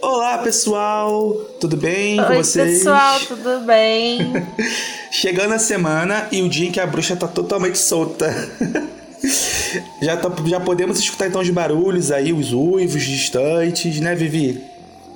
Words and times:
Olá, 0.00 0.38
pessoal! 0.38 1.34
Tudo 1.60 1.76
bem 1.76 2.20
Oi, 2.20 2.26
com 2.26 2.34
vocês? 2.34 2.78
pessoal, 2.78 3.20
tudo 3.20 3.60
bem? 3.60 4.18
Chegando 5.12 5.54
a 5.54 5.60
semana 5.60 6.26
e 6.32 6.42
o 6.42 6.48
dia 6.48 6.66
em 6.66 6.72
que 6.72 6.80
a 6.80 6.86
bruxa 6.86 7.14
tá 7.14 7.28
totalmente 7.28 7.78
solta. 7.78 8.34
já, 10.02 10.16
tá- 10.16 10.32
já 10.46 10.58
podemos 10.58 10.98
escutar 10.98 11.28
então 11.28 11.40
os 11.40 11.50
barulhos 11.50 12.10
aí, 12.10 12.32
os 12.32 12.52
uivos 12.52 13.04
distantes, 13.04 14.00
né, 14.00 14.16
Vivi? 14.16 14.64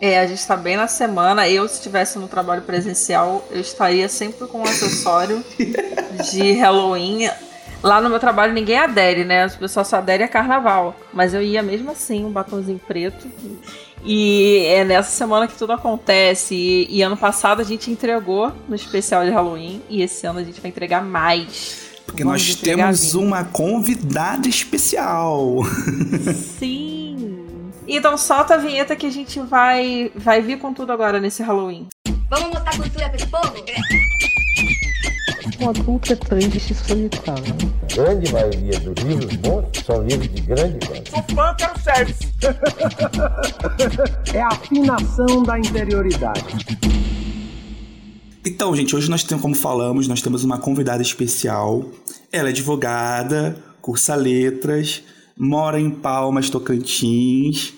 É, 0.00 0.20
a 0.20 0.28
gente 0.28 0.46
tá 0.46 0.56
bem 0.56 0.76
na 0.76 0.86
semana. 0.86 1.48
Eu, 1.48 1.66
se 1.66 1.74
estivesse 1.74 2.20
no 2.20 2.28
trabalho 2.28 2.62
presencial, 2.62 3.44
eu 3.50 3.60
estaria 3.60 4.08
sempre 4.08 4.46
com 4.46 4.58
um 4.60 4.62
acessório 4.64 5.44
de 6.30 6.52
Halloween. 6.52 7.28
Lá 7.82 8.00
no 8.00 8.08
meu 8.08 8.18
trabalho 8.18 8.52
ninguém 8.52 8.78
adere, 8.78 9.24
né? 9.24 9.46
O 9.46 9.58
pessoal 9.58 9.84
só 9.84 9.96
adere 9.96 10.22
a 10.22 10.28
carnaval. 10.28 10.96
Mas 11.12 11.34
eu 11.34 11.42
ia 11.42 11.62
mesmo 11.62 11.90
assim, 11.90 12.24
um 12.24 12.30
batomzinho 12.30 12.80
preto. 12.86 13.28
E 14.04 14.64
é 14.66 14.84
nessa 14.84 15.10
semana 15.10 15.46
que 15.46 15.56
tudo 15.56 15.72
acontece. 15.72 16.54
E, 16.54 16.86
e 16.90 17.02
ano 17.02 17.16
passado 17.16 17.60
a 17.60 17.64
gente 17.64 17.90
entregou 17.90 18.52
no 18.68 18.74
especial 18.74 19.24
de 19.24 19.30
Halloween. 19.30 19.82
E 19.88 20.02
esse 20.02 20.26
ano 20.26 20.38
a 20.38 20.44
gente 20.44 20.60
vai 20.60 20.70
entregar 20.70 21.02
mais. 21.02 21.86
Porque 22.06 22.22
Vamos 22.22 22.46
nós 22.46 22.56
temos 22.56 23.12
vinho. 23.12 23.24
uma 23.26 23.44
convidada 23.44 24.48
especial. 24.48 25.58
Sim. 26.58 27.46
Então 27.88 28.16
solta 28.16 28.54
a 28.54 28.58
vinheta 28.58 28.96
que 28.96 29.06
a 29.06 29.10
gente 29.10 29.38
vai, 29.40 30.10
vai 30.14 30.40
vir 30.40 30.58
com 30.58 30.72
tudo 30.72 30.92
agora 30.92 31.20
nesse 31.20 31.42
Halloween. 31.42 31.88
Vamos 32.28 32.48
mostrar 32.48 32.76
cultura 32.76 33.08
para 33.08 33.16
esse 33.16 33.26
povo? 33.26 33.52
Um 35.58 35.70
adulto 35.70 36.12
é 36.12 36.16
triste 36.16 36.72
e 36.72 36.74
solitário. 36.74 37.54
grande 37.94 38.32
maioria 38.32 38.78
dos 38.80 39.04
livros 39.04 39.36
bons 39.36 39.64
são 39.84 40.02
livros 40.02 40.28
de 40.34 40.42
grande 40.42 40.78
qualidade. 40.86 41.36
É 44.34 44.42
a 44.42 44.48
afinação 44.48 45.42
da 45.42 45.58
interioridade. 45.58 46.66
Então, 48.44 48.76
gente, 48.76 48.94
hoje 48.94 49.10
nós 49.10 49.24
temos, 49.24 49.42
como 49.42 49.54
falamos, 49.54 50.06
nós 50.06 50.20
temos 50.20 50.44
uma 50.44 50.58
convidada 50.58 51.02
especial. 51.02 51.90
Ela 52.30 52.48
é 52.48 52.52
advogada, 52.52 53.56
cursa 53.80 54.14
letras, 54.14 55.02
mora 55.36 55.80
em 55.80 55.90
Palmas, 55.90 56.50
Tocantins. 56.50 57.72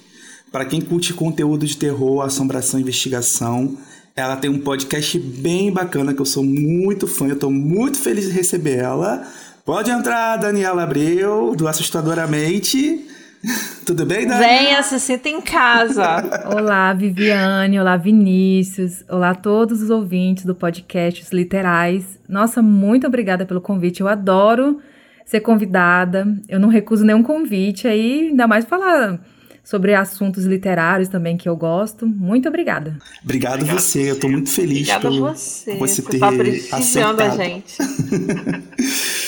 Para 0.51 0.65
quem 0.65 0.81
curte 0.81 1.15
conteúdo 1.15 1.65
de 1.65 1.77
terror, 1.77 2.23
assombração 2.23 2.81
e 2.81 2.83
investigação, 2.83 3.79
ela 4.21 4.37
tem 4.37 4.51
um 4.51 4.59
podcast 4.59 5.17
bem 5.19 5.73
bacana 5.73 6.13
que 6.13 6.21
eu 6.21 6.27
sou 6.27 6.43
muito 6.43 7.07
fã, 7.07 7.29
eu 7.29 7.39
tô 7.39 7.51
muito 7.51 7.99
feliz 7.99 8.27
de 8.27 8.33
receber 8.33 8.79
ela. 8.79 9.23
Pode 9.65 9.91
entrar, 9.91 10.37
Daniela 10.39 10.83
Abreu, 10.83 11.55
do 11.55 11.69
Assustadoramente. 11.69 13.07
Tudo 13.87 14.05
bem, 14.05 14.27
Dani? 14.27 14.41
Venha, 14.41 14.83
se 14.83 14.99
sinta 14.99 15.29
em 15.29 15.41
casa. 15.41 16.05
Olá, 16.53 16.93
Viviane. 16.93 17.79
Olá, 17.79 17.97
Vinícius. 17.97 19.05
Olá 19.09 19.31
a 19.31 19.35
todos 19.37 19.83
os 19.83 19.91
ouvintes 19.91 20.45
do 20.45 20.55
podcast 20.55 21.23
Os 21.23 21.31
Literais. 21.31 22.19
Nossa, 22.29 22.61
muito 22.61 23.07
obrigada 23.07 23.47
pelo 23.47 23.61
convite. 23.61 24.01
Eu 24.01 24.09
adoro 24.09 24.81
ser 25.25 25.41
convidada. 25.41 26.27
Eu 26.49 26.59
não 26.59 26.69
recuso 26.69 27.05
nenhum 27.05 27.23
convite 27.23 27.87
aí, 27.87 28.31
ainda 28.31 28.49
mais 28.49 28.65
falar 28.65 29.21
sobre 29.69 29.95
assuntos 29.95 30.47
literários 30.47 31.11
também 31.11 31.37
que 31.37 31.47
eu 31.47 31.55
gosto. 31.55 32.07
Muito 32.07 32.49
obrigada. 32.49 32.97
Obrigado, 33.23 33.67
você, 33.67 34.11
eu 34.13 34.19
tô 34.19 34.27
muito 34.27 34.49
feliz 34.51 34.89
Obrigada 34.89 34.99
a 35.09 35.11
pelo 35.11 35.21
você. 35.29 35.73
por 35.73 35.79
você 35.81 36.01
Você 36.01 36.11
ter 36.11 36.19
tá 36.19 36.33
prestigiando 36.33 37.23
a 37.23 37.27
aceitado. 37.27 37.37
gente. 37.37 37.77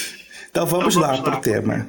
Então 0.50 0.66
vamos 0.66 0.96
lá 0.96 1.16
pro 1.16 1.40
tema. 1.40 1.86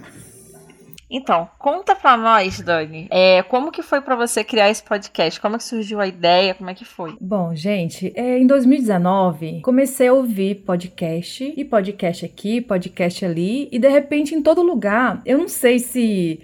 Então, 1.10 1.50
conta 1.58 1.96
pra 1.96 2.16
nós, 2.16 2.62
Dani, 2.62 3.08
é, 3.10 3.42
como 3.42 3.72
que 3.72 3.82
foi 3.82 4.02
pra 4.02 4.16
você 4.16 4.44
criar 4.44 4.70
esse 4.70 4.84
podcast? 4.84 5.42
Como 5.42 5.58
que 5.58 5.64
surgiu 5.64 6.00
a 6.00 6.06
ideia? 6.06 6.54
Como 6.54 6.70
é 6.70 6.76
que 6.76 6.86
foi? 6.86 7.18
Bom, 7.20 7.56
gente, 7.56 8.14
é, 8.16 8.38
em 8.38 8.46
2019 8.46 9.62
comecei 9.62 10.10
a 10.10 10.14
ouvir 10.14 10.64
podcast 10.64 11.54
e 11.58 11.66
podcast 11.66 12.24
aqui, 12.24 12.62
podcast 12.62 13.26
ali, 13.26 13.68
e 13.72 13.80
de 13.80 13.90
repente 13.90 14.36
em 14.36 14.44
todo 14.44 14.62
lugar, 14.62 15.24
eu 15.26 15.40
não 15.40 15.48
sei 15.48 15.80
se 15.80 16.40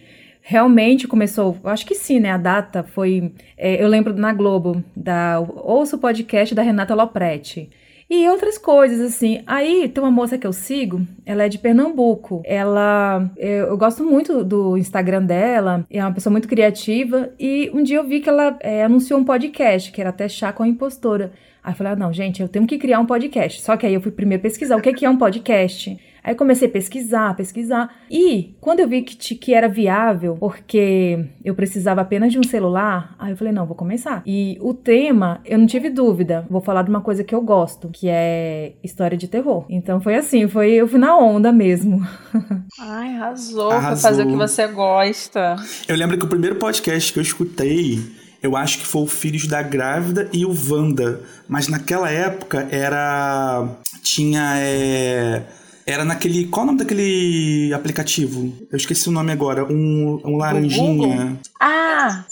realmente 0.50 1.09
começou, 1.09 1.58
acho 1.66 1.85
que 1.85 1.94
sim, 1.94 2.22
né? 2.22 2.31
A 2.31 2.38
data 2.38 2.81
foi, 2.81 3.34
é, 3.58 3.84
eu 3.84 3.88
lembro 3.90 4.16
na 4.16 4.31
Globo 4.31 4.81
da 4.96 5.41
ouço 5.41 5.97
o 5.97 6.00
podcast 6.00 6.56
da 6.56 6.62
Renata 6.62 6.96
Lopretti. 6.96 7.69
E 8.09 8.25
outras 8.30 8.58
coisas, 8.58 9.02
assim. 9.02 9.41
Aí 9.46 9.90
tem 9.90 10.02
uma 10.02 10.09
moça 10.09 10.38
que 10.38 10.47
eu 10.47 10.53
sigo, 10.53 11.06
ela 11.25 11.44
é 11.44 11.50
de 11.50 11.59
Pernambuco. 11.59 12.41
Ela. 12.46 13.30
Eu, 13.35 13.68
eu 13.68 13.78
gosto 13.78 14.06
muito 14.06 14.41
do 14.46 14.78
Instagram 14.78 15.24
dela, 15.24 15.85
é 15.91 16.02
uma 16.02 16.13
pessoa 16.13 16.31
muito 16.31 16.47
criativa. 16.47 17.29
E 17.38 17.69
um 17.74 17.84
dia 17.84 17.97
eu 17.97 18.08
vi 18.08 18.22
que 18.22 18.29
ela 18.29 18.58
é, 18.62 18.85
anunciou 18.85 19.19
um 19.19 19.25
podcast, 19.25 19.91
que 19.91 20.00
era 20.00 20.12
até 20.12 20.29
chá 20.29 20.53
com 20.53 20.64
a 20.64 20.68
impostora. 20.68 21.34
Aí 21.62 21.74
eu 21.74 21.75
falei, 21.75 21.91
ah, 21.91 21.96
não, 21.97 22.14
gente, 22.14 22.41
eu 22.41 22.47
tenho 22.47 22.66
que 22.66 22.78
criar 22.78 23.02
um 23.02 23.06
podcast. 23.06 23.62
Só 23.62 23.75
que 23.75 23.85
aí 23.85 23.94
eu 23.94 24.00
fui 24.00 24.14
primeiro 24.14 24.41
pesquisar 24.41 24.78
o 24.78 24.81
que 24.81 24.94
que 24.94 25.06
é 25.06 25.09
um 25.09 25.18
podcast. 25.18 26.00
Aí 26.27 26.35
comecei 26.35 26.67
a 26.67 26.71
pesquisar, 26.71 27.33
pesquisar. 27.38 27.89
E 28.11 28.53
quando 28.59 28.81
eu 28.81 28.88
vi 28.89 29.01
que, 29.01 29.33
que 29.33 29.53
era 29.53 29.69
viável, 29.69 30.35
porque 30.38 31.25
eu 31.41 31.55
precisava 31.55 32.01
apenas 32.01 32.33
de 32.33 32.38
um 32.38 32.43
celular, 32.43 33.15
aí 33.17 33.31
eu 33.31 33.38
falei, 33.38 33.53
não, 33.53 33.65
vou 33.65 33.77
começar. 33.77 34.23
E 34.25 34.57
o 34.59 34.73
tema, 34.73 35.39
eu 35.45 35.57
não 35.57 35.66
tive 35.66 35.89
dúvida. 35.89 36.45
Vou 36.49 36.59
falar 36.59 36.81
de 36.81 36.89
uma 36.89 36.99
coisa 36.99 37.23
que 37.23 37.33
eu 37.33 37.39
gosto, 37.41 37.87
que 37.93 38.09
é 38.09 38.73
história 38.83 39.17
de 39.17 39.29
terror. 39.29 39.66
Então 39.69 40.01
foi 40.01 40.16
assim, 40.16 40.49
foi 40.49 40.71
eu 40.73 40.85
fui 40.85 40.99
na 40.99 41.17
onda 41.17 41.53
mesmo. 41.53 42.05
Ai, 42.77 43.16
arrasou, 43.16 43.71
Arrasou. 43.71 43.87
pra 43.87 43.95
fazer 43.95 44.23
o 44.23 44.27
que 44.27 44.35
você 44.35 44.67
gosta. 44.67 45.55
Eu 45.87 45.95
lembro 45.95 46.17
que 46.17 46.25
o 46.25 46.29
primeiro 46.29 46.57
podcast 46.57 47.13
que 47.13 47.19
eu 47.19 47.23
escutei, 47.23 48.01
eu 48.43 48.57
acho 48.57 48.79
que 48.79 48.85
foi 48.85 49.03
o 49.03 49.07
Filhos 49.07 49.47
da 49.47 49.61
Grávida 49.61 50.27
e 50.33 50.45
o 50.45 50.53
Wanda. 50.69 51.21
Mas 51.47 51.69
naquela 51.69 52.11
época 52.11 52.67
era. 52.69 53.66
Tinha. 54.03 54.57
é, 54.57 55.41
Era 55.87 56.03
naquele. 56.03 56.45
Qual 56.47 56.63
o 56.63 56.67
nome 56.67 56.79
daquele 56.79 57.71
aplicativo? 57.73 58.53
Eu 58.69 58.75
esqueci 58.75 59.07
o 59.07 59.11
nome 59.11 59.31
agora. 59.31 59.63
Um, 59.63 60.19
um 60.25 60.35
laranjinha. 60.37 61.39
Ah, 61.59 62.25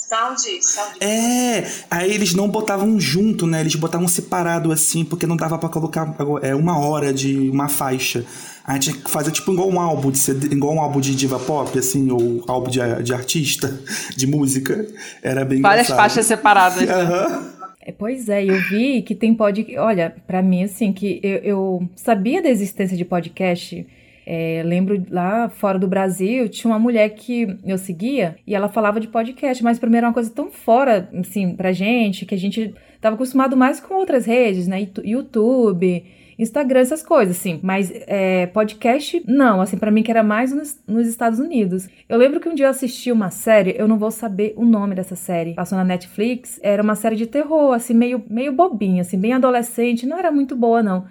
É, 0.99 1.65
aí 1.89 2.13
eles 2.13 2.33
não 2.33 2.49
botavam 2.49 2.99
junto, 2.99 3.47
né? 3.47 3.61
Eles 3.61 3.75
botavam 3.75 4.09
separado 4.09 4.73
assim, 4.73 5.05
porque 5.05 5.25
não 5.25 5.37
dava 5.37 5.57
pra 5.57 5.69
colocar 5.69 6.13
é, 6.41 6.53
uma 6.53 6.77
hora 6.77 7.13
de 7.13 7.49
uma 7.49 7.69
faixa. 7.69 8.25
Tinha 8.79 8.95
que 8.95 9.09
fazer 9.09 9.31
tipo 9.31 9.53
igual 9.53 9.69
um 9.69 9.79
álbum 9.79 10.11
de 10.11 10.17
CD, 10.17 10.47
igual 10.47 10.73
um 10.73 10.81
álbum 10.81 10.99
de 10.99 11.15
diva 11.15 11.39
pop, 11.39 11.77
assim, 11.77 12.11
ou 12.11 12.43
álbum 12.47 12.69
de, 12.69 12.79
de 13.03 13.13
artista, 13.13 13.79
de 14.17 14.27
música. 14.27 14.85
Era 15.23 15.45
bem 15.45 15.61
várias 15.61 15.85
engraçado. 15.87 15.97
faixas 16.09 16.25
separadas. 16.25 16.89
Aham. 16.89 17.45
É, 17.51 17.54
pois 17.91 18.29
é, 18.29 18.43
eu 18.43 18.59
vi 18.69 19.01
que 19.01 19.13
tem 19.13 19.33
podcast. 19.33 19.77
Olha, 19.77 20.15
pra 20.25 20.41
mim, 20.41 20.63
assim, 20.63 20.91
que 20.91 21.19
eu, 21.21 21.37
eu 21.37 21.89
sabia 21.95 22.41
da 22.41 22.49
existência 22.49 22.97
de 22.97 23.05
podcast. 23.05 23.85
É, 24.27 24.63
lembro 24.65 25.05
lá 25.11 25.49
fora 25.49 25.77
do 25.77 25.87
Brasil, 25.87 26.49
tinha 26.49 26.71
uma 26.71 26.79
mulher 26.79 27.09
que 27.09 27.47
eu 27.63 27.77
seguia 27.77 28.35
e 28.47 28.55
ela 28.55 28.67
falava 28.67 28.99
de 28.99 29.07
podcast, 29.07 29.63
mas 29.63 29.77
primeiro 29.77 30.05
era 30.05 30.07
uma 30.07 30.13
coisa 30.15 30.31
tão 30.31 30.49
fora, 30.49 31.07
assim, 31.13 31.55
pra 31.55 31.71
gente, 31.71 32.25
que 32.25 32.33
a 32.33 32.37
gente 32.37 32.73
tava 32.99 33.15
acostumado 33.15 33.55
mais 33.55 33.79
com 33.79 33.93
outras 33.93 34.25
redes, 34.25 34.65
né? 34.67 34.87
YouTube, 35.03 36.03
Instagram, 36.37 36.81
essas 36.81 37.01
coisas, 37.01 37.37
assim. 37.37 37.59
Mas 37.63 37.91
é, 38.07 38.47
podcast, 38.47 39.23
não, 39.27 39.61
assim, 39.61 39.77
pra 39.77 39.91
mim 39.91 40.03
que 40.03 40.11
era 40.11 40.23
mais 40.23 40.51
nos, 40.51 40.79
nos 40.87 41.07
Estados 41.07 41.39
Unidos. 41.39 41.87
Eu 42.07 42.17
lembro 42.17 42.39
que 42.39 42.49
um 42.49 42.53
dia 42.53 42.65
eu 42.65 42.69
assisti 42.69 43.11
uma 43.11 43.29
série, 43.29 43.75
eu 43.77 43.87
não 43.87 43.97
vou 43.97 44.11
saber 44.11 44.53
o 44.57 44.65
nome 44.65 44.95
dessa 44.95 45.15
série, 45.15 45.53
passou 45.53 45.77
na 45.77 45.83
Netflix, 45.83 46.59
era 46.61 46.83
uma 46.83 46.95
série 46.95 47.15
de 47.15 47.25
terror, 47.25 47.73
assim, 47.73 47.93
meio, 47.93 48.23
meio 48.29 48.51
bobinha, 48.51 49.01
assim, 49.01 49.19
bem 49.19 49.33
adolescente, 49.33 50.05
não 50.05 50.17
era 50.17 50.31
muito 50.31 50.55
boa, 50.55 50.83
não. 50.83 51.05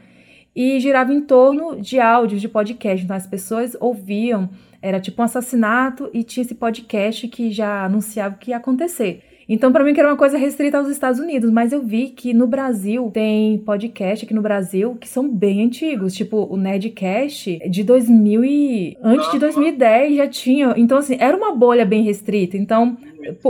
E 0.54 0.78
girava 0.78 1.12
em 1.12 1.20
torno 1.20 1.80
de 1.80 1.98
áudios 1.98 2.40
de 2.40 2.48
podcast, 2.48 3.04
então 3.04 3.16
as 3.16 3.26
pessoas 3.26 3.76
ouviam, 3.80 4.48
era 4.80 5.00
tipo 5.00 5.20
um 5.20 5.24
assassinato 5.24 6.08
e 6.12 6.22
tinha 6.22 6.44
esse 6.44 6.54
podcast 6.54 7.26
que 7.26 7.50
já 7.50 7.84
anunciava 7.84 8.36
o 8.36 8.38
que 8.38 8.50
ia 8.50 8.58
acontecer. 8.58 9.22
Então, 9.48 9.70
pra 9.72 9.84
mim, 9.84 9.92
que 9.92 10.00
era 10.00 10.08
uma 10.08 10.16
coisa 10.16 10.38
restrita 10.38 10.78
aos 10.78 10.88
Estados 10.88 11.20
Unidos, 11.20 11.50
mas 11.50 11.72
eu 11.72 11.82
vi 11.82 12.08
que 12.08 12.32
no 12.32 12.46
Brasil 12.46 13.10
tem 13.12 13.58
podcast 13.58 14.24
aqui 14.24 14.34
no 14.34 14.42
Brasil 14.42 14.96
que 15.00 15.08
são 15.08 15.28
bem 15.28 15.62
antigos, 15.64 16.14
tipo 16.14 16.48
o 16.50 16.56
Nerdcast 16.56 17.60
de 17.68 17.84
2000 17.84 18.44
e 18.44 18.96
antes 19.02 19.30
de 19.30 19.38
2010 19.38 20.16
já 20.16 20.26
tinha. 20.26 20.74
Então, 20.76 20.98
assim, 20.98 21.16
era 21.18 21.36
uma 21.36 21.54
bolha 21.54 21.84
bem 21.84 22.02
restrita. 22.02 22.56
Então, 22.56 22.96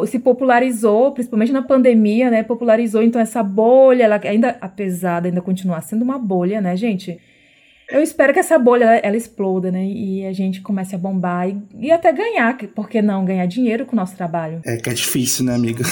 se 0.06 0.18
popularizou, 0.18 1.12
principalmente 1.12 1.52
na 1.52 1.62
pandemia, 1.62 2.30
né? 2.30 2.42
Popularizou 2.42 3.02
então 3.02 3.20
essa 3.20 3.42
bolha, 3.42 4.04
ela 4.04 4.20
ainda 4.24 4.56
apesar 4.60 5.20
de 5.20 5.28
ainda 5.28 5.40
continuar 5.40 5.80
sendo 5.82 6.02
uma 6.02 6.18
bolha, 6.18 6.60
né, 6.60 6.76
gente? 6.76 7.18
Eu 7.90 8.02
espero 8.02 8.32
que 8.32 8.38
essa 8.40 8.58
bolha 8.58 8.84
ela, 9.02 9.16
exploda, 9.16 9.70
né? 9.70 9.84
E 9.84 10.26
a 10.26 10.32
gente 10.32 10.60
comece 10.62 10.94
a 10.94 10.98
bombar 10.98 11.48
e, 11.48 11.60
e 11.78 11.92
até 11.92 12.12
ganhar, 12.12 12.56
que- 12.56 12.66
por 12.66 12.88
que 12.88 13.02
não 13.02 13.24
ganhar 13.24 13.46
dinheiro 13.46 13.84
com 13.86 13.92
o 13.92 13.96
nosso 13.96 14.16
trabalho? 14.16 14.60
É 14.64 14.76
que 14.76 14.88
é 14.90 14.94
difícil, 14.94 15.44
né, 15.44 15.54
amiga? 15.54 15.84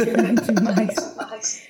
É 0.00 0.32
demais. 0.52 1.68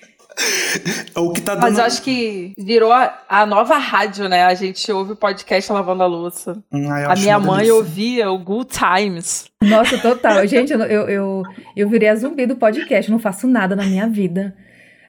o 1.17 1.33
que 1.33 1.41
tá 1.41 1.55
dando... 1.55 1.63
Mas 1.63 1.79
eu 1.79 1.85
acho 1.85 2.03
que 2.03 2.53
virou 2.59 2.93
a, 2.93 3.19
a 3.29 3.47
nova 3.47 3.77
rádio, 3.79 4.29
né? 4.29 4.45
A 4.45 4.55
gente 4.55 4.91
ouve 4.91 5.13
o 5.13 5.17
podcast 5.17 5.71
lavando 5.73 6.03
a 6.03 6.07
louça. 6.07 6.63
Hum, 6.73 6.91
A 6.91 7.15
minha 7.17 7.39
mãe 7.39 7.57
delícia. 7.59 7.75
ouvia 7.75 8.31
o 8.31 8.39
Good 8.39 8.71
Times. 8.71 9.47
Nossa, 9.63 9.99
total. 9.99 10.47
Gente, 10.47 10.73
eu, 10.73 10.81
eu, 10.81 11.09
eu, 11.09 11.43
eu 11.77 11.89
virei 11.89 12.09
a 12.09 12.17
zumbi 12.17 12.47
do 12.47 12.57
podcast. 12.57 13.11
Não 13.11 13.19
faço 13.19 13.47
nada 13.47 13.77
na 13.77 13.85
minha 13.85 14.07
vida. 14.09 14.55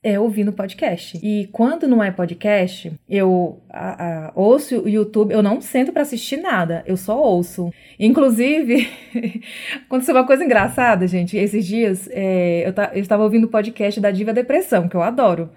É 0.03 0.19
ouvindo 0.19 0.51
podcast. 0.51 1.17
E 1.23 1.47
quando 1.53 1.87
não 1.87 2.03
é 2.03 2.11
podcast, 2.11 2.91
eu 3.09 3.59
a- 3.69 4.27
a- 4.27 4.31
ouço 4.35 4.81
o 4.81 4.89
YouTube, 4.89 5.33
eu 5.33 5.41
não 5.41 5.61
sento 5.61 5.93
pra 5.93 6.01
assistir 6.01 6.35
nada, 6.37 6.83
eu 6.85 6.97
só 6.97 7.17
ouço. 7.17 7.71
Inclusive, 7.97 8.85
aconteceu 9.87 10.13
uma 10.13 10.25
coisa 10.27 10.43
engraçada, 10.43 11.07
gente. 11.07 11.37
Esses 11.37 11.65
dias 11.65 12.09
é, 12.11 12.67
eu, 12.67 12.73
eu 12.95 13.01
estava 13.01 13.23
ouvindo 13.23 13.45
o 13.45 13.49
podcast 13.49 14.01
da 14.01 14.11
Diva 14.11 14.33
Depressão, 14.33 14.89
que 14.89 14.95
eu 14.95 15.01
adoro. 15.01 15.49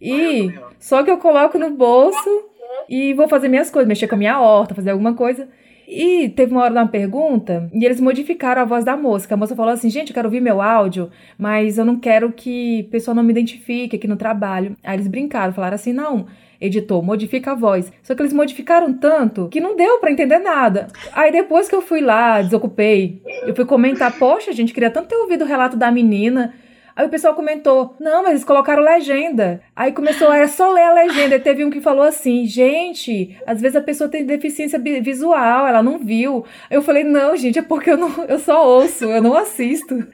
E 0.00 0.50
só 0.78 1.02
que 1.02 1.10
eu 1.10 1.18
coloco 1.18 1.58
no 1.58 1.70
bolso 1.70 2.44
e 2.88 3.12
vou 3.14 3.28
fazer 3.28 3.48
minhas 3.48 3.70
coisas, 3.70 3.88
mexer 3.88 4.08
com 4.08 4.14
a 4.14 4.18
minha 4.18 4.40
horta, 4.40 4.74
fazer 4.74 4.90
alguma 4.90 5.14
coisa. 5.14 5.46
E 5.86 6.28
teve 6.30 6.52
uma 6.52 6.62
hora 6.62 6.72
uma 6.72 6.88
pergunta 6.88 7.68
e 7.72 7.84
eles 7.84 8.00
modificaram 8.00 8.62
a 8.62 8.64
voz 8.64 8.84
da 8.84 8.96
moça. 8.96 9.32
A 9.32 9.36
moça 9.36 9.54
falou 9.54 9.72
assim: 9.72 9.90
gente, 9.90 10.08
eu 10.10 10.14
quero 10.14 10.28
ouvir 10.28 10.40
meu 10.40 10.60
áudio, 10.60 11.10
mas 11.38 11.78
eu 11.78 11.84
não 11.84 11.98
quero 11.98 12.32
que 12.32 12.86
a 12.88 12.90
pessoa 12.90 13.14
não 13.14 13.22
me 13.22 13.32
identifique 13.32 13.96
aqui 13.96 14.08
no 14.08 14.16
trabalho. 14.16 14.76
Aí 14.82 14.96
eles 14.96 15.08
brincaram, 15.08 15.52
falaram 15.52 15.74
assim: 15.74 15.92
não, 15.92 16.26
editor, 16.60 17.02
modifica 17.02 17.52
a 17.52 17.54
voz. 17.54 17.92
Só 18.02 18.14
que 18.14 18.22
eles 18.22 18.32
modificaram 18.32 18.92
tanto 18.92 19.48
que 19.48 19.60
não 19.60 19.76
deu 19.76 19.98
pra 19.98 20.10
entender 20.10 20.38
nada. 20.38 20.88
Aí 21.12 21.30
depois 21.30 21.68
que 21.68 21.74
eu 21.74 21.82
fui 21.82 22.00
lá, 22.00 22.40
desocupei, 22.40 23.22
eu 23.46 23.54
fui 23.54 23.64
comentar: 23.64 24.18
poxa, 24.18 24.52
gente, 24.52 24.72
queria 24.72 24.90
tanto 24.90 25.08
ter 25.08 25.16
ouvido 25.16 25.44
o 25.44 25.48
relato 25.48 25.76
da 25.76 25.90
menina. 25.90 26.54
Aí 26.96 27.06
o 27.06 27.10
pessoal 27.10 27.34
comentou, 27.34 27.96
não, 27.98 28.22
mas 28.22 28.32
eles 28.32 28.44
colocaram 28.44 28.82
legenda. 28.82 29.60
Aí 29.74 29.92
começou, 29.92 30.32
era 30.32 30.46
só 30.46 30.72
ler 30.72 30.84
a 30.84 30.94
legenda. 30.94 31.36
E 31.36 31.40
teve 31.40 31.64
um 31.64 31.70
que 31.70 31.80
falou 31.80 32.04
assim, 32.04 32.46
gente, 32.46 33.36
às 33.46 33.60
vezes 33.60 33.76
a 33.76 33.80
pessoa 33.80 34.08
tem 34.08 34.24
deficiência 34.24 34.78
visual, 34.78 35.66
ela 35.66 35.82
não 35.82 35.98
viu. 35.98 36.44
Aí 36.70 36.76
eu 36.76 36.82
falei, 36.82 37.02
não, 37.02 37.36
gente, 37.36 37.58
é 37.58 37.62
porque 37.62 37.90
eu, 37.90 37.96
não, 37.96 38.24
eu 38.28 38.38
só 38.38 38.64
ouço, 38.66 39.04
eu 39.04 39.20
não 39.20 39.36
assisto. 39.36 40.06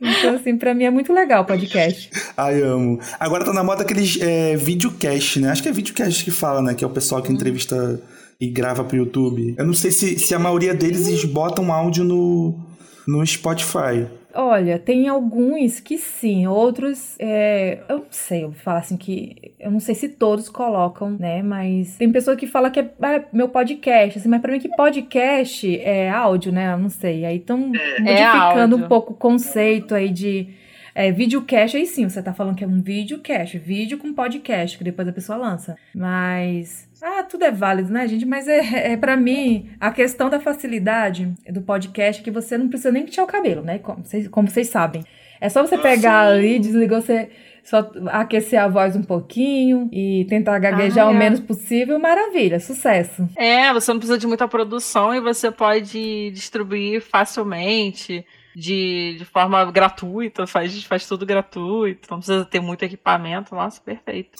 Então, 0.00 0.34
assim, 0.34 0.56
pra 0.56 0.74
mim 0.74 0.84
é 0.84 0.90
muito 0.90 1.12
legal 1.12 1.42
o 1.42 1.46
podcast. 1.46 2.10
Ai, 2.36 2.60
amo. 2.62 3.00
Agora 3.18 3.44
tá 3.44 3.52
na 3.52 3.64
moda 3.64 3.82
aqueles 3.82 4.20
é, 4.20 4.56
videocast, 4.56 5.40
né? 5.40 5.50
Acho 5.50 5.62
que 5.62 5.68
é 5.68 5.72
videocast 5.72 6.24
que 6.24 6.30
fala, 6.30 6.60
né? 6.60 6.74
Que 6.74 6.84
é 6.84 6.86
o 6.86 6.90
pessoal 6.90 7.22
que 7.22 7.32
entrevista 7.32 8.00
e 8.40 8.48
grava 8.48 8.84
pro 8.84 8.96
YouTube. 8.96 9.54
Eu 9.56 9.64
não 9.64 9.72
sei 9.72 9.90
se, 9.90 10.18
se 10.18 10.34
a 10.34 10.38
maioria 10.38 10.74
deles 10.74 11.08
eles 11.08 11.24
botam 11.24 11.72
áudio 11.72 12.04
no, 12.04 12.58
no 13.06 13.26
Spotify. 13.26 14.06
Olha, 14.36 14.78
tem 14.78 15.08
alguns 15.08 15.80
que 15.80 15.96
sim, 15.96 16.46
outros, 16.46 17.16
é, 17.18 17.78
eu 17.88 17.98
não 17.98 18.06
sei, 18.10 18.44
eu 18.44 18.50
vou 18.50 18.58
falar 18.58 18.78
assim 18.78 18.96
que, 18.96 19.54
eu 19.58 19.70
não 19.70 19.80
sei 19.80 19.94
se 19.94 20.10
todos 20.10 20.48
colocam, 20.48 21.10
né, 21.10 21.42
mas 21.42 21.96
tem 21.96 22.12
pessoa 22.12 22.36
que 22.36 22.46
fala 22.46 22.70
que 22.70 22.80
é, 22.80 22.90
ah, 23.00 23.24
meu 23.32 23.48
podcast, 23.48 24.18
assim, 24.18 24.28
mas 24.28 24.42
pra 24.42 24.52
mim 24.52 24.58
que 24.58 24.68
podcast 24.68 25.80
é 25.80 26.10
áudio, 26.10 26.52
né, 26.52 26.72
eu 26.74 26.78
não 26.78 26.90
sei, 26.90 27.24
aí 27.24 27.38
estão 27.38 27.58
modificando 27.58 28.74
áudio. 28.74 28.84
um 28.84 28.88
pouco 28.88 29.12
o 29.14 29.16
conceito 29.16 29.94
aí 29.94 30.10
de 30.10 30.48
é, 30.96 31.12
videocast, 31.12 31.76
aí 31.76 31.84
sim, 31.84 32.08
você 32.08 32.22
tá 32.22 32.32
falando 32.32 32.56
que 32.56 32.64
é 32.64 32.66
um 32.66 32.80
videocast, 32.80 33.58
vídeo 33.58 33.98
com 33.98 34.14
podcast, 34.14 34.78
que 34.78 34.82
depois 34.82 35.06
a 35.06 35.12
pessoa 35.12 35.36
lança, 35.36 35.76
mas... 35.94 36.88
Ah, 37.02 37.22
tudo 37.22 37.44
é 37.44 37.52
válido, 37.52 37.92
né, 37.92 38.08
gente? 38.08 38.24
Mas 38.24 38.48
é, 38.48 38.92
é 38.92 38.96
para 38.96 39.14
mim, 39.14 39.68
a 39.78 39.90
questão 39.90 40.30
da 40.30 40.40
facilidade 40.40 41.34
do 41.50 41.60
podcast 41.60 42.22
é 42.22 42.24
que 42.24 42.30
você 42.30 42.56
não 42.56 42.68
precisa 42.68 42.90
nem 42.90 43.04
pentear 43.04 43.26
o 43.26 43.30
cabelo, 43.30 43.60
né? 43.62 43.78
Como 43.78 44.02
vocês, 44.02 44.26
como 44.28 44.48
vocês 44.48 44.70
sabem. 44.70 45.04
É 45.38 45.50
só 45.50 45.60
você 45.60 45.76
pegar 45.76 46.28
ali, 46.28 46.58
desligar, 46.58 47.02
você 47.02 47.28
só 47.62 47.90
aquecer 48.06 48.58
a 48.58 48.66
voz 48.66 48.96
um 48.96 49.02
pouquinho 49.02 49.90
e 49.92 50.24
tentar 50.30 50.58
gaguejar 50.58 51.06
Ah, 51.06 51.10
o 51.10 51.14
é. 51.14 51.18
menos 51.18 51.40
possível. 51.40 51.98
Maravilha, 51.98 52.58
sucesso. 52.58 53.28
É, 53.36 53.70
você 53.72 53.92
não 53.92 53.98
precisa 53.98 54.18
de 54.18 54.26
muita 54.26 54.48
produção 54.48 55.14
e 55.14 55.20
você 55.20 55.50
pode 55.50 56.30
distribuir 56.30 57.02
facilmente, 57.02 58.24
de, 58.56 59.16
de 59.18 59.24
forma 59.26 59.70
gratuita, 59.70 60.46
faz, 60.46 60.82
faz 60.84 61.06
tudo 61.06 61.26
gratuito, 61.26 62.08
não 62.10 62.16
precisa 62.16 62.42
ter 62.42 62.58
muito 62.58 62.82
equipamento, 62.86 63.54
nossa, 63.54 63.78
perfeito. 63.82 64.30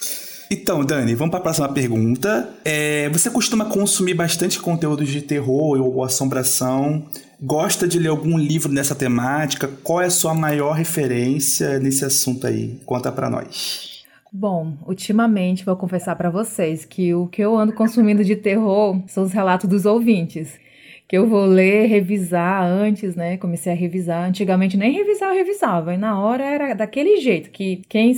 Então, 0.51 0.83
Dani, 0.83 1.15
vamos 1.15 1.33
para 1.33 1.41
a 1.41 1.43
próxima 1.43 1.69
pergunta. 1.69 2.49
É, 2.65 3.11
você 3.11 3.29
costuma 3.29 3.67
consumir 3.67 4.15
bastante 4.15 4.59
conteúdos 4.59 5.11
de 5.11 5.21
terror 5.21 5.79
ou 5.83 6.03
assombração? 6.03 7.07
Gosta 7.39 7.87
de 7.87 7.99
ler 7.99 8.09
algum 8.09 8.39
livro 8.39 8.73
nessa 8.73 8.95
temática? 8.95 9.69
Qual 9.85 10.01
é 10.01 10.07
a 10.07 10.11
sua 10.11 10.33
maior 10.33 10.73
referência 10.73 11.79
nesse 11.79 12.03
assunto 12.03 12.47
aí? 12.47 12.81
Conta 12.87 13.13
pra 13.13 13.29
nós. 13.29 14.03
Bom, 14.33 14.79
ultimamente 14.87 15.65
vou 15.65 15.77
confessar 15.77 16.17
pra 16.17 16.31
vocês 16.31 16.87
que 16.87 17.13
o 17.13 17.27
que 17.27 17.43
eu 17.43 17.55
ando 17.55 17.75
consumindo 17.75 18.25
de 18.25 18.35
terror 18.35 18.99
são 19.09 19.25
os 19.25 19.33
relatos 19.33 19.69
dos 19.69 19.85
ouvintes. 19.85 20.59
Que 21.09 21.17
eu 21.17 21.27
vou 21.29 21.45
ler, 21.45 21.87
revisar 21.87 22.65
antes, 22.65 23.15
né? 23.15 23.37
Comecei 23.37 23.73
a 23.73 23.77
revisar. 23.77 24.29
Antigamente 24.29 24.77
nem 24.77 24.93
revisar 24.93 25.31
eu 25.31 25.37
revisava. 25.37 25.95
E 25.95 25.97
na 25.97 26.21
hora 26.21 26.45
era 26.45 26.75
daquele 26.75 27.19
jeito 27.19 27.51
que 27.51 27.83
quem, 27.89 28.13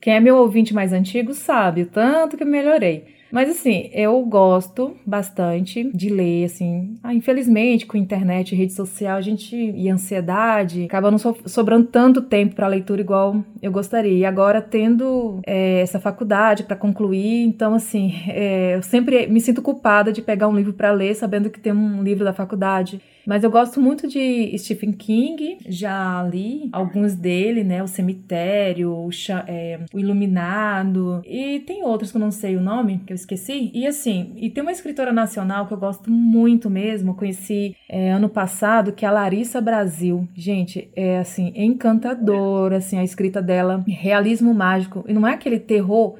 quem 0.00 0.14
é 0.14 0.20
meu 0.20 0.36
ouvinte 0.36 0.74
mais 0.74 0.92
antigo 0.92 1.32
sabe 1.32 1.82
o 1.82 1.86
tanto 1.86 2.36
que 2.36 2.42
eu 2.42 2.46
melhorei. 2.46 3.13
Mas 3.34 3.50
assim, 3.50 3.90
eu 3.92 4.24
gosto 4.24 4.96
bastante 5.04 5.90
de 5.92 6.08
ler, 6.08 6.44
assim. 6.44 6.96
Ah, 7.02 7.12
infelizmente, 7.12 7.84
com 7.84 7.96
internet 7.98 8.54
rede 8.54 8.72
social, 8.72 9.16
a 9.16 9.20
gente 9.20 9.56
e 9.56 9.88
ansiedade, 9.90 10.84
acaba 10.84 11.10
não 11.10 11.18
so- 11.18 11.36
sobrando 11.44 11.88
tanto 11.88 12.22
tempo 12.22 12.54
para 12.54 12.68
leitura 12.68 13.00
igual 13.00 13.44
eu 13.60 13.72
gostaria. 13.72 14.18
E 14.18 14.24
agora 14.24 14.62
tendo 14.62 15.40
é, 15.44 15.80
essa 15.80 15.98
faculdade 15.98 16.62
para 16.62 16.76
concluir, 16.76 17.42
então 17.42 17.74
assim, 17.74 18.14
é, 18.30 18.76
eu 18.76 18.82
sempre 18.84 19.26
me 19.26 19.40
sinto 19.40 19.60
culpada 19.60 20.12
de 20.12 20.22
pegar 20.22 20.46
um 20.46 20.54
livro 20.54 20.72
para 20.72 20.92
ler, 20.92 21.16
sabendo 21.16 21.50
que 21.50 21.58
tem 21.58 21.72
um 21.72 22.04
livro 22.04 22.24
da 22.24 22.32
faculdade. 22.32 23.00
Mas 23.26 23.44
eu 23.44 23.50
gosto 23.50 23.80
muito 23.80 24.06
de 24.06 24.56
Stephen 24.58 24.92
King, 24.92 25.58
já 25.66 26.22
li 26.22 26.68
alguns 26.72 27.14
dele, 27.14 27.64
né? 27.64 27.82
O 27.82 27.86
Cemitério, 27.86 28.90
o, 28.90 29.10
é, 29.46 29.80
o 29.92 29.98
Iluminado, 29.98 31.22
e 31.26 31.60
tem 31.60 31.82
outros 31.84 32.10
que 32.10 32.16
eu 32.16 32.20
não 32.20 32.30
sei 32.30 32.56
o 32.56 32.60
nome, 32.60 33.00
que 33.06 33.12
eu 33.12 33.14
esqueci. 33.14 33.70
E 33.74 33.86
assim, 33.86 34.32
e 34.36 34.50
tem 34.50 34.62
uma 34.62 34.72
escritora 34.72 35.12
nacional 35.12 35.66
que 35.66 35.74
eu 35.74 35.78
gosto 35.78 36.10
muito 36.10 36.68
mesmo, 36.68 37.14
conheci 37.14 37.76
é, 37.88 38.12
ano 38.12 38.28
passado, 38.28 38.92
que 38.92 39.04
é 39.04 39.08
a 39.08 39.12
Larissa 39.12 39.60
Brasil. 39.60 40.28
Gente, 40.34 40.90
é 40.94 41.18
assim, 41.18 41.52
encantadora, 41.54 42.76
assim, 42.78 42.98
a 42.98 43.04
escrita 43.04 43.40
dela, 43.40 43.84
realismo 43.86 44.54
mágico, 44.54 45.04
e 45.06 45.12
não 45.12 45.26
é 45.26 45.32
aquele 45.32 45.58
terror 45.58 46.16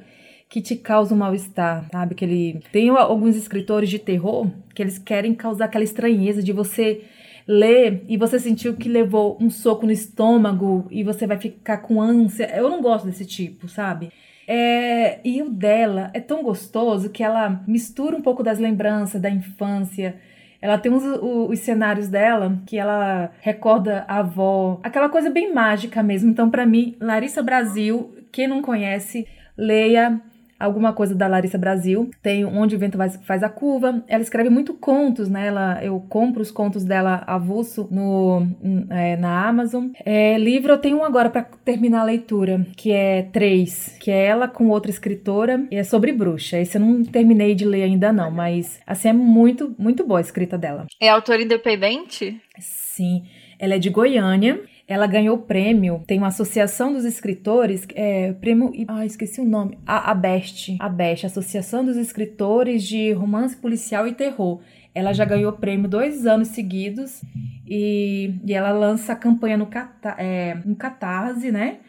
que 0.49 0.61
te 0.61 0.75
causa 0.75 1.13
um 1.13 1.17
mal-estar, 1.17 1.87
sabe? 1.91 2.15
Que 2.15 2.23
ele 2.25 2.59
tem 2.71 2.89
alguns 2.89 3.35
escritores 3.35 3.89
de 3.89 3.99
terror 3.99 4.47
que 4.73 4.81
eles 4.81 4.97
querem 4.97 5.33
causar 5.33 5.65
aquela 5.65 5.83
estranheza 5.83 6.41
de 6.43 6.53
você 6.53 7.03
ler 7.47 8.03
e 8.07 8.17
você 8.17 8.39
sentiu 8.39 8.75
que 8.75 8.89
levou 8.89 9.37
um 9.39 9.49
soco 9.49 9.85
no 9.85 9.91
estômago 9.91 10.87
e 10.89 11.03
você 11.03 11.27
vai 11.27 11.37
ficar 11.37 11.77
com 11.77 12.01
ânsia. 12.01 12.49
Eu 12.55 12.69
não 12.69 12.81
gosto 12.81 13.05
desse 13.05 13.25
tipo, 13.25 13.67
sabe? 13.67 14.09
É, 14.47 15.19
e 15.27 15.41
o 15.41 15.49
dela 15.49 16.11
é 16.13 16.19
tão 16.19 16.43
gostoso 16.43 17.09
que 17.09 17.23
ela 17.23 17.63
mistura 17.67 18.15
um 18.15 18.21
pouco 18.21 18.43
das 18.43 18.59
lembranças 18.59 19.19
da 19.19 19.29
infância. 19.29 20.15
Ela 20.61 20.77
tem 20.77 20.91
uns, 20.91 21.03
o- 21.03 21.49
os 21.49 21.59
cenários 21.59 22.07
dela 22.07 22.59
que 22.65 22.77
ela 22.77 23.31
recorda 23.41 24.05
a 24.07 24.19
avó, 24.19 24.79
aquela 24.83 25.09
coisa 25.09 25.29
bem 25.29 25.53
mágica 25.53 26.01
mesmo. 26.03 26.29
Então, 26.31 26.49
pra 26.49 26.65
mim, 26.65 26.95
Larissa 26.99 27.41
Brasil, 27.43 28.15
quem 28.31 28.47
não 28.47 28.61
conhece, 28.61 29.27
leia 29.57 30.19
alguma 30.59 30.93
coisa 30.93 31.13
da 31.13 31.27
Larissa 31.27 31.57
Brasil. 31.57 32.09
Tem 32.21 32.45
Onde 32.45 32.75
o 32.75 32.79
Vento 32.79 32.97
Faz 33.23 33.43
a 33.43 33.49
Curva. 33.49 34.03
Ela 34.07 34.23
escreve 34.23 34.49
muito 34.49 34.73
contos, 34.73 35.29
né? 35.29 35.47
Ela, 35.47 35.83
eu 35.83 35.99
compro 36.09 36.41
os 36.41 36.51
contos 36.51 36.83
dela 36.83 37.23
avulso 37.27 37.87
no, 37.91 38.39
hum, 38.63 38.87
é, 38.89 39.15
na 39.17 39.47
Amazon. 39.47 39.89
É, 40.03 40.37
livro 40.37 40.73
eu 40.73 40.77
tenho 40.77 40.97
um 40.97 41.03
agora 41.03 41.29
para 41.29 41.43
terminar 41.43 42.01
a 42.01 42.05
leitura, 42.05 42.65
que 42.75 42.91
é 42.91 43.23
Três, 43.31 43.97
que 43.99 44.11
é 44.11 44.25
ela 44.25 44.47
com 44.47 44.69
outra 44.69 44.91
escritora 44.91 45.65
e 45.71 45.75
é 45.75 45.83
sobre 45.83 46.11
bruxa. 46.11 46.59
Esse 46.59 46.77
eu 46.77 46.81
não 46.81 47.03
terminei 47.03 47.55
de 47.55 47.65
ler 47.65 47.83
ainda 47.83 48.11
não, 48.11 48.31
mas 48.31 48.79
assim 48.85 49.09
é 49.09 49.13
muito, 49.13 49.75
muito 49.77 50.05
boa 50.05 50.19
a 50.19 50.21
escrita 50.21 50.57
dela. 50.57 50.85
É 50.99 51.09
autor 51.09 51.39
independente? 51.39 52.39
Sim, 52.59 53.23
ela 53.59 53.75
é 53.75 53.79
de 53.79 53.89
Goiânia. 53.89 54.61
Ela 54.87 55.07
ganhou 55.07 55.37
prêmio. 55.39 56.03
Tem 56.05 56.17
uma 56.17 56.27
associação 56.27 56.93
dos 56.93 57.05
escritores, 57.05 57.87
é, 57.95 58.33
prêmio. 58.33 58.71
Ah, 58.87 59.05
esqueci 59.05 59.41
o 59.41 59.45
nome. 59.45 59.79
A 59.85 60.11
ABEST. 60.11 60.77
ABEST, 60.79 61.25
Associação 61.25 61.83
dos 61.83 61.97
Escritores 61.97 62.83
de 62.83 63.11
Romance 63.13 63.55
Policial 63.55 64.07
e 64.07 64.13
Terror. 64.13 64.61
Ela 64.93 65.11
já 65.11 65.25
ganhou 65.25 65.51
prêmio 65.53 65.89
dois 65.89 66.25
anos 66.25 66.49
seguidos 66.49 67.21
e, 67.67 68.35
e 68.45 68.53
ela 68.53 68.71
lança 68.71 69.13
a 69.13 69.15
campanha 69.15 69.57
no, 69.57 69.65
Cata, 69.65 70.15
é, 70.19 70.55
no 70.63 70.75
Catarse, 70.75 71.51
né? 71.51 71.79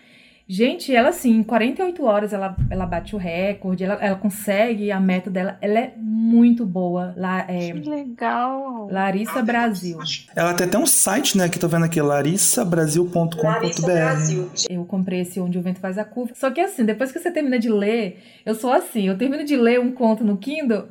Gente, 0.49 0.95
ela 0.95 1.09
assim, 1.09 1.39
em 1.39 1.43
48 1.43 2.05
horas 2.05 2.33
ela, 2.33 2.57
ela 2.71 2.87
bate 2.87 3.17
o 3.17 3.19
recorde, 3.19 3.83
ela, 3.83 3.95
ela 3.95 4.15
consegue 4.15 4.93
a 4.93 5.01
meta 5.01 5.29
dela. 5.29 5.59
Ela 5.61 5.81
é 5.81 5.95
muito 5.97 6.65
boa. 6.65 7.13
Lá, 7.17 7.45
é, 7.49 7.73
Que 7.73 7.89
legal. 7.89 8.89
Larissa 8.89 9.43
Brasil. 9.43 9.99
Ela 10.37 10.55
tem 10.55 10.69
até 10.69 10.79
um 10.79 10.87
site, 10.87 11.37
né, 11.37 11.49
que 11.49 11.59
tô 11.59 11.67
vendo 11.67 11.85
aqui, 11.85 12.01
larissabrasil.com.br. 12.01 14.71
Eu 14.71 14.85
comprei 14.85 15.23
esse 15.23 15.41
Onde 15.41 15.59
o 15.59 15.63
Vento 15.63 15.81
Faz 15.81 15.99
a 15.99 16.05
Curva. 16.05 16.33
Só 16.37 16.49
que 16.51 16.61
assim, 16.61 16.85
depois 16.85 17.11
que 17.11 17.19
você 17.19 17.33
termina 17.33 17.59
de 17.59 17.69
ler, 17.69 18.23
eu 18.45 18.55
sou 18.55 18.73
assim, 18.73 19.09
eu 19.09 19.19
termino 19.19 19.45
de 19.45 19.57
ler 19.57 19.81
um 19.81 19.91
conto 19.91 20.23
no 20.23 20.37
Kindle 20.37 20.87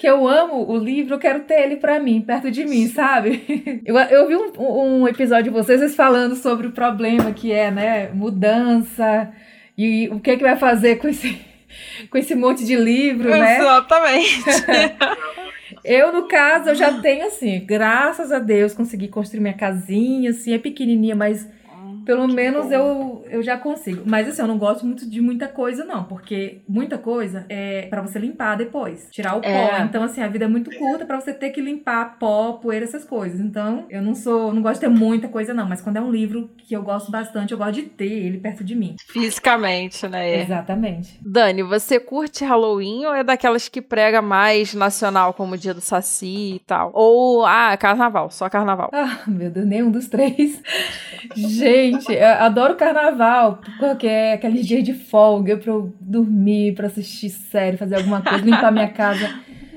que 0.00 0.06
eu 0.06 0.26
amo 0.26 0.66
o 0.66 0.78
livro, 0.78 1.16
eu 1.16 1.18
quero 1.18 1.40
ter 1.40 1.60
ele 1.60 1.76
pra 1.76 2.00
mim, 2.00 2.22
perto 2.22 2.50
de 2.50 2.64
mim, 2.64 2.88
sabe? 2.88 3.44
Eu, 3.84 3.94
eu 3.96 4.28
vi 4.28 4.34
um, 4.34 5.02
um 5.02 5.08
episódio 5.08 5.44
de 5.44 5.50
vocês 5.50 5.78
vocês 5.78 5.94
falando 5.94 6.34
sobre 6.36 6.66
o 6.66 6.72
problema 6.72 7.32
que 7.32 7.52
é, 7.52 7.70
né, 7.70 8.08
mudança 8.14 9.30
e 9.76 10.08
o 10.08 10.18
que 10.18 10.30
é 10.30 10.36
que 10.36 10.42
vai 10.42 10.56
fazer 10.56 10.96
com 10.96 11.06
esse, 11.06 11.38
com 12.08 12.16
esse 12.16 12.34
monte 12.34 12.64
de 12.64 12.76
livro, 12.76 13.28
né? 13.28 13.58
Exatamente. 13.58 14.42
Eu, 15.84 16.12
no 16.12 16.26
caso, 16.28 16.70
eu 16.70 16.74
já 16.74 17.00
tenho 17.00 17.26
assim, 17.26 17.64
graças 17.64 18.32
a 18.32 18.38
Deus, 18.38 18.74
consegui 18.74 19.08
construir 19.08 19.40
minha 19.40 19.54
casinha, 19.54 20.30
assim, 20.30 20.52
é 20.52 20.58
pequenininha, 20.58 21.16
mas 21.16 21.48
pelo 22.10 22.26
menos 22.26 22.72
eu, 22.72 23.24
eu 23.30 23.40
já 23.40 23.56
consigo. 23.56 24.02
Mas 24.04 24.26
assim, 24.26 24.42
eu 24.42 24.48
não 24.48 24.58
gosto 24.58 24.84
muito 24.84 25.08
de 25.08 25.20
muita 25.20 25.46
coisa, 25.46 25.84
não, 25.84 26.02
porque 26.02 26.60
muita 26.68 26.98
coisa 26.98 27.46
é 27.48 27.82
pra 27.82 28.02
você 28.02 28.18
limpar 28.18 28.56
depois, 28.56 29.06
tirar 29.12 29.36
o 29.36 29.40
pó. 29.40 29.46
É. 29.46 29.82
Então, 29.82 30.02
assim, 30.02 30.20
a 30.20 30.26
vida 30.26 30.46
é 30.46 30.48
muito 30.48 30.76
curta 30.76 31.06
pra 31.06 31.20
você 31.20 31.32
ter 31.32 31.50
que 31.50 31.60
limpar 31.60 32.18
pó, 32.18 32.54
poeira, 32.54 32.84
essas 32.84 33.04
coisas. 33.04 33.38
Então, 33.38 33.86
eu 33.88 34.02
não 34.02 34.16
sou, 34.16 34.52
não 34.52 34.60
gosto 34.60 34.80
de 34.80 34.88
ter 34.88 34.88
muita 34.88 35.28
coisa, 35.28 35.54
não, 35.54 35.68
mas 35.68 35.80
quando 35.80 35.98
é 35.98 36.00
um 36.00 36.10
livro 36.10 36.50
que 36.58 36.74
eu 36.74 36.82
gosto 36.82 37.12
bastante, 37.12 37.52
eu 37.52 37.58
gosto 37.58 37.74
de 37.74 37.82
ter 37.82 38.10
ele 38.10 38.38
perto 38.38 38.64
de 38.64 38.74
mim. 38.74 38.96
Fisicamente, 39.06 40.08
né? 40.08 40.42
Exatamente. 40.42 41.16
Dani, 41.24 41.62
você 41.62 42.00
curte 42.00 42.44
Halloween 42.44 43.06
ou 43.06 43.14
é 43.14 43.22
daquelas 43.22 43.68
que 43.68 43.80
prega 43.80 44.20
mais 44.20 44.74
nacional, 44.74 45.32
como 45.32 45.54
o 45.54 45.58
dia 45.58 45.72
do 45.72 45.80
Saci 45.80 46.56
e 46.56 46.62
tal? 46.66 46.90
Ou, 46.92 47.46
ah, 47.46 47.76
carnaval, 47.76 48.32
só 48.32 48.48
carnaval. 48.48 48.90
Ah, 48.92 49.20
meu 49.28 49.48
Deus, 49.48 49.64
nenhum 49.64 49.92
dos 49.92 50.08
três. 50.08 50.60
Gente, 51.36 51.99
eu 52.08 52.26
adoro 52.26 52.76
carnaval, 52.76 53.60
porque 53.78 54.06
é 54.06 54.32
aqueles 54.34 54.66
dias 54.66 54.82
de 54.82 54.94
folga 54.94 55.56
pra 55.56 55.72
eu 55.72 55.92
dormir, 56.00 56.74
pra 56.74 56.86
assistir 56.86 57.30
série, 57.30 57.76
fazer 57.76 57.96
alguma 57.96 58.22
coisa, 58.22 58.44
limpar 58.44 58.72
minha 58.72 58.88
casa. 58.88 59.28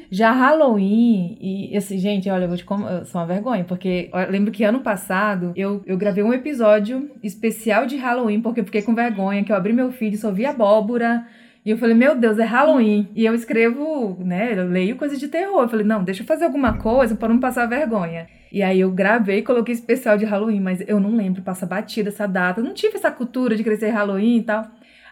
Já 0.10 0.32
Halloween, 0.32 1.38
e 1.42 1.76
assim, 1.76 1.98
gente, 1.98 2.30
olha, 2.30 2.44
eu 2.44 2.48
vou 2.48 2.56
te 2.56 2.64
com... 2.64 2.88
eu 2.88 3.04
sou 3.04 3.20
uma 3.20 3.26
vergonha, 3.26 3.64
porque 3.64 4.12
eu 4.14 4.32
lembro 4.32 4.52
que 4.52 4.64
ano 4.64 4.82
passado 4.82 5.54
eu, 5.56 5.82
eu 5.88 5.98
gravei 5.98 6.24
um 6.24 6.32
episódio 6.32 7.10
especial 7.24 7.88
de 7.88 7.98
Halloween, 7.98 8.40
porque 8.40 8.60
eu 8.60 8.66
fiquei 8.66 8.84
com 8.84 8.94
vergonha, 8.94 9.44
que 9.44 9.52
eu 9.52 9.56
abri 9.56 9.74
meu 9.74 9.92
feed, 9.92 10.18
só 10.18 10.32
vi 10.32 10.46
abóbora. 10.46 11.26
E 11.66 11.70
eu 11.70 11.78
falei, 11.78 11.96
meu 11.96 12.16
Deus, 12.16 12.38
é 12.40 12.44
Halloween. 12.44 13.08
E 13.16 13.26
eu 13.26 13.34
escrevo, 13.34 14.18
né? 14.20 14.54
Eu 14.58 14.68
leio 14.68 14.98
coisas 14.98 15.20
de 15.20 15.28
terror. 15.30 15.62
Eu 15.62 15.70
falei, 15.70 15.86
não, 15.86 16.04
deixa 16.04 16.22
eu 16.22 16.28
fazer 16.28 16.44
alguma 16.46 16.78
coisa 16.78 17.16
pra 17.16 17.30
não 17.30 17.40
passar 17.40 17.66
vergonha. 17.66 18.28
E 18.52 18.62
aí 18.62 18.82
eu 18.82 18.92
gravei 18.92 19.40
e 19.40 19.44
coloquei 19.44 19.74
especial 19.74 20.18
de 20.18 20.26
Halloween, 20.26 20.60
mas 20.60 20.84
eu 20.88 21.00
não 21.00 21.16
lembro, 21.16 21.42
passa 21.42 21.66
batida 21.66 22.10
essa 22.10 22.28
data. 22.28 22.60
Eu 22.60 22.66
não 22.66 22.74
tive 22.74 22.98
essa 22.98 23.10
cultura 23.10 23.56
de 23.56 23.64
crescer 23.64 23.90
Halloween 23.90 24.38
e 24.38 24.44
tal. 24.44 24.68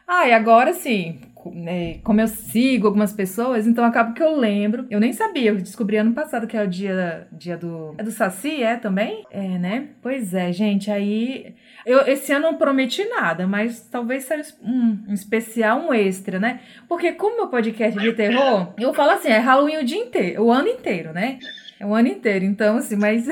Ah, 0.07 0.27
e 0.27 0.33
agora 0.33 0.73
sim, 0.73 1.21
né, 1.53 1.99
como 2.03 2.19
eu 2.19 2.27
sigo 2.27 2.85
algumas 2.85 3.13
pessoas, 3.13 3.65
então 3.65 3.83
acaba 3.83 4.13
que 4.13 4.21
eu 4.21 4.35
lembro. 4.35 4.85
Eu 4.89 4.99
nem 4.99 5.13
sabia, 5.13 5.51
eu 5.51 5.55
descobri 5.55 5.97
ano 5.97 6.11
passado 6.13 6.45
que 6.47 6.57
é 6.57 6.63
o 6.63 6.67
dia, 6.67 7.27
dia 7.31 7.57
do. 7.57 7.95
É 7.97 8.03
do 8.03 8.11
Saci, 8.11 8.61
é 8.61 8.75
também? 8.75 9.23
É, 9.31 9.57
né? 9.57 9.87
Pois 10.01 10.33
é, 10.33 10.51
gente, 10.51 10.91
aí. 10.91 11.55
Eu, 11.85 12.01
esse 12.07 12.31
ano 12.31 12.51
não 12.51 12.55
prometi 12.55 13.03
nada, 13.05 13.47
mas 13.47 13.81
talvez 13.89 14.25
seja 14.25 14.53
um, 14.63 14.97
um 15.07 15.13
especial, 15.13 15.79
um 15.79 15.93
extra, 15.93 16.39
né? 16.39 16.59
Porque 16.87 17.11
como 17.13 17.37
meu 17.37 17.47
podcast 17.47 17.97
é 17.97 18.01
de 18.01 18.13
terror, 18.13 18.73
eu 18.79 18.93
falo 18.93 19.11
assim, 19.11 19.29
é 19.29 19.37
Halloween 19.37 19.77
o 19.77 19.83
dia 19.85 19.97
inteiro, 19.97 20.43
o 20.43 20.51
ano 20.51 20.67
inteiro, 20.67 21.11
né? 21.13 21.39
É 21.81 21.85
o 21.85 21.95
ano 21.95 22.09
inteiro, 22.09 22.45
então 22.45 22.77
assim, 22.77 22.95
mas 22.95 23.25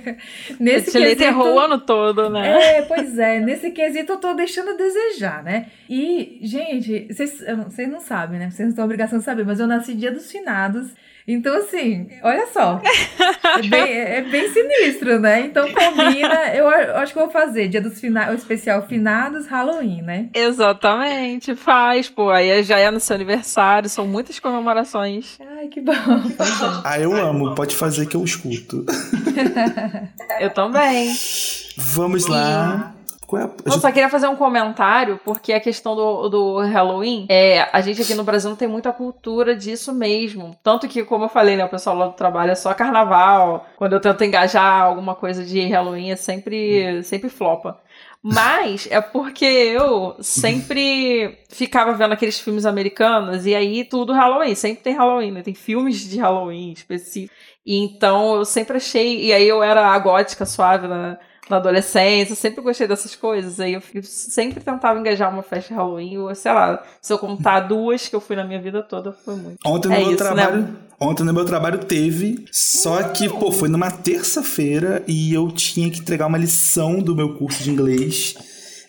nesse 0.58 0.90
Você 0.90 0.98
lê 0.98 1.04
quesito- 1.14 1.18
terror 1.22 1.54
o 1.54 1.58
ano 1.58 1.78
todo, 1.78 2.30
né? 2.30 2.78
é, 2.78 2.82
pois 2.82 3.18
é, 3.18 3.38
nesse 3.40 3.70
quesito 3.72 4.12
eu 4.12 4.16
tô 4.16 4.32
deixando 4.32 4.70
a 4.70 4.74
desejar, 4.74 5.42
né? 5.42 5.66
E, 5.88 6.38
gente, 6.42 7.08
vocês 7.12 7.44
vocês 7.68 7.88
não 7.90 8.00
sabem, 8.00 8.38
né? 8.38 8.50
Vocês 8.50 8.68
não 8.68 8.74
têm 8.74 8.84
obrigação 8.84 9.18
de 9.18 9.24
saber, 9.24 9.44
mas 9.44 9.60
eu 9.60 9.66
nasci 9.66 9.92
dia 9.94 10.10
dos 10.10 10.30
finados. 10.32 10.88
Então, 11.28 11.54
assim, 11.58 12.08
olha 12.24 12.46
só. 12.48 12.80
É 13.58 13.62
bem, 13.68 13.92
é 13.92 14.22
bem 14.22 14.48
sinistro, 14.52 15.20
né? 15.20 15.40
Então 15.42 15.68
combina. 15.72 16.46
Eu, 16.54 16.64
eu 16.68 16.96
acho 16.96 17.12
que 17.12 17.18
eu 17.18 17.24
vou 17.24 17.30
fazer 17.32 17.68
dia 17.68 17.80
dos 17.80 18.00
finados, 18.00 18.34
o 18.34 18.38
especial 18.38 18.86
finados, 18.88 19.46
Halloween, 19.46 20.02
né? 20.02 20.28
Exatamente, 20.34 21.54
faz, 21.54 22.08
pô. 22.08 22.30
Aí 22.30 22.62
já 22.62 22.78
é 22.78 22.90
no 22.90 22.98
seu 22.98 23.14
aniversário, 23.16 23.88
são 23.88 24.06
muitas 24.08 24.40
comemorações. 24.40 25.38
Ai, 25.58 25.68
que 25.68 25.80
bom. 25.80 25.92
É. 25.92 26.80
Ah, 26.84 26.98
eu 26.98 27.12
amo, 27.14 27.54
pode 27.54 27.76
fazer 27.76 27.89
que 28.06 28.16
eu 28.16 28.24
escuto. 28.24 28.84
Eu 30.40 30.50
também. 30.50 31.14
Vamos 31.76 32.26
lá. 32.26 32.94
É 32.94 32.96
a... 32.96 33.00
Eu 33.64 33.72
só 33.78 33.92
queria 33.92 34.08
fazer 34.08 34.26
um 34.26 34.34
comentário, 34.34 35.20
porque 35.24 35.52
a 35.52 35.60
questão 35.60 35.94
do, 35.94 36.28
do 36.28 36.58
Halloween, 36.58 37.26
é, 37.28 37.68
a 37.72 37.80
gente 37.80 38.02
aqui 38.02 38.12
no 38.14 38.24
Brasil 38.24 38.50
não 38.50 38.56
tem 38.56 38.66
muita 38.66 38.92
cultura 38.92 39.54
disso 39.54 39.94
mesmo. 39.94 40.56
Tanto 40.64 40.88
que, 40.88 41.04
como 41.04 41.26
eu 41.26 41.28
falei, 41.28 41.56
né, 41.56 41.64
o 41.64 41.68
pessoal 41.68 41.96
lá 41.96 42.06
do 42.08 42.14
trabalho 42.14 42.50
é 42.50 42.56
só 42.56 42.74
carnaval. 42.74 43.66
Quando 43.76 43.92
eu 43.92 44.00
tento 44.00 44.24
engajar 44.24 44.82
alguma 44.82 45.14
coisa 45.14 45.44
de 45.44 45.64
Halloween, 45.66 46.10
é 46.10 46.16
sempre, 46.16 47.02
sempre 47.04 47.28
flopa. 47.28 47.78
Mas 48.22 48.86
é 48.90 49.00
porque 49.00 49.44
eu 49.46 50.14
sempre 50.20 51.38
ficava 51.48 51.94
vendo 51.94 52.12
aqueles 52.12 52.38
filmes 52.38 52.66
americanos 52.66 53.46
e 53.46 53.54
aí 53.54 53.82
tudo 53.82 54.12
Halloween, 54.12 54.54
sempre 54.54 54.82
tem 54.82 54.94
Halloween, 54.94 55.30
né? 55.30 55.42
Tem 55.42 55.54
filmes 55.54 56.06
de 56.06 56.18
Halloween 56.18 56.72
específicos. 56.72 57.34
E 57.64 57.76
então 57.76 58.36
eu 58.36 58.44
sempre 58.44 58.76
achei. 58.78 59.26
E 59.26 59.32
aí 59.32 59.46
eu 59.46 59.62
era 59.62 59.86
a 59.88 59.98
gótica 59.98 60.46
suave 60.46 60.88
na, 60.88 61.18
na 61.48 61.56
adolescência, 61.56 62.34
sempre 62.34 62.62
gostei 62.62 62.86
dessas 62.86 63.14
coisas. 63.14 63.60
Aí 63.60 63.74
eu 63.74 63.82
sempre 64.02 64.60
tentava 64.60 64.98
engajar 64.98 65.32
uma 65.32 65.42
festa 65.42 65.68
de 65.68 65.74
Halloween, 65.74 66.18
ou 66.18 66.34
sei 66.34 66.52
lá, 66.52 66.82
se 67.02 67.12
eu 67.12 67.18
contar 67.18 67.60
duas 67.68 68.08
que 68.08 68.16
eu 68.16 68.20
fui 68.20 68.36
na 68.36 68.44
minha 68.44 68.60
vida 68.60 68.82
toda, 68.82 69.12
foi 69.12 69.36
muito. 69.36 69.58
Ontem 69.66 69.88
no 69.88 69.94
É 69.94 69.98
meu 69.98 70.12
isso, 70.12 70.24
né? 70.24 70.30
trabalho. 70.34 70.76
Ontem 71.02 71.24
no 71.24 71.32
meu 71.32 71.44
trabalho 71.46 71.78
teve, 71.78 72.44
só 72.52 73.02
que, 73.04 73.26
pô, 73.26 73.50
foi 73.50 73.70
numa 73.70 73.90
terça-feira 73.90 75.02
e 75.08 75.32
eu 75.32 75.50
tinha 75.50 75.90
que 75.90 76.00
entregar 76.00 76.26
uma 76.26 76.36
lição 76.36 76.98
do 76.98 77.16
meu 77.16 77.34
curso 77.36 77.62
de 77.62 77.70
inglês. 77.70 78.34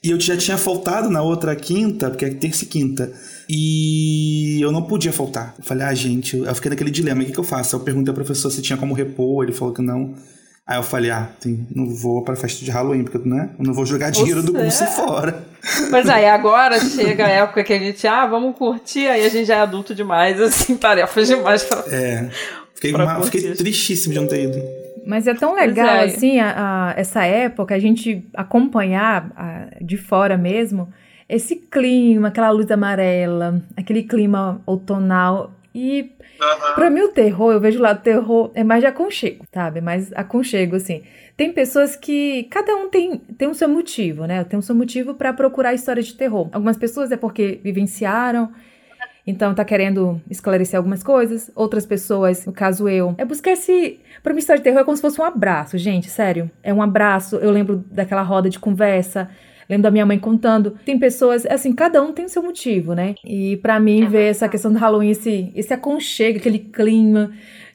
E 0.04 0.12
eu 0.12 0.20
já 0.20 0.36
tinha 0.36 0.58
faltado 0.58 1.10
na 1.10 1.22
outra 1.22 1.56
quinta, 1.56 2.10
porque 2.10 2.25
é 2.25 2.30
terça 2.32 2.66
e 2.66 2.68
quinta. 2.68 3.13
E 3.53 4.62
eu 4.62 4.72
não 4.72 4.81
podia 4.84 5.12
faltar. 5.12 5.53
Eu 5.58 5.63
falei, 5.65 5.86
ah, 5.86 5.93
gente, 5.93 6.38
eu 6.38 6.55
fiquei 6.55 6.70
naquele 6.70 6.89
dilema, 6.89 7.22
o 7.22 7.25
que, 7.25 7.31
que 7.34 7.39
eu 7.39 7.43
faço? 7.43 7.75
Eu 7.75 7.81
perguntei 7.81 8.10
ao 8.10 8.15
professor 8.15 8.50
se 8.50 8.62
tinha 8.62 8.77
como 8.77 8.93
repor, 8.93 9.43
ele 9.43 9.51
falou 9.51 9.74
que 9.74 9.81
não. 9.81 10.13
Aí 10.65 10.77
eu 10.77 10.84
falei, 10.84 11.12
ah, 11.12 11.27
tem, 11.41 11.67
não 11.75 11.89
vou 11.93 12.24
pra 12.24 12.36
festa 12.36 12.63
de 12.63 12.72
Halloween, 12.72 13.03
porque 13.03 13.27
né, 13.27 13.50
eu 13.60 13.65
não 13.65 13.74
vou 13.74 13.86
jogar 13.86 14.10
dinheiro 14.10 14.41
do 14.41 14.53
curso 14.53 14.86
fora. 14.88 15.43
Mas 15.91 16.08
aí 16.08 16.25
agora 16.29 16.79
chega 16.79 17.25
a 17.25 17.29
época 17.29 17.63
que 17.63 17.74
a 17.74 17.79
gente, 17.79 18.08
ah, 18.08 18.25
vamos 18.25 18.55
curtir, 18.55 19.08
aí 19.08 19.25
a 19.25 19.29
gente 19.29 19.46
já 19.48 19.55
é 19.58 19.62
adulto 19.62 19.93
demais, 19.93 20.39
assim, 20.39 20.77
tarefas 20.77 21.27
demais 21.27 21.63
pra. 21.63 21.84
É. 21.93 22.29
Fiquei, 22.74 22.93
Pra 22.93 23.03
uma- 23.03 23.22
fiquei 23.24 23.53
tristíssimo 23.53 24.13
de 24.13 24.20
não 24.20 24.27
ter 24.27 24.46
ido. 24.46 24.62
Mas 25.05 25.27
é 25.27 25.34
tão 25.34 25.53
legal, 25.55 25.88
é. 25.88 26.05
assim, 26.05 26.39
a, 26.39 26.53
a- 26.55 26.93
essa 26.96 27.25
época, 27.25 27.75
a 27.75 27.79
gente 27.79 28.24
acompanhar 28.36 29.31
a- 29.36 29.67
de 29.81 29.98
fora 29.98 30.38
mesmo 30.38 30.88
esse 31.32 31.56
clima, 31.56 32.28
aquela 32.28 32.50
luz 32.52 32.70
amarela, 32.70 33.64
aquele 33.78 34.04
clima 34.04 34.62
outonal. 34.66 35.54
E 35.74 36.12
pra 36.76 36.90
mim 36.90 37.00
o 37.00 37.08
terror, 37.08 37.54
eu 37.54 37.60
vejo 37.62 37.80
lá 37.80 37.94
o 37.94 37.96
terror 37.96 38.52
é 38.54 38.64
mais 38.64 38.82
de 38.82 38.88
aconchego, 38.88 39.46
sabe? 39.54 39.80
É 39.80 39.82
mais 39.82 40.12
aconchego, 40.14 40.76
assim. 40.76 41.04
Tem 41.38 41.54
pessoas 41.54 41.96
que. 41.96 42.44
Cada 42.52 42.76
um 42.76 42.90
tem, 42.90 43.18
tem 43.38 43.48
o 43.48 43.56
seu 43.56 43.70
motivo, 43.70 44.26
né? 44.26 44.44
Tem 44.44 44.60
o 44.60 44.62
seu 44.62 44.76
motivo 44.76 45.14
pra 45.14 45.32
procurar 45.32 45.74
história 45.74 46.04
de 46.04 46.14
terror. 46.14 46.50
Algumas 46.52 46.76
pessoas 46.76 47.12
é 47.12 47.18
porque 47.18 47.62
vivenciaram. 47.64 48.52
Então 49.26 49.54
tá 49.54 49.64
querendo 49.64 50.22
esclarecer 50.30 50.78
algumas 50.78 51.02
coisas. 51.02 51.50
Outras 51.56 51.86
pessoas, 51.86 52.46
no 52.46 52.52
caso 52.52 52.90
eu, 52.90 53.16
é 53.18 53.24
buscar 53.24 53.52
esse. 53.52 54.02
Pra 54.22 54.34
mim, 54.34 54.40
história 54.40 54.60
de 54.60 54.66
terror 54.66 54.82
é 54.82 54.84
como 54.84 54.98
se 54.98 55.02
fosse 55.02 55.22
um 55.22 55.24
abraço, 55.24 55.78
gente, 55.78 56.10
sério. 56.10 56.52
É 56.62 56.74
um 56.74 56.82
abraço. 56.82 57.38
Eu 57.38 57.52
lembro 57.52 57.86
daquela 57.90 58.22
roda 58.22 58.50
de 58.50 58.60
conversa. 58.60 59.30
Lembro 59.72 59.84
da 59.84 59.92
minha 59.92 60.06
mãe 60.06 60.20
contando. 60.20 60.78
Tem 60.86 61.00
pessoas, 61.00 61.46
assim, 61.46 61.72
cada 61.72 62.04
um 62.04 62.12
tem 62.12 62.25
o 62.25 62.30
seu 62.30 62.44
motivo, 62.44 62.94
né? 62.94 63.16
E 63.25 63.56
pra 63.62 63.80
mim, 63.80 64.06
ver 64.06 64.25
essa 64.30 64.50
questão 64.50 64.70
do 64.74 64.78
Halloween, 64.78 65.12
esse, 65.12 65.50
esse 65.56 65.74
aconchego, 65.74 66.40
aquele 66.40 66.60
clima. 66.60 67.32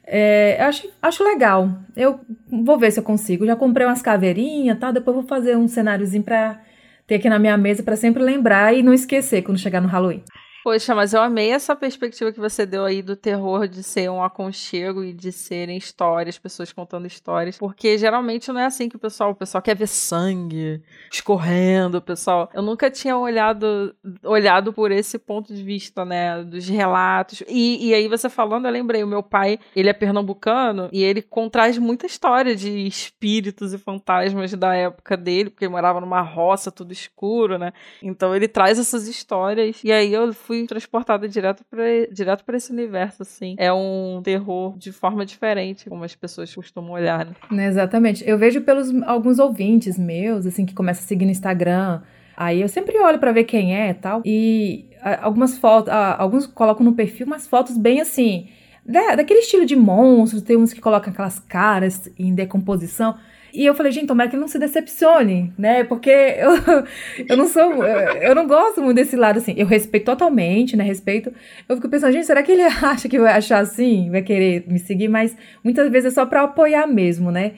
é, 0.06 0.58
eu 0.60 0.66
acho, 0.66 0.88
acho 1.00 1.24
legal. 1.24 1.70
Eu 1.96 2.20
vou 2.46 2.78
ver 2.78 2.90
se 2.90 3.00
eu 3.00 3.02
consigo. 3.02 3.46
Já 3.46 3.56
comprei 3.56 3.86
umas 3.86 4.02
caveirinhas, 4.02 4.78
tá? 4.78 4.90
Depois 4.92 5.14
vou 5.14 5.24
fazer 5.24 5.56
um 5.56 5.66
cenáriozinho 5.66 6.22
pra 6.22 6.60
ter 7.06 7.14
aqui 7.14 7.30
na 7.30 7.38
minha 7.38 7.56
mesa 7.56 7.82
pra 7.82 7.96
sempre 7.96 8.22
lembrar 8.22 8.76
e 8.76 8.82
não 8.82 8.92
esquecer 8.92 9.40
quando 9.40 9.56
chegar 9.56 9.80
no 9.80 9.88
Halloween. 9.88 10.22
Poxa, 10.66 10.96
mas 10.96 11.14
eu 11.14 11.22
amei 11.22 11.52
essa 11.52 11.76
perspectiva 11.76 12.32
que 12.32 12.40
você 12.40 12.66
deu 12.66 12.84
aí 12.84 13.00
do 13.00 13.14
terror 13.14 13.68
de 13.68 13.84
ser 13.84 14.10
um 14.10 14.20
aconchego 14.20 15.04
e 15.04 15.12
de 15.12 15.30
serem 15.30 15.76
histórias, 15.76 16.40
pessoas 16.40 16.72
contando 16.72 17.06
histórias. 17.06 17.56
Porque 17.56 17.96
geralmente 17.96 18.50
não 18.50 18.60
é 18.60 18.64
assim 18.64 18.88
que 18.88 18.96
o 18.96 18.98
pessoal, 18.98 19.30
o 19.30 19.34
pessoal 19.36 19.62
quer 19.62 19.76
ver 19.76 19.86
sangue 19.86 20.82
escorrendo, 21.08 21.98
o 21.98 22.02
pessoal. 22.02 22.50
Eu 22.52 22.62
nunca 22.62 22.90
tinha 22.90 23.16
olhado, 23.16 23.94
olhado 24.24 24.72
por 24.72 24.90
esse 24.90 25.20
ponto 25.20 25.54
de 25.54 25.62
vista, 25.62 26.04
né? 26.04 26.42
Dos 26.42 26.68
relatos. 26.68 27.44
E, 27.46 27.90
e 27.90 27.94
aí 27.94 28.08
você 28.08 28.28
falando, 28.28 28.66
eu 28.66 28.72
lembrei, 28.72 29.04
o 29.04 29.06
meu 29.06 29.22
pai, 29.22 29.60
ele 29.76 29.88
é 29.88 29.92
pernambucano 29.92 30.88
e 30.92 31.00
ele 31.00 31.24
traz 31.52 31.78
muita 31.78 32.06
história 32.06 32.56
de 32.56 32.88
espíritos 32.88 33.72
e 33.72 33.78
fantasmas 33.78 34.52
da 34.54 34.74
época 34.74 35.16
dele, 35.16 35.48
porque 35.48 35.64
ele 35.64 35.70
morava 35.70 36.00
numa 36.00 36.22
roça, 36.22 36.72
tudo 36.72 36.92
escuro, 36.92 37.56
né? 37.56 37.72
Então 38.02 38.34
ele 38.34 38.48
traz 38.48 38.80
essas 38.80 39.06
histórias. 39.06 39.84
E 39.84 39.92
aí 39.92 40.12
eu 40.12 40.34
fui 40.34 40.55
fui 40.58 40.66
transportada 40.66 41.28
direto 41.28 41.64
para 41.70 41.84
direto 42.10 42.44
para 42.44 42.56
esse 42.56 42.72
universo, 42.72 43.22
assim. 43.22 43.54
É 43.58 43.72
um 43.72 44.20
terror 44.22 44.76
de 44.78 44.92
forma 44.92 45.24
diferente, 45.26 45.88
como 45.88 46.04
as 46.04 46.14
pessoas 46.14 46.54
costumam 46.54 46.92
olhar, 46.92 47.26
né? 47.50 47.66
Exatamente. 47.66 48.24
Eu 48.26 48.38
vejo 48.38 48.60
pelos 48.60 48.90
alguns 49.02 49.38
ouvintes 49.38 49.98
meus, 49.98 50.46
assim, 50.46 50.64
que 50.64 50.74
começam 50.74 51.04
a 51.04 51.06
seguir 51.06 51.24
no 51.24 51.30
Instagram. 51.30 52.02
Aí 52.36 52.60
eu 52.60 52.68
sempre 52.68 52.98
olho 52.98 53.18
para 53.18 53.32
ver 53.32 53.44
quem 53.44 53.74
é 53.74 53.90
e 53.90 53.94
tal. 53.94 54.22
E 54.24 54.90
algumas 55.22 55.56
fotos, 55.58 55.92
alguns 55.92 56.46
colocam 56.46 56.84
no 56.84 56.92
perfil 56.92 57.26
umas 57.26 57.46
fotos 57.46 57.78
bem 57.78 58.00
assim, 58.00 58.48
da, 58.84 59.16
daquele 59.16 59.40
estilo 59.40 59.64
de 59.64 59.74
monstros, 59.74 60.42
tem 60.42 60.56
uns 60.56 60.72
que 60.72 60.80
colocam 60.80 61.12
aquelas 61.12 61.38
caras 61.38 62.10
em 62.18 62.34
decomposição. 62.34 63.16
E 63.52 63.64
eu 63.64 63.74
falei, 63.74 63.92
gente, 63.92 64.06
tomara 64.06 64.28
que 64.28 64.36
não 64.36 64.48
se 64.48 64.58
decepcione, 64.58 65.52
né? 65.56 65.84
Porque 65.84 66.10
eu, 66.10 66.50
eu 67.28 67.36
não 67.36 67.46
sou. 67.46 67.84
Eu 67.84 68.34
não 68.34 68.46
gosto 68.46 68.82
muito 68.82 68.96
desse 68.96 69.16
lado 69.16 69.38
assim. 69.38 69.54
Eu 69.56 69.66
respeito 69.66 70.04
totalmente, 70.04 70.76
né? 70.76 70.84
Respeito. 70.84 71.32
Eu 71.68 71.76
fico 71.76 71.88
pensando, 71.88 72.12
gente, 72.12 72.26
será 72.26 72.42
que 72.42 72.52
ele 72.52 72.62
acha 72.82 73.08
que 73.08 73.18
vai 73.18 73.32
achar 73.32 73.60
assim? 73.60 74.10
Vai 74.10 74.22
querer 74.22 74.64
me 74.68 74.78
seguir? 74.78 75.08
Mas 75.08 75.36
muitas 75.64 75.90
vezes 75.90 76.12
é 76.12 76.14
só 76.14 76.26
para 76.26 76.42
apoiar 76.42 76.86
mesmo, 76.86 77.30
né? 77.30 77.52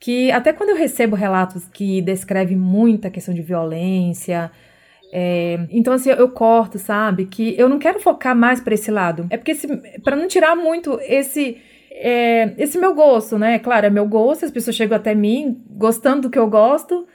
Que 0.00 0.30
até 0.32 0.52
quando 0.52 0.70
eu 0.70 0.76
recebo 0.76 1.16
relatos 1.16 1.66
que 1.68 2.00
descrevem 2.02 2.56
muita 2.56 3.10
questão 3.10 3.34
de 3.34 3.42
violência. 3.42 4.50
É, 5.12 5.60
então, 5.70 5.92
assim, 5.92 6.10
eu 6.10 6.28
corto, 6.28 6.78
sabe? 6.78 7.26
Que 7.26 7.54
eu 7.56 7.68
não 7.68 7.78
quero 7.78 8.00
focar 8.00 8.34
mais 8.34 8.60
para 8.60 8.74
esse 8.74 8.90
lado. 8.90 9.26
É 9.30 9.36
porque, 9.36 9.54
para 10.02 10.16
não 10.16 10.26
tirar 10.26 10.56
muito 10.56 10.98
esse 11.02 11.58
é, 11.96 12.52
esse 12.58 12.76
meu 12.76 12.92
gosto, 12.92 13.38
né? 13.38 13.58
Claro, 13.60 13.86
é 13.86 13.90
meu 13.90 14.06
gosto, 14.06 14.44
as 14.44 14.50
pessoas 14.50 14.74
chegam 14.74 14.96
até 14.96 15.14
mim 15.14 15.62
gostando 15.70 16.22
do 16.22 16.30
que 16.30 16.38
eu 16.38 16.48
gosto. 16.48 17.06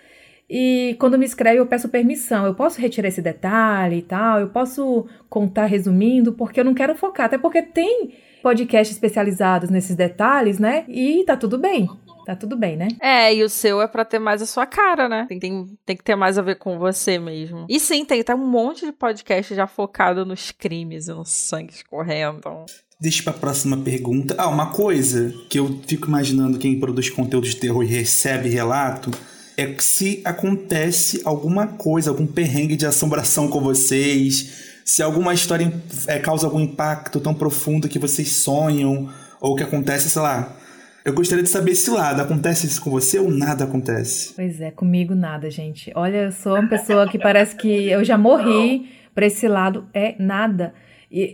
E 0.50 0.96
quando 1.00 1.18
me 1.18 1.26
escreve, 1.26 1.60
eu 1.60 1.68
peço 1.68 1.90
permissão. 1.90 2.46
Eu 2.46 2.56
posso 2.56 2.82
retirar 2.82 3.10
esse 3.10 3.22
detalhe 3.22 3.98
e 3.98 4.02
tal, 4.02 4.40
eu 4.40 4.50
posso 4.50 5.06
contar 5.30 5.66
resumindo, 5.66 6.34
porque 6.34 6.60
eu 6.60 6.66
não 6.66 6.74
quero 6.74 6.96
focar. 6.96 7.26
Até 7.26 7.38
porque 7.38 7.62
tem 7.62 8.14
podcasts 8.42 8.96
especializados 8.96 9.70
nesses 9.70 9.96
detalhes, 9.96 10.58
né? 10.58 10.86
E 10.88 11.24
tá 11.26 11.36
tudo 11.36 11.58
bem. 11.58 11.88
Tá 12.26 12.36
tudo 12.36 12.56
bem, 12.56 12.78
né? 12.78 12.88
É, 13.02 13.34
e 13.34 13.44
o 13.44 13.50
seu 13.50 13.82
é 13.82 13.88
para 13.88 14.06
ter 14.06 14.20
mais 14.20 14.42
a 14.42 14.46
sua 14.46 14.66
cara, 14.66 15.10
né? 15.10 15.26
Tem, 15.28 15.40
tem, 15.40 15.66
tem 15.86 15.98
que 15.98 16.04
ter 16.04 16.16
mais 16.16 16.38
a 16.38 16.42
ver 16.42 16.56
com 16.56 16.78
você 16.78 17.20
mesmo. 17.20 17.66
E 17.68 17.80
sim, 17.80 18.06
tem, 18.06 18.24
tem 18.24 18.36
um 18.36 18.48
monte 18.48 18.86
de 18.86 18.92
podcast 18.92 19.54
já 19.54 19.68
focado 19.68 20.26
nos 20.26 20.52
crimes 20.52 21.08
e 21.08 21.14
no 21.14 21.26
sangue 21.26 21.74
escorrendo. 21.74 22.66
Deixa 23.01 23.24
para 23.24 23.32
a 23.32 23.38
próxima 23.38 23.77
pergunta. 23.77 24.36
Ah, 24.38 24.50
uma 24.50 24.72
coisa 24.72 25.34
que 25.48 25.58
eu 25.58 25.79
fico 25.88 26.08
imaginando 26.08 26.58
quem 26.60 26.77
produz 26.77 27.10
conteúdo 27.10 27.48
de 27.48 27.56
terror 27.56 27.82
e 27.82 27.88
recebe 27.88 28.50
relato 28.50 29.10
é 29.56 29.74
se 29.79 30.22
acontece 30.25 31.22
alguma 31.24 31.65
coisa, 31.65 32.10
algum 32.10 32.27
perrengue 32.27 32.75
de 32.75 32.86
assombração 32.86 33.48
com 33.48 33.62
vocês, 33.62 34.82
se 34.84 35.01
alguma 35.01 35.34
história 35.34 35.72
é, 36.08 36.20
causa 36.20 36.46
algum 36.46 36.60
impacto 36.60 37.22
tão 37.22 37.34
profundo 37.34 37.88
que 37.88 37.98
vocês 37.98 38.38
sonham, 38.38 39.10
ou 39.39 39.56
que 39.56 39.63
acontece, 39.63 40.10
sei 40.10 40.22
lá. 40.22 40.58
Eu 41.06 41.13
gostaria 41.13 41.44
de 41.44 41.50
saber 41.50 41.72
esse 41.72 41.89
lado. 41.89 42.22
Acontece 42.22 42.68
isso 42.68 42.82
com 42.82 42.89
você 42.89 43.18
ou 43.18 43.32
nada 43.32 43.63
acontece? 43.63 44.34
Pois 44.36 44.60
é, 44.60 44.72
comigo 44.72 45.15
nada, 45.15 45.50
gente. 45.50 45.89
Olha, 45.96 46.24
eu 46.24 46.32
sou 46.34 46.56
uma 46.56 46.68
pessoa 46.68 47.08
que 47.08 47.18
parece 47.18 47.56
que 47.56 47.89
eu 47.89 48.03
já 48.03 48.18
morri 48.18 48.89
para 49.15 49.25
esse 49.25 49.48
lado. 49.48 49.88
É 49.94 50.15
nada. 50.20 50.74
E 51.12 51.34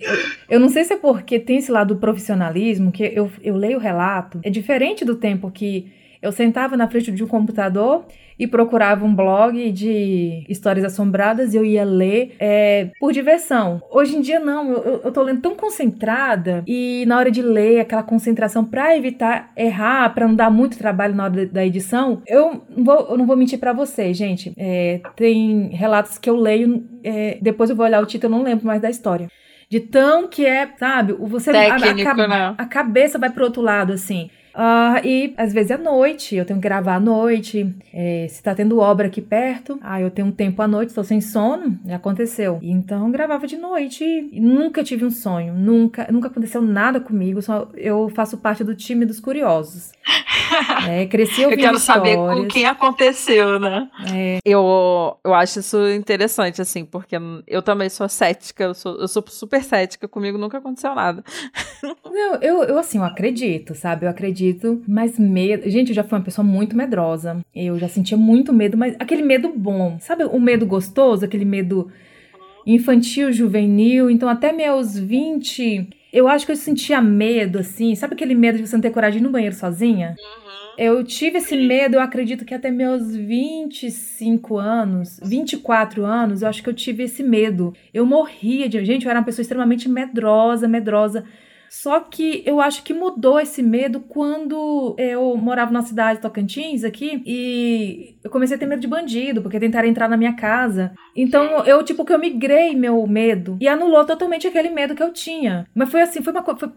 eu, 0.49 0.59
não 0.59 0.69
sei 0.69 0.83
se 0.83 0.93
é 0.93 0.97
porque 0.97 1.39
tem 1.39 1.57
esse 1.57 1.71
lado 1.71 1.93
do 1.93 1.99
profissionalismo, 1.99 2.91
que 2.91 3.03
eu, 3.03 3.29
eu 3.43 3.55
leio 3.55 3.77
o 3.77 3.81
relato. 3.81 4.39
É 4.43 4.49
diferente 4.49 5.03
do 5.03 5.15
tempo 5.15 5.51
que 5.51 5.91
eu 6.21 6.31
sentava 6.31 6.75
na 6.75 6.87
frente 6.87 7.11
de 7.11 7.23
um 7.23 7.27
computador 7.27 8.05
e 8.37 8.47
procurava 8.47 9.05
um 9.05 9.15
blog 9.15 9.71
de 9.71 10.43
histórias 10.49 10.83
assombradas 10.83 11.53
e 11.53 11.57
eu 11.57 11.63
ia 11.63 11.85
ler 11.85 12.35
é, 12.39 12.89
por 12.99 13.13
diversão. 13.13 13.81
Hoje 13.91 14.17
em 14.17 14.21
dia, 14.21 14.39
não, 14.39 14.71
eu, 14.73 15.01
eu 15.03 15.11
tô 15.11 15.21
lendo 15.21 15.41
tão 15.41 15.55
concentrada 15.55 16.63
e 16.67 17.05
na 17.07 17.17
hora 17.17 17.29
de 17.29 17.41
ler, 17.41 17.79
aquela 17.79 18.03
concentração 18.03 18.65
para 18.65 18.97
evitar 18.97 19.51
errar, 19.55 20.13
para 20.13 20.27
não 20.27 20.35
dar 20.35 20.49
muito 20.49 20.77
trabalho 20.77 21.15
na 21.15 21.25
hora 21.25 21.45
da 21.45 21.65
edição, 21.65 22.21
eu 22.27 22.63
não 22.75 22.83
vou, 22.83 23.07
eu 23.11 23.17
não 23.17 23.25
vou 23.25 23.37
mentir 23.37 23.59
para 23.59 23.71
vocês, 23.71 24.17
gente. 24.17 24.51
É, 24.57 25.01
tem 25.15 25.69
relatos 25.69 26.17
que 26.17 26.29
eu 26.29 26.35
leio, 26.35 26.83
é, 27.03 27.37
depois 27.41 27.69
eu 27.69 27.75
vou 27.75 27.85
olhar 27.85 28.01
o 28.01 28.05
título, 28.05 28.33
eu 28.33 28.37
não 28.37 28.43
lembro 28.43 28.65
mais 28.65 28.81
da 28.81 28.89
história. 28.89 29.29
De 29.75 29.81
tão 29.81 30.29
que 30.29 30.45
é, 30.45 30.69
sabe, 30.79 31.11
você 31.11 31.51
Técnico, 31.51 32.07
a, 32.07 32.23
a, 32.23 32.27
né? 32.29 32.55
a 32.57 32.65
cabeça 32.65 33.19
vai 33.19 33.29
pro 33.29 33.43
outro 33.43 33.61
lado, 33.61 33.91
assim. 33.91 34.29
Uh, 34.53 35.05
e 35.05 35.33
às 35.35 35.51
vezes 35.51 35.71
à 35.71 35.77
noite, 35.77 36.33
eu 36.33 36.45
tenho 36.45 36.61
que 36.61 36.63
gravar 36.63 36.95
à 36.95 36.99
noite. 36.99 37.75
É, 37.93 38.25
se 38.29 38.41
tá 38.41 38.55
tendo 38.55 38.79
obra 38.79 39.07
aqui 39.07 39.21
perto, 39.21 39.77
ah, 39.81 39.99
eu 39.99 40.09
tenho 40.09 40.29
um 40.29 40.31
tempo 40.31 40.61
à 40.61 40.67
noite, 40.67 40.93
tô 40.93 41.03
sem 41.03 41.19
sono, 41.19 41.77
já 41.85 41.97
aconteceu. 41.97 42.57
Então 42.61 43.11
gravava 43.11 43.45
de 43.45 43.57
noite 43.57 44.05
e 44.05 44.39
nunca 44.39 44.81
tive 44.81 45.03
um 45.03 45.11
sonho, 45.11 45.53
nunca, 45.53 46.07
nunca 46.09 46.29
aconteceu 46.29 46.61
nada 46.61 47.01
comigo. 47.01 47.41
Só 47.41 47.67
eu 47.75 48.07
faço 48.07 48.37
parte 48.37 48.63
do 48.63 48.73
time 48.73 49.05
dos 49.05 49.19
curiosos. 49.19 49.91
É, 50.87 51.05
cresci 51.07 51.43
ouvindo 51.43 51.59
Eu 51.59 51.65
quero 51.65 51.77
histórias. 51.77 52.15
saber 52.15 52.15
com 52.15 52.47
quem 52.47 52.65
aconteceu, 52.65 53.59
né? 53.59 53.89
É. 54.13 54.39
Eu, 54.45 55.17
eu 55.23 55.33
acho 55.33 55.59
isso 55.59 55.89
interessante, 55.89 56.61
assim, 56.61 56.85
porque 56.85 57.15
eu 57.47 57.61
também 57.61 57.89
sou 57.89 58.07
cética, 58.07 58.63
eu 58.63 58.73
sou, 58.73 58.95
eu 58.99 59.07
sou 59.07 59.23
super 59.27 59.63
cética, 59.63 60.07
comigo 60.07 60.37
nunca 60.37 60.59
aconteceu 60.59 60.93
nada. 60.93 61.23
Não, 62.05 62.35
eu, 62.35 62.63
eu 62.63 62.77
assim, 62.77 62.99
eu 62.99 63.03
acredito, 63.03 63.73
sabe? 63.73 64.05
Eu 64.05 64.09
acredito, 64.09 64.81
mas 64.87 65.17
medo. 65.17 65.69
Gente, 65.69 65.89
eu 65.89 65.95
já 65.95 66.03
fui 66.03 66.17
uma 66.17 66.23
pessoa 66.23 66.45
muito 66.45 66.77
medrosa. 66.77 67.41
Eu 67.53 67.77
já 67.77 67.89
sentia 67.89 68.17
muito 68.17 68.53
medo, 68.53 68.77
mas 68.77 68.95
aquele 68.99 69.23
medo 69.23 69.51
bom, 69.55 69.97
sabe? 69.99 70.23
O 70.25 70.39
medo 70.39 70.65
gostoso, 70.65 71.25
aquele 71.25 71.45
medo 71.45 71.91
infantil, 72.65 73.31
juvenil. 73.31 74.09
Então, 74.09 74.27
até 74.27 74.51
meus 74.51 74.97
20 74.97 75.89
eu 76.15 76.29
acho 76.29 76.45
que 76.45 76.51
eu 76.53 76.55
sentia 76.55 77.01
medo, 77.01 77.59
assim. 77.59 77.93
Sabe 77.93 78.13
aquele 78.13 78.33
medo 78.33 78.57
de 78.57 78.65
você 78.65 78.73
não 78.73 78.81
ter 78.81 78.89
coragem 78.89 79.19
de 79.19 79.25
ir 79.25 79.27
no 79.27 79.33
banheiro 79.33 79.53
sozinha? 79.53 80.15
Uhum. 80.17 80.45
Eu 80.77 81.03
tive 81.03 81.39
esse 81.39 81.57
medo, 81.57 81.95
eu 81.95 82.01
acredito 82.01 82.45
que 82.45 82.53
até 82.53 82.71
meus 82.71 83.13
25 83.13 84.57
anos, 84.57 85.19
24 85.21 86.05
anos, 86.05 86.41
eu 86.41 86.47
acho 86.47 86.63
que 86.63 86.69
eu 86.69 86.73
tive 86.73 87.03
esse 87.03 87.21
medo. 87.21 87.73
Eu 87.93 88.05
morria 88.05 88.69
de. 88.69 88.83
Gente, 88.85 89.05
eu 89.05 89.09
era 89.09 89.19
uma 89.19 89.25
pessoa 89.25 89.41
extremamente 89.41 89.89
medrosa, 89.89 90.69
medrosa. 90.69 91.25
Só 91.69 91.99
que 91.99 92.43
eu 92.45 92.61
acho 92.61 92.83
que 92.83 92.93
mudou 92.93 93.39
esse 93.39 93.61
medo 93.61 93.99
quando 93.99 94.95
eu 94.97 95.35
morava 95.37 95.71
na 95.71 95.81
cidade 95.81 96.17
de 96.17 96.21
Tocantins 96.21 96.83
aqui 96.83 97.21
e 97.25 98.15
eu 98.23 98.29
comecei 98.29 98.55
a 98.55 98.59
ter 98.59 98.65
medo 98.65 98.79
de 98.79 98.87
bandido, 98.87 99.41
porque 99.41 99.59
tentaram 99.59 99.87
entrar 99.87 100.09
na 100.09 100.17
minha 100.17 100.33
casa. 100.33 100.93
Então 101.15 101.65
eu, 101.65 101.83
tipo, 101.83 102.05
que 102.05 102.13
eu 102.13 102.19
migrei 102.19 102.75
meu 102.75 103.05
medo 103.07 103.57
e 103.59 103.67
anulou 103.67 104.05
totalmente 104.05 104.47
aquele 104.47 104.69
medo 104.69 104.95
que 104.95 105.03
eu 105.03 105.11
tinha. 105.11 105.67
Mas 105.73 105.89
foi 105.89 106.01
assim, 106.01 106.21
foi 106.21 106.33
uma 106.33 106.43
coisa. 106.43 106.59
Foi, 106.59 106.69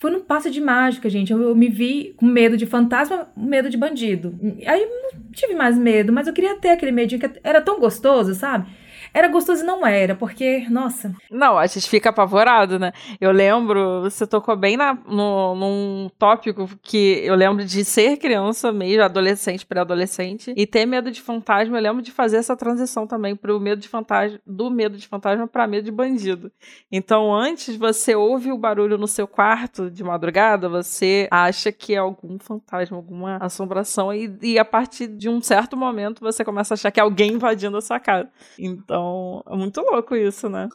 foi 0.00 0.10
num 0.10 0.20
passo 0.20 0.50
de 0.50 0.60
mágica, 0.60 1.08
gente. 1.08 1.32
Eu, 1.32 1.40
eu, 1.40 1.54
me 1.54 1.68
vi 1.68 2.12
com 2.16 2.26
medo 2.26 2.56
de 2.56 2.66
fantasma, 2.66 3.28
medo 3.36 3.70
de 3.70 3.76
bandido. 3.76 4.38
Aí 4.66 4.82
eu 4.82 4.88
não 4.88 5.22
tive 5.32 5.54
mais 5.54 5.78
medo, 5.78 6.12
mas 6.12 6.26
eu 6.26 6.34
queria 6.34 6.56
ter 6.56 6.70
aquele 6.70 6.92
medinho 6.92 7.20
que 7.20 7.40
era 7.42 7.62
tão 7.62 7.80
gostoso, 7.80 8.34
sabe? 8.34 8.66
Era 9.14 9.28
gostoso 9.28 9.62
e 9.62 9.64
não 9.66 9.86
era, 9.86 10.16
porque, 10.16 10.66
nossa. 10.68 11.14
Não, 11.30 11.56
a 11.56 11.64
gente 11.68 11.88
fica 11.88 12.10
apavorado, 12.10 12.80
né? 12.80 12.92
Eu 13.20 13.30
lembro, 13.30 14.02
você 14.02 14.26
tocou 14.26 14.56
bem 14.56 14.76
na, 14.76 14.92
no, 15.06 15.54
num 15.54 16.10
tópico 16.18 16.68
que 16.82 17.20
eu 17.24 17.36
lembro 17.36 17.64
de 17.64 17.84
ser 17.84 18.16
criança 18.16 18.72
mesmo, 18.72 19.04
adolescente, 19.04 19.64
pré-adolescente, 19.64 20.52
e 20.56 20.66
ter 20.66 20.84
medo 20.84 21.12
de 21.12 21.22
fantasma. 21.22 21.78
Eu 21.78 21.82
lembro 21.82 22.02
de 22.02 22.10
fazer 22.10 22.38
essa 22.38 22.56
transição 22.56 23.06
também 23.06 23.36
pro 23.36 23.60
medo 23.60 23.80
de 23.80 23.88
fantasma, 23.88 24.40
do 24.44 24.68
medo 24.68 24.96
de 24.96 25.06
fantasma 25.06 25.46
para 25.46 25.68
medo 25.68 25.84
de 25.84 25.92
bandido. 25.92 26.50
Então, 26.90 27.32
antes 27.32 27.76
você 27.76 28.16
ouve 28.16 28.50
o 28.50 28.58
barulho 28.58 28.98
no 28.98 29.06
seu 29.06 29.28
quarto 29.28 29.88
de 29.92 30.02
madrugada, 30.02 30.68
você 30.68 31.28
acha 31.30 31.70
que 31.70 31.94
é 31.94 31.98
algum 31.98 32.36
fantasma, 32.40 32.96
alguma 32.96 33.36
assombração, 33.36 34.12
e, 34.12 34.36
e 34.42 34.58
a 34.58 34.64
partir 34.64 35.06
de 35.06 35.28
um 35.28 35.40
certo 35.40 35.76
momento 35.76 36.20
você 36.20 36.44
começa 36.44 36.74
a 36.74 36.76
achar 36.76 36.90
que 36.90 36.98
é 36.98 37.02
alguém 37.04 37.34
invadindo 37.34 37.76
a 37.76 37.80
sua 37.80 38.00
casa. 38.00 38.28
Então, 38.58 39.03
então, 39.04 39.42
é 39.46 39.56
muito 39.56 39.80
louco 39.80 40.16
isso, 40.16 40.48
né? 40.48 40.68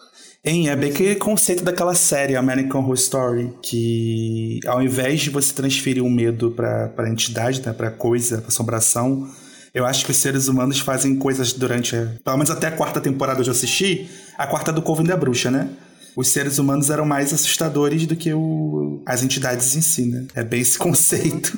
Hein, 0.44 0.70
é 0.70 0.76
bem 0.76 0.92
aquele 0.92 1.16
conceito 1.16 1.64
daquela 1.64 1.94
série 1.96 2.36
American 2.36 2.82
Horror 2.82 2.96
Story, 2.96 3.54
que 3.62 4.60
ao 4.66 4.82
invés 4.82 5.22
de 5.22 5.30
você 5.30 5.54
transferir 5.54 6.04
o 6.04 6.10
medo 6.10 6.52
pra, 6.52 6.90
pra 6.90 7.10
entidade, 7.10 7.62
né, 7.66 7.74
pra 7.74 7.92
coisa, 7.92 8.38
pra 8.38 8.48
assombração, 8.48 9.28
eu 9.74 9.86
acho 9.86 10.06
que 10.06 10.12
os 10.12 10.18
seres 10.18 10.48
humanos 10.48 10.80
fazem 10.80 11.18
coisas 11.18 11.54
durante, 11.54 11.96
pelo 12.24 12.38
menos 12.38 12.50
até 12.50 12.68
a 12.68 12.72
quarta 12.72 13.02
temporada 13.02 13.42
eu 13.42 13.46
já 13.46 13.52
assisti, 13.52 14.10
a 14.38 14.48
quarta 14.48 14.72
do 14.72 14.82
Coven 14.82 15.06
da 15.06 15.18
Bruxa, 15.18 15.52
né? 15.52 15.70
Os 16.16 16.32
seres 16.32 16.58
humanos 16.58 16.90
eram 16.90 17.06
mais 17.06 17.34
assustadores 17.34 18.06
do 18.06 18.16
que 18.16 18.34
o, 18.34 19.02
as 19.06 19.24
entidades 19.24 19.76
em 19.76 19.82
si, 19.82 20.06
né? 20.06 20.26
É 20.36 20.44
bem 20.44 20.62
esse 20.62 20.78
conceito. 20.80 21.58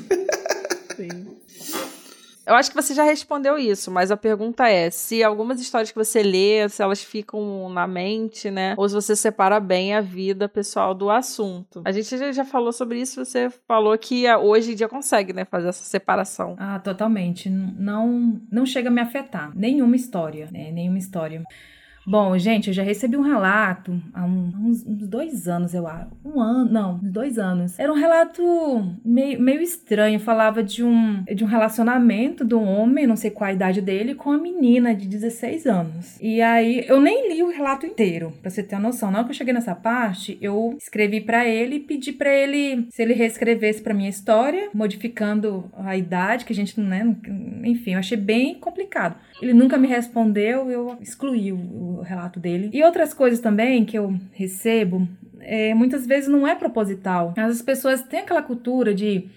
Eu 2.46 2.56
acho 2.56 2.70
que 2.70 2.76
você 2.76 2.94
já 2.94 3.04
respondeu 3.04 3.58
isso, 3.58 3.92
mas 3.92 4.12
a 4.12 4.18
pergunta 4.18 4.68
é: 4.68 4.90
se 4.90 5.24
algumas 5.24 5.60
histórias 5.62 5.92
que 5.92 5.98
você 5.98 6.24
lê, 6.24 6.68
se 6.70 6.82
elas 6.82 7.04
ficam 7.04 7.70
na 7.70 7.88
mente, 7.88 8.50
né? 8.50 8.74
Ou 8.78 8.88
se 8.88 8.96
você 8.96 9.16
separa 9.16 9.60
bem 9.60 9.94
a 9.94 10.02
vida 10.02 10.50
pessoal 10.50 10.94
do 10.94 11.10
assunto. 11.10 11.82
A 11.86 11.92
gente 11.92 12.34
já 12.34 12.44
falou 12.44 12.72
sobre 12.72 13.00
isso, 13.00 13.24
você 13.24 13.50
falou 13.68 13.98
que 13.98 14.26
hoje 14.36 14.72
em 14.72 14.76
dia 14.76 14.88
consegue, 14.88 15.34
né, 15.34 15.46
fazer 15.46 15.70
essa 15.70 15.84
separação. 15.84 16.56
Ah, 16.60 16.80
totalmente. 16.80 17.50
Não, 17.50 18.42
não 18.52 18.66
chega 18.66 18.90
a 18.90 18.92
me 18.92 19.02
afetar. 19.02 19.52
Nenhuma 19.56 19.96
história, 19.96 20.50
né? 20.52 20.72
Nenhuma 20.72 20.98
história. 20.98 21.44
Bom, 22.06 22.36
gente, 22.38 22.68
eu 22.68 22.74
já 22.74 22.82
recebi 22.84 23.16
um 23.16 23.22
relato 23.22 24.02
há 24.14 24.26
uns, 24.26 24.86
uns, 24.86 25.08
dois 25.08 25.48
anos, 25.48 25.74
eu 25.74 25.88
acho. 25.88 26.10
Um 26.26 26.42
ano, 26.42 26.72
não, 26.72 26.96
uns 26.96 27.12
dois 27.12 27.38
anos. 27.38 27.78
Era 27.78 27.92
um 27.92 27.96
relato 27.96 28.42
meio, 29.06 29.40
meio 29.40 29.62
estranho. 29.62 30.20
Falava 30.20 30.64
de 30.64 30.84
um, 30.84 31.24
de 31.24 31.44
um 31.44 31.48
relacionamento 31.48 32.44
do 32.44 32.62
homem, 32.62 33.06
não 33.06 33.16
sei 33.16 33.30
qual 33.30 33.50
a 33.50 33.54
idade 33.54 33.82
dele, 33.82 34.16
com 34.16 34.32
a 34.32 34.38
menina 34.38 34.96
de 34.96 35.08
16 35.08 35.66
anos. 35.68 36.18
E 36.20 36.42
aí, 36.42 36.86
eu 36.88 37.00
nem 37.00 37.34
li 37.34 37.44
o 37.44 37.52
relato 37.52 37.86
inteiro, 37.86 38.34
pra 38.42 38.50
você 38.50 38.64
ter 38.64 38.76
uma 38.76 38.82
noção. 38.82 39.12
Na 39.12 39.20
hora 39.20 39.28
que 39.28 39.32
eu 39.32 39.38
cheguei 39.38 39.54
nessa 39.54 39.76
parte, 39.76 40.38
eu 40.42 40.76
escrevi 40.80 41.22
para 41.22 41.48
ele 41.48 41.76
e 41.76 41.80
pedi 41.80 42.12
para 42.12 42.34
ele 42.34 42.88
se 42.90 43.02
ele 43.02 43.14
reescrevesse 43.14 43.82
pra 43.82 43.94
minha 43.94 44.10
história, 44.10 44.70
modificando 44.74 45.72
a 45.78 45.96
idade, 45.96 46.46
que 46.46 46.54
a 46.54 46.56
gente, 46.56 46.80
né, 46.80 47.16
enfim, 47.64 47.94
eu 47.94 48.00
achei 48.00 48.18
bem 48.18 48.56
complicado. 48.56 49.16
Ele 49.42 49.54
nunca 49.54 49.78
me 49.78 49.88
respondeu, 49.88 50.70
eu 50.70 50.98
excluí 51.02 51.52
o, 51.52 52.02
relato 52.02 52.40
dele. 52.40 52.70
E 52.72 52.84
outras 52.84 53.14
coisas 53.14 53.40
também 53.40 53.84
que 53.84 53.98
eu 53.98 54.16
recebo, 54.34 55.08
é, 55.40 55.74
muitas 55.74 56.06
vezes 56.06 56.30
não 56.30 56.48
é 56.48 56.56
proposital. 56.56 57.34
As 57.36 57.62
pessoas 57.62 58.02
têm 58.04 58.20
aquela 58.20 58.42
cultura 58.42 58.94
de. 58.94 59.28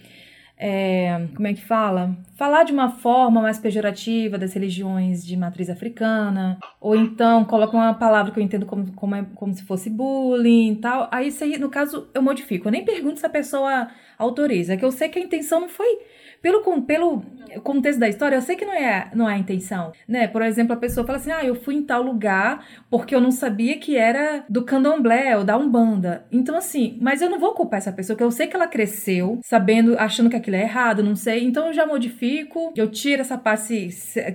É, 0.57 1.27
como 1.35 1.49
é 1.49 1.53
que 1.53 1.63
fala? 1.63 2.17
Falar 2.37 2.63
de 2.63 2.73
uma 2.73 2.89
forma 2.89 3.43
mais 3.43 3.59
pejorativa 3.59 4.39
das 4.39 4.53
religiões 4.53 5.27
de 5.27 5.37
matriz 5.37 5.69
africana, 5.69 6.59
ou 6.81 6.95
então 6.95 7.45
coloca 7.45 7.77
uma 7.77 7.93
palavra 7.93 8.31
que 8.31 8.39
eu 8.39 8.45
entendo 8.45 8.65
como, 8.65 8.93
como, 8.93 9.17
é, 9.17 9.27
como 9.35 9.53
se 9.53 9.65
fosse 9.65 9.91
bullying 9.91 10.73
e 10.73 10.77
tal. 10.77 11.09
Aí, 11.11 11.29
isso 11.29 11.43
aí, 11.43 11.59
no 11.59 11.69
caso, 11.69 12.09
eu 12.15 12.23
modifico. 12.23 12.69
Eu 12.69 12.73
nem 12.73 12.85
pergunto 12.85 13.19
se 13.19 13.27
a 13.27 13.31
pessoa 13.31 13.89
autoriza, 14.17 14.75
é 14.75 14.77
que 14.77 14.85
eu 14.85 14.93
sei 14.93 15.09
que 15.09 15.19
a 15.19 15.23
intenção 15.23 15.61
não 15.61 15.69
foi 15.69 15.99
pelo, 16.45 16.83
pelo 16.83 17.23
contexto 17.63 17.99
da 17.99 18.07
história, 18.07 18.37
eu 18.37 18.43
sei 18.43 18.55
que 18.55 18.67
não 18.67 18.75
é, 18.75 19.11
não 19.15 19.27
é 19.27 19.33
a 19.33 19.39
intenção, 19.39 19.93
né? 20.07 20.29
Por 20.29 20.43
exemplo, 20.43 20.75
a 20.75 20.77
pessoa 20.77 21.07
fala 21.07 21.17
assim, 21.17 21.33
ah, 21.33 21.43
eu 21.43 21.55
fui 21.55 21.75
em 21.75 21.83
tal 21.83 22.03
lugar 22.03 22.67
porque 22.91 23.15
eu 23.15 23.21
não 23.21 23.31
sabia 23.31 23.79
que 23.79 23.97
era 23.97 24.45
do 24.47 24.63
candomblé 24.63 25.35
ou 25.39 25.43
da 25.43 25.57
umbanda. 25.57 26.27
Então, 26.31 26.55
assim, 26.55 26.99
mas 27.01 27.23
eu 27.23 27.31
não 27.31 27.39
vou 27.39 27.55
culpar 27.55 27.79
essa 27.79 27.91
pessoa, 27.91 28.15
porque 28.15 28.25
eu 28.25 28.31
sei 28.31 28.47
que 28.47 28.55
ela 28.55 28.67
cresceu 28.67 29.41
sabendo, 29.43 29.99
achando 29.99 30.29
que 30.29 30.37
aquilo 30.37 30.57
é 30.57 30.63
errado, 30.63 31.03
não 31.03 31.17
sei. 31.17 31.45
Então, 31.45 31.69
eu 31.69 31.73
já 31.73 31.87
modifico, 31.87 32.75
eu 32.77 32.91
tiro 32.91 33.23
essa 33.23 33.39
parte 33.39 33.89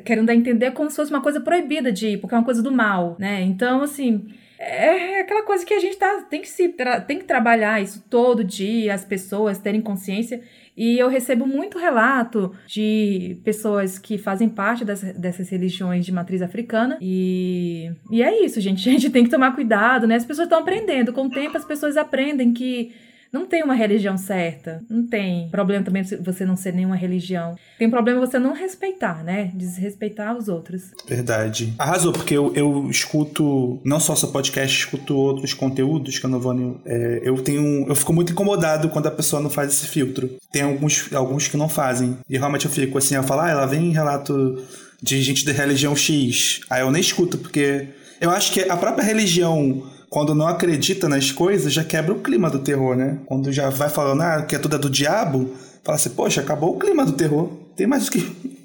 querendo 0.03 0.31
entender 0.31 0.71
como 0.71 0.89
se 0.89 0.95
fosse 0.95 1.11
uma 1.11 1.21
coisa 1.21 1.39
proibida 1.39 1.91
de 1.91 2.07
ir, 2.07 2.17
porque 2.17 2.33
é 2.33 2.39
uma 2.39 2.43
coisa 2.43 2.63
do 2.63 2.71
mal, 2.71 3.17
né? 3.19 3.43
Então, 3.43 3.83
assim... 3.83 4.25
É 4.61 5.21
aquela 5.21 5.43
coisa 5.43 5.65
que 5.65 5.73
a 5.73 5.79
gente 5.79 5.95
tá, 5.95 6.25
tem, 6.29 6.41
que 6.41 6.49
se, 6.49 6.67
tem 7.07 7.17
que 7.17 7.23
trabalhar 7.23 7.81
isso 7.81 8.03
todo 8.09 8.43
dia, 8.43 8.93
as 8.93 9.05
pessoas 9.05 9.57
terem 9.57 9.79
consciência 9.79 10.41
e 10.79 10.97
eu 10.97 11.09
recebo 11.09 11.45
muito 11.45 11.77
relato 11.77 12.53
de 12.65 13.37
pessoas 13.43 13.99
que 13.99 14.17
fazem 14.17 14.47
parte 14.47 14.85
das, 14.85 15.01
dessas 15.01 15.49
religiões 15.49 16.05
de 16.05 16.11
matriz 16.13 16.41
africana. 16.41 16.97
E, 17.01 17.91
e 18.09 18.23
é 18.23 18.45
isso, 18.45 18.61
gente. 18.61 18.87
A 18.87 18.93
gente 18.93 19.09
tem 19.09 19.25
que 19.25 19.29
tomar 19.29 19.53
cuidado, 19.53 20.07
né? 20.07 20.15
As 20.15 20.23
pessoas 20.23 20.45
estão 20.45 20.59
aprendendo. 20.59 21.11
Com 21.11 21.25
o 21.25 21.29
tempo, 21.29 21.57
as 21.57 21.65
pessoas 21.65 21.97
aprendem 21.97 22.53
que 22.53 22.93
não 23.31 23.45
tem 23.45 23.63
uma 23.63 23.73
religião 23.73 24.17
certa. 24.17 24.81
Não 24.89 25.05
tem 25.05 25.49
problema 25.49 25.83
também 25.83 26.03
você 26.03 26.45
não 26.45 26.55
ser 26.55 26.73
nenhuma 26.73 26.95
religião. 26.95 27.55
Tem 27.77 27.89
problema 27.89 28.19
você 28.19 28.39
não 28.39 28.53
respeitar, 28.53 29.23
né? 29.23 29.51
Desrespeitar 29.53 30.35
os 30.35 30.47
outros. 30.47 30.91
Verdade. 31.07 31.73
Arrasou, 31.77 32.11
porque 32.11 32.35
eu, 32.35 32.53
eu 32.55 32.89
escuto, 32.89 33.79
não 33.85 33.99
só 33.99 34.15
seu 34.15 34.29
podcast, 34.29 34.77
escuto 34.77 35.15
outros 35.15 35.53
conteúdos 35.53 36.17
que 36.17 36.25
eu 36.25 36.29
não 36.29 36.39
vou. 36.39 36.81
É, 36.85 37.21
eu 37.23 37.35
tenho. 37.41 37.87
Eu 37.87 37.95
fico 37.95 38.13
muito 38.13 38.31
incomodado 38.31 38.89
quando 38.89 39.07
a 39.07 39.11
pessoa 39.11 39.41
não 39.41 39.49
faz 39.49 39.73
esse 39.73 39.87
filtro. 39.87 40.37
Tem 40.51 40.63
alguns, 40.63 41.13
alguns 41.13 41.47
que 41.47 41.57
não 41.57 41.69
fazem. 41.69 42.17
E 42.27 42.37
realmente 42.37 42.65
eu 42.65 42.71
fico 42.71 42.97
assim, 42.97 43.15
eu 43.15 43.23
falo, 43.23 43.41
ah, 43.41 43.49
ela 43.49 43.65
vem 43.65 43.91
relato 43.91 44.63
de 45.01 45.21
gente 45.21 45.45
da 45.45 45.51
religião 45.51 45.95
X. 45.95 46.61
Aí 46.69 46.81
eu 46.81 46.91
nem 46.91 47.01
escuto, 47.01 47.37
porque 47.37 47.89
eu 48.19 48.29
acho 48.29 48.51
que 48.51 48.61
a 48.61 48.75
própria 48.75 49.03
religião 49.03 49.83
quando 50.09 50.33
não 50.33 50.47
acredita 50.47 51.07
nas 51.07 51.31
coisas, 51.31 51.71
já 51.71 51.83
quebra 51.83 52.13
o 52.13 52.21
clima 52.21 52.49
do 52.49 52.59
terror, 52.59 52.95
né? 52.95 53.19
Quando 53.25 53.51
já 53.51 53.69
vai 53.69 53.89
falando, 53.89 54.21
ah, 54.21 54.41
que 54.41 54.55
é 54.55 54.59
tudo 54.59 54.75
é 54.75 54.79
do 54.79 54.89
diabo, 54.89 55.53
fala 55.83 55.97
assim, 55.97 56.09
poxa, 56.09 56.41
acabou 56.41 56.75
o 56.75 56.79
clima 56.79 57.05
do 57.05 57.13
terror. 57.13 57.49
Tem 57.75 57.87
mais 57.87 58.07
o 58.07 58.11
que. 58.11 58.19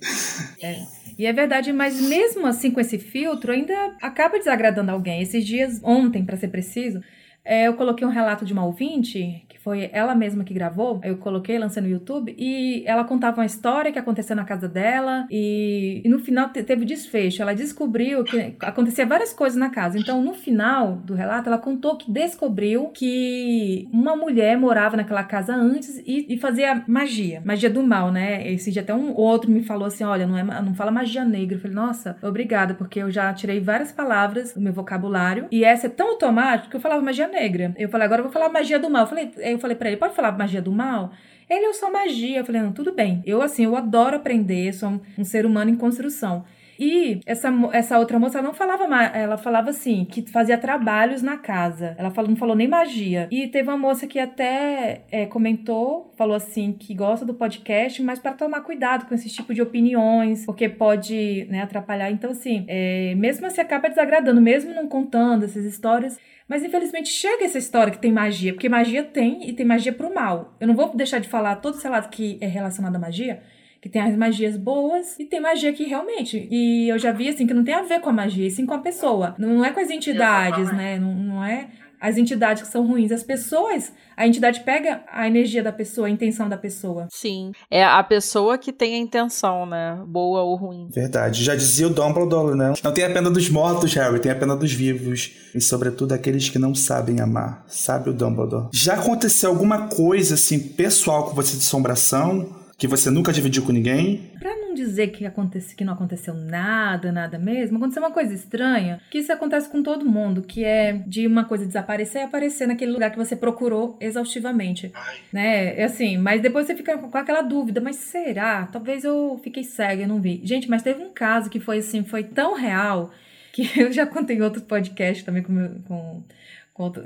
É. 0.62 0.82
E 1.18 1.26
é 1.26 1.32
verdade, 1.32 1.72
mas 1.72 2.00
mesmo 2.00 2.46
assim 2.46 2.70
com 2.70 2.80
esse 2.80 2.98
filtro, 2.98 3.52
ainda 3.52 3.72
acaba 4.02 4.38
desagradando 4.38 4.90
alguém. 4.90 5.22
Esses 5.22 5.44
dias, 5.44 5.80
ontem, 5.82 6.24
para 6.24 6.36
ser 6.36 6.48
preciso, 6.48 7.00
é, 7.44 7.68
eu 7.68 7.74
coloquei 7.74 8.06
um 8.06 8.10
relato 8.10 8.44
de 8.44 8.52
uma 8.52 8.64
ouvinte 8.64 9.44
foi 9.64 9.88
ela 9.94 10.14
mesma 10.14 10.44
que 10.44 10.52
gravou. 10.52 11.00
Eu 11.02 11.16
coloquei, 11.16 11.58
lancei 11.58 11.82
no 11.82 11.88
YouTube 11.88 12.36
e 12.38 12.84
ela 12.86 13.02
contava 13.02 13.40
uma 13.40 13.46
história 13.46 13.90
que 13.90 13.98
aconteceu 13.98 14.36
na 14.36 14.44
casa 14.44 14.68
dela 14.68 15.26
e, 15.30 16.02
e 16.04 16.08
no 16.10 16.18
final 16.18 16.50
teve 16.50 16.84
desfecho. 16.84 17.40
Ela 17.40 17.54
descobriu 17.54 18.22
que 18.24 18.54
acontecia 18.60 19.06
várias 19.06 19.32
coisas 19.32 19.58
na 19.58 19.70
casa. 19.70 19.98
Então, 19.98 20.20
no 20.20 20.34
final 20.34 20.96
do 20.96 21.14
relato, 21.14 21.48
ela 21.48 21.56
contou 21.56 21.96
que 21.96 22.10
descobriu 22.10 22.88
que 22.88 23.88
uma 23.90 24.14
mulher 24.14 24.58
morava 24.58 24.98
naquela 24.98 25.24
casa 25.24 25.54
antes 25.54 25.96
e, 26.04 26.26
e 26.28 26.36
fazia 26.36 26.84
magia, 26.86 27.40
magia 27.42 27.70
do 27.70 27.82
mal, 27.82 28.12
né? 28.12 28.46
Esse 28.52 28.70
dia 28.70 28.82
até 28.82 28.94
um 28.94 29.16
outro 29.16 29.50
me 29.50 29.62
falou 29.62 29.86
assim: 29.86 30.04
olha, 30.04 30.26
não, 30.26 30.36
é, 30.36 30.42
não 30.42 30.74
fala 30.74 30.90
magia 30.90 31.24
negra. 31.24 31.56
Eu 31.56 31.60
falei, 31.60 31.74
nossa, 31.74 32.18
obrigada, 32.22 32.74
porque 32.74 32.98
eu 32.98 33.10
já 33.10 33.32
tirei 33.32 33.60
várias 33.60 33.90
palavras 33.90 34.52
do 34.52 34.60
meu 34.60 34.74
vocabulário 34.74 35.46
e 35.50 35.64
essa 35.64 35.86
é 35.86 35.90
tão 35.90 36.10
automática 36.10 36.68
que 36.68 36.76
eu 36.76 36.80
falava 36.80 37.00
magia 37.00 37.28
negra. 37.34 37.74
Eu 37.76 37.88
falei, 37.88 38.06
agora 38.06 38.20
eu 38.20 38.24
vou 38.24 38.32
falar 38.32 38.48
magia 38.48 38.78
do 38.78 38.88
mal. 38.88 39.02
Eu 39.02 39.08
falei, 39.08 39.30
eu 39.36 39.58
falei 39.58 39.76
para 39.76 39.88
ele, 39.88 39.98
pode 39.98 40.14
falar 40.14 40.32
magia 40.32 40.62
do 40.62 40.72
mal? 40.72 41.12
Ele, 41.50 41.66
eu 41.66 41.74
sou 41.74 41.92
magia. 41.92 42.38
Eu 42.38 42.44
falei, 42.44 42.62
não, 42.62 42.72
tudo 42.72 42.92
bem. 42.92 43.22
Eu, 43.26 43.42
assim, 43.42 43.64
eu 43.64 43.76
adoro 43.76 44.16
aprender, 44.16 44.72
sou 44.72 44.88
um, 44.90 45.00
um 45.18 45.24
ser 45.24 45.44
humano 45.44 45.70
em 45.70 45.76
construção. 45.76 46.44
E 46.78 47.20
essa, 47.24 47.52
essa 47.72 47.98
outra 47.98 48.18
moça 48.18 48.38
ela 48.38 48.48
não 48.48 48.54
falava 48.54 48.84
ela 49.14 49.36
falava 49.36 49.70
assim, 49.70 50.04
que 50.04 50.22
fazia 50.30 50.58
trabalhos 50.58 51.22
na 51.22 51.36
casa. 51.36 51.94
Ela 51.98 52.10
falou, 52.10 52.30
não 52.30 52.36
falou 52.36 52.56
nem 52.56 52.68
magia. 52.68 53.28
E 53.30 53.46
teve 53.48 53.68
uma 53.68 53.78
moça 53.78 54.06
que 54.06 54.18
até 54.18 55.02
é, 55.10 55.26
comentou, 55.26 56.12
falou 56.16 56.36
assim, 56.36 56.72
que 56.72 56.94
gosta 56.94 57.24
do 57.24 57.34
podcast, 57.34 58.02
mas 58.02 58.18
para 58.18 58.32
tomar 58.32 58.62
cuidado 58.62 59.06
com 59.06 59.14
esse 59.14 59.28
tipo 59.28 59.54
de 59.54 59.62
opiniões, 59.62 60.44
porque 60.44 60.68
pode 60.68 61.46
né, 61.48 61.62
atrapalhar. 61.62 62.10
Então, 62.10 62.30
assim, 62.30 62.64
é, 62.68 63.14
mesmo 63.14 63.46
assim 63.46 63.60
acaba 63.60 63.88
desagradando, 63.88 64.40
mesmo 64.40 64.74
não 64.74 64.88
contando 64.88 65.44
essas 65.44 65.64
histórias. 65.64 66.18
Mas 66.48 66.62
infelizmente 66.62 67.08
chega 67.08 67.44
essa 67.44 67.58
história 67.58 67.92
que 67.92 67.98
tem 67.98 68.12
magia, 68.12 68.52
porque 68.52 68.68
magia 68.68 69.02
tem 69.02 69.48
e 69.48 69.52
tem 69.52 69.64
magia 69.64 69.92
pro 69.92 70.14
mal. 70.14 70.54
Eu 70.60 70.66
não 70.66 70.74
vou 70.74 70.94
deixar 70.94 71.18
de 71.18 71.28
falar 71.28 71.56
todo 71.56 71.76
esse 71.76 71.88
lado 71.88 72.10
que 72.10 72.38
é 72.40 72.46
relacionado 72.46 72.96
à 72.96 72.98
magia, 72.98 73.42
que 73.80 73.88
tem 73.88 74.00
as 74.00 74.16
magias 74.16 74.56
boas 74.56 75.18
e 75.18 75.24
tem 75.24 75.40
magia 75.40 75.72
que 75.72 75.84
realmente. 75.84 76.46
E 76.50 76.88
eu 76.88 76.98
já 76.98 77.12
vi 77.12 77.28
assim 77.28 77.46
que 77.46 77.54
não 77.54 77.64
tem 77.64 77.74
a 77.74 77.82
ver 77.82 78.00
com 78.00 78.10
a 78.10 78.12
magia, 78.12 78.46
e 78.46 78.50
sim 78.50 78.66
com 78.66 78.74
a 78.74 78.78
pessoa. 78.78 79.34
Não 79.38 79.64
é 79.64 79.70
com 79.72 79.80
as 79.80 79.90
entidades, 79.90 80.72
né? 80.72 80.98
Não, 80.98 81.14
não 81.14 81.44
é 81.44 81.68
as 82.00 82.18
entidades 82.18 82.62
que 82.62 82.68
são 82.68 82.86
ruins. 82.86 83.10
As 83.10 83.22
pessoas, 83.22 83.94
a 84.16 84.26
entidade 84.26 84.60
pega 84.60 85.02
a 85.10 85.26
energia 85.26 85.62
da 85.62 85.72
pessoa, 85.72 86.06
a 86.06 86.10
intenção 86.10 86.48
da 86.48 86.56
pessoa. 86.56 87.06
Sim. 87.10 87.52
É 87.70 87.84
a 87.84 88.02
pessoa 88.02 88.58
que 88.58 88.72
tem 88.72 88.94
a 88.94 88.98
intenção, 88.98 89.66
né? 89.66 90.02
Boa 90.06 90.42
ou 90.42 90.56
ruim. 90.56 90.88
Verdade. 90.92 91.42
Já 91.42 91.54
dizia 91.54 91.86
o 91.86 91.90
Dumbledore, 91.90 92.56
né? 92.56 92.74
Não 92.82 92.92
tem 92.92 93.04
a 93.04 93.10
pena 93.10 93.30
dos 93.30 93.48
mortos, 93.48 93.94
Harry, 93.94 94.20
tem 94.20 94.32
a 94.32 94.36
pena 94.36 94.56
dos 94.56 94.72
vivos. 94.72 95.32
E, 95.54 95.60
sobretudo, 95.60 96.12
aqueles 96.12 96.48
que 96.48 96.58
não 96.58 96.74
sabem 96.74 97.20
amar. 97.20 97.64
Sabe 97.66 98.10
o 98.10 98.12
Dumbledore? 98.12 98.68
Já 98.72 98.94
aconteceu 98.94 99.50
alguma 99.50 99.88
coisa, 99.88 100.34
assim, 100.34 100.58
pessoal 100.58 101.24
com 101.24 101.34
você 101.34 101.56
de 101.56 101.62
assombração? 101.62 102.63
Que 102.84 102.88
você 102.88 103.08
nunca 103.08 103.32
dividiu 103.32 103.62
com 103.62 103.72
ninguém? 103.72 104.30
Pra 104.38 104.54
não 104.56 104.74
dizer 104.74 105.06
que, 105.06 105.24
acontece, 105.24 105.74
que 105.74 105.86
não 105.86 105.94
aconteceu 105.94 106.34
nada, 106.34 107.10
nada 107.10 107.38
mesmo, 107.38 107.78
aconteceu 107.78 108.02
uma 108.02 108.10
coisa 108.10 108.34
estranha, 108.34 109.00
que 109.10 109.16
isso 109.16 109.32
acontece 109.32 109.70
com 109.70 109.82
todo 109.82 110.04
mundo, 110.04 110.42
que 110.42 110.62
é 110.62 110.92
de 111.06 111.26
uma 111.26 111.46
coisa 111.46 111.64
desaparecer 111.64 112.20
e 112.20 112.24
aparecer 112.26 112.68
naquele 112.68 112.92
lugar 112.92 113.10
que 113.10 113.16
você 113.16 113.34
procurou 113.34 113.96
exaustivamente. 113.98 114.92
Ai. 114.92 115.16
Né? 115.32 115.80
É 115.80 115.84
assim, 115.84 116.18
mas 116.18 116.42
depois 116.42 116.66
você 116.66 116.74
fica 116.74 116.98
com 116.98 117.16
aquela 117.16 117.40
dúvida, 117.40 117.80
mas 117.80 117.96
será? 117.96 118.66
Talvez 118.66 119.02
eu 119.02 119.40
fiquei 119.42 119.64
cega 119.64 120.02
e 120.02 120.06
não 120.06 120.20
vi. 120.20 120.42
Gente, 120.44 120.68
mas 120.68 120.82
teve 120.82 121.02
um 121.02 121.10
caso 121.10 121.48
que 121.48 121.60
foi 121.60 121.78
assim, 121.78 122.04
foi 122.04 122.22
tão 122.22 122.52
real, 122.52 123.12
que 123.50 123.66
eu 123.80 123.90
já 123.92 124.04
contei 124.04 124.36
em 124.36 124.42
outros 124.42 124.62
podcasts 124.62 125.24
também 125.24 125.42
com, 125.42 125.80
com 125.88 126.22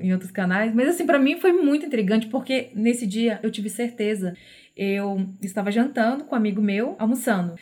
em 0.00 0.12
outros 0.12 0.32
canais, 0.32 0.74
mas 0.74 0.88
assim, 0.88 1.04
para 1.06 1.18
mim 1.18 1.38
foi 1.38 1.52
muito 1.52 1.86
intrigante 1.86 2.26
porque 2.26 2.70
nesse 2.74 3.06
dia 3.06 3.38
eu 3.42 3.50
tive 3.50 3.68
certeza 3.68 4.34
eu 4.78 5.28
estava 5.42 5.70
jantando 5.72 6.24
com 6.24 6.34
um 6.34 6.38
amigo 6.38 6.62
meu, 6.62 6.94
almoçando. 6.98 7.54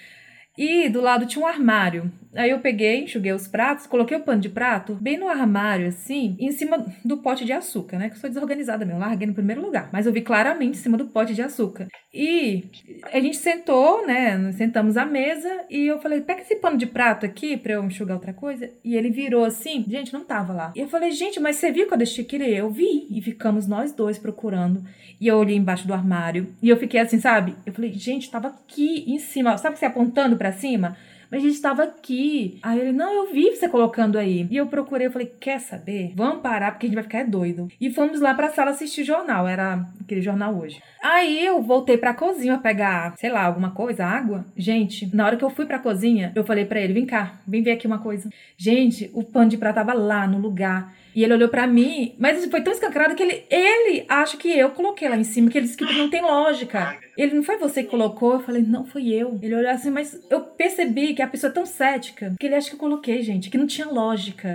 E 0.56 0.88
do 0.88 1.00
lado 1.00 1.26
tinha 1.26 1.44
um 1.44 1.48
armário. 1.48 2.10
Aí 2.34 2.50
eu 2.50 2.60
peguei, 2.60 3.02
enxuguei 3.02 3.32
os 3.32 3.48
pratos, 3.48 3.86
coloquei 3.86 4.16
o 4.16 4.20
pano 4.20 4.40
de 4.40 4.48
prato 4.48 4.94
bem 4.94 5.18
no 5.18 5.28
armário, 5.28 5.88
assim, 5.88 6.36
em 6.38 6.52
cima 6.52 6.84
do 7.04 7.16
pote 7.18 7.44
de 7.44 7.52
açúcar, 7.52 7.98
né? 7.98 8.08
Que 8.08 8.16
eu 8.16 8.20
sou 8.20 8.28
desorganizada 8.28 8.84
mesmo, 8.84 9.00
larguei 9.00 9.26
no 9.26 9.34
primeiro 9.34 9.62
lugar. 9.62 9.88
Mas 9.92 10.06
eu 10.06 10.12
vi 10.12 10.20
claramente 10.20 10.78
em 10.78 10.82
cima 10.82 10.98
do 10.98 11.06
pote 11.06 11.34
de 11.34 11.40
açúcar. 11.40 11.88
E 12.12 12.64
a 13.12 13.20
gente 13.20 13.38
sentou, 13.38 14.06
né? 14.06 14.52
Sentamos 14.52 14.96
à 14.96 15.04
mesa 15.06 15.48
e 15.70 15.86
eu 15.86 15.98
falei, 15.98 16.20
pega 16.20 16.42
esse 16.42 16.56
pano 16.56 16.76
de 16.76 16.86
prato 16.86 17.24
aqui 17.24 17.56
pra 17.56 17.74
eu 17.74 17.84
enxugar 17.84 18.16
outra 18.16 18.34
coisa. 18.34 18.70
E 18.84 18.94
ele 18.94 19.10
virou 19.10 19.44
assim, 19.44 19.84
gente, 19.88 20.12
não 20.12 20.24
tava 20.24 20.52
lá. 20.52 20.72
E 20.76 20.80
eu 20.80 20.88
falei, 20.88 21.12
gente, 21.12 21.40
mas 21.40 21.56
você 21.56 21.72
viu 21.72 21.86
que 21.86 21.94
eu 21.94 21.98
deixei 21.98 22.24
querer? 22.24 22.54
Eu 22.54 22.70
vi. 22.70 23.06
E 23.10 23.22
ficamos 23.22 23.66
nós 23.66 23.92
dois 23.92 24.18
procurando. 24.18 24.84
E 25.18 25.26
eu 25.26 25.38
olhei 25.38 25.56
embaixo 25.56 25.86
do 25.86 25.94
armário. 25.94 26.54
E 26.62 26.68
eu 26.68 26.76
fiquei 26.76 27.00
assim, 27.00 27.18
sabe? 27.18 27.54
Eu 27.64 27.72
falei, 27.72 27.92
gente, 27.92 28.30
tava 28.30 28.48
aqui 28.48 29.04
em 29.06 29.18
cima. 29.18 29.56
Sabe 29.56 29.78
você 29.78 29.86
apontando 29.86 30.36
para 30.46 30.52
cima? 30.52 30.96
Mas 31.28 31.40
a 31.40 31.44
gente 31.44 31.56
estava 31.56 31.82
aqui. 31.82 32.60
Aí 32.62 32.78
ele, 32.78 32.92
não, 32.92 33.12
eu 33.12 33.32
vi 33.32 33.50
você 33.50 33.68
colocando 33.68 34.16
aí. 34.16 34.46
E 34.48 34.56
eu 34.56 34.68
procurei, 34.68 35.08
eu 35.08 35.10
falei, 35.10 35.32
quer 35.40 35.58
saber? 35.58 36.12
Vamos 36.14 36.40
parar, 36.40 36.70
porque 36.70 36.86
a 36.86 36.88
gente 36.88 36.94
vai 36.94 37.02
ficar 37.02 37.24
doido. 37.24 37.66
E 37.80 37.90
fomos 37.90 38.20
lá 38.20 38.32
pra 38.32 38.50
sala 38.50 38.70
assistir 38.70 39.02
jornal. 39.02 39.48
Era 39.48 39.84
aquele 40.00 40.22
jornal 40.22 40.56
hoje. 40.56 40.80
Aí 41.02 41.44
eu 41.44 41.60
voltei 41.60 41.98
pra 41.98 42.14
cozinha 42.14 42.58
pegar, 42.58 43.14
sei 43.16 43.30
lá, 43.30 43.44
alguma 43.44 43.72
coisa, 43.72 44.06
água. 44.06 44.46
Gente, 44.56 45.14
na 45.14 45.26
hora 45.26 45.36
que 45.36 45.44
eu 45.44 45.50
fui 45.50 45.66
pra 45.66 45.80
cozinha, 45.80 46.30
eu 46.34 46.44
falei 46.44 46.64
para 46.64 46.80
ele, 46.80 46.92
vem 46.92 47.06
cá, 47.06 47.40
vem 47.46 47.62
ver 47.62 47.72
aqui 47.72 47.88
uma 47.88 47.98
coisa. 47.98 48.30
Gente, 48.56 49.10
o 49.12 49.24
pano 49.24 49.50
de 49.50 49.56
prato 49.56 49.74
tava 49.74 49.94
lá 49.94 50.28
no 50.28 50.38
lugar. 50.38 50.94
E 51.16 51.24
ele 51.24 51.32
olhou 51.32 51.48
para 51.48 51.66
mim, 51.66 52.14
mas 52.18 52.44
foi 52.44 52.60
tão 52.60 52.70
escancarado 52.70 53.14
que 53.14 53.22
ele, 53.22 53.42
ele 53.48 54.04
acha 54.06 54.36
que 54.36 54.50
eu 54.50 54.68
coloquei 54.72 55.08
lá 55.08 55.16
em 55.16 55.24
cima, 55.24 55.48
que 55.48 55.56
ele 55.56 55.64
disse 55.64 55.78
que 55.78 55.84
não 55.84 56.10
tem 56.10 56.20
lógica. 56.20 56.98
Ele 57.16 57.34
não 57.34 57.42
foi 57.42 57.56
você 57.56 57.82
que 57.82 57.88
colocou? 57.88 58.34
Eu 58.34 58.40
falei, 58.40 58.62
não, 58.62 58.84
foi 58.84 59.08
eu. 59.08 59.38
Ele 59.42 59.54
olhou 59.54 59.70
assim, 59.70 59.88
mas 59.88 60.20
eu 60.28 60.42
percebi 60.42 61.14
que 61.14 61.22
a 61.22 61.26
pessoa 61.26 61.50
é 61.50 61.54
tão 61.54 61.64
cética 61.64 62.34
que 62.38 62.44
ele 62.44 62.54
acha 62.54 62.68
que 62.68 62.74
eu 62.74 62.78
coloquei, 62.78 63.22
gente, 63.22 63.48
que 63.48 63.56
não 63.56 63.66
tinha 63.66 63.88
lógica. 63.88 64.54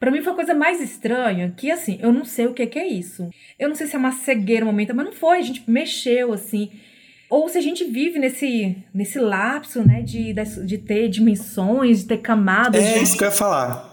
Para 0.00 0.10
mim 0.10 0.20
foi 0.22 0.32
a 0.32 0.34
coisa 0.34 0.54
mais 0.54 0.80
estranha, 0.80 1.54
que 1.56 1.70
assim, 1.70 2.00
eu 2.02 2.12
não 2.12 2.24
sei 2.24 2.48
o 2.48 2.52
que, 2.52 2.66
que 2.66 2.80
é 2.80 2.86
isso. 2.88 3.30
Eu 3.56 3.68
não 3.68 3.76
sei 3.76 3.86
se 3.86 3.94
é 3.94 3.98
uma 4.00 4.10
cegueira 4.10 4.66
momento, 4.66 4.92
mas 4.96 5.06
não 5.06 5.12
foi, 5.12 5.38
a 5.38 5.42
gente 5.42 5.62
mexeu 5.70 6.32
assim. 6.32 6.68
Ou 7.30 7.48
se 7.48 7.56
a 7.56 7.62
gente 7.62 7.84
vive 7.84 8.18
nesse, 8.18 8.76
nesse 8.92 9.20
lapso, 9.20 9.86
né, 9.86 10.02
de, 10.02 10.34
de 10.66 10.78
ter 10.78 11.08
dimensões, 11.08 12.00
de 12.00 12.06
ter 12.06 12.18
camadas. 12.18 12.82
É 12.82 12.98
de... 12.98 13.04
isso 13.04 13.16
que 13.16 13.22
eu 13.22 13.28
ia 13.28 13.32
falar. 13.32 13.91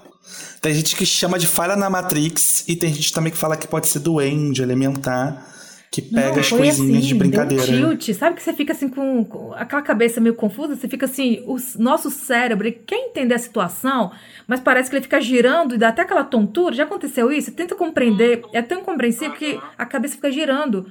Tem 0.62 0.74
gente 0.74 0.96
que 0.96 1.06
chama 1.06 1.40
de 1.40 1.48
falha 1.48 1.76
na 1.76 1.90
Matrix 1.90 2.66
e 2.68 2.76
tem 2.76 2.94
gente 2.94 3.14
também 3.14 3.32
que 3.32 3.38
fala 3.38 3.56
que 3.56 3.68
pode 3.68 3.88
ser 3.88 4.00
duende, 4.00 4.62
elementar, 4.62 5.48
que 5.92 6.02
pega 6.02 6.34
Não, 6.34 6.40
as 6.40 6.50
coisinhas 6.50 6.98
assim, 6.98 7.08
de 7.08 7.16
brincadeira. 7.16 7.66
Deu 7.66 7.88
um 7.88 7.96
tilt. 7.96 8.18
Sabe 8.18 8.36
que 8.36 8.44
você 8.44 8.54
fica 8.54 8.74
assim 8.74 8.90
com, 8.90 9.24
com 9.24 9.54
aquela 9.54 9.82
cabeça 9.82 10.22
meio 10.22 10.36
confusa? 10.36 10.76
Você 10.76 10.88
fica 10.88 11.06
assim, 11.06 11.44
o 11.48 11.58
nosso 11.78 12.12
cérebro 12.12 12.68
ele 12.68 12.80
quer 12.86 12.98
entender 12.98 13.34
a 13.34 13.40
situação, 13.40 14.12
mas 14.46 14.60
parece 14.60 14.90
que 14.90 14.96
ele 14.96 15.04
fica 15.04 15.20
girando 15.20 15.76
e 15.76 15.78
dá 15.78 15.90
até 15.90 16.04
aquela 16.04 16.24
tontura. 16.24 16.76
Já 16.76 16.84
aconteceu 16.84 17.32
isso? 17.32 17.52
Tenta 17.52 17.74
compreender. 17.74 18.44
É 18.54 18.62
tão 18.62 18.82
incompreensível 18.82 19.34
que 19.34 19.60
a 19.78 19.86
cabeça 19.86 20.16
fica 20.16 20.32
girando. 20.32 20.86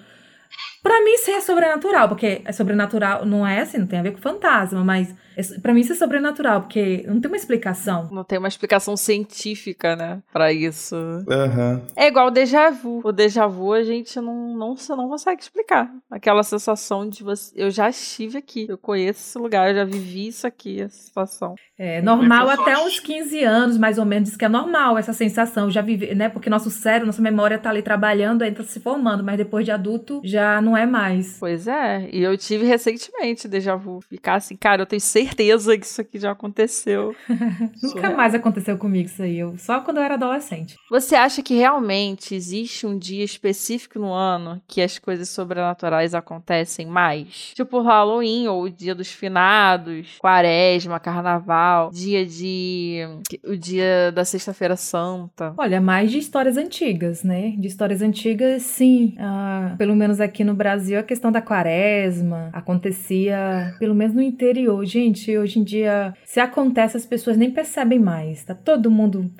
Pra 0.88 1.04
mim, 1.04 1.12
isso 1.12 1.30
é 1.30 1.38
sobrenatural, 1.42 2.08
porque 2.08 2.40
é 2.46 2.50
sobrenatural, 2.50 3.26
não 3.26 3.46
é 3.46 3.60
assim, 3.60 3.76
não 3.76 3.86
tem 3.86 3.98
a 3.98 4.02
ver 4.02 4.12
com 4.12 4.22
fantasma, 4.22 4.82
mas 4.82 5.14
é, 5.36 5.42
pra 5.60 5.74
mim 5.74 5.80
isso 5.80 5.92
é 5.92 5.94
sobrenatural, 5.94 6.62
porque 6.62 7.04
não 7.06 7.20
tem 7.20 7.30
uma 7.30 7.36
explicação. 7.36 8.08
Não 8.10 8.24
tem 8.24 8.38
uma 8.38 8.48
explicação 8.48 8.96
científica, 8.96 9.94
né, 9.94 10.22
pra 10.32 10.50
isso. 10.50 10.96
Uhum. 10.96 11.82
É 11.94 12.08
igual 12.08 12.28
o 12.28 12.30
déjà 12.30 12.70
vu. 12.70 13.02
O 13.04 13.12
déjà 13.12 13.46
vu 13.46 13.74
a 13.74 13.82
gente 13.82 14.18
não, 14.18 14.56
não, 14.56 14.76
você 14.76 14.96
não 14.96 15.10
consegue 15.10 15.42
explicar. 15.42 15.90
Aquela 16.10 16.42
sensação 16.42 17.06
de 17.06 17.22
você. 17.22 17.52
Eu 17.54 17.70
já 17.70 17.90
estive 17.90 18.38
aqui, 18.38 18.66
eu 18.66 18.78
conheço 18.78 19.20
esse 19.20 19.38
lugar, 19.38 19.68
eu 19.68 19.76
já 19.76 19.84
vivi 19.84 20.28
isso 20.28 20.46
aqui, 20.46 20.80
essa 20.80 20.96
situação. 20.96 21.54
É 21.78 22.02
normal 22.02 22.48
até 22.48 22.76
uns 22.76 22.98
15 22.98 23.44
anos, 23.44 23.78
mais 23.78 23.98
ou 23.98 24.04
menos, 24.04 24.30
diz 24.30 24.36
que 24.36 24.44
é 24.44 24.48
normal 24.48 24.98
essa 24.98 25.12
sensação. 25.12 25.66
Eu 25.66 25.70
já 25.70 25.82
vivi, 25.82 26.14
né? 26.14 26.28
Porque 26.28 26.50
nosso 26.50 26.70
cérebro, 26.70 27.06
nossa 27.06 27.22
memória 27.22 27.58
tá 27.58 27.70
ali 27.70 27.82
trabalhando, 27.82 28.42
ainda 28.42 28.56
tá 28.56 28.64
se 28.64 28.80
formando, 28.80 29.22
mas 29.22 29.36
depois 29.36 29.64
de 29.64 29.70
adulto 29.70 30.20
já 30.24 30.60
não 30.60 30.76
é 30.76 30.77
mais. 30.86 31.36
Pois 31.38 31.66
é, 31.66 32.08
e 32.12 32.22
eu 32.22 32.36
tive 32.36 32.64
recentemente 32.66 33.48
déjà 33.48 33.76
vu. 33.76 34.00
Ficar 34.00 34.36
assim, 34.36 34.56
cara, 34.56 34.82
eu 34.82 34.86
tenho 34.86 35.00
certeza 35.00 35.76
que 35.76 35.86
isso 35.86 36.00
aqui 36.00 36.18
já 36.18 36.32
aconteceu. 36.32 37.14
Nunca 37.82 38.10
mais 38.10 38.34
aconteceu 38.34 38.76
comigo 38.76 39.06
isso 39.06 39.22
aí, 39.22 39.38
eu, 39.38 39.56
só 39.58 39.80
quando 39.80 39.98
eu 39.98 40.02
era 40.02 40.14
adolescente. 40.14 40.76
Você 40.90 41.14
acha 41.14 41.42
que 41.42 41.54
realmente 41.54 42.34
existe 42.34 42.86
um 42.86 42.98
dia 42.98 43.24
específico 43.24 43.98
no 43.98 44.12
ano 44.12 44.60
que 44.66 44.80
as 44.80 44.98
coisas 44.98 45.28
sobrenaturais 45.28 46.14
acontecem 46.14 46.86
mais? 46.86 47.52
Tipo 47.54 47.80
Halloween 47.80 48.48
ou 48.48 48.64
o 48.64 48.70
dia 48.70 48.94
dos 48.94 49.10
finados, 49.10 50.16
quaresma, 50.18 50.98
carnaval, 50.98 51.90
dia 51.90 52.24
de. 52.24 53.00
o 53.44 53.56
dia 53.56 54.12
da 54.12 54.24
Sexta-feira 54.24 54.76
Santa. 54.76 55.54
Olha, 55.56 55.80
mais 55.80 56.10
de 56.10 56.18
histórias 56.18 56.56
antigas, 56.56 57.22
né? 57.22 57.54
De 57.56 57.66
histórias 57.66 58.02
antigas, 58.02 58.62
sim. 58.62 59.14
Ah, 59.18 59.74
pelo 59.78 59.94
menos 59.94 60.20
aqui 60.20 60.44
no 60.44 60.54
Brasil, 60.58 60.98
a 60.98 61.02
questão 61.02 61.32
da 61.32 61.40
quaresma 61.40 62.50
acontecia, 62.52 63.74
pelo 63.78 63.94
menos 63.94 64.14
no 64.14 64.20
interior. 64.20 64.84
Gente, 64.84 65.38
hoje 65.38 65.60
em 65.60 65.64
dia, 65.64 66.12
se 66.24 66.40
acontece, 66.40 66.96
as 66.96 67.06
pessoas 67.06 67.36
nem 67.36 67.50
percebem 67.50 67.98
mais. 67.98 68.44
Tá 68.44 68.54
todo 68.54 68.90
mundo 68.90 69.30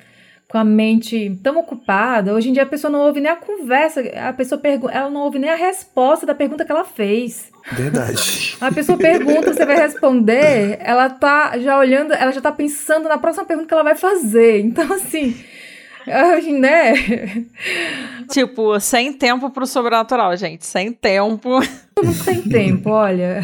com 0.49 0.57
a 0.57 0.63
mente 0.63 1.39
tão 1.43 1.59
ocupada. 1.59 2.33
Hoje 2.33 2.49
em 2.49 2.53
dia 2.53 2.63
a 2.63 2.65
pessoa 2.65 2.89
não 2.89 3.01
ouve 3.01 3.21
nem 3.21 3.31
a 3.31 3.35
conversa, 3.35 4.01
a 4.01 4.33
pessoa 4.33 4.59
pergunta, 4.59 4.91
ela 4.91 5.09
não 5.09 5.21
ouve 5.21 5.37
nem 5.37 5.49
a 5.49 5.55
resposta 5.55 6.25
da 6.25 6.33
pergunta 6.33 6.65
que 6.65 6.71
ela 6.71 6.83
fez. 6.83 7.51
Verdade. 7.71 8.57
A 8.59 8.71
pessoa 8.71 8.97
pergunta, 8.97 9.53
você 9.53 9.63
vai 9.63 9.75
responder, 9.75 10.79
ela 10.81 11.07
tá 11.07 11.59
já 11.59 11.77
olhando, 11.77 12.13
ela 12.13 12.31
já 12.31 12.41
tá 12.41 12.51
pensando 12.51 13.07
na 13.07 13.17
próxima 13.17 13.45
pergunta 13.45 13.67
que 13.67 13.73
ela 13.73 13.83
vai 13.83 13.95
fazer. 13.95 14.61
Então 14.61 14.91
assim, 14.91 15.35
né? 16.59 16.93
Tipo, 18.29 18.79
sem 18.79 19.13
tempo 19.13 19.49
pro 19.49 19.65
sobrenatural, 19.65 20.35
gente. 20.35 20.65
Sem 20.65 20.91
tempo. 20.91 21.59
Não 22.01 22.13
tem 22.25 22.41
tempo, 22.41 22.89
olha. 22.89 23.41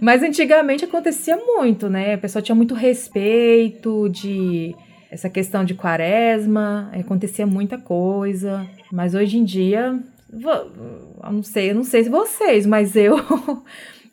Mas 0.00 0.22
antigamente 0.22 0.84
acontecia 0.84 1.36
muito, 1.36 1.88
né? 1.88 2.14
A 2.14 2.18
pessoa 2.18 2.42
tinha 2.42 2.54
muito 2.54 2.74
respeito 2.74 4.08
de 4.08 4.74
essa 5.10 5.28
questão 5.28 5.64
de 5.64 5.74
quaresma, 5.74 6.90
acontecia 6.92 7.46
muita 7.46 7.76
coisa. 7.76 8.66
Mas 8.92 9.14
hoje 9.14 9.38
em 9.38 9.44
dia, 9.44 9.98
eu 10.32 11.32
não 11.32 11.42
sei, 11.42 11.70
eu 11.70 11.74
não 11.74 11.84
sei 11.84 12.04
se 12.04 12.10
vocês, 12.10 12.64
mas 12.64 12.94
eu 12.94 13.16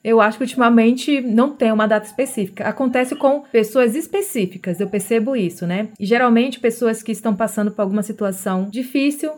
eu 0.07 0.21
acho 0.21 0.37
que 0.37 0.45
ultimamente 0.45 1.19
não 1.19 1.49
tem 1.51 1.69
uma 1.69 1.85
data 1.85 2.05
específica. 2.05 2.63
Acontece 2.63 3.13
com 3.13 3.41
pessoas 3.51 3.93
específicas, 3.93 4.79
eu 4.79 4.87
percebo 4.87 5.35
isso, 5.35 5.67
né? 5.67 5.89
E 5.99 6.05
geralmente 6.05 6.61
pessoas 6.61 7.03
que 7.03 7.11
estão 7.11 7.35
passando 7.35 7.71
por 7.71 7.81
alguma 7.81 8.01
situação 8.01 8.69
difícil 8.69 9.33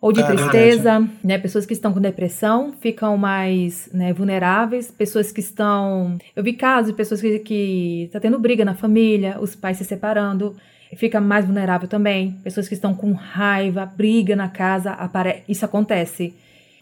ou 0.00 0.12
de 0.12 0.20
É 0.20 0.26
tristeza, 0.26 1.04
né? 1.24 1.38
Pessoas 1.38 1.66
que 1.66 1.72
estão 1.72 1.92
com 1.92 2.00
depressão 2.00 2.72
ficam 2.80 3.16
mais 3.16 3.90
né, 3.92 4.12
vulneráveis. 4.12 4.92
Pessoas 4.92 5.32
que 5.32 5.40
estão. 5.40 6.16
Eu 6.36 6.44
vi 6.44 6.52
casos 6.52 6.92
de 6.92 6.96
pessoas 6.96 7.20
que, 7.20 7.40
que 7.40 8.08
tá 8.12 8.20
tendo 8.20 8.38
briga 8.38 8.64
na 8.64 8.76
família, 8.76 9.38
os 9.40 9.56
pais 9.56 9.78
se 9.78 9.84
separando. 9.84 10.54
Fica 10.94 11.20
mais 11.20 11.44
vulnerável 11.44 11.88
também. 11.88 12.38
Pessoas 12.44 12.68
que 12.68 12.74
estão 12.74 12.94
com 12.94 13.12
raiva, 13.12 13.84
briga 13.84 14.36
na 14.36 14.48
casa, 14.48 14.92
apare... 14.92 15.42
isso 15.48 15.64
acontece. 15.64 16.32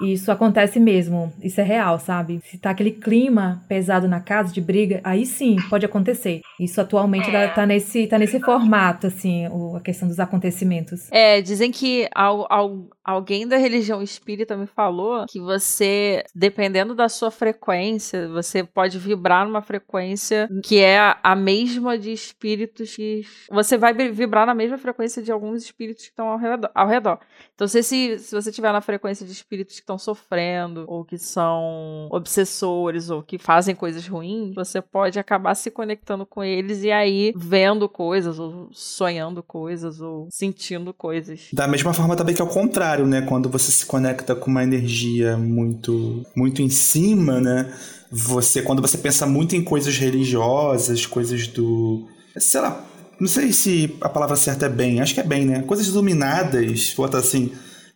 Isso 0.03 0.31
acontece 0.33 0.79
mesmo, 0.81 1.33
isso 1.43 1.61
é 1.61 1.65
real, 1.65 1.99
sabe? 1.99 2.41
Se 2.45 2.59
tá 2.59 2.71
aquele 2.71 2.91
clima 2.91 3.65
pesado 3.69 4.09
na 4.09 4.21
casa 4.21 4.53
de 4.53 4.61
briga, 4.61 5.01
aí 5.05 5.25
sim, 5.27 5.57
pode 5.71 5.85
acontecer. 5.87 6.41
Isso 6.59 6.81
atualmente 6.81 7.31
tá- 7.31 7.49
tá 7.49 7.67
nesse, 7.67 8.07
tá 8.07 8.19
nesse 8.19 8.41
formato, 8.41 9.07
assim, 9.07 9.47
o- 9.49 9.77
a 9.77 9.81
questão 9.81 10.09
dos 10.09 10.19
acontecimentos. 10.21 11.09
É, 11.13 11.41
dizem 11.41 11.71
que 11.71 12.09
al- 12.15 12.47
al- 12.51 12.89
alguém 13.05 13.47
da 13.47 13.57
religião 13.57 14.03
espírita 14.03 14.57
me 14.57 14.67
falou 14.67 15.27
que 15.29 15.41
você, 15.41 16.25
dependendo 16.35 16.95
da 16.95 17.09
sua 17.09 17.31
frequência, 17.31 18.29
você 18.29 18.63
pode 18.65 18.99
vibrar 18.99 19.47
numa 19.47 19.63
frequência 19.63 20.49
que 20.65 20.79
é 20.79 20.99
a- 20.99 21.19
a 21.23 21.35
mesma 21.37 21.99
de 21.99 22.13
espíritos 22.13 22.95
que. 22.97 23.23
Você 23.51 23.77
vai 23.77 23.93
vi- 23.93 24.11
vibrar 24.11 24.47
na 24.47 24.55
mesma 24.55 24.79
frequência 24.79 25.23
de 25.23 25.31
alguns 25.33 25.63
espíritos 25.63 26.05
que 26.05 26.11
estão 26.11 26.29
ao 26.29 26.39
redor. 26.39 26.71
Ao 26.75 26.87
redor. 26.89 27.19
Então, 27.55 27.67
se, 27.69 27.83
se, 27.83 28.19
se 28.19 28.35
você 28.35 28.51
estiver 28.51 28.73
na 28.73 28.81
frequência 28.81 29.25
de 29.25 29.33
espíritos 29.33 29.81
estão 29.85 29.99
sofrendo, 29.99 30.85
ou 30.89 31.05
que 31.05 31.19
são 31.19 32.09
obsessores, 32.11 33.11
ou 33.11 33.23
que 33.23 33.39
fazem 33.39 33.75
coisas 33.75 34.07
ruins, 34.07 34.55
você 34.55 34.81
pode 34.81 35.19
acabar 35.19 35.55
se 35.55 35.71
conectando 35.71 36.25
com 36.25 36.43
eles 36.43 36.83
e 36.83 36.91
aí 36.91 37.33
vendo 37.37 37.89
coisas, 37.89 38.39
ou 38.39 38.69
sonhando 38.73 39.43
coisas, 39.43 40.01
ou 40.01 40.27
sentindo 40.31 40.93
coisas. 40.93 41.49
Da 41.53 41.69
mesma 41.69 41.93
forma 41.93 42.17
também 42.17 42.35
que 42.35 42.41
é 42.41 42.45
o 42.45 42.49
contrário, 42.49 43.07
né? 43.07 43.23
Quando 43.23 43.49
você 43.49 43.71
se 43.71 43.85
conecta 43.85 44.35
com 44.35 44.51
uma 44.51 44.65
energia 44.65 45.37
muito, 45.37 46.25
muito 46.35 46.63
em 46.63 46.71
cima, 46.71 47.41
né? 47.41 47.73
Você, 48.11 48.63
quando 48.63 48.81
você 48.81 48.97
pensa 48.97 49.27
muito 49.27 49.55
em 49.55 49.63
coisas 49.63 49.97
religiosas, 49.99 51.05
coisas 51.05 51.47
do. 51.49 52.09
Sei 52.39 52.61
lá, 52.61 52.85
não 53.21 53.29
sei 53.29 53.53
se 53.53 53.97
a 54.01 54.09
palavra 54.09 54.37
certa 54.37 54.67
é 54.67 54.69
bem, 54.69 55.01
acho 55.01 55.15
que 55.15 55.21
é 55.21 55.25
bem, 55.25 55.45
né? 55.45 55.63
Coisas 55.63 55.87
iluminadas, 55.89 56.95
bota 56.97 57.19
assim. 57.19 57.53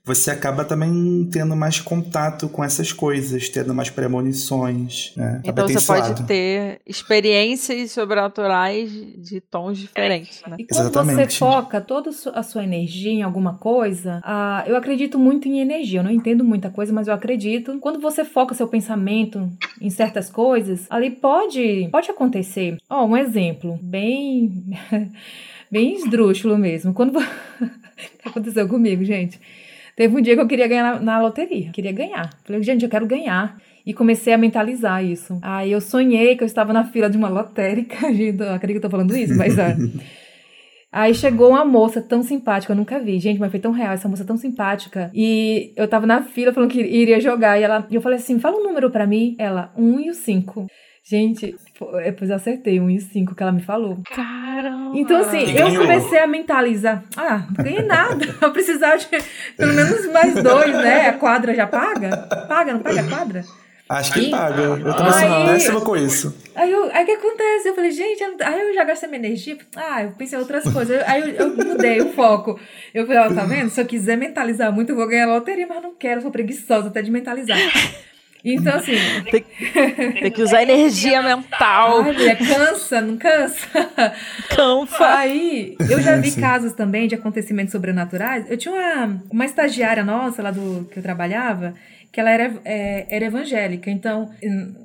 Você 0.08 0.30
acaba 0.30 0.64
também 0.64 1.28
tendo 1.30 1.54
mais 1.54 1.78
contato 1.80 2.48
com 2.48 2.64
essas 2.64 2.92
coisas, 2.92 3.48
tendo 3.50 3.74
mais 3.74 3.90
premonições. 3.90 5.12
Né? 5.14 5.42
Então 5.44 5.66
tem 5.66 5.76
você 5.78 5.86
pode 5.86 6.22
ter 6.26 6.80
experiências 6.86 7.92
sobrenaturais 7.92 8.90
de 8.90 9.38
tons 9.40 9.76
diferentes, 9.78 10.40
né? 10.48 10.56
E 10.58 10.64
quando 10.66 10.80
Exatamente. 10.80 11.32
você 11.34 11.38
foca 11.38 11.80
toda 11.80 12.08
a 12.08 12.12
su- 12.12 12.32
a 12.34 12.42
sua 12.42 12.64
energia 12.64 13.12
em 13.12 13.22
alguma 13.22 13.58
coisa, 13.58 14.20
ah, 14.24 14.64
eu 14.66 14.76
acredito 14.76 15.18
muito 15.18 15.46
em 15.46 15.60
energia. 15.60 16.00
Eu 16.00 16.04
não 16.04 16.10
entendo 16.10 16.42
muita 16.42 16.70
coisa, 16.70 16.90
mas 16.92 17.06
eu 17.06 17.12
acredito. 17.14 17.78
Quando 17.78 18.00
você 18.00 18.24
foca 18.24 18.54
seu 18.54 18.66
pensamento 18.66 19.50
em 19.80 19.90
certas 19.90 20.30
coisas, 20.30 20.86
ali 20.88 21.10
pode, 21.10 21.86
pode 21.92 22.10
acontecer. 22.10 22.78
Ó, 22.88 23.04
um 23.04 23.16
exemplo 23.16 23.78
bem, 23.82 24.64
bem 25.70 25.94
esdrúxulo 25.96 26.56
mesmo. 26.56 26.94
Quando 26.94 27.12
vo- 27.12 27.18
o 27.20 27.24
que 28.22 28.28
aconteceu 28.28 28.66
comigo, 28.66 29.04
gente? 29.04 29.38
Teve 29.98 30.16
um 30.16 30.20
dia 30.20 30.36
que 30.36 30.40
eu 30.40 30.46
queria 30.46 30.68
ganhar 30.68 30.94
na, 30.94 31.00
na 31.00 31.20
loteria. 31.20 31.72
Queria 31.72 31.90
ganhar. 31.90 32.30
Falei, 32.44 32.62
gente, 32.62 32.84
eu 32.84 32.88
quero 32.88 33.04
ganhar. 33.04 33.60
E 33.84 33.92
comecei 33.92 34.32
a 34.32 34.38
mentalizar 34.38 35.04
isso. 35.04 35.40
Aí 35.42 35.72
eu 35.72 35.80
sonhei 35.80 36.36
que 36.36 36.44
eu 36.44 36.46
estava 36.46 36.72
na 36.72 36.84
fila 36.84 37.10
de 37.10 37.16
uma 37.18 37.28
lotérica. 37.28 37.96
Gente, 38.14 38.40
eu 38.40 38.52
acredito 38.52 38.78
que 38.80 38.86
eu 38.86 38.88
tô 38.88 38.96
falando 38.96 39.16
isso, 39.16 39.36
mas. 39.36 39.58
ah, 39.58 39.74
Aí 40.92 41.12
chegou 41.14 41.50
uma 41.50 41.64
moça 41.64 42.00
tão 42.00 42.22
simpática, 42.22 42.72
eu 42.72 42.76
nunca 42.76 43.00
vi. 43.00 43.18
Gente, 43.18 43.40
mas 43.40 43.50
foi 43.50 43.58
tão 43.58 43.72
real, 43.72 43.92
essa 43.92 44.08
moça 44.08 44.24
tão 44.24 44.36
simpática. 44.36 45.10
E 45.12 45.72
eu 45.76 45.88
tava 45.88 46.06
na 46.06 46.22
fila 46.22 46.52
falando 46.52 46.70
que 46.70 46.80
iria 46.80 47.20
jogar. 47.20 47.58
E 47.58 47.64
ela, 47.64 47.84
e 47.90 47.96
eu 47.96 48.00
falei 48.00 48.18
assim: 48.18 48.38
fala 48.38 48.56
um 48.56 48.62
número 48.62 48.90
pra 48.90 49.04
mim. 49.04 49.34
Ela, 49.36 49.72
um 49.76 49.98
e 49.98 50.10
o 50.10 50.14
cinco. 50.14 50.68
Gente, 51.08 51.56
depois 52.04 52.28
eu 52.28 52.36
acertei 52.36 52.78
um 52.78 52.90
e 52.90 53.00
cinco 53.00 53.34
que 53.34 53.42
ela 53.42 53.50
me 53.52 53.62
falou. 53.62 53.98
Caramba! 54.14 54.92
Então, 54.94 55.18
assim, 55.20 55.56
eu 55.56 55.74
comecei 55.80 56.18
a 56.18 56.26
mentalizar. 56.26 57.02
Ah, 57.16 57.46
não 57.56 57.64
ganhei 57.64 57.82
nada. 57.82 58.26
Eu 58.42 58.52
precisava 58.52 58.98
de 58.98 59.06
pelo 59.56 59.72
menos 59.72 60.04
mais 60.12 60.34
dois, 60.34 60.72
né? 60.74 61.08
A 61.08 61.12
quadra 61.14 61.54
já 61.54 61.66
paga? 61.66 62.14
Paga, 62.46 62.72
não 62.74 62.80
paga 62.80 63.00
a 63.00 63.04
quadra? 63.04 63.44
Acho 63.88 64.12
que 64.12 64.20
Ih. 64.20 64.30
paga. 64.30 64.60
Eu 64.62 64.94
também 64.94 65.12
sou 65.12 65.22
Aí- 65.22 65.46
péssima 65.46 65.80
com 65.80 65.96
isso. 65.96 66.36
Aí, 66.54 66.70
eu, 66.70 66.90
aí 66.92 67.04
o 67.04 67.06
que 67.06 67.12
acontece? 67.12 67.68
Eu 67.68 67.74
falei, 67.74 67.90
gente, 67.90 68.22
eu 68.22 68.36
não- 68.36 68.46
aí 68.46 68.60
eu 68.68 68.74
já 68.74 68.84
gastei 68.84 69.08
minha 69.08 69.20
energia. 69.20 69.56
Ah, 69.76 70.02
eu 70.04 70.10
pensei 70.10 70.36
em 70.36 70.42
outras 70.42 70.64
coisas. 70.70 71.02
Aí 71.06 71.22
eu, 71.22 71.46
eu 71.48 71.56
mudei 71.56 72.00
o 72.02 72.12
foco. 72.12 72.60
Eu 72.92 73.06
falei, 73.06 73.22
ó, 73.22 73.32
tá 73.34 73.44
vendo? 73.44 73.70
Se 73.70 73.80
eu 73.80 73.86
quiser 73.86 74.16
mentalizar 74.18 74.70
muito, 74.70 74.90
eu 74.90 74.96
vou 74.96 75.06
ganhar 75.08 75.26
loteria, 75.26 75.66
mas 75.66 75.82
não 75.82 75.94
quero, 75.94 76.18
eu 76.18 76.22
sou 76.22 76.30
preguiçosa 76.30 76.88
até 76.88 77.00
de 77.00 77.10
mentalizar. 77.10 77.56
Então, 78.44 78.76
assim, 78.76 78.92
Tem 80.20 80.30
que 80.30 80.42
usar 80.42 80.62
energia 80.62 81.22
mental. 81.22 82.04
cansa, 82.36 83.00
não 83.00 83.16
cansa? 83.16 83.66
Cansa. 84.48 85.06
Aí, 85.16 85.76
eu 85.90 86.00
já 86.00 86.16
vi 86.16 86.32
casos 86.32 86.72
também 86.72 87.08
de 87.08 87.14
acontecimentos 87.14 87.72
sobrenaturais. 87.72 88.48
Eu 88.50 88.56
tinha 88.56 88.72
uma, 88.74 89.22
uma 89.30 89.44
estagiária 89.44 90.04
nossa 90.04 90.42
lá 90.42 90.50
do 90.50 90.88
que 90.90 90.98
eu 90.98 91.02
trabalhava, 91.02 91.74
que 92.18 92.20
ela 92.20 92.30
era, 92.32 92.52
é, 92.64 93.06
era 93.08 93.26
evangélica. 93.26 93.88
Então, 93.88 94.28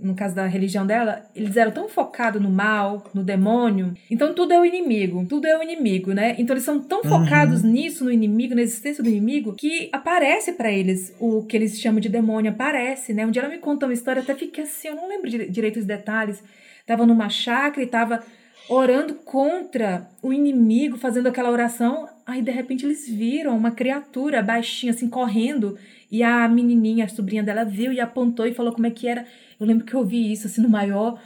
no 0.04 0.14
caso 0.14 0.36
da 0.36 0.46
religião 0.46 0.86
dela, 0.86 1.26
eles 1.36 1.58
eram 1.58 1.72
tão 1.72 1.90
focados 1.90 2.40
no 2.40 2.52
mal, 2.52 3.10
no 3.12 3.24
demônio. 3.24 3.96
Então, 4.08 4.36
tudo 4.36 4.54
é 4.54 4.60
o 4.60 4.64
inimigo. 4.64 5.26
Tudo 5.28 5.48
é 5.48 5.58
o 5.58 5.64
inimigo, 5.64 6.14
né? 6.14 6.36
Então, 6.38 6.54
eles 6.54 6.64
são 6.64 6.80
tão 6.80 7.02
focados 7.04 7.64
nisso, 7.64 8.04
no 8.06 8.12
inimigo, 8.12 8.54
na 8.54 8.62
existência 8.62 9.04
do 9.04 9.10
inimigo, 9.10 9.54
que 9.54 9.90
aparece 9.92 10.52
pra 10.54 10.72
eles 10.72 11.12
o 11.20 11.44
que 11.44 11.58
eles 11.58 11.80
chamam 11.82 12.00
de 12.00 12.08
demônio. 12.08 12.52
Aparece, 12.52 13.16
né? 13.16 13.26
Um 13.26 13.32
dia 13.32 13.42
ela 13.42 13.52
me 13.52 13.58
contou 13.58 13.90
uma 13.90 13.94
história, 13.96 14.22
até 14.22 14.36
fiquei 14.36 14.66
assim, 14.66 14.90
eu 14.90 14.96
não 14.96 15.10
lembro 15.10 15.28
dire- 15.28 15.50
direito 15.50 15.80
os 15.80 15.86
detalhes. 15.86 16.44
Tava 16.86 17.04
numa 17.04 17.30
chácara 17.30 17.82
e 17.82 17.88
tava 17.88 18.22
orando 18.70 19.16
contra 19.16 20.10
o 20.22 20.32
inimigo, 20.32 20.98
fazendo 20.98 21.28
aquela 21.28 21.52
oração. 21.52 22.08
Aí, 22.26 22.42
de 22.42 22.52
repente, 22.52 22.86
eles 22.86 23.08
viram 23.08 23.58
uma 23.58 23.72
criatura 23.72 24.42
baixinha, 24.42 24.92
assim, 24.94 25.10
correndo. 25.10 25.78
E 26.12 26.24
a 26.24 26.48
menininha, 26.48 27.06
a 27.06 27.10
sobrinha 27.10 27.44
dela, 27.44 27.64
viu 27.64 27.92
e 27.92 28.00
apontou 28.00 28.46
e 28.46 28.54
falou 28.54 28.74
como 28.74 28.88
é 28.88 28.92
que 28.92 29.08
era. 29.08 29.26
Eu 29.60 29.66
lembro 29.66 29.86
que 29.86 29.94
eu 29.94 30.00
ouvi 30.00 30.32
isso, 30.32 30.48
assim, 30.48 30.62
no 30.62 30.70
maior. 30.70 31.20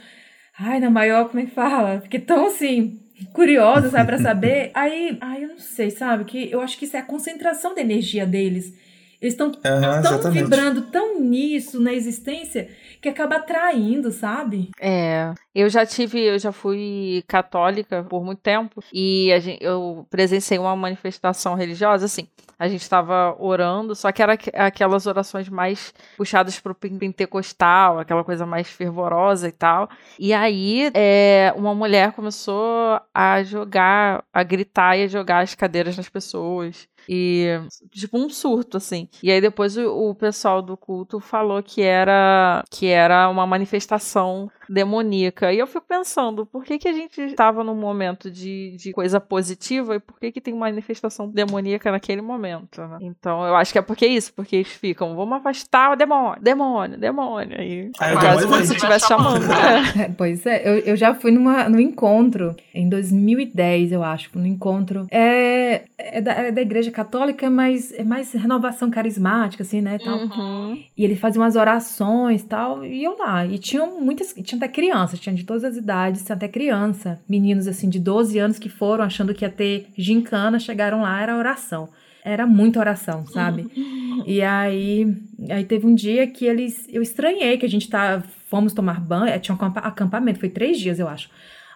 Ai, 0.58 0.80
na 0.80 0.90
maior, 0.90 1.28
como 1.28 1.40
é 1.40 1.44
que 1.46 1.52
fala? 1.52 2.00
Fiquei 2.00 2.20
tão, 2.20 2.46
assim, 2.46 3.00
curiosa, 3.32 3.90
sabe, 3.90 4.06
pra 4.06 4.18
saber. 4.18 4.70
Aí, 4.74 5.16
ai, 5.20 5.44
eu 5.44 5.48
não 5.48 5.58
sei, 5.58 5.90
sabe? 5.90 6.24
Que 6.24 6.50
eu 6.50 6.60
acho 6.60 6.78
que 6.78 6.84
isso 6.84 6.96
é 6.96 7.00
a 7.00 7.04
concentração 7.04 7.74
da 7.74 7.80
energia 7.80 8.26
deles. 8.26 8.74
Eles 9.20 9.34
estão 9.34 9.50
Aham, 9.64 10.02
tão 10.20 10.30
vibrando 10.30 10.82
tão 10.82 11.20
nisso, 11.20 11.80
na 11.80 11.92
existência, 11.92 12.70
que 13.00 13.08
acaba 13.08 13.36
atraindo, 13.36 14.12
sabe? 14.12 14.70
É, 14.80 15.32
eu 15.52 15.68
já 15.68 15.84
tive, 15.84 16.20
eu 16.20 16.38
já 16.38 16.52
fui 16.52 17.24
católica 17.26 18.04
por 18.08 18.24
muito 18.24 18.40
tempo 18.40 18.82
e 18.92 19.32
a 19.32 19.40
gente, 19.40 19.62
eu 19.62 20.06
presenciei 20.08 20.58
uma 20.58 20.76
manifestação 20.76 21.54
religiosa, 21.54 22.04
assim, 22.06 22.28
a 22.56 22.68
gente 22.68 22.82
estava 22.82 23.36
orando, 23.40 23.94
só 23.94 24.10
que 24.12 24.22
era 24.22 24.34
aqu- 24.34 24.50
aquelas 24.54 25.06
orações 25.06 25.48
mais 25.48 25.92
puxadas 26.16 26.58
pro 26.60 26.74
pen- 26.74 26.98
pentecostal, 26.98 27.98
aquela 27.98 28.22
coisa 28.24 28.46
mais 28.46 28.68
fervorosa 28.68 29.48
e 29.48 29.52
tal. 29.52 29.88
E 30.18 30.32
aí, 30.32 30.90
é, 30.94 31.52
uma 31.56 31.74
mulher 31.74 32.12
começou 32.12 33.00
a 33.14 33.42
jogar, 33.42 34.24
a 34.32 34.42
gritar 34.42 34.96
e 34.96 35.04
a 35.04 35.08
jogar 35.08 35.40
as 35.40 35.54
cadeiras 35.54 35.96
nas 35.96 36.08
pessoas. 36.08 36.88
E, 37.08 37.58
tipo, 37.90 38.18
um 38.18 38.28
surto, 38.28 38.76
assim. 38.76 39.08
E 39.22 39.30
aí 39.30 39.40
depois 39.40 39.76
o, 39.76 40.10
o 40.10 40.14
pessoal 40.14 40.60
do 40.60 40.76
culto 40.76 41.20
falou 41.20 41.62
que 41.62 41.80
era 41.82 42.62
que 42.70 42.86
era 42.86 43.28
uma 43.28 43.46
manifestação 43.46 44.50
demoníaca. 44.68 45.52
E 45.52 45.58
eu 45.58 45.66
fico 45.66 45.86
pensando, 45.86 46.46
por 46.46 46.64
que, 46.64 46.78
que 46.78 46.88
a 46.88 46.92
gente 46.92 47.20
estava 47.20 47.64
num 47.64 47.74
momento 47.74 48.30
de, 48.30 48.76
de 48.76 48.92
coisa 48.92 49.20
positiva 49.20 49.96
e 49.96 50.00
por 50.00 50.18
que, 50.18 50.32
que 50.32 50.40
tem 50.40 50.54
manifestação 50.54 51.28
demoníaca 51.28 51.90
naquele 51.90 52.22
momento, 52.22 52.80
né? 52.82 52.98
Então, 53.00 53.44
eu 53.46 53.54
acho 53.56 53.72
que 53.72 53.78
é 53.78 53.82
porque 53.82 54.04
é 54.04 54.08
isso, 54.08 54.32
porque 54.34 54.56
eles 54.56 54.68
ficam, 54.68 55.14
vamos 55.16 55.38
afastar 55.38 55.92
o 55.92 55.96
demônio, 55.96 56.42
demônio, 56.42 56.98
demônio. 56.98 57.60
E 57.60 57.90
Ah, 57.98 58.12
quase 58.12 58.46
como 58.46 58.64
se 58.64 58.74
estivesse 58.74 59.08
chamando. 59.08 59.44
É. 59.52 60.02
É, 60.04 60.08
pois 60.16 60.44
é, 60.46 60.68
eu, 60.68 60.78
eu 60.80 60.96
já 60.96 61.14
fui 61.14 61.30
numa, 61.30 61.68
no 61.68 61.80
encontro 61.80 62.54
em 62.74 62.88
2010, 62.88 63.92
eu 63.92 64.02
acho, 64.02 64.30
no 64.38 64.46
encontro. 64.46 65.06
É, 65.10 65.82
é, 65.96 66.20
da, 66.20 66.32
é 66.32 66.52
da 66.52 66.60
igreja 66.60 66.90
católica, 66.90 67.48
mas 67.50 67.92
é 67.92 68.04
mais 68.04 68.32
renovação 68.32 68.90
carismática, 68.90 69.62
assim, 69.62 69.80
né? 69.80 69.98
Tal. 69.98 70.18
Uhum. 70.18 70.82
E 70.96 71.04
ele 71.04 71.16
fazia 71.16 71.40
umas 71.40 71.56
orações 71.56 72.42
e 72.42 72.46
tal, 72.46 72.84
e 72.84 73.04
eu 73.04 73.16
lá. 73.18 73.46
E 73.46 73.58
tinham 73.58 74.00
muitas, 74.00 74.34
tinha 74.42 74.57
até 74.58 74.68
crianças, 74.68 75.18
tinha 75.18 75.34
de 75.34 75.44
todas 75.44 75.64
as 75.64 75.76
idades, 75.76 76.24
tinha 76.24 76.36
até 76.36 76.46
criança. 76.48 77.20
Meninos, 77.28 77.66
assim, 77.66 77.88
de 77.88 77.98
12 77.98 78.38
anos 78.38 78.58
que 78.58 78.68
foram 78.68 79.02
achando 79.04 79.32
que 79.34 79.44
ia 79.44 79.50
ter 79.50 79.88
gincana, 79.96 80.58
chegaram 80.58 81.00
lá, 81.02 81.20
era 81.22 81.36
oração. 81.36 81.88
Era 82.24 82.46
muita 82.46 82.78
oração, 82.80 83.26
sabe? 83.26 83.66
E 84.26 84.42
aí, 84.42 85.16
aí 85.48 85.64
teve 85.64 85.86
um 85.86 85.94
dia 85.94 86.26
que 86.26 86.44
eles. 86.44 86.86
Eu 86.90 87.00
estranhei 87.00 87.56
que 87.56 87.64
a 87.64 87.68
gente 87.68 87.88
tá. 87.88 88.20
Fomos 88.50 88.72
tomar 88.74 89.00
banho. 89.00 89.26
é, 89.28 89.38
Tinha 89.38 89.54
um 89.54 89.56
acampa- 89.56 89.80
acampamento, 89.80 90.40
foi 90.40 90.48
três 90.48 90.78
dias, 90.78 90.98
eu 90.98 91.06
acho. 91.08 91.30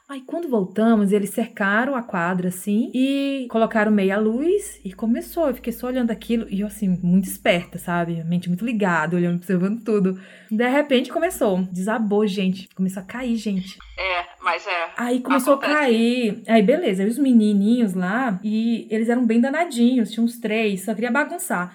Aí 0.09 0.21
quando 0.27 0.49
voltamos, 0.49 1.11
eles 1.11 1.31
cercaram 1.31 1.95
a 1.95 2.03
quadra 2.03 2.49
assim 2.49 2.91
e 2.93 3.47
colocaram 3.49 3.91
meia 3.91 4.19
luz 4.19 4.81
e 4.85 4.93
começou. 4.93 5.49
Eu 5.49 5.55
fiquei 5.55 5.73
só 5.73 5.87
olhando 5.87 6.11
aquilo 6.11 6.47
e 6.51 6.61
eu, 6.61 6.67
assim, 6.67 6.99
muito 7.03 7.27
esperta, 7.27 7.79
sabe? 7.79 8.21
A 8.21 8.25
mente 8.25 8.49
muito 8.49 8.65
ligada, 8.65 9.17
olhando, 9.17 9.37
observando 9.37 9.83
tudo. 9.83 10.21
De 10.51 10.69
repente 10.69 11.11
começou, 11.11 11.63
desabou, 11.73 12.27
gente. 12.27 12.69
Começou 12.75 13.03
a 13.03 13.07
cair, 13.07 13.37
gente. 13.37 13.79
É, 13.99 14.27
mas 14.43 14.67
é. 14.67 14.91
Aí 14.99 15.21
começou 15.21 15.55
a 15.55 15.59
cair. 15.59 16.43
Aí 16.47 16.63
beleza, 16.63 17.03
aí 17.03 17.09
os 17.09 17.19
menininhos 17.19 17.95
lá, 17.95 18.39
e 18.45 18.87
eles 18.91 19.09
eram 19.09 19.25
bem 19.25 19.41
danadinhos, 19.41 20.11
tinha 20.11 20.23
uns 20.23 20.39
três, 20.39 20.85
só 20.85 20.95
queria 20.95 21.11
bagunçar. 21.11 21.75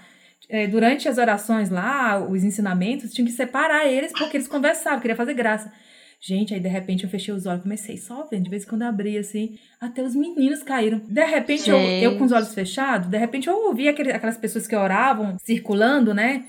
É, 0.49 0.67
durante 0.67 1.09
as 1.09 1.17
orações 1.17 1.69
lá, 1.69 2.19
os 2.19 2.43
ensinamentos, 2.43 3.11
tinham 3.13 3.25
que 3.25 3.33
separar 3.33 3.85
eles 3.85 4.11
porque 4.11 4.37
eles 4.37 4.47
conversavam, 4.47 4.99
queria 4.99 5.15
fazer 5.15 5.33
graça. 5.33 5.71
Gente, 6.19 6.53
aí 6.53 6.59
de 6.59 6.67
repente 6.67 7.03
eu 7.03 7.09
fechei 7.09 7.33
os 7.33 7.45
olhos, 7.45 7.61
comecei 7.63 7.95
só 7.97 8.27
vendo, 8.29 8.45
de 8.45 8.49
vez 8.49 8.63
em 8.63 8.67
quando 8.67 8.81
eu 8.81 8.87
abri 8.87 9.17
assim, 9.17 9.57
até 9.79 10.01
os 10.01 10.15
meninos 10.15 10.63
caíram. 10.63 10.99
De 11.07 11.23
repente, 11.25 11.69
eu, 11.69 11.77
eu 12.03 12.17
com 12.17 12.23
os 12.25 12.31
olhos 12.31 12.53
fechados, 12.53 13.07
de 13.07 13.17
repente 13.17 13.47
eu 13.47 13.55
ouvi 13.67 13.87
aquele- 13.87 14.11
aquelas 14.11 14.37
pessoas 14.37 14.65
que 14.67 14.75
oravam, 14.75 15.37
circulando, 15.39 16.13
né? 16.13 16.45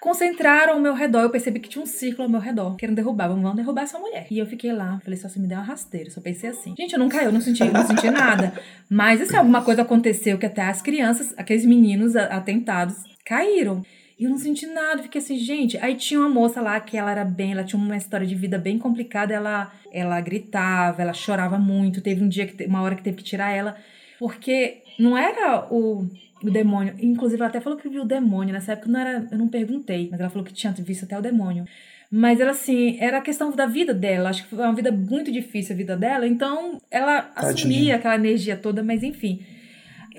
Concentraram 0.00 0.74
ao 0.74 0.80
meu 0.80 0.92
redor, 0.92 1.22
eu 1.22 1.30
percebi 1.30 1.58
que 1.58 1.68
tinha 1.68 1.82
um 1.82 1.86
círculo 1.86 2.24
ao 2.24 2.28
meu 2.28 2.38
redor, 2.40 2.76
querendo 2.76 2.96
derrubar, 2.96 3.26
vamos 3.28 3.56
derrubar 3.56 3.82
essa 3.84 3.98
mulher. 3.98 4.26
E 4.30 4.38
eu 4.38 4.44
fiquei 4.46 4.70
lá, 4.70 5.00
falei, 5.02 5.18
só 5.18 5.28
se 5.30 5.40
me 5.40 5.48
der 5.48 5.54
uma 5.56 5.64
rasteira, 5.64 6.10
só 6.10 6.20
pensei 6.20 6.50
assim. 6.50 6.74
Gente, 6.78 6.92
eu 6.92 6.98
não 6.98 7.08
caí, 7.08 7.24
eu 7.24 7.32
não 7.32 7.40
senti, 7.40 7.64
não 7.64 7.86
senti 7.86 8.10
nada. 8.10 8.52
Mas 8.90 9.22
assim, 9.22 9.34
alguma 9.36 9.62
coisa 9.62 9.80
aconteceu 9.80 10.36
que 10.36 10.44
até 10.44 10.60
as 10.60 10.82
crianças, 10.82 11.32
aqueles 11.38 11.64
meninos 11.64 12.14
atentados, 12.16 12.96
caíram. 13.24 13.82
E 14.18 14.24
eu 14.24 14.30
não 14.30 14.38
senti 14.38 14.66
nada, 14.66 15.02
fiquei 15.02 15.20
assim, 15.20 15.36
gente. 15.36 15.76
Aí 15.78 15.96
tinha 15.96 16.20
uma 16.20 16.28
moça 16.28 16.60
lá 16.60 16.78
que 16.78 16.96
ela 16.96 17.10
era 17.10 17.24
bem, 17.24 17.52
ela 17.52 17.64
tinha 17.64 17.80
uma 17.80 17.96
história 17.96 18.26
de 18.26 18.34
vida 18.34 18.58
bem 18.58 18.78
complicada, 18.78 19.34
ela, 19.34 19.72
ela 19.92 20.20
gritava, 20.20 21.02
ela 21.02 21.12
chorava 21.12 21.58
muito. 21.58 22.00
Teve 22.00 22.22
um 22.22 22.28
dia, 22.28 22.46
que 22.46 22.64
uma 22.64 22.82
hora 22.82 22.94
que 22.94 23.02
teve 23.02 23.16
que 23.16 23.24
tirar 23.24 23.50
ela, 23.50 23.76
porque 24.18 24.82
não 24.98 25.18
era 25.18 25.66
o, 25.68 26.06
o 26.42 26.50
demônio. 26.50 26.94
Inclusive, 27.00 27.40
ela 27.40 27.48
até 27.48 27.60
falou 27.60 27.76
que 27.78 27.88
viu 27.88 28.02
o 28.02 28.06
demônio. 28.06 28.52
Nessa 28.52 28.72
época 28.72 28.88
não 28.88 29.00
era, 29.00 29.26
eu 29.32 29.38
não 29.38 29.48
perguntei, 29.48 30.08
mas 30.10 30.20
ela 30.20 30.30
falou 30.30 30.44
que 30.44 30.52
tinha 30.52 30.72
visto 30.72 31.04
até 31.04 31.18
o 31.18 31.22
demônio. 31.22 31.64
Mas 32.08 32.38
ela, 32.38 32.52
assim, 32.52 32.96
era 33.00 33.18
a 33.18 33.20
questão 33.20 33.50
da 33.50 33.66
vida 33.66 33.92
dela. 33.92 34.30
Acho 34.30 34.44
que 34.44 34.50
foi 34.50 34.64
uma 34.64 34.72
vida 34.74 34.92
muito 34.92 35.32
difícil 35.32 35.74
a 35.74 35.76
vida 35.76 35.96
dela. 35.96 36.24
Então, 36.24 36.80
ela 36.88 37.22
Tadinha. 37.22 37.52
assumia 37.52 37.96
aquela 37.96 38.14
energia 38.14 38.56
toda, 38.56 38.84
mas 38.84 39.02
enfim. 39.02 39.44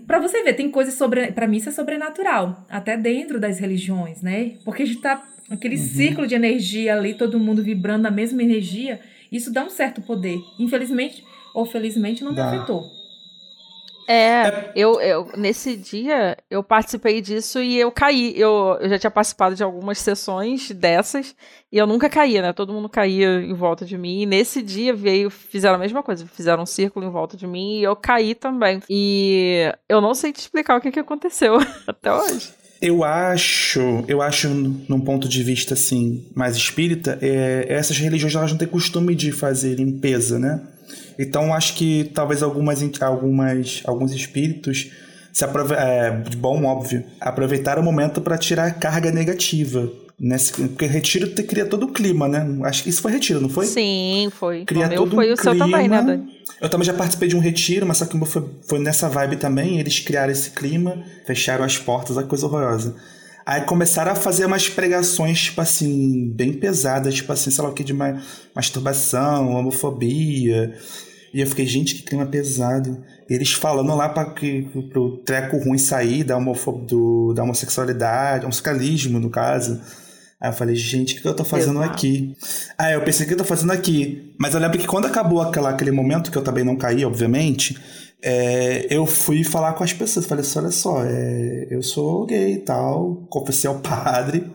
Para 0.06 0.20
você 0.20 0.44
ver, 0.44 0.54
tem 0.54 0.70
coisas 0.70 0.94
sobre, 0.94 1.32
para 1.32 1.48
mim 1.48 1.58
isso 1.58 1.70
é 1.70 1.72
sobrenatural, 1.72 2.66
até 2.70 2.98
dentro 2.98 3.40
das 3.40 3.60
religiões, 3.60 4.22
né? 4.22 4.54
Porque 4.64 4.84
a 4.84 4.86
gente 4.86 5.02
tá 5.02 5.24
aquele 5.50 5.76
uhum. 5.76 5.84
ciclo 5.84 6.28
de 6.28 6.36
energia 6.36 6.96
ali, 6.96 7.14
todo 7.14 7.40
mundo 7.40 7.64
vibrando 7.64 8.04
na 8.04 8.12
mesma 8.12 8.42
energia, 8.42 9.00
isso 9.32 9.52
dá 9.52 9.64
um 9.64 9.70
certo 9.70 10.02
poder. 10.02 10.38
Infelizmente 10.60 11.24
ou 11.54 11.66
felizmente 11.66 12.24
não 12.24 12.34
dá. 12.34 12.52
me 12.52 12.58
afetou. 12.58 12.95
É, 14.08 14.72
eu, 14.76 15.00
eu 15.02 15.30
nesse 15.36 15.76
dia 15.76 16.38
eu 16.50 16.64
participei 16.64 17.22
disso 17.22 17.62
e 17.62 17.78
eu 17.78 17.92
caí. 17.92 18.34
Eu, 18.38 18.78
eu 18.80 18.90
já 18.90 19.00
tinha 19.00 19.12
participado 19.12 19.56
de 19.56 19.64
algumas 19.64 20.00
sessões 20.00 20.72
dessas 20.72 21.36
e 21.72 21.78
eu 21.78 21.88
nunca 21.88 22.10
caía, 22.10 22.42
né? 22.42 22.54
Todo 22.54 22.74
mundo 22.74 22.88
caía 22.88 23.42
em 23.42 23.54
volta 23.54 23.86
de 23.86 23.98
mim. 23.98 24.22
E 24.22 24.26
nesse 24.26 24.62
dia 24.62 24.94
veio, 24.94 25.30
fizeram 25.30 25.76
a 25.76 25.80
mesma 25.80 26.04
coisa, 26.04 26.26
fizeram 26.26 26.64
um 26.64 26.68
círculo 26.68 27.06
em 27.06 27.10
volta 27.10 27.36
de 27.36 27.48
mim 27.48 27.80
e 27.80 27.84
eu 27.84 27.96
caí 27.96 28.36
também. 28.36 28.82
E 28.90 29.72
eu 29.90 30.00
não 30.02 30.14
sei 30.14 30.32
te 30.32 30.40
explicar 30.40 30.78
o 30.78 30.82
que, 30.82 30.92
que 30.92 31.00
aconteceu 31.00 31.58
até 31.88 32.14
hoje. 32.14 32.54
Eu 32.82 33.04
acho, 33.04 34.04
eu 34.08 34.22
acho, 34.22 34.50
num 34.50 35.00
ponto 35.00 35.28
de 35.28 35.42
vista 35.42 35.74
assim, 35.74 36.30
mais 36.36 36.56
espírita, 36.56 37.18
é, 37.22 37.66
essas 37.70 37.98
religiões 37.98 38.36
elas 38.36 38.52
não 38.52 38.58
têm 38.58 38.68
costume 38.68 39.16
de 39.16 39.32
fazer 39.32 39.76
limpeza, 39.76 40.38
né? 40.38 40.62
Então 41.18 41.54
acho 41.54 41.76
que 41.76 42.12
talvez 42.14 42.44
algumas, 42.44 42.82
algumas 43.02 43.82
alguns 43.86 44.12
espíritos 44.12 44.92
se 45.32 45.44
aprove 45.44 45.74
é, 45.76 46.12
de 46.12 46.38
bom 46.38 46.64
óbvio 46.64 47.04
aproveitaram 47.20 47.82
o 47.82 47.86
momento 47.86 48.22
para 48.22 48.38
tirar 48.38 48.68
a 48.68 48.72
carga 48.72 49.12
negativa 49.12 49.92
nesse 50.20 50.54
porque 50.54 50.86
retiro 50.86 51.28
te 51.28 51.44
cria 51.44 51.66
todo 51.66 51.88
o 51.88 51.92
clima, 51.92 52.28
né? 52.28 52.46
Acho 52.64 52.84
que 52.84 52.90
isso 52.90 53.02
foi 53.02 53.12
retiro, 53.12 53.42
não 53.42 53.50
foi? 53.50 53.66
Sim, 53.66 54.30
foi. 54.32 54.66
Cria 54.66 54.86
o 54.86 54.90
meu 54.90 54.98
todo 54.98 55.16
foi 55.16 55.30
um 55.30 55.34
o 55.34 55.38
clima. 55.38 55.56
seu 55.56 55.58
também, 55.58 55.88
né, 55.88 56.02
Dani? 56.02 56.36
Eu 56.62 56.70
também 56.70 56.86
já 56.86 56.94
participei 56.94 57.28
de 57.28 57.36
um 57.36 57.40
retiro, 57.40 57.86
mas 57.86 57.98
só 57.98 58.06
que 58.06 58.18
foi, 58.26 58.50
foi 58.64 58.80
nessa 58.80 59.10
vibe 59.10 59.36
também. 59.36 59.80
Eles 59.80 60.00
criaram 60.00 60.32
esse 60.32 60.52
clima, 60.52 61.04
fecharam 61.26 61.66
as 61.66 61.78
portas, 61.78 62.18
a 62.18 62.24
coisa 62.24 62.46
horrorosa. 62.46 62.96
Aí 63.46 63.62
começaram 63.62 64.12
a 64.12 64.16
fazer 64.16 64.46
umas 64.46 64.68
pregações, 64.70 65.44
tipo 65.44 65.62
assim, 65.62 66.32
bem 66.34 66.54
pesadas, 66.54 67.14
tipo 67.14 67.32
assim, 67.32 67.52
sei 67.52 67.64
lá 67.64 67.70
o 67.70 67.74
que, 67.74 67.84
de 67.84 67.94
masturbação, 68.56 69.52
homofobia. 69.52 70.76
E 71.36 71.42
eu 71.42 71.48
fiquei, 71.48 71.66
gente, 71.66 71.96
que 71.96 72.04
clima 72.04 72.26
pesado. 72.26 73.04
E 73.30 73.34
eles 73.34 73.52
falando 73.52 73.94
lá 73.94 74.08
para 74.08 74.30
que 74.30 74.62
pro 74.90 75.18
treco 75.18 75.58
ruim 75.58 75.78
sair 75.78 76.24
da, 76.24 76.38
homofob, 76.38 76.88
do, 76.88 77.34
da 77.34 77.44
homossexualidade, 77.44 78.46
homossexualismo, 78.46 79.20
no 79.20 79.30
caso. 79.30 79.82
Aí 80.40 80.48
eu 80.50 80.54
falei, 80.54 80.78
gente, 80.78 81.20
o 81.20 81.22
que 81.22 81.28
eu 81.28 81.36
tô 81.36 81.44
fazendo 81.44 81.80
Exato. 81.82 81.92
aqui? 81.92 82.38
Aí 82.78 82.94
eu 82.94 83.02
pensei, 83.02 83.26
o 83.26 83.28
que 83.28 83.34
eu 83.34 83.38
tô 83.38 83.44
fazendo 83.44 83.74
aqui? 83.74 84.34
Mas 84.40 84.54
eu 84.54 84.62
lembro 84.62 84.78
que 84.78 84.88
quando 84.88 85.08
acabou 85.08 85.42
aquela, 85.42 85.72
aquele 85.72 85.92
momento, 85.92 86.32
que 86.32 86.38
eu 86.38 86.42
também 86.42 86.64
não 86.64 86.78
caí, 86.78 87.04
obviamente, 87.04 87.78
é, 88.24 88.88
eu 88.90 89.06
fui 89.06 89.44
falar 89.44 89.74
com 89.74 89.84
as 89.84 89.92
pessoas. 89.92 90.26
Falei 90.26 90.42
assim: 90.42 90.60
olha 90.60 90.72
só, 90.72 91.04
é, 91.04 91.68
eu 91.70 91.84
sou 91.84 92.26
gay 92.26 92.54
e 92.54 92.60
tal, 92.60 93.28
confessei 93.30 93.70
ao 93.70 93.80
padre. 93.80 94.50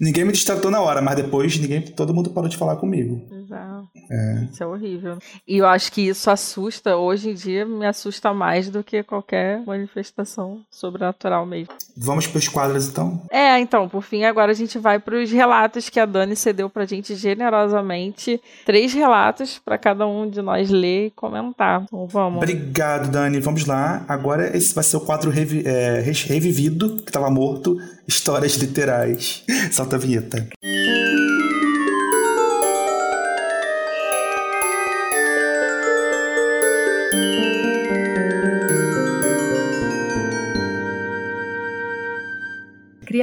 Ninguém 0.00 0.24
me 0.24 0.32
distratou 0.32 0.70
na 0.70 0.80
hora, 0.80 1.02
mas 1.02 1.14
depois 1.14 1.58
ninguém, 1.58 1.82
todo 1.82 2.14
mundo 2.14 2.30
parou 2.30 2.48
de 2.48 2.56
falar 2.56 2.76
comigo. 2.76 3.20
Exato. 3.30 3.71
É. 4.10 4.44
Isso 4.50 4.62
é 4.62 4.66
horrível. 4.66 5.18
E 5.46 5.58
eu 5.58 5.66
acho 5.66 5.92
que 5.92 6.02
isso 6.02 6.30
assusta, 6.30 6.96
hoje 6.96 7.30
em 7.30 7.34
dia, 7.34 7.64
me 7.64 7.86
assusta 7.86 8.32
mais 8.32 8.68
do 8.68 8.82
que 8.82 9.02
qualquer 9.02 9.62
manifestação 9.66 10.60
sobrenatural 10.70 11.46
mesmo. 11.46 11.74
Vamos 11.96 12.26
para 12.26 12.38
os 12.38 12.48
quadros 12.48 12.88
então? 12.88 13.22
É, 13.30 13.58
então, 13.58 13.88
por 13.88 14.02
fim, 14.02 14.24
agora 14.24 14.52
a 14.52 14.54
gente 14.54 14.78
vai 14.78 14.98
para 14.98 15.16
os 15.16 15.30
relatos 15.30 15.88
que 15.88 16.00
a 16.00 16.06
Dani 16.06 16.36
cedeu 16.36 16.68
para 16.68 16.84
a 16.84 16.86
gente 16.86 17.14
generosamente. 17.14 18.40
Três 18.64 18.92
relatos 18.92 19.58
para 19.58 19.78
cada 19.78 20.06
um 20.06 20.28
de 20.28 20.40
nós 20.40 20.70
ler 20.70 21.06
e 21.06 21.10
comentar. 21.10 21.82
Então 21.82 22.06
vamos. 22.06 22.38
Obrigado, 22.38 23.10
Dani. 23.10 23.40
Vamos 23.40 23.66
lá. 23.66 24.04
Agora 24.08 24.56
esse 24.56 24.74
vai 24.74 24.84
ser 24.84 24.96
o 24.96 25.00
quadro 25.00 25.30
revi 25.30 25.62
é, 25.66 26.00
revivido, 26.00 26.96
que 27.02 27.10
estava 27.10 27.30
morto. 27.30 27.76
Histórias 28.06 28.56
literais. 28.56 29.44
Solta 29.72 29.96
a 29.96 29.98
vinheta. 29.98 30.48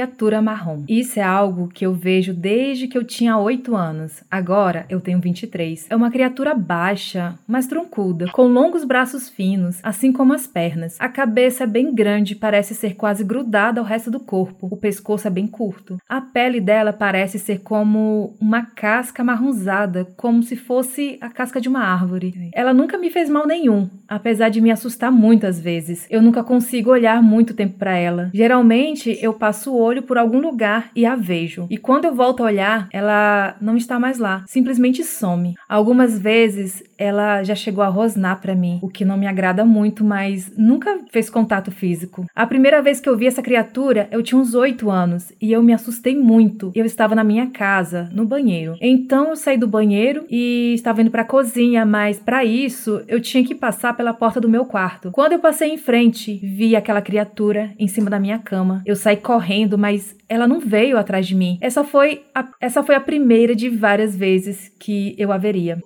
Criatura 0.00 0.40
marrom. 0.40 0.84
Isso 0.88 1.18
é 1.18 1.22
algo 1.22 1.68
que 1.68 1.84
eu 1.84 1.92
vejo 1.92 2.32
desde 2.32 2.88
que 2.88 2.96
eu 2.96 3.04
tinha 3.04 3.36
8 3.36 3.76
anos. 3.76 4.22
Agora 4.30 4.86
eu 4.88 4.98
tenho 4.98 5.20
23. 5.20 5.86
É 5.90 5.96
uma 5.96 6.10
criatura 6.10 6.54
baixa, 6.54 7.34
mas 7.46 7.66
troncuda, 7.66 8.30
com 8.32 8.46
longos 8.46 8.82
braços 8.82 9.28
finos, 9.28 9.78
assim 9.82 10.10
como 10.10 10.32
as 10.32 10.46
pernas. 10.46 10.96
A 10.98 11.08
cabeça 11.08 11.64
é 11.64 11.66
bem 11.66 11.94
grande, 11.94 12.34
parece 12.34 12.74
ser 12.74 12.94
quase 12.94 13.22
grudada 13.22 13.78
ao 13.78 13.86
resto 13.86 14.10
do 14.10 14.18
corpo. 14.18 14.68
O 14.70 14.76
pescoço 14.76 15.26
é 15.28 15.30
bem 15.30 15.46
curto. 15.46 15.98
A 16.08 16.22
pele 16.22 16.62
dela 16.62 16.94
parece 16.94 17.38
ser 17.38 17.60
como 17.60 18.34
uma 18.40 18.62
casca 18.62 19.22
marronzada, 19.22 20.06
como 20.16 20.42
se 20.42 20.56
fosse 20.56 21.18
a 21.20 21.28
casca 21.28 21.60
de 21.60 21.68
uma 21.68 21.80
árvore. 21.80 22.50
Ela 22.54 22.72
nunca 22.72 22.96
me 22.96 23.10
fez 23.10 23.28
mal 23.28 23.46
nenhum, 23.46 23.90
apesar 24.08 24.48
de 24.48 24.62
me 24.62 24.70
assustar 24.70 25.12
muitas 25.12 25.60
vezes. 25.60 26.06
Eu 26.08 26.22
nunca 26.22 26.42
consigo 26.42 26.90
olhar 26.90 27.22
muito 27.22 27.52
tempo 27.52 27.76
para 27.76 27.96
ela. 27.96 28.30
Geralmente 28.32 29.18
eu 29.20 29.34
passo 29.34 29.74
olho 29.90 30.02
por 30.02 30.16
algum 30.16 30.40
lugar 30.40 30.90
e 30.94 31.04
a 31.04 31.14
vejo. 31.14 31.66
E 31.68 31.76
quando 31.76 32.06
eu 32.06 32.14
volto 32.14 32.42
a 32.42 32.46
olhar, 32.46 32.88
ela 32.92 33.56
não 33.60 33.76
está 33.76 33.98
mais 33.98 34.18
lá, 34.18 34.44
simplesmente 34.46 35.04
some. 35.04 35.54
Algumas 35.68 36.18
vezes 36.18 36.82
ela 37.00 37.42
já 37.42 37.54
chegou 37.54 37.82
a 37.82 37.88
rosnar 37.88 38.40
para 38.40 38.54
mim, 38.54 38.78
o 38.82 38.88
que 38.88 39.04
não 39.04 39.16
me 39.16 39.26
agrada 39.26 39.64
muito, 39.64 40.04
mas 40.04 40.52
nunca 40.56 40.98
fez 41.10 41.28
contato 41.28 41.72
físico. 41.72 42.26
A 42.34 42.46
primeira 42.46 42.80
vez 42.80 43.00
que 43.00 43.08
eu 43.08 43.16
vi 43.16 43.26
essa 43.26 43.42
criatura, 43.42 44.06
eu 44.12 44.22
tinha 44.22 44.40
uns 44.40 44.54
8 44.54 44.88
anos 44.90 45.32
e 45.40 45.50
eu 45.50 45.62
me 45.62 45.72
assustei 45.72 46.16
muito. 46.16 46.70
Eu 46.74 46.84
estava 46.84 47.14
na 47.14 47.24
minha 47.24 47.48
casa, 47.48 48.08
no 48.12 48.24
banheiro. 48.24 48.76
Então 48.80 49.30
eu 49.30 49.36
saí 49.36 49.56
do 49.56 49.66
banheiro 49.66 50.24
e 50.30 50.74
estava 50.74 51.00
indo 51.00 51.10
para 51.10 51.22
a 51.22 51.24
cozinha, 51.24 51.84
mas 51.84 52.18
para 52.18 52.44
isso 52.44 53.02
eu 53.08 53.20
tinha 53.20 53.44
que 53.44 53.54
passar 53.54 53.96
pela 53.96 54.12
porta 54.12 54.40
do 54.40 54.48
meu 54.48 54.64
quarto. 54.64 55.10
Quando 55.10 55.32
eu 55.32 55.38
passei 55.38 55.72
em 55.72 55.78
frente, 55.78 56.38
vi 56.42 56.76
aquela 56.76 57.02
criatura 57.02 57.72
em 57.78 57.88
cima 57.88 58.10
da 58.10 58.20
minha 58.20 58.38
cama. 58.38 58.82
Eu 58.86 58.94
saí 58.94 59.16
correndo 59.16 59.80
mas 59.80 60.14
ela 60.28 60.46
não 60.46 60.60
veio 60.60 60.96
atrás 60.96 61.26
de 61.26 61.34
mim. 61.34 61.58
Essa 61.60 61.82
foi 61.82 62.22
a, 62.34 62.46
essa 62.60 62.82
foi 62.82 62.94
a 62.94 63.00
primeira 63.00 63.56
de 63.56 63.68
várias 63.68 64.14
vezes 64.14 64.70
que 64.78 65.14
eu 65.18 65.32
a 65.32 65.38
veria. 65.38 65.82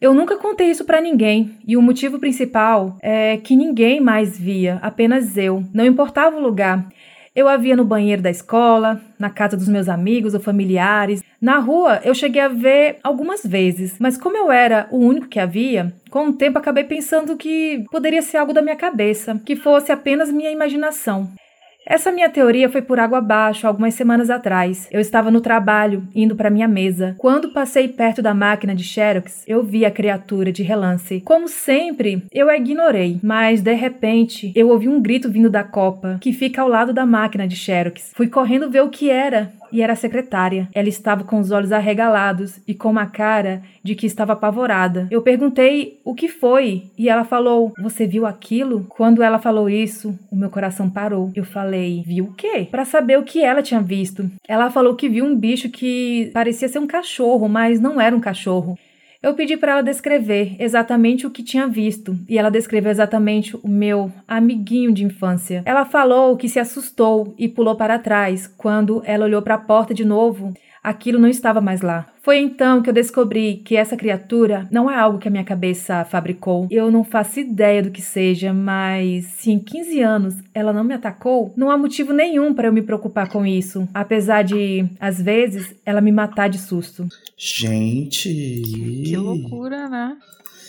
Eu 0.00 0.14
nunca 0.14 0.36
contei 0.36 0.70
isso 0.70 0.84
para 0.84 1.00
ninguém, 1.00 1.58
e 1.66 1.76
o 1.76 1.82
motivo 1.82 2.20
principal 2.20 2.96
é 3.02 3.36
que 3.36 3.56
ninguém 3.56 4.00
mais 4.00 4.38
via, 4.38 4.78
apenas 4.80 5.36
eu. 5.36 5.64
Não 5.74 5.84
importava 5.84 6.36
o 6.36 6.40
lugar. 6.40 6.86
Eu 7.34 7.48
a 7.48 7.56
via 7.56 7.74
no 7.74 7.84
banheiro 7.84 8.22
da 8.22 8.30
escola, 8.30 9.00
na 9.18 9.28
casa 9.28 9.56
dos 9.56 9.68
meus 9.68 9.88
amigos 9.88 10.34
ou 10.34 10.40
familiares. 10.40 11.20
Na 11.40 11.58
rua, 11.58 12.00
eu 12.04 12.14
cheguei 12.14 12.40
a 12.40 12.48
ver 12.48 12.98
algumas 13.02 13.44
vezes, 13.44 13.96
mas 13.98 14.16
como 14.16 14.36
eu 14.36 14.52
era 14.52 14.86
o 14.92 14.98
único 14.98 15.26
que 15.26 15.40
a 15.40 15.46
via, 15.46 15.92
com 16.10 16.28
o 16.28 16.32
tempo 16.32 16.58
acabei 16.58 16.84
pensando 16.84 17.36
que 17.36 17.84
poderia 17.90 18.22
ser 18.22 18.36
algo 18.36 18.52
da 18.52 18.62
minha 18.62 18.76
cabeça, 18.76 19.40
que 19.44 19.56
fosse 19.56 19.90
apenas 19.90 20.30
minha 20.30 20.52
imaginação. 20.52 21.28
Essa 21.90 22.12
minha 22.12 22.28
teoria 22.28 22.68
foi 22.68 22.82
por 22.82 23.00
água 23.00 23.16
abaixo 23.16 23.66
algumas 23.66 23.94
semanas 23.94 24.28
atrás. 24.28 24.86
Eu 24.92 25.00
estava 25.00 25.30
no 25.30 25.40
trabalho, 25.40 26.06
indo 26.14 26.36
para 26.36 26.50
minha 26.50 26.68
mesa. 26.68 27.14
Quando 27.16 27.48
passei 27.48 27.88
perto 27.88 28.20
da 28.20 28.34
máquina 28.34 28.74
de 28.74 28.84
Xerox, 28.84 29.42
eu 29.46 29.62
vi 29.62 29.86
a 29.86 29.90
criatura 29.90 30.52
de 30.52 30.62
relance. 30.62 31.22
Como 31.22 31.48
sempre, 31.48 32.24
eu 32.30 32.50
a 32.50 32.58
ignorei, 32.58 33.18
mas 33.22 33.62
de 33.62 33.72
repente 33.72 34.52
eu 34.54 34.68
ouvi 34.68 34.86
um 34.86 35.00
grito 35.00 35.30
vindo 35.30 35.48
da 35.48 35.64
copa, 35.64 36.18
que 36.20 36.30
fica 36.30 36.60
ao 36.60 36.68
lado 36.68 36.92
da 36.92 37.06
máquina 37.06 37.48
de 37.48 37.56
Xerox. 37.56 38.12
Fui 38.14 38.28
correndo 38.28 38.68
ver 38.68 38.82
o 38.82 38.90
que 38.90 39.08
era 39.08 39.50
e 39.72 39.82
era 39.82 39.94
secretária. 39.94 40.68
Ela 40.72 40.88
estava 40.88 41.24
com 41.24 41.38
os 41.38 41.50
olhos 41.50 41.72
arregalados 41.72 42.60
e 42.66 42.74
com 42.74 42.90
uma 42.90 43.06
cara 43.06 43.62
de 43.82 43.94
que 43.94 44.06
estava 44.06 44.32
apavorada. 44.32 45.06
Eu 45.10 45.22
perguntei 45.22 46.00
o 46.04 46.14
que 46.14 46.28
foi 46.28 46.84
e 46.96 47.08
ela 47.08 47.24
falou: 47.24 47.72
Você 47.82 48.06
viu 48.06 48.26
aquilo? 48.26 48.86
Quando 48.88 49.22
ela 49.22 49.38
falou 49.38 49.68
isso, 49.68 50.18
o 50.30 50.36
meu 50.36 50.50
coração 50.50 50.88
parou. 50.88 51.30
Eu 51.34 51.44
falei: 51.44 52.02
Viu 52.06 52.26
o 52.26 52.34
quê? 52.34 52.66
Para 52.70 52.84
saber 52.84 53.18
o 53.18 53.24
que 53.24 53.42
ela 53.42 53.62
tinha 53.62 53.80
visto. 53.80 54.30
Ela 54.46 54.70
falou 54.70 54.94
que 54.94 55.08
viu 55.08 55.24
um 55.24 55.36
bicho 55.36 55.68
que 55.68 56.30
parecia 56.32 56.68
ser 56.68 56.78
um 56.78 56.86
cachorro, 56.86 57.48
mas 57.48 57.80
não 57.80 58.00
era 58.00 58.14
um 58.14 58.20
cachorro. 58.20 58.78
Eu 59.20 59.34
pedi 59.34 59.56
para 59.56 59.72
ela 59.72 59.82
descrever 59.82 60.54
exatamente 60.60 61.26
o 61.26 61.30
que 61.30 61.42
tinha 61.42 61.66
visto 61.66 62.16
e 62.28 62.38
ela 62.38 62.50
descreveu 62.50 62.92
exatamente 62.92 63.56
o 63.56 63.68
meu 63.68 64.12
amiguinho 64.28 64.92
de 64.92 65.04
infância. 65.04 65.60
Ela 65.66 65.84
falou 65.84 66.36
que 66.36 66.48
se 66.48 66.60
assustou 66.60 67.34
e 67.36 67.48
pulou 67.48 67.74
para 67.74 67.98
trás 67.98 68.46
quando 68.46 69.02
ela 69.04 69.24
olhou 69.24 69.42
para 69.42 69.56
a 69.56 69.58
porta 69.58 69.92
de 69.92 70.04
novo 70.04 70.54
aquilo 70.82 71.18
não 71.18 71.28
estava 71.28 71.60
mais 71.60 71.80
lá. 71.80 72.06
Foi 72.22 72.38
então 72.38 72.82
que 72.82 72.90
eu 72.90 72.94
descobri 72.94 73.62
que 73.64 73.74
essa 73.74 73.96
criatura 73.96 74.68
não 74.70 74.90
é 74.90 74.94
algo 74.94 75.18
que 75.18 75.28
a 75.28 75.30
minha 75.30 75.44
cabeça 75.44 76.04
fabricou. 76.04 76.66
Eu 76.70 76.90
não 76.90 77.02
faço 77.02 77.40
ideia 77.40 77.82
do 77.82 77.90
que 77.90 78.02
seja, 78.02 78.52
mas 78.52 79.24
se 79.24 79.50
em 79.50 79.58
15 79.58 80.00
anos 80.02 80.34
ela 80.52 80.72
não 80.72 80.84
me 80.84 80.92
atacou, 80.92 81.52
não 81.56 81.70
há 81.70 81.78
motivo 81.78 82.12
nenhum 82.12 82.52
para 82.52 82.68
eu 82.68 82.72
me 82.72 82.82
preocupar 82.82 83.30
com 83.30 83.46
isso, 83.46 83.88
apesar 83.94 84.42
de 84.42 84.84
às 85.00 85.20
vezes 85.22 85.74
ela 85.86 86.00
me 86.00 86.12
matar 86.12 86.48
de 86.48 86.58
susto. 86.58 87.08
Gente, 87.36 88.28
que 89.04 89.16
loucura, 89.16 89.88
né? 89.88 90.16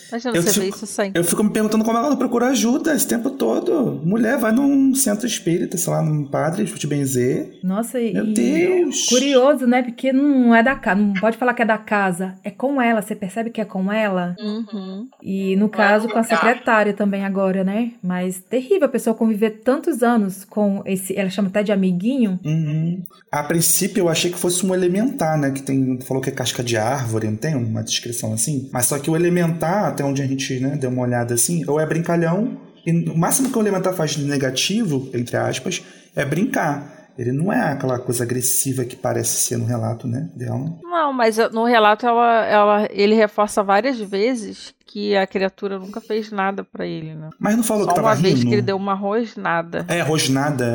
Imagina 0.09 0.35
Eu 0.35 0.41
você 0.41 0.49
fico- 0.53 0.61
ver 0.65 0.69
isso 0.69 0.85
sem. 0.85 1.11
Eu 1.13 1.23
fico 1.23 1.43
me 1.43 1.49
perguntando 1.51 1.83
como 1.83 1.97
ela 1.97 2.09
não 2.09 2.17
procura 2.17 2.47
ajuda 2.47 2.93
esse 2.95 3.07
tempo 3.07 3.29
todo. 3.31 4.01
Mulher, 4.03 4.37
vai 4.37 4.51
num 4.51 4.93
centro 4.95 5.25
espírita, 5.27 5.77
sei 5.77 5.91
lá, 5.93 6.01
num 6.01 6.25
padre, 6.25 6.65
te 6.65 6.87
benzer. 6.87 7.59
Nossa, 7.63 7.99
e. 7.99 8.13
Meu 8.13 8.25
e 8.25 8.33
Deus! 8.33 9.07
Curioso, 9.07 9.67
né? 9.67 9.81
Porque 9.83 10.11
não 10.13 10.53
é 10.55 10.63
da 10.63 10.75
casa. 10.75 10.99
Não 11.01 11.13
pode 11.13 11.37
falar 11.37 11.53
que 11.53 11.61
é 11.61 11.65
da 11.65 11.77
casa. 11.77 12.35
É 12.43 12.49
com 12.49 12.81
ela. 12.81 13.01
Você 13.01 13.15
percebe 13.15 13.49
que 13.49 13.61
é 13.61 13.65
com 13.65 13.91
ela. 13.91 14.35
Uhum. 14.39 15.07
E 15.21 15.55
no 15.55 15.69
caso, 15.69 16.07
com 16.07 16.17
a 16.17 16.23
secretária 16.23 16.93
também 16.93 17.25
agora, 17.25 17.63
né? 17.63 17.91
Mas 18.03 18.39
terrível 18.39 18.85
a 18.85 18.89
pessoa 18.89 19.15
conviver 19.15 19.61
tantos 19.63 20.01
anos 20.03 20.45
com 20.45 20.81
esse. 20.85 21.15
Ela 21.17 21.29
chama 21.29 21.49
até 21.49 21.63
de 21.63 21.71
amiguinho. 21.71 22.39
Uhum. 22.43 23.01
A 23.31 23.43
princípio 23.43 24.01
eu 24.01 24.09
achei 24.09 24.31
que 24.31 24.37
fosse 24.39 24.65
um 24.65 24.73
elementar, 24.73 25.37
né? 25.37 25.51
Que 25.51 25.61
tem. 25.61 25.99
Falou 26.01 26.21
que 26.23 26.29
é 26.29 26.33
casca 26.33 26.63
de 26.63 26.77
árvore, 26.77 27.27
não 27.27 27.35
tem 27.35 27.55
uma 27.55 27.83
descrição 27.83 28.33
assim? 28.33 28.69
Mas 28.71 28.85
só 28.85 28.97
que 28.97 29.09
o 29.09 29.15
elementar, 29.15 29.95
até 29.99 30.03
onde 30.03 30.21
a 30.21 30.25
gente 30.25 30.59
né, 30.59 30.77
deu 30.77 30.89
uma 30.89 31.01
olhada 31.01 31.33
assim, 31.33 31.63
ou 31.67 31.79
é 31.79 31.85
brincalhão, 31.85 32.57
e 32.85 32.91
o 33.09 33.17
máximo 33.17 33.51
que 33.51 33.57
o 33.57 33.61
elementar 33.61 33.93
faz 33.93 34.11
de 34.11 34.23
negativo, 34.23 35.09
entre 35.13 35.35
aspas, 35.35 35.83
é 36.15 36.23
brincar. 36.23 37.09
Ele 37.17 37.33
não 37.33 37.51
é 37.51 37.73
aquela 37.73 37.99
coisa 37.99 38.23
agressiva 38.23 38.85
que 38.85 38.95
parece 38.95 39.41
ser 39.41 39.57
no 39.57 39.65
relato, 39.65 40.07
né? 40.07 40.29
Dela. 40.33 40.79
Não, 40.81 41.11
mas 41.11 41.37
uh, 41.37 41.49
no 41.51 41.65
relato 41.65 42.07
ela, 42.07 42.45
ela, 42.45 42.87
ele 42.91 43.13
reforça 43.13 43.61
várias 43.61 43.99
vezes 43.99 44.73
que 44.91 45.15
a 45.15 45.27
criatura 45.27 45.77
nunca 45.77 46.01
fez 46.01 46.31
nada 46.31 46.63
pra 46.63 46.85
ele, 46.85 47.13
né? 47.13 47.29
Mas 47.39 47.55
não 47.55 47.63
falou 47.63 47.83
Só 47.83 47.89
que 47.89 47.95
tava 47.95 48.07
uma 48.07 48.15
vez 48.15 48.35
rindo. 48.39 48.47
que 48.47 48.55
ele 48.55 48.61
deu 48.63 48.75
uma 48.75 48.95
rosnada. 48.95 49.85
É, 49.87 50.01
rosnada, 50.01 50.65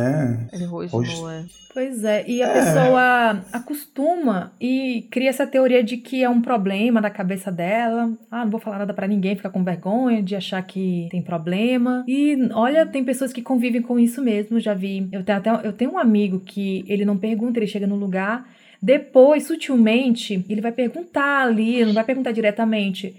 é. 0.53 0.57
Ele 0.57 0.65
rosnou, 0.67 1.03
Ros- 1.03 1.31
é. 1.33 1.45
Pois 1.75 2.05
é, 2.05 2.25
e 2.29 2.41
a 2.41 2.47
É. 2.47 2.53
pessoa 2.55 3.41
acostuma 3.53 4.53
e 4.61 5.09
cria 5.11 5.29
essa 5.29 5.45
teoria 5.45 5.83
de 5.83 5.97
que 5.97 6.23
é 6.23 6.31
um 6.31 6.41
problema 6.41 7.01
da 7.01 7.11
cabeça 7.11 7.51
dela. 7.51 8.13
Ah, 8.31 8.45
não 8.45 8.51
vou 8.53 8.61
falar 8.61 8.79
nada 8.79 8.95
pra 8.95 9.09
ninguém, 9.09 9.35
fica 9.35 9.51
com 9.51 9.65
vergonha 9.65 10.23
de 10.23 10.37
achar 10.37 10.63
que 10.63 11.09
tem 11.11 11.21
problema. 11.21 12.05
E 12.07 12.37
olha, 12.53 12.87
tem 12.87 13.03
pessoas 13.03 13.33
que 13.33 13.43
convivem 13.43 13.83
com 13.83 13.99
isso 13.99 14.23
mesmo, 14.23 14.61
já 14.61 14.73
vi. 14.75 15.09
Eu 15.11 15.25
tenho 15.25 15.39
até 15.39 15.51
eu 15.67 15.73
tenho 15.73 15.93
um 15.95 15.99
amigo 15.99 16.39
que 16.39 16.85
ele 16.87 17.05
não 17.05 17.17
pergunta, 17.17 17.59
ele 17.59 17.67
chega 17.67 17.89
no 17.89 17.97
lugar, 17.97 18.47
depois, 18.81 19.45
sutilmente, 19.47 20.45
ele 20.49 20.61
vai 20.61 20.71
perguntar 20.71 21.43
ali, 21.43 21.85
não 21.85 21.93
vai 21.95 22.05
perguntar 22.05 22.31
diretamente. 22.33 23.17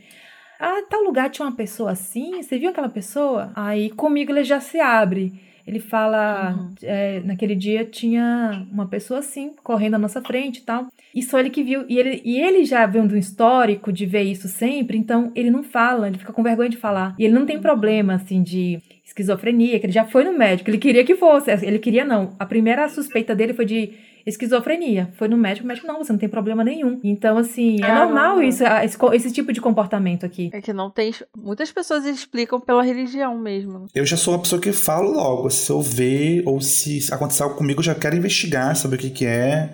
Ah, 0.59 0.81
tal 0.89 1.03
lugar 1.03 1.29
tinha 1.29 1.47
uma 1.47 1.55
pessoa 1.55 1.91
assim? 1.91 2.41
Você 2.41 2.57
viu 2.57 2.69
aquela 2.69 2.89
pessoa? 2.89 3.51
Aí 3.55 3.89
comigo 3.91 4.31
ele 4.31 4.43
já 4.43 4.59
se 4.59 4.79
abre. 4.79 5.33
Ele 5.67 5.79
fala, 5.79 6.53
Uhum. 6.53 6.73
é, 6.83 7.21
naquele 7.25 7.55
dia 7.55 7.83
tinha 7.83 8.65
uma 8.71 8.85
pessoa 8.87 9.19
assim, 9.19 9.51
correndo 9.63 9.95
à 9.95 9.97
nossa 9.97 10.21
frente 10.21 10.57
e 10.57 10.61
tal. 10.61 10.87
E 11.13 11.23
só 11.23 11.39
ele 11.39 11.49
que 11.49 11.63
viu. 11.63 11.85
E 11.89 11.97
ele, 11.97 12.21
e 12.23 12.39
ele 12.39 12.63
já 12.65 12.85
vendo 12.85 13.15
um 13.15 13.17
histórico 13.17 13.91
de 13.91 14.05
ver 14.05 14.21
isso 14.21 14.47
sempre, 14.47 14.95
então 14.95 15.31
ele 15.33 15.49
não 15.49 15.63
fala, 15.63 16.07
ele 16.07 16.19
fica 16.19 16.31
com 16.31 16.43
vergonha 16.43 16.69
de 16.69 16.77
falar. 16.77 17.15
E 17.17 17.23
ele 17.25 17.33
não 17.33 17.47
tem 17.47 17.59
problema, 17.59 18.13
assim, 18.13 18.43
de 18.43 18.79
esquizofrenia, 19.03 19.79
que 19.79 19.87
ele 19.87 19.93
já 19.93 20.05
foi 20.05 20.23
no 20.23 20.37
médico, 20.37 20.69
ele 20.69 20.77
queria 20.77 21.03
que 21.03 21.15
fosse. 21.15 21.49
Ele 21.49 21.79
queria 21.79 22.05
não. 22.05 22.35
A 22.37 22.45
primeira 22.45 22.87
suspeita 22.87 23.33
dele 23.33 23.53
foi 23.53 23.65
de 23.65 23.91
esquizofrenia. 24.25 25.09
Foi 25.17 25.27
no 25.27 25.37
médico, 25.37 25.65
o 25.65 25.67
médico, 25.67 25.87
não, 25.87 25.97
você 25.97 26.11
não 26.11 26.19
tem 26.19 26.29
problema 26.29 26.63
nenhum. 26.63 26.99
Então, 27.03 27.37
assim, 27.37 27.77
é 27.83 27.93
normal 27.93 28.41
isso, 28.41 28.65
a- 28.65 28.83
esse, 28.83 28.97
esse 29.13 29.31
tipo 29.31 29.53
de 29.53 29.61
comportamento 29.61 30.25
aqui. 30.25 30.49
É 30.53 30.61
que 30.61 30.73
não 30.73 30.89
tem. 30.89 31.13
Muitas 31.37 31.71
pessoas 31.71 32.05
explicam 32.05 32.59
pela 32.59 32.83
religião 32.83 33.37
mesmo. 33.37 33.85
Eu 33.93 34.05
já 34.05 34.17
sou 34.17 34.33
uma 34.33 34.41
pessoa 34.41 34.61
que 34.61 34.71
falo 34.71 35.11
logo. 35.11 35.49
Se 35.49 35.69
eu 35.71 35.81
ver 35.81 36.43
ou 36.45 36.59
se 36.61 36.99
acontecer 37.11 37.43
algo 37.43 37.55
comigo, 37.55 37.79
eu 37.79 37.83
já 37.85 37.95
quero 37.95 38.15
investigar, 38.15 38.75
saber 38.75 38.95
o 38.95 38.99
que, 38.99 39.09
que 39.09 39.25
é. 39.25 39.69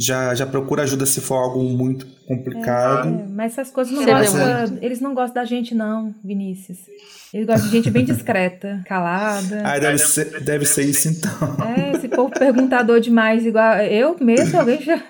Já, 0.00 0.34
já 0.34 0.46
procuro 0.46 0.80
ajuda 0.80 1.04
se 1.04 1.20
for 1.20 1.34
algo 1.34 1.62
muito 1.62 2.06
complicado. 2.26 3.08
É, 3.08 3.26
mas 3.28 3.52
essas 3.52 3.70
coisas 3.70 3.92
não 3.92 4.02
gostam. 4.02 4.78
Eles 4.80 5.00
não 5.00 5.14
gostam 5.14 5.42
da 5.42 5.44
gente, 5.44 5.74
não, 5.74 6.14
Vinícius. 6.24 6.78
Eles 7.34 7.46
gostam 7.46 7.68
de 7.68 7.76
gente 7.76 7.90
bem 7.90 8.04
discreta, 8.04 8.80
calada. 8.88 9.62
Ah, 9.62 9.78
deve 9.78 9.98
ser, 9.98 10.40
deve 10.40 10.64
ser 10.64 10.84
isso 10.84 11.08
então. 11.08 11.56
É, 11.76 11.96
esse 11.96 12.08
povo 12.08 12.30
perguntador 12.30 12.98
demais, 12.98 13.44
igual 13.44 13.76
eu 13.78 14.16
mesmo, 14.18 14.58
alguém 14.58 14.80
já. 14.80 15.02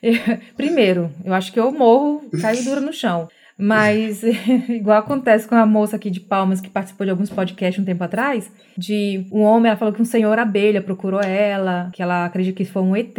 Primeiro, 0.56 1.10
eu 1.24 1.34
acho 1.34 1.52
que 1.52 1.58
eu 1.58 1.72
morro, 1.72 2.22
caio 2.40 2.62
dura 2.62 2.80
no 2.80 2.92
chão. 2.92 3.28
Mas, 3.58 4.22
igual 4.68 4.98
acontece 4.98 5.48
com 5.48 5.54
a 5.54 5.64
moça 5.64 5.96
aqui 5.96 6.10
de 6.10 6.20
Palmas 6.20 6.60
que 6.60 6.68
participou 6.68 7.04
de 7.04 7.10
alguns 7.10 7.30
podcasts 7.30 7.82
um 7.82 7.86
tempo 7.86 8.04
atrás, 8.04 8.50
de 8.76 9.26
um 9.32 9.40
homem, 9.40 9.70
ela 9.70 9.78
falou 9.78 9.94
que 9.94 10.02
um 10.02 10.04
senhor 10.04 10.38
abelha 10.38 10.82
procurou 10.82 11.20
ela, 11.20 11.90
que 11.92 12.02
ela 12.02 12.26
acredita 12.26 12.56
que 12.56 12.64
foi 12.64 12.82
um 12.82 12.94
ET, 12.94 13.16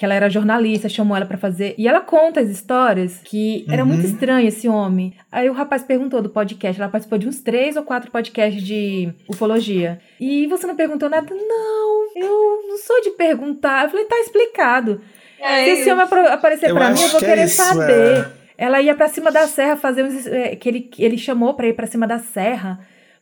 que 0.00 0.04
ela 0.06 0.14
era 0.14 0.30
jornalista, 0.30 0.88
chamou 0.88 1.14
ela 1.14 1.26
pra 1.26 1.36
fazer. 1.36 1.74
E 1.76 1.86
ela 1.86 2.00
conta 2.00 2.40
as 2.40 2.48
histórias 2.48 3.20
que 3.22 3.66
era 3.68 3.82
Uhum. 3.82 3.88
muito 3.90 4.06
estranho 4.06 4.48
esse 4.48 4.66
homem. 4.66 5.12
Aí 5.30 5.46
o 5.50 5.52
rapaz 5.52 5.82
perguntou 5.82 6.22
do 6.22 6.30
podcast, 6.30 6.80
ela 6.80 6.90
participou 6.90 7.18
de 7.18 7.28
uns 7.28 7.40
três 7.40 7.76
ou 7.76 7.82
quatro 7.82 8.10
podcasts 8.10 8.62
de 8.62 9.12
ufologia. 9.28 10.00
E 10.18 10.46
você 10.46 10.66
não 10.66 10.74
perguntou 10.74 11.10
nada? 11.10 11.26
Não, 11.34 12.06
eu 12.16 12.62
não 12.66 12.78
sou 12.78 12.98
de 13.02 13.10
perguntar. 13.10 13.84
Eu 13.84 13.90
falei, 13.90 14.06
tá 14.06 14.16
explicado. 14.20 15.02
É 15.38 15.64
Se 15.64 15.70
esse 15.72 15.92
homem 15.92 16.06
aparecer 16.30 16.72
pra 16.72 16.88
mim, 16.92 17.02
eu 17.02 17.08
vou 17.08 17.18
que 17.20 17.26
é 17.26 17.28
querer 17.28 17.44
isso, 17.44 17.62
saber. 17.62 17.92
é. 17.92 18.40
Ela 18.56 18.80
ia 18.80 18.94
pra 18.94 19.06
cima 19.08 19.30
da 19.30 19.46
serra 19.46 19.76
fazer 19.76 20.02
uns. 20.02 20.26
é, 20.26 20.56
que 20.56 20.66
ele, 20.66 20.90
ele 20.98 21.18
chamou 21.18 21.52
pra 21.52 21.66
ir 21.68 21.74
pra 21.74 21.86
cima 21.86 22.06
da 22.06 22.18
serra 22.18 22.80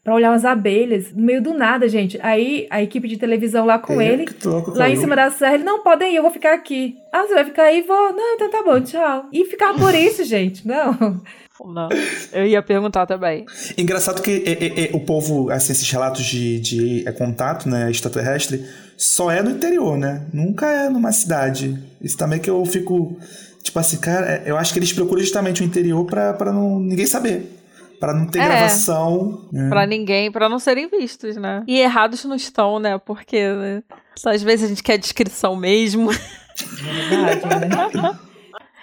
pra 0.09 0.14
olhar 0.14 0.30
umas 0.30 0.46
abelhas. 0.46 1.12
No 1.12 1.22
meio 1.22 1.42
do 1.42 1.52
nada, 1.52 1.86
gente. 1.86 2.18
Aí 2.22 2.66
a 2.70 2.82
equipe 2.82 3.06
de 3.06 3.18
televisão 3.18 3.66
lá 3.66 3.78
com 3.78 4.00
É, 4.00 4.06
ele. 4.11 4.24
Lá 4.68 4.88
em 4.88 4.96
cima 4.96 5.14
da 5.14 5.30
serra, 5.30 5.54
ele, 5.54 5.64
não, 5.64 5.82
podem 5.82 6.14
ir, 6.14 6.16
eu 6.16 6.22
vou 6.22 6.32
ficar 6.32 6.54
aqui. 6.54 6.96
Ah, 7.12 7.26
você 7.26 7.34
vai 7.34 7.44
ficar 7.44 7.64
aí? 7.64 7.82
Vou. 7.82 8.12
Não, 8.14 8.34
então 8.34 8.50
tá 8.50 8.62
bom, 8.62 8.80
tchau. 8.80 9.26
E 9.30 9.44
ficar 9.44 9.74
por 9.74 9.92
isso, 9.94 10.24
gente, 10.24 10.66
não. 10.66 11.20
Não. 11.61 11.88
Eu 12.32 12.46
ia 12.46 12.62
perguntar 12.62 13.04
também. 13.04 13.44
Engraçado 13.76 14.22
que 14.22 14.44
é, 14.46 14.52
é, 14.52 14.84
é, 14.84 14.96
o 14.96 15.00
povo, 15.00 15.50
assim, 15.50 15.72
esses 15.72 15.90
relatos 15.90 16.24
de, 16.24 16.59
de 16.61 17.06
é, 17.06 17.12
contato, 17.12 17.68
né, 17.68 17.90
extraterrestre, 17.90 18.64
só 18.96 19.30
é 19.30 19.42
no 19.42 19.50
interior, 19.50 19.98
né? 19.98 20.24
Nunca 20.32 20.66
é 20.66 20.88
numa 20.88 21.12
cidade. 21.12 21.76
Isso 22.00 22.16
também 22.16 22.38
que 22.38 22.48
eu 22.48 22.64
fico, 22.64 23.18
tipo 23.62 23.78
assim, 23.78 23.98
cara, 23.98 24.26
é, 24.26 24.42
eu 24.46 24.56
acho 24.56 24.72
que 24.72 24.78
eles 24.78 24.92
procuram 24.92 25.20
justamente 25.20 25.61
o 25.61 25.64
interior 25.64 26.06
pra, 26.06 26.32
pra 26.32 26.52
não, 26.52 26.78
ninguém 26.80 27.06
saber. 27.06 27.57
Pra 28.01 28.14
não 28.14 28.26
ter 28.26 28.38
É. 28.40 28.44
gravação. 28.46 29.49
né? 29.53 29.68
Pra 29.68 29.86
ninguém, 29.86 30.30
pra 30.30 30.49
não 30.49 30.59
serem 30.59 30.88
vistos, 30.88 31.36
né? 31.36 31.64
E 31.66 31.78
errados 31.80 32.24
não 32.24 32.36
estão, 32.36 32.78
né? 32.78 32.99
Porque 32.99 33.49
né? 33.53 33.82
Só 34.16 34.30
às 34.30 34.42
vezes 34.42 34.66
a 34.66 34.68
gente 34.68 34.82
quer 34.82 34.96
descrição 34.99 35.57
mesmo. 35.57 36.11
Verdade, 36.11 37.46
né? 38.01 38.18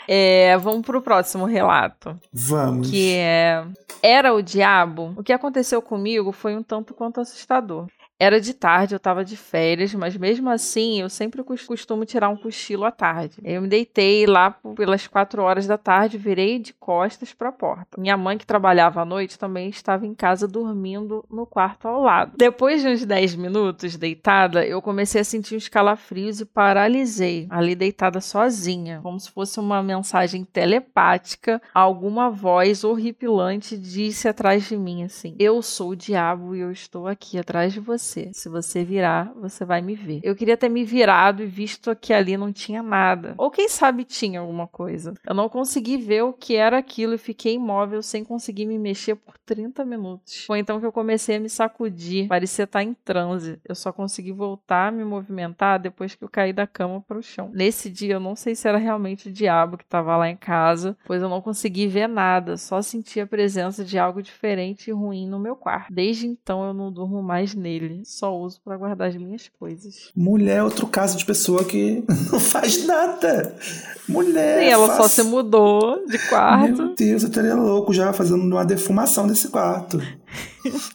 É, 0.08 0.56
vamos 0.60 0.86
pro 0.86 1.02
próximo 1.02 1.46
relato. 1.46 2.16
Vamos. 2.32 2.92
que 2.92 3.14
é 3.16 3.66
Era 4.04 4.36
o 4.36 4.42
Diabo. 4.44 5.16
O 5.18 5.24
que 5.24 5.34
aconteceu 5.34 5.82
comigo 5.82 6.32
foi 6.32 6.56
um 6.56 6.62
tanto 6.62 6.94
quanto 6.94 7.20
assustador. 7.22 7.88
Era 8.18 8.40
de 8.40 8.54
tarde, 8.54 8.96
eu 8.96 9.00
tava 9.00 9.26
de 9.26 9.36
férias, 9.36 9.94
mas 9.94 10.16
mesmo 10.16 10.50
assim 10.50 11.02
eu 11.02 11.10
sempre 11.10 11.44
cos- 11.44 11.64
costumo 11.66 12.06
tirar 12.06 12.30
um 12.30 12.38
cochilo 12.38 12.86
à 12.86 12.92
tarde. 12.92 13.38
Eu 13.44 13.62
me 13.62 13.68
deitei 13.68 14.26
lá 14.26 14.52
pelas 14.76 15.06
quatro 15.06 15.42
horas 15.44 15.68
da 15.68 15.78
tarde, 15.78 16.18
virei 16.18 16.58
de 16.58 16.74
costas 16.74 17.34
para 17.34 17.50
a 17.50 17.52
porta. 17.52 18.00
Minha 18.00 18.16
mãe, 18.16 18.38
que 18.38 18.46
trabalhava 18.46 19.02
à 19.02 19.06
noite, 19.06 19.38
também 19.38 19.68
estava 19.68 20.06
em 20.06 20.16
casa 20.16 20.48
dormindo 20.48 21.26
no 21.30 21.46
quarto 21.46 21.90
ao 21.90 22.02
lado. 22.02 22.32
Depois 22.38 22.82
de 22.82 22.88
uns 22.88 23.06
10 23.06 23.36
minutos 23.36 23.98
deitada, 23.98 24.66
eu 24.66 24.82
comecei 24.82 25.20
a 25.20 25.26
sentir 25.26 25.58
uns 25.58 25.68
calafrios 25.68 26.40
e 26.40 26.46
paralisei, 26.46 27.48
ali 27.50 27.76
deitada 27.76 28.22
sozinha, 28.22 29.02
como 29.04 29.20
se 29.20 29.30
fosse 29.30 29.60
uma 29.60 29.84
mensagem 29.84 30.46
telepática. 30.46 31.62
Alguma 31.74 32.30
voz 32.30 32.86
horripilante 32.86 33.78
disse 33.78 34.28
atrás 34.30 34.64
de 34.70 34.78
mim 34.78 35.04
assim: 35.04 35.36
Eu 35.38 35.62
sou 35.62 35.90
o 35.90 35.96
diabo 35.98 36.56
e 36.56 36.62
eu 36.62 36.72
estou 36.72 37.08
aqui 37.08 37.38
atrás 37.38 37.74
de 37.74 37.82
você. 37.82 38.05
Se 38.34 38.50
você 38.50 38.84
virar, 38.84 39.34
você 39.36 39.66
vai 39.66 39.82
me 39.82 39.96
ver. 39.96 40.20
Eu 40.24 40.36
queria 40.36 40.58
ter 40.58 40.70
me 40.70 40.84
virado 40.84 41.44
e 41.44 41.46
visto 41.46 41.96
que 41.96 42.14
ali 42.14 42.38
não 42.38 42.52
tinha 42.52 42.84
nada. 42.84 43.36
Ou 43.38 43.50
quem 43.50 43.68
sabe 43.68 44.04
tinha 44.04 44.40
alguma 44.40 44.68
coisa. 44.68 45.14
Eu 45.26 45.34
não 45.34 45.50
consegui 45.50 45.98
ver 45.98 46.24
o 46.24 46.34
que 46.34 46.56
era 46.56 46.78
aquilo 46.78 47.14
e 47.14 47.18
fiquei 47.18 47.56
imóvel 47.56 48.02
sem 48.02 48.24
conseguir 48.24 48.66
me 48.66 48.78
mexer 48.78 49.16
por 49.16 49.38
30 49.38 49.84
minutos. 49.86 50.46
Foi 50.46 50.60
então 50.60 50.80
que 50.80 50.86
eu 50.86 50.92
comecei 50.92 51.38
a 51.38 51.40
me 51.40 51.50
sacudir. 51.50 52.28
Parecia 52.28 52.66
estar 52.66 52.84
em 52.84 52.94
transe. 52.94 53.60
Eu 53.68 53.76
só 53.76 53.92
consegui 53.92 54.32
voltar 54.32 54.88
a 54.88 54.92
me 54.92 55.04
movimentar 55.04 55.80
depois 55.80 56.16
que 56.16 56.24
eu 56.24 56.30
caí 56.30 56.54
da 56.54 56.68
cama 56.68 57.02
para 57.02 57.18
o 57.18 57.24
chão. 57.24 57.50
Nesse 57.54 57.90
dia 57.90 58.16
eu 58.16 58.20
não 58.20 58.36
sei 58.36 58.56
se 58.56 58.68
era 58.68 58.78
realmente 58.78 59.30
o 59.30 59.32
diabo 59.32 59.78
que 59.78 59.84
estava 59.84 60.16
lá 60.18 60.30
em 60.30 60.36
casa, 60.36 60.98
pois 61.06 61.22
eu 61.22 61.30
não 61.30 61.42
consegui 61.42 61.88
ver 61.88 62.08
nada, 62.08 62.58
só 62.58 62.82
senti 62.82 63.20
a 63.20 63.28
presença 63.28 63.84
de 63.84 63.98
algo 63.98 64.22
diferente 64.22 64.90
e 64.90 64.94
ruim 64.94 65.28
no 65.28 65.40
meu 65.40 65.56
quarto. 65.56 65.94
Desde 65.94 66.28
então 66.28 66.66
eu 66.66 66.74
não 66.74 66.92
durmo 66.92 67.22
mais 67.22 67.54
nele, 67.54 67.95
só 68.04 68.36
uso 68.38 68.60
para 68.66 68.76
guardar 68.78 69.08
as 69.10 69.16
minhas 69.16 69.50
coisas. 69.60 70.12
Mulher 70.16 70.58
é 70.58 70.64
outro 70.64 70.88
caso 70.88 71.18
de 71.18 71.24
pessoa 71.26 71.64
que 71.64 72.04
não 72.32 72.40
faz 72.40 72.86
nada. 72.86 73.56
Mulher. 74.10 74.60
Sim, 74.60 74.66
ela 74.70 74.88
só 74.88 74.98
faz- 74.98 75.12
se 75.14 75.24
mudou 75.24 76.06
de 76.08 76.18
quarto. 76.30 76.78
Meu 76.84 76.96
Deus, 76.96 77.24
eu 77.24 77.30
estaria 77.30 77.56
louco 77.56 77.94
já 77.94 78.12
fazendo 78.14 78.42
uma 78.44 78.66
defumação 78.66 79.26
desse 79.28 79.48
quarto. 79.50 80.00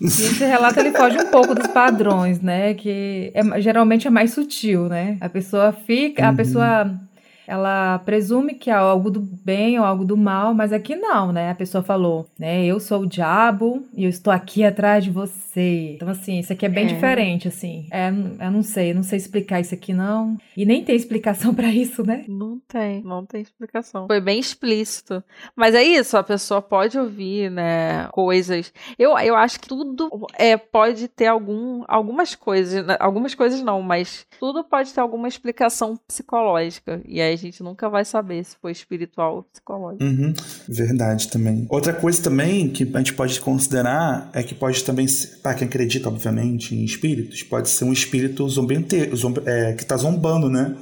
E 0.00 0.04
esse 0.06 0.44
relato 0.44 0.78
ele 0.80 0.92
foge 0.92 1.16
um 1.18 1.26
pouco 1.28 1.54
dos 1.54 1.66
padrões, 1.68 2.40
né? 2.40 2.74
Que 2.74 3.30
é- 3.34 3.60
geralmente 3.60 4.06
é 4.06 4.10
mais 4.10 4.32
sutil, 4.32 4.88
né? 4.88 5.16
A 5.20 5.28
pessoa 5.28 5.72
fica, 5.72 6.26
a 6.26 6.30
Uhum. 6.30 6.36
pessoa 6.36 7.00
ela 7.46 7.98
presume 8.00 8.54
que 8.54 8.70
é 8.70 8.74
algo 8.74 9.10
do 9.10 9.20
bem 9.20 9.78
ou 9.78 9.84
algo 9.84 10.04
do 10.04 10.16
mal, 10.16 10.54
mas 10.54 10.72
aqui 10.72 10.94
não, 10.96 11.32
né? 11.32 11.50
A 11.50 11.54
pessoa 11.54 11.82
falou, 11.82 12.26
né? 12.38 12.64
Eu 12.64 12.78
sou 12.80 13.02
o 13.02 13.06
diabo 13.06 13.84
e 13.96 14.04
eu 14.04 14.10
estou 14.10 14.32
aqui 14.32 14.64
atrás 14.64 15.04
de 15.04 15.10
você. 15.10 15.94
Então, 15.96 16.08
assim, 16.08 16.38
isso 16.38 16.52
aqui 16.52 16.64
é 16.66 16.68
bem 16.68 16.84
É. 16.84 16.88
diferente, 16.88 17.48
assim. 17.48 17.86
É, 17.90 18.08
eu 18.08 18.50
não 18.50 18.62
sei, 18.62 18.90
eu 18.90 18.94
não 18.94 19.02
sei 19.02 19.18
explicar 19.18 19.60
isso 19.60 19.74
aqui, 19.74 19.92
não. 19.92 20.36
E 20.56 20.64
nem 20.64 20.84
tem 20.84 20.94
explicação 20.96 21.52
pra 21.54 21.68
isso, 21.68 22.04
né? 22.06 22.24
Não 22.28 22.60
tem, 22.68 23.02
não 23.02 23.24
tem 23.26 23.40
explicação. 23.40 24.06
Foi 24.06 24.20
bem 24.20 24.38
explícito. 24.38 25.22
Mas 25.56 25.74
é 25.74 25.82
isso, 25.82 26.16
a 26.16 26.22
pessoa 26.22 26.62
pode 26.62 26.98
ouvir, 26.98 27.50
né, 27.50 28.06
coisas. 28.12 28.72
Eu, 28.98 29.16
eu 29.18 29.34
acho 29.34 29.58
que 29.60 29.68
tudo 29.68 30.08
é, 30.38 30.56
pode 30.56 31.08
ter 31.08 31.26
algum, 31.26 31.82
algumas 31.88 32.34
coisas, 32.34 32.84
algumas 32.98 33.34
coisas 33.34 33.60
não, 33.62 33.82
mas 33.82 34.26
tudo 34.38 34.62
pode 34.64 34.92
ter 34.92 35.00
alguma 35.00 35.28
explicação 35.28 35.98
psicológica. 36.06 37.00
E 37.06 37.20
aí 37.20 37.39
gente 37.40 37.62
nunca 37.62 37.88
vai 37.88 38.04
saber 38.04 38.44
se 38.44 38.56
foi 38.60 38.72
espiritual 38.72 39.36
ou 39.36 39.42
psicológico. 39.42 40.04
Uhum, 40.04 40.32
verdade 40.68 41.28
também. 41.28 41.66
Outra 41.68 41.92
coisa 41.92 42.22
também 42.22 42.68
que 42.68 42.88
a 42.94 42.98
gente 42.98 43.14
pode 43.14 43.40
considerar 43.40 44.30
é 44.32 44.42
que 44.42 44.54
pode 44.54 44.84
também, 44.84 45.06
para 45.42 45.54
quem 45.54 45.66
acredita, 45.66 46.08
obviamente, 46.08 46.74
em 46.74 46.84
espíritos, 46.84 47.42
pode 47.42 47.68
ser 47.68 47.84
um 47.84 47.92
espírito 47.92 48.48
zombente, 48.48 49.14
zomb, 49.14 49.38
é, 49.46 49.72
que 49.72 49.84
tá 49.84 49.96
zombando, 49.96 50.48
né? 50.48 50.76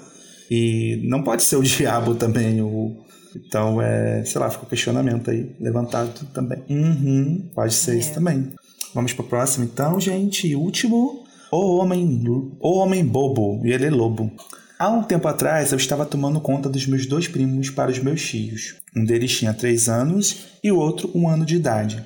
E 0.51 1.03
não 1.09 1.23
pode 1.23 1.43
ser 1.43 1.57
o 1.57 1.63
diabo 1.65 2.15
também, 2.15 2.61
o. 2.61 3.05
Então, 3.37 3.81
é, 3.81 4.25
sei 4.25 4.41
lá, 4.41 4.49
fica 4.51 4.65
o 4.65 4.69
questionamento 4.69 5.31
aí 5.31 5.55
levantado 5.61 6.27
também. 6.33 6.65
Uhum, 6.69 7.51
pode 7.55 7.75
ser 7.75 7.99
isso 7.99 8.15
também. 8.15 8.53
Vamos 8.95 9.13
pro 9.13 9.25
próximo, 9.25 9.65
então, 9.65 10.01
gente. 10.01 10.55
Último. 10.55 11.27
O 11.51 11.79
homem, 11.79 12.25
o 12.61 12.79
homem 12.79 13.07
bobo, 13.07 13.65
e 13.65 13.73
ele 13.73 13.87
é 13.87 13.91
lobo. 13.91 14.31
Há 14.79 14.89
um 14.91 15.03
tempo 15.03 15.27
atrás, 15.27 15.73
eu 15.73 15.77
estava 15.77 16.07
tomando 16.07 16.41
conta 16.41 16.69
dos 16.69 16.87
meus 16.87 17.05
dois 17.05 17.27
primos 17.27 17.69
para 17.69 17.91
os 17.91 17.99
meus 17.99 18.25
tios. 18.25 18.77
Um 18.97 19.05
deles 19.05 19.37
tinha 19.37 19.53
três 19.53 19.89
anos 19.89 20.51
e 20.63 20.71
o 20.71 20.79
outro 20.79 21.11
um 21.17 21.29
ano 21.29 21.45
de 21.45 21.57
idade. 21.57 22.01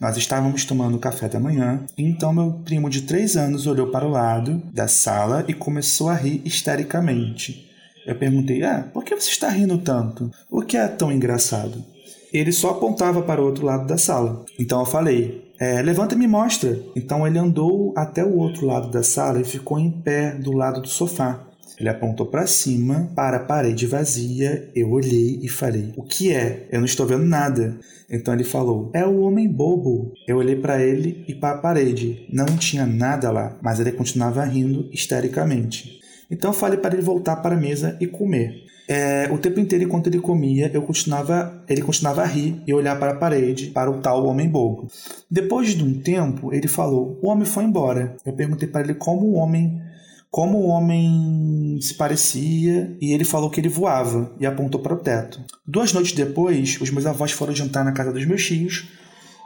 Nós 0.00 0.16
estávamos 0.16 0.64
tomando 0.64 0.98
café 0.98 1.28
da 1.28 1.38
manhã, 1.38 1.84
então 1.98 2.32
meu 2.32 2.52
primo 2.64 2.88
de 2.88 3.02
três 3.02 3.36
anos 3.36 3.66
olhou 3.66 3.88
para 3.88 4.06
o 4.06 4.10
lado 4.10 4.62
da 4.72 4.88
sala 4.88 5.44
e 5.46 5.52
começou 5.52 6.08
a 6.08 6.14
rir 6.14 6.40
histericamente. 6.42 7.70
Eu 8.06 8.16
perguntei: 8.16 8.62
Ah, 8.62 8.88
por 8.94 9.04
que 9.04 9.14
você 9.14 9.28
está 9.28 9.50
rindo 9.50 9.76
tanto? 9.76 10.30
O 10.50 10.62
que 10.62 10.78
é 10.78 10.88
tão 10.88 11.12
engraçado? 11.12 11.84
Ele 12.32 12.50
só 12.50 12.70
apontava 12.70 13.20
para 13.20 13.42
o 13.42 13.44
outro 13.44 13.66
lado 13.66 13.86
da 13.86 13.98
sala. 13.98 14.46
Então 14.58 14.80
eu 14.80 14.86
falei: 14.86 15.52
é, 15.60 15.82
Levanta 15.82 16.14
e 16.14 16.18
me 16.18 16.26
mostra. 16.26 16.80
Então 16.96 17.26
ele 17.26 17.38
andou 17.38 17.92
até 17.94 18.24
o 18.24 18.38
outro 18.38 18.64
lado 18.64 18.90
da 18.90 19.02
sala 19.02 19.42
e 19.42 19.44
ficou 19.44 19.78
em 19.78 19.90
pé 19.90 20.30
do 20.30 20.52
lado 20.52 20.80
do 20.80 20.88
sofá. 20.88 21.49
Ele 21.80 21.88
apontou 21.88 22.26
para 22.26 22.46
cima, 22.46 23.10
para 23.16 23.38
a 23.38 23.44
parede 23.44 23.86
vazia. 23.86 24.70
Eu 24.76 24.90
olhei 24.90 25.40
e 25.42 25.48
falei: 25.48 25.94
O 25.96 26.02
que 26.02 26.30
é? 26.30 26.68
Eu 26.70 26.78
não 26.78 26.84
estou 26.84 27.06
vendo 27.06 27.24
nada. 27.24 27.78
Então 28.10 28.34
ele 28.34 28.44
falou: 28.44 28.90
É 28.92 29.06
o 29.06 29.20
homem 29.20 29.48
bobo. 29.48 30.12
Eu 30.28 30.36
olhei 30.36 30.56
para 30.56 30.82
ele 30.82 31.24
e 31.26 31.34
para 31.34 31.56
a 31.56 31.58
parede. 31.58 32.26
Não 32.30 32.44
tinha 32.58 32.84
nada 32.84 33.30
lá, 33.30 33.58
mas 33.62 33.80
ele 33.80 33.92
continuava 33.92 34.44
rindo 34.44 34.90
histericamente. 34.92 35.98
Então 36.30 36.50
eu 36.50 36.54
falei 36.54 36.78
para 36.78 36.94
ele 36.94 37.02
voltar 37.02 37.36
para 37.36 37.56
a 37.56 37.58
mesa 37.58 37.96
e 37.98 38.06
comer. 38.06 38.66
É, 38.86 39.28
o 39.32 39.38
tempo 39.38 39.60
inteiro, 39.60 39.84
enquanto 39.84 40.08
ele 40.08 40.18
comia, 40.18 40.70
eu 40.74 40.82
continuava, 40.82 41.62
ele 41.68 41.80
continuava 41.80 42.22
a 42.22 42.26
rir 42.26 42.60
e 42.66 42.74
olhar 42.74 42.98
para 42.98 43.12
a 43.12 43.16
parede, 43.16 43.68
para 43.68 43.90
o 43.90 44.00
tal 44.00 44.26
homem 44.26 44.48
bobo. 44.48 44.88
Depois 45.30 45.74
de 45.74 45.82
um 45.82 45.94
tempo, 45.94 46.52
ele 46.52 46.68
falou: 46.68 47.18
O 47.22 47.28
homem 47.28 47.46
foi 47.46 47.64
embora. 47.64 48.16
Eu 48.26 48.34
perguntei 48.34 48.68
para 48.68 48.82
ele 48.82 48.94
como 48.94 49.28
o 49.28 49.34
homem 49.34 49.80
como 50.30 50.58
o 50.58 50.68
homem 50.68 51.78
se 51.80 51.94
parecia 51.94 52.96
e 53.00 53.12
ele 53.12 53.24
falou 53.24 53.50
que 53.50 53.60
ele 53.60 53.68
voava 53.68 54.32
e 54.38 54.46
apontou 54.46 54.80
para 54.80 54.94
o 54.94 54.98
teto. 54.98 55.40
Duas 55.66 55.92
noites 55.92 56.12
depois, 56.12 56.80
os 56.80 56.90
meus 56.90 57.04
avós 57.04 57.32
foram 57.32 57.54
jantar 57.54 57.84
na 57.84 57.92
casa 57.92 58.12
dos 58.12 58.24
meus 58.24 58.44
tios. 58.46 58.88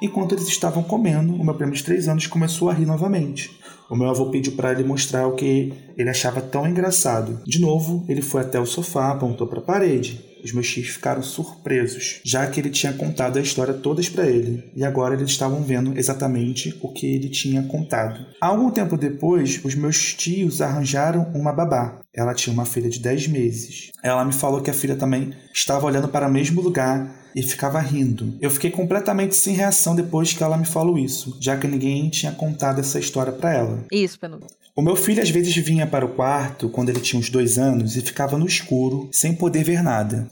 Enquanto 0.02 0.34
eles 0.34 0.46
estavam 0.46 0.82
comendo, 0.82 1.34
o 1.34 1.44
meu 1.44 1.54
primo 1.54 1.72
de 1.72 1.82
três 1.82 2.06
anos 2.06 2.26
começou 2.26 2.68
a 2.68 2.74
rir 2.74 2.84
novamente. 2.84 3.50
O 3.88 3.96
meu 3.96 4.08
avô 4.10 4.30
pediu 4.30 4.52
para 4.52 4.72
ele 4.72 4.84
mostrar 4.84 5.26
o 5.26 5.34
que 5.34 5.72
ele 5.96 6.10
achava 6.10 6.42
tão 6.42 6.66
engraçado. 6.68 7.40
De 7.46 7.58
novo, 7.58 8.04
ele 8.08 8.20
foi 8.20 8.42
até 8.42 8.60
o 8.60 8.66
sofá, 8.66 9.10
apontou 9.10 9.46
para 9.46 9.60
a 9.60 9.62
parede. 9.62 10.33
Os 10.44 10.52
meus 10.52 10.70
tios 10.70 10.88
ficaram 10.88 11.22
surpresos, 11.22 12.20
já 12.22 12.46
que 12.46 12.60
ele 12.60 12.70
tinha 12.70 12.92
contado 12.92 13.38
a 13.38 13.42
história 13.42 13.72
todas 13.72 14.08
para 14.08 14.26
ele, 14.26 14.70
e 14.76 14.84
agora 14.84 15.14
eles 15.14 15.30
estavam 15.30 15.62
vendo 15.62 15.98
exatamente 15.98 16.78
o 16.82 16.92
que 16.92 17.06
ele 17.06 17.30
tinha 17.30 17.62
contado. 17.62 18.26
Algum 18.40 18.70
tempo 18.70 18.96
depois, 18.96 19.60
os 19.64 19.74
meus 19.74 20.12
tios 20.14 20.60
arranjaram 20.60 21.32
uma 21.34 21.52
babá. 21.52 21.98
Ela 22.12 22.34
tinha 22.34 22.52
uma 22.52 22.66
filha 22.66 22.90
de 22.90 23.00
10 23.00 23.28
meses. 23.28 23.90
Ela 24.02 24.24
me 24.24 24.32
falou 24.32 24.60
que 24.60 24.70
a 24.70 24.74
filha 24.74 24.96
também 24.96 25.32
estava 25.52 25.86
olhando 25.86 26.08
para 26.08 26.28
o 26.28 26.32
mesmo 26.32 26.60
lugar 26.60 27.24
e 27.34 27.42
ficava 27.42 27.80
rindo. 27.80 28.36
Eu 28.40 28.50
fiquei 28.50 28.70
completamente 28.70 29.34
sem 29.34 29.54
reação 29.54 29.96
depois 29.96 30.32
que 30.32 30.42
ela 30.42 30.56
me 30.56 30.66
falou 30.66 30.98
isso, 30.98 31.36
já 31.40 31.56
que 31.56 31.66
ninguém 31.66 32.08
tinha 32.08 32.32
contado 32.32 32.80
essa 32.80 32.98
história 32.98 33.32
para 33.32 33.52
ela. 33.52 33.84
Isso, 33.90 34.18
Penu. 34.18 34.38
O 34.76 34.82
meu 34.82 34.96
filho 34.96 35.22
às 35.22 35.30
vezes 35.30 35.54
vinha 35.54 35.86
para 35.86 36.04
o 36.04 36.14
quarto 36.14 36.68
quando 36.68 36.88
ele 36.88 36.98
tinha 36.98 37.20
uns 37.20 37.30
dois 37.30 37.58
anos 37.58 37.96
e 37.96 38.00
ficava 38.00 38.36
no 38.36 38.44
escuro, 38.44 39.08
sem 39.12 39.32
poder 39.32 39.62
ver 39.62 39.84
nada. 39.84 40.26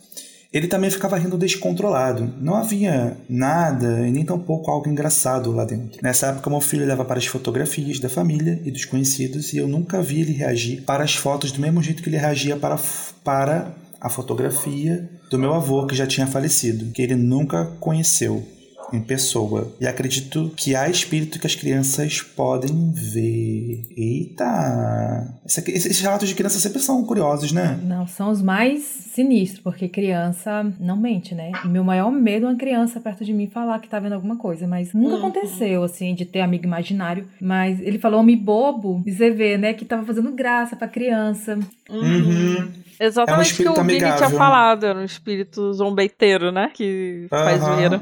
Ele 0.52 0.66
também 0.66 0.90
ficava 0.90 1.16
rindo 1.16 1.38
descontrolado. 1.38 2.28
Não 2.40 2.56
havia 2.56 3.16
nada 3.28 4.04
e 4.06 4.10
nem 4.10 4.24
tampouco 4.24 4.68
algo 4.68 4.88
engraçado 4.88 5.52
lá 5.52 5.64
dentro. 5.64 6.00
Nessa 6.02 6.26
época, 6.26 6.50
meu 6.50 6.60
filho 6.60 6.82
olhava 6.82 7.04
para 7.04 7.18
as 7.18 7.26
fotografias 7.26 8.00
da 8.00 8.08
família 8.08 8.60
e 8.64 8.72
dos 8.72 8.84
conhecidos 8.84 9.52
e 9.52 9.58
eu 9.58 9.68
nunca 9.68 10.02
vi 10.02 10.22
ele 10.22 10.32
reagir 10.32 10.82
para 10.82 11.04
as 11.04 11.14
fotos 11.14 11.52
do 11.52 11.60
mesmo 11.60 11.80
jeito 11.80 12.02
que 12.02 12.08
ele 12.08 12.18
reagia 12.18 12.56
para, 12.56 12.76
para 13.22 13.72
a 14.00 14.08
fotografia 14.08 15.08
do 15.30 15.38
meu 15.38 15.54
avô 15.54 15.86
que 15.86 15.94
já 15.94 16.06
tinha 16.06 16.26
falecido, 16.26 16.90
que 16.92 17.00
ele 17.00 17.14
nunca 17.14 17.64
conheceu 17.78 18.44
em 18.92 19.00
pessoa. 19.00 19.72
E 19.80 19.86
acredito 19.86 20.52
que 20.56 20.74
há 20.76 20.88
espírito 20.88 21.38
que 21.38 21.46
as 21.46 21.54
crianças 21.54 22.20
podem 22.22 22.92
ver. 22.92 23.82
Eita! 23.96 25.34
Esse 25.46 25.70
Esses 25.70 26.00
relatos 26.00 26.28
de 26.28 26.34
criança 26.34 26.58
sempre 26.58 26.80
são 26.80 27.02
curiosos, 27.04 27.52
né? 27.52 27.78
Não, 27.82 28.06
são 28.06 28.30
os 28.30 28.42
mais 28.42 28.82
sinistros, 28.82 29.60
porque 29.60 29.88
criança 29.88 30.64
não 30.80 30.96
mente, 30.96 31.34
né? 31.34 31.52
E 31.64 31.68
meu 31.68 31.84
maior 31.84 32.10
medo 32.10 32.46
é 32.46 32.48
uma 32.50 32.56
criança 32.58 33.00
perto 33.00 33.24
de 33.24 33.32
mim 33.32 33.46
falar 33.48 33.78
que 33.80 33.88
tá 33.88 33.98
vendo 34.00 34.12
alguma 34.14 34.36
coisa, 34.36 34.66
mas 34.66 34.92
nunca 34.94 35.16
Uhum. 35.16 35.18
aconteceu, 35.28 35.82
assim, 35.82 36.14
de 36.14 36.24
ter 36.24 36.40
amigo 36.40 36.64
imaginário. 36.64 37.26
Mas 37.40 37.80
ele 37.80 37.98
falou 37.98 38.20
homem 38.20 38.36
bobo, 38.36 39.02
e 39.06 39.10
vê, 39.10 39.56
né, 39.58 39.72
que 39.74 39.84
tava 39.84 40.04
fazendo 40.04 40.32
graça 40.32 40.74
pra 40.76 40.88
criança. 40.88 41.58
Uhum. 41.90 42.68
Exatamente 42.98 43.54
o 43.54 43.56
que 43.56 43.68
o 43.68 43.74
Vini 43.84 43.98
tinha 43.98 44.10
amigável. 44.12 44.38
falado, 44.38 44.84
era 44.86 44.98
um 44.98 45.04
espírito 45.04 45.72
zombeiteiro, 45.72 46.50
né? 46.52 46.70
Que 46.72 47.26
faz 47.28 47.60
Aham. 47.62 47.74
zoeira. 47.74 48.00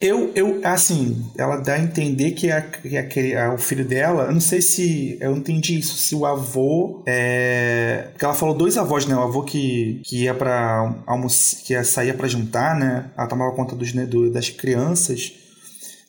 Eu, 0.00 0.32
eu, 0.34 0.60
assim, 0.64 1.24
ela 1.38 1.56
dá 1.58 1.74
a 1.74 1.78
entender 1.80 2.32
que, 2.32 2.50
a, 2.50 2.60
que 2.60 3.36
a- 3.36 3.54
o 3.54 3.58
filho 3.58 3.84
dela, 3.84 4.24
eu 4.24 4.32
não 4.32 4.40
sei 4.40 4.60
se, 4.60 5.16
eu 5.20 5.30
não 5.30 5.38
entendi 5.38 5.78
isso, 5.78 5.96
se 5.96 6.14
o 6.16 6.26
avô, 6.26 7.02
é, 7.06 8.08
porque 8.12 8.24
ela 8.24 8.34
falou 8.34 8.54
dois 8.54 8.76
avós, 8.76 9.06
né, 9.06 9.14
o 9.14 9.22
avô 9.22 9.42
que, 9.44 10.00
que 10.04 10.24
ia 10.24 10.34
pra 10.34 10.92
almoçar, 11.06 11.60
que 11.62 11.72
ia 11.72 11.84
sair 11.84 12.16
pra 12.16 12.26
jantar, 12.26 12.76
né, 12.76 13.10
ela 13.16 13.28
tomava 13.28 13.54
conta 13.54 13.76
dos, 13.76 13.92
né, 13.94 14.04
do- 14.04 14.28
das 14.30 14.48
crianças, 14.50 15.32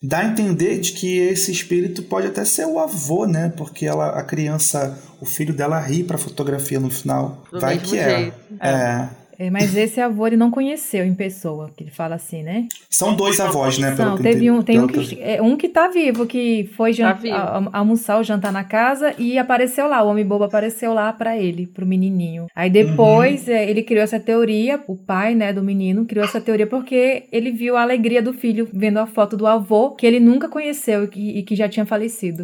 dá 0.02 0.20
a 0.20 0.26
entender 0.26 0.80
de 0.80 0.94
que 0.94 1.20
esse 1.20 1.52
espírito 1.52 2.02
pode 2.02 2.26
até 2.28 2.44
ser 2.46 2.66
o 2.66 2.80
avô, 2.80 3.28
né, 3.28 3.54
porque 3.56 3.86
ela, 3.86 4.10
a 4.20 4.24
criança, 4.24 4.98
o 5.22 5.26
filho 5.26 5.54
dela 5.54 5.80
ri 5.80 6.04
pra 6.04 6.18
fotografia 6.18 6.80
no 6.80 6.90
final, 6.90 7.44
Do 7.52 7.60
vai 7.60 7.78
que 7.78 7.98
é. 8.00 8.10
jeito, 8.22 8.36
é. 8.60 9.08
É, 9.40 9.50
mas 9.50 9.76
esse 9.76 10.00
avô 10.00 10.28
ele 10.28 10.38
não 10.38 10.52
conheceu 10.52 11.04
em 11.04 11.16
pessoa, 11.16 11.72
que 11.76 11.84
ele 11.84 11.90
fala 11.92 12.16
assim, 12.16 12.44
né? 12.44 12.68
São 12.90 13.16
dois 13.16 13.40
avós, 13.40 13.80
né, 13.80 13.96
Não, 13.98 14.16
teve 14.18 14.52
um, 14.52 14.62
tem 14.62 14.80
um 14.80 14.86
que, 14.88 15.20
é, 15.20 15.42
um 15.42 15.58
que 15.58 15.68
tá 15.68 15.88
vivo, 15.88 16.28
que 16.28 16.70
foi 16.76 16.94
Tá 16.94 17.14
vivo. 17.14 17.36
a- 17.36 17.58
a- 17.74 17.80
almoçar 17.80 18.18
ou 18.18 18.24
jantar 18.24 18.52
na 18.52 18.64
casa 18.64 19.14
e 19.18 19.38
apareceu 19.40 19.88
lá, 19.88 20.04
o 20.04 20.08
homem 20.10 20.24
bobo 20.26 20.44
apareceu 20.44 20.94
lá 20.94 21.12
pra 21.12 21.36
ele, 21.38 21.66
pro 21.66 21.86
menininho. 21.86 22.46
Aí 22.56 22.70
depois 22.70 23.48
Uhum. 23.48 23.54
é, 23.56 23.70
ele 23.70 23.82
criou 23.82 24.04
essa 24.04 24.20
teoria, 24.20 24.80
o 24.88 24.96
pai, 24.96 25.34
né, 25.34 25.52
do 25.52 25.64
menino, 25.64 26.06
criou 26.06 26.24
essa 26.26 26.40
teoria 26.40 26.68
porque 26.68 27.24
ele 27.32 27.52
viu 27.52 27.76
a 27.76 27.82
alegria 27.82 28.22
do 28.22 28.34
filho 28.34 28.70
vendo 28.72 29.00
a 29.00 29.08
foto 29.08 29.36
do 29.36 29.48
avô, 29.48 29.92
que 29.92 30.06
ele 30.06 30.20
nunca 30.20 30.48
conheceu 30.48 31.06
e 31.06 31.08
que, 31.08 31.30
e 31.40 31.44
que 31.44 31.56
já 31.56 31.68
tinha 31.68 31.86
falecido. 31.86 32.44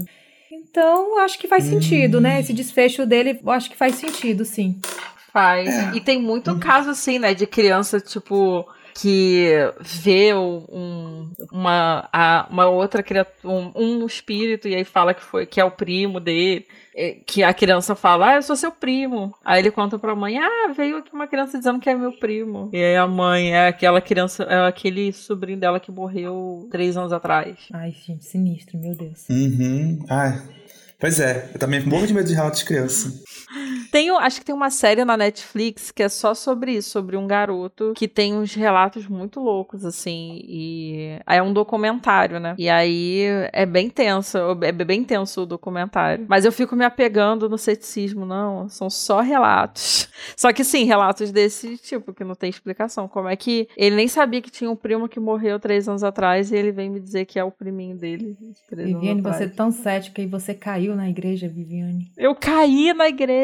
Então, 0.52 1.20
acho 1.20 1.38
que 1.38 1.48
faz 1.48 1.66
sentido, 1.66 2.18
Hum. 2.18 2.22
né? 2.22 2.40
Esse 2.40 2.54
desfecho 2.54 3.06
dele, 3.06 3.40
eu 3.44 3.52
acho 3.52 3.70
que 3.70 3.78
faz 3.78 3.96
sentido, 3.96 4.44
sim. 4.44 4.76
Faz. 5.32 5.67
É. 5.69 5.91
E 5.95 6.01
tem 6.01 6.21
muito 6.21 6.57
caso 6.59 6.89
assim, 6.89 7.19
né, 7.19 7.34
de 7.34 7.45
criança, 7.47 7.99
tipo, 7.99 8.67
que 8.99 9.53
vê 9.80 10.34
um, 10.34 10.65
um- 10.69 11.32
uma, 11.51 12.09
a- 12.11 12.47
uma 12.49 12.67
outra 12.67 13.01
criatura, 13.01 13.38
um, 13.45 13.71
um 13.75 14.05
espírito, 14.05 14.67
e 14.67 14.75
aí 14.75 14.84
fala 14.84 15.13
que 15.13 15.23
foi 15.23 15.45
que 15.45 15.61
é 15.61 15.63
o 15.63 15.71
primo 15.71 16.19
dele. 16.19 16.65
é, 16.95 17.11
Que 17.25 17.43
a 17.43 17.53
criança 17.53 17.95
fala, 17.95 18.32
ah, 18.32 18.36
eu 18.36 18.41
sou 18.41 18.55
seu 18.57 18.71
primo. 18.71 19.34
Aí 19.45 19.59
ele 19.61 19.71
conta 19.71 19.97
pra 19.97 20.15
mãe, 20.15 20.38
ah, 20.38 20.73
veio 20.75 20.97
aqui 20.97 21.13
uma 21.13 21.27
criança 21.27 21.57
dizendo 21.57 21.80
que 21.80 21.89
é 21.89 21.95
meu 21.95 22.11
primo. 22.11 22.69
E 22.73 22.77
aí 22.77 22.95
a 22.97 23.07
mãe 23.07 23.53
é 23.53 23.67
aquela 23.67 24.01
criança, 24.01 24.43
é 24.43 24.67
aquele 24.67 25.13
sobrinho 25.13 25.59
dela 25.59 25.80
que 25.80 25.91
morreu 25.91 26.67
três 26.69 26.97
anos 26.97 27.13
atrás. 27.13 27.55
Ai, 27.73 27.91
gente, 28.05 28.25
sinistro, 28.25 28.77
meu 28.77 28.95
Deus. 28.97 29.25
Uhum. 29.30 30.03
Ai, 30.09 30.41
Pois 30.99 31.17
é, 31.21 31.51
eu 31.53 31.59
também 31.59 31.80
morro 31.86 32.05
de 32.05 32.13
medo 32.13 32.27
de 32.27 32.34
relatos 32.36 32.59
de 32.59 32.65
criança. 32.65 33.23
Tem, 33.91 34.10
acho 34.10 34.39
que 34.39 34.45
tem 34.45 34.54
uma 34.54 34.70
série 34.70 35.04
na 35.04 35.18
Netflix 35.18 35.91
que 35.91 36.04
é 36.04 36.10
só 36.10 36.34
sobre 36.34 36.74
isso, 36.74 36.89
sobre 36.91 37.18
um 37.18 37.26
garoto 37.26 37.93
que 37.95 38.08
tem 38.08 38.36
uns 38.36 38.54
relatos 38.54 39.08
muito 39.08 39.39
loucos, 39.39 39.86
assim, 39.86 40.41
e 40.47 41.20
aí 41.26 41.39
é 41.39 41.43
um 41.43 41.52
documentário, 41.52 42.39
né? 42.39 42.56
E 42.58 42.70
aí 42.70 43.24
é 43.52 43.66
bem 43.66 43.89
tenso, 43.89 44.38
é 44.62 44.72
bem 44.72 45.04
tenso 45.04 45.41
o 45.41 45.45
documentário. 45.45 46.26
Mas 46.28 46.45
eu 46.45 46.52
fico 46.52 46.76
me 46.76 46.86
apegando 46.86 47.50
no 47.50 47.58
ceticismo, 47.58 48.26
não, 48.26 48.70
são 48.70 48.89
só 48.89 49.22
relatos. 49.22 50.08
Só 50.36 50.52
que 50.52 50.64
sim, 50.64 50.84
relatos 50.84 51.32
desse 51.32 51.78
tipo, 51.78 52.14
que 52.14 52.26
não 52.26 52.36
tem 52.36 52.50
explicação. 52.50 53.08
Como 53.08 53.30
é 53.30 53.36
que 53.36 53.70
ele 53.76 53.95
nem 53.95 54.08
sabia 54.08 54.41
que 54.41 54.52
tinha 54.52 54.70
um 54.70 54.76
primo 54.76 55.08
que 55.08 55.20
morreu 55.20 55.60
três 55.60 55.88
anos 55.88 56.04
atrás 56.04 56.52
e 56.52 56.56
ele 56.56 56.72
vem 56.72 56.89
me 56.89 57.00
dizer 57.00 57.26
que 57.26 57.39
é 57.39 57.43
o 57.43 57.52
priminho 57.52 57.95
dele. 57.95 58.38
Viviane, 58.70 59.22
você 59.22 59.45
é 59.45 59.47
tão 59.47 59.72
cética 59.72 60.22
e 60.22 60.28
você 60.28 60.54
caiu 60.54 60.95
na 60.95 61.10
igreja, 61.10 61.47
Viviane. 61.47 62.12
Eu 62.18 62.36
caí 62.36 62.93
na 62.93 63.08
igreja 63.08 63.39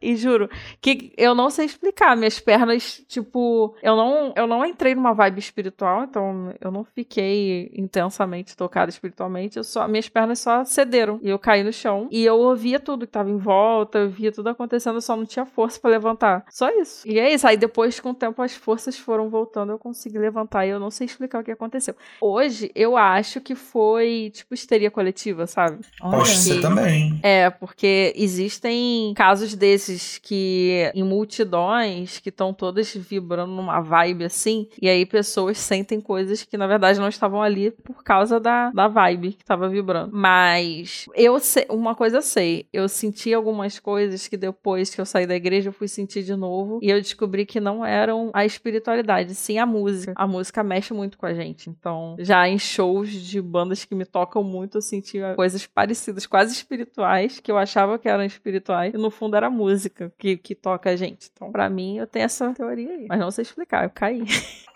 e 0.00 0.16
juro 0.16 0.48
que 0.80 1.12
eu 1.16 1.34
não 1.34 1.50
sei 1.50 1.66
explicar. 1.66 2.16
Minhas 2.16 2.40
pernas, 2.40 3.02
tipo, 3.08 3.74
eu 3.82 3.96
não, 3.96 4.32
eu 4.36 4.46
não 4.46 4.64
entrei 4.64 4.94
numa 4.94 5.12
vibe 5.12 5.38
espiritual, 5.38 6.04
então 6.04 6.54
eu 6.60 6.70
não 6.70 6.84
fiquei 6.84 7.70
intensamente 7.74 8.56
tocada 8.56 8.90
espiritualmente. 8.90 9.56
Eu 9.56 9.64
só, 9.64 9.88
minhas 9.88 10.08
pernas 10.08 10.38
só 10.38 10.64
cederam 10.64 11.18
e 11.22 11.28
eu 11.28 11.38
caí 11.38 11.62
no 11.62 11.72
chão. 11.72 12.08
E 12.10 12.24
eu 12.24 12.38
ouvia 12.38 12.78
tudo 12.78 13.06
que 13.06 13.12
tava 13.12 13.30
em 13.30 13.36
volta, 13.36 13.98
eu 13.98 14.10
via 14.10 14.30
tudo 14.30 14.48
acontecendo, 14.48 14.96
eu 14.96 15.00
só 15.00 15.16
não 15.16 15.26
tinha 15.26 15.44
força 15.44 15.80
para 15.80 15.90
levantar. 15.90 16.44
Só 16.50 16.70
isso. 16.70 17.06
E 17.08 17.18
é 17.18 17.32
isso. 17.32 17.46
Aí 17.46 17.56
depois, 17.56 17.98
com 18.00 18.10
o 18.10 18.14
tempo, 18.14 18.40
as 18.42 18.54
forças 18.54 18.98
foram 18.98 19.28
voltando, 19.28 19.72
eu 19.72 19.78
consegui 19.78 20.18
levantar 20.18 20.66
e 20.66 20.70
eu 20.70 20.78
não 20.78 20.90
sei 20.90 21.06
explicar 21.06 21.40
o 21.40 21.44
que 21.44 21.50
aconteceu. 21.50 21.94
Hoje, 22.20 22.70
eu 22.74 22.96
acho 22.96 23.40
que 23.40 23.54
foi, 23.54 24.30
tipo, 24.32 24.54
histeria 24.54 24.90
coletiva, 24.90 25.46
sabe? 25.46 25.84
Poxa, 25.98 26.34
você 26.36 26.60
também. 26.60 27.18
É, 27.22 27.50
porque 27.50 28.12
existem 28.16 29.12
casos 29.14 29.33
de 29.40 29.56
desses 29.56 30.18
que 30.18 30.90
em 30.94 31.02
multidões 31.02 32.18
que 32.18 32.28
estão 32.28 32.52
todas 32.52 32.94
vibrando 32.94 33.52
numa 33.52 33.80
vibe 33.80 34.24
assim, 34.24 34.68
e 34.80 34.88
aí 34.88 35.04
pessoas 35.06 35.58
sentem 35.58 36.00
coisas 36.00 36.42
que 36.42 36.56
na 36.56 36.66
verdade 36.66 37.00
não 37.00 37.08
estavam 37.08 37.42
ali 37.42 37.70
por 37.70 38.02
causa 38.02 38.38
da, 38.38 38.70
da 38.70 38.88
vibe 38.88 39.32
que 39.32 39.42
estava 39.42 39.68
vibrando. 39.68 40.10
Mas 40.12 41.06
eu 41.14 41.38
sei, 41.38 41.66
uma 41.68 41.94
coisa 41.94 42.18
eu 42.18 42.22
sei, 42.22 42.66
eu 42.72 42.88
senti 42.88 43.32
algumas 43.32 43.78
coisas 43.78 44.28
que 44.28 44.36
depois 44.36 44.94
que 44.94 45.00
eu 45.00 45.06
saí 45.06 45.26
da 45.26 45.34
igreja 45.34 45.68
eu 45.68 45.72
fui 45.72 45.88
sentir 45.88 46.22
de 46.22 46.36
novo 46.36 46.78
e 46.82 46.90
eu 46.90 47.00
descobri 47.00 47.46
que 47.46 47.60
não 47.60 47.84
eram 47.84 48.30
a 48.32 48.44
espiritualidade, 48.44 49.34
sim 49.34 49.58
a 49.58 49.66
música. 49.66 50.12
A 50.16 50.26
música 50.26 50.62
mexe 50.62 50.92
muito 50.92 51.18
com 51.18 51.26
a 51.26 51.34
gente. 51.34 51.70
Então, 51.70 52.16
já 52.18 52.48
em 52.48 52.58
shows 52.58 53.10
de 53.10 53.40
bandas 53.40 53.84
que 53.84 53.94
me 53.94 54.04
tocam 54.04 54.42
muito, 54.42 54.78
eu 54.78 54.82
sentia 54.82 55.34
coisas 55.34 55.66
parecidas, 55.66 56.26
quase 56.26 56.52
espirituais, 56.52 57.40
que 57.40 57.50
eu 57.50 57.58
achava 57.58 57.98
que 57.98 58.08
eram 58.08 58.24
espirituais, 58.24 58.94
e 58.94 58.98
no 58.98 59.10
fundo 59.10 59.23
era 59.36 59.50
música 59.50 59.84
música 59.84 60.12
que, 60.18 60.36
que 60.36 60.54
toca 60.54 60.90
a 60.90 60.96
gente. 60.96 61.30
Então, 61.32 61.50
pra 61.50 61.68
mim, 61.68 61.96
eu 61.96 62.06
tenho 62.06 62.24
essa 62.24 62.52
teoria 62.52 62.90
aí. 62.90 63.06
Mas 63.08 63.18
não 63.18 63.30
sei 63.30 63.42
explicar, 63.42 63.84
eu 63.84 63.90
caí. 63.90 64.24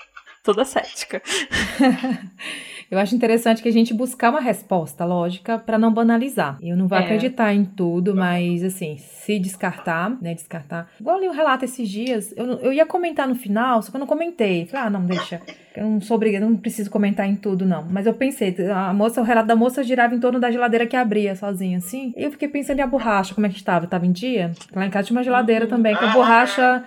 Toda 0.48 0.64
cética. 0.64 1.20
Eu 2.90 2.98
acho 2.98 3.14
interessante 3.14 3.62
que 3.62 3.68
a 3.68 3.72
gente 3.72 3.92
buscar 3.92 4.30
uma 4.30 4.40
resposta 4.40 5.04
lógica 5.04 5.58
para 5.58 5.76
não 5.76 5.92
banalizar. 5.92 6.56
Eu 6.62 6.74
não 6.74 6.88
vou 6.88 6.96
é. 6.96 7.02
acreditar 7.02 7.52
em 7.52 7.66
tudo, 7.66 8.16
mas 8.16 8.64
assim, 8.64 8.96
se 8.96 9.38
descartar, 9.38 10.16
né, 10.22 10.32
descartar. 10.32 10.88
Igual 10.98 11.16
eu 11.16 11.20
li 11.20 11.28
o 11.28 11.32
um 11.32 11.34
relato 11.34 11.66
esses 11.66 11.86
dias, 11.86 12.32
eu, 12.34 12.46
eu 12.60 12.72
ia 12.72 12.86
comentar 12.86 13.28
no 13.28 13.34
final, 13.34 13.82
só 13.82 13.90
que 13.90 13.96
eu 13.98 14.00
não 14.00 14.06
comentei. 14.06 14.64
Falei, 14.64 14.86
ah, 14.86 14.90
não, 14.90 15.04
deixa. 15.04 15.38
Eu 15.76 15.84
não 15.84 16.00
sou 16.00 16.16
obrigada, 16.16 16.46
não 16.46 16.56
preciso 16.56 16.90
comentar 16.90 17.28
em 17.28 17.36
tudo, 17.36 17.66
não. 17.66 17.84
Mas 17.90 18.06
eu 18.06 18.14
pensei, 18.14 18.56
a 18.70 18.90
moça, 18.94 19.20
o 19.20 19.24
relato 19.24 19.48
da 19.48 19.54
moça 19.54 19.82
girava 19.84 20.14
em 20.14 20.18
torno 20.18 20.40
da 20.40 20.50
geladeira 20.50 20.86
que 20.86 20.96
abria 20.96 21.36
sozinha, 21.36 21.76
assim. 21.76 22.14
E 22.16 22.22
eu 22.22 22.30
fiquei 22.30 22.48
pensando 22.48 22.78
em 22.78 22.82
a 22.82 22.86
borracha, 22.86 23.34
como 23.34 23.46
é 23.46 23.50
que 23.50 23.56
estava? 23.56 23.86
Tava 23.86 24.06
em 24.06 24.12
dia? 24.12 24.52
Lá 24.74 24.86
em 24.86 24.90
casa 24.90 25.08
tinha 25.08 25.18
uma 25.18 25.22
geladeira 25.22 25.66
também, 25.66 25.94
com 25.94 26.06
a 26.06 26.12
borracha 26.14 26.82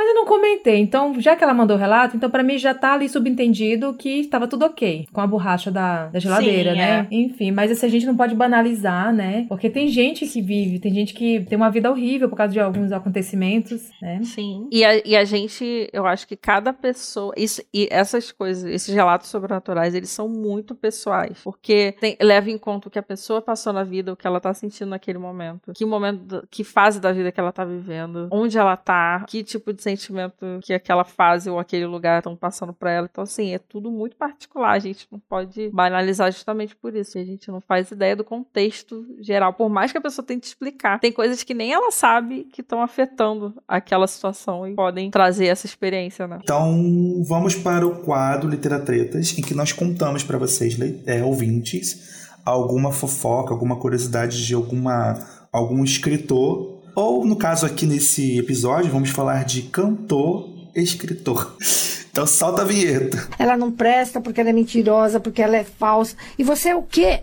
mas 0.00 0.08
eu 0.08 0.14
não 0.14 0.24
comentei. 0.24 0.78
Então, 0.78 1.20
já 1.20 1.36
que 1.36 1.44
ela 1.44 1.52
mandou 1.52 1.76
o 1.76 1.78
relato, 1.78 2.16
então 2.16 2.30
para 2.30 2.42
mim 2.42 2.56
já 2.56 2.72
tá 2.72 2.94
ali 2.94 3.06
subentendido 3.06 3.92
que 3.92 4.20
estava 4.20 4.48
tudo 4.48 4.64
ok 4.64 5.06
com 5.12 5.20
a 5.20 5.26
borracha 5.26 5.70
da, 5.70 6.06
da 6.06 6.18
geladeira, 6.18 6.72
Sim, 6.72 6.78
né? 6.78 7.06
É. 7.10 7.14
Enfim, 7.14 7.50
mas 7.50 7.70
assim, 7.70 7.84
a 7.84 7.88
gente 7.90 8.06
não 8.06 8.16
pode 8.16 8.34
banalizar, 8.34 9.12
né? 9.12 9.44
Porque 9.46 9.68
tem 9.68 9.88
gente 9.88 10.26
que 10.26 10.40
vive, 10.40 10.78
tem 10.78 10.94
gente 10.94 11.12
que 11.12 11.40
tem 11.40 11.54
uma 11.54 11.70
vida 11.70 11.90
horrível 11.90 12.30
por 12.30 12.36
causa 12.36 12.50
de 12.50 12.58
alguns 12.58 12.92
acontecimentos, 12.92 13.90
né? 14.00 14.20
Sim. 14.22 14.68
E 14.72 14.82
a, 14.82 15.06
e 15.06 15.14
a 15.14 15.22
gente, 15.22 15.90
eu 15.92 16.06
acho 16.06 16.26
que 16.26 16.34
cada 16.34 16.72
pessoa. 16.72 17.34
Isso, 17.36 17.62
e 17.74 17.86
essas 17.90 18.32
coisas, 18.32 18.64
esses 18.64 18.94
relatos 18.94 19.28
sobrenaturais, 19.28 19.94
eles 19.94 20.08
são 20.08 20.30
muito 20.30 20.74
pessoais. 20.74 21.40
Porque 21.44 21.94
tem, 22.00 22.16
leva 22.22 22.50
em 22.50 22.56
conta 22.56 22.88
o 22.88 22.90
que 22.90 22.98
a 22.98 23.02
pessoa 23.02 23.42
passou 23.42 23.70
na 23.70 23.84
vida, 23.84 24.14
o 24.14 24.16
que 24.16 24.26
ela 24.26 24.40
tá 24.40 24.54
sentindo 24.54 24.88
naquele 24.88 25.18
momento. 25.18 25.74
Que 25.74 25.84
momento, 25.84 26.42
que 26.50 26.64
fase 26.64 26.98
da 26.98 27.12
vida 27.12 27.30
que 27.30 27.38
ela 27.38 27.52
tá 27.52 27.66
vivendo, 27.66 28.28
onde 28.30 28.56
ela 28.56 28.78
tá, 28.78 29.26
que 29.28 29.44
tipo 29.44 29.74
de 29.74 29.82
sentimento 29.96 30.60
que 30.62 30.72
aquela 30.72 31.04
fase 31.04 31.50
ou 31.50 31.58
aquele 31.58 31.86
lugar 31.86 32.18
estão 32.18 32.36
passando 32.36 32.72
para 32.72 32.90
ela. 32.90 33.08
Então, 33.10 33.24
assim, 33.24 33.54
é 33.54 33.58
tudo 33.58 33.90
muito 33.90 34.16
particular. 34.16 34.72
A 34.72 34.78
gente 34.78 35.06
não 35.10 35.18
pode 35.18 35.68
banalizar 35.70 36.30
justamente 36.32 36.76
por 36.76 36.94
isso. 36.94 37.18
A 37.18 37.24
gente 37.24 37.50
não 37.50 37.60
faz 37.60 37.90
ideia 37.90 38.16
do 38.16 38.24
contexto 38.24 39.06
geral. 39.20 39.52
Por 39.52 39.68
mais 39.68 39.92
que 39.92 39.98
a 39.98 40.00
pessoa 40.00 40.24
tente 40.24 40.46
explicar, 40.46 40.98
tem 41.00 41.12
coisas 41.12 41.42
que 41.42 41.54
nem 41.54 41.72
ela 41.72 41.90
sabe 41.90 42.44
que 42.52 42.60
estão 42.60 42.82
afetando 42.82 43.54
aquela 43.66 44.06
situação 44.06 44.66
e 44.66 44.74
podem 44.74 45.10
trazer 45.10 45.46
essa 45.46 45.66
experiência, 45.66 46.26
né? 46.26 46.40
Então, 46.42 47.22
vamos 47.24 47.54
para 47.54 47.86
o 47.86 48.02
quadro 48.02 48.48
Literatretas, 48.48 49.38
em 49.38 49.42
que 49.42 49.54
nós 49.54 49.72
contamos 49.72 50.22
para 50.22 50.38
vocês, 50.38 50.78
é, 51.06 51.22
ouvintes, 51.22 52.28
alguma 52.44 52.92
fofoca, 52.92 53.52
alguma 53.52 53.76
curiosidade 53.76 54.44
de 54.46 54.54
alguma 54.54 55.18
algum 55.52 55.82
escritor 55.82 56.79
ou, 57.00 57.24
no 57.24 57.34
caso 57.34 57.64
aqui 57.64 57.86
nesse 57.86 58.38
episódio, 58.38 58.92
vamos 58.92 59.08
falar 59.10 59.44
de 59.44 59.62
cantor 59.62 60.50
escritor. 60.74 61.56
Então 62.12 62.26
solta 62.26 62.62
a 62.62 62.64
vinheta. 62.64 63.28
Ela 63.38 63.56
não 63.56 63.70
presta 63.70 64.20
porque 64.20 64.40
ela 64.40 64.50
é 64.50 64.52
mentirosa, 64.52 65.20
porque 65.20 65.40
ela 65.40 65.56
é 65.56 65.62
falsa. 65.62 66.16
E 66.36 66.42
você 66.42 66.70
é 66.70 66.74
o 66.74 66.82
quê? 66.82 67.22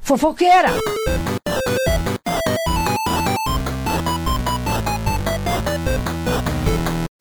Fofoqueira! 0.00 0.70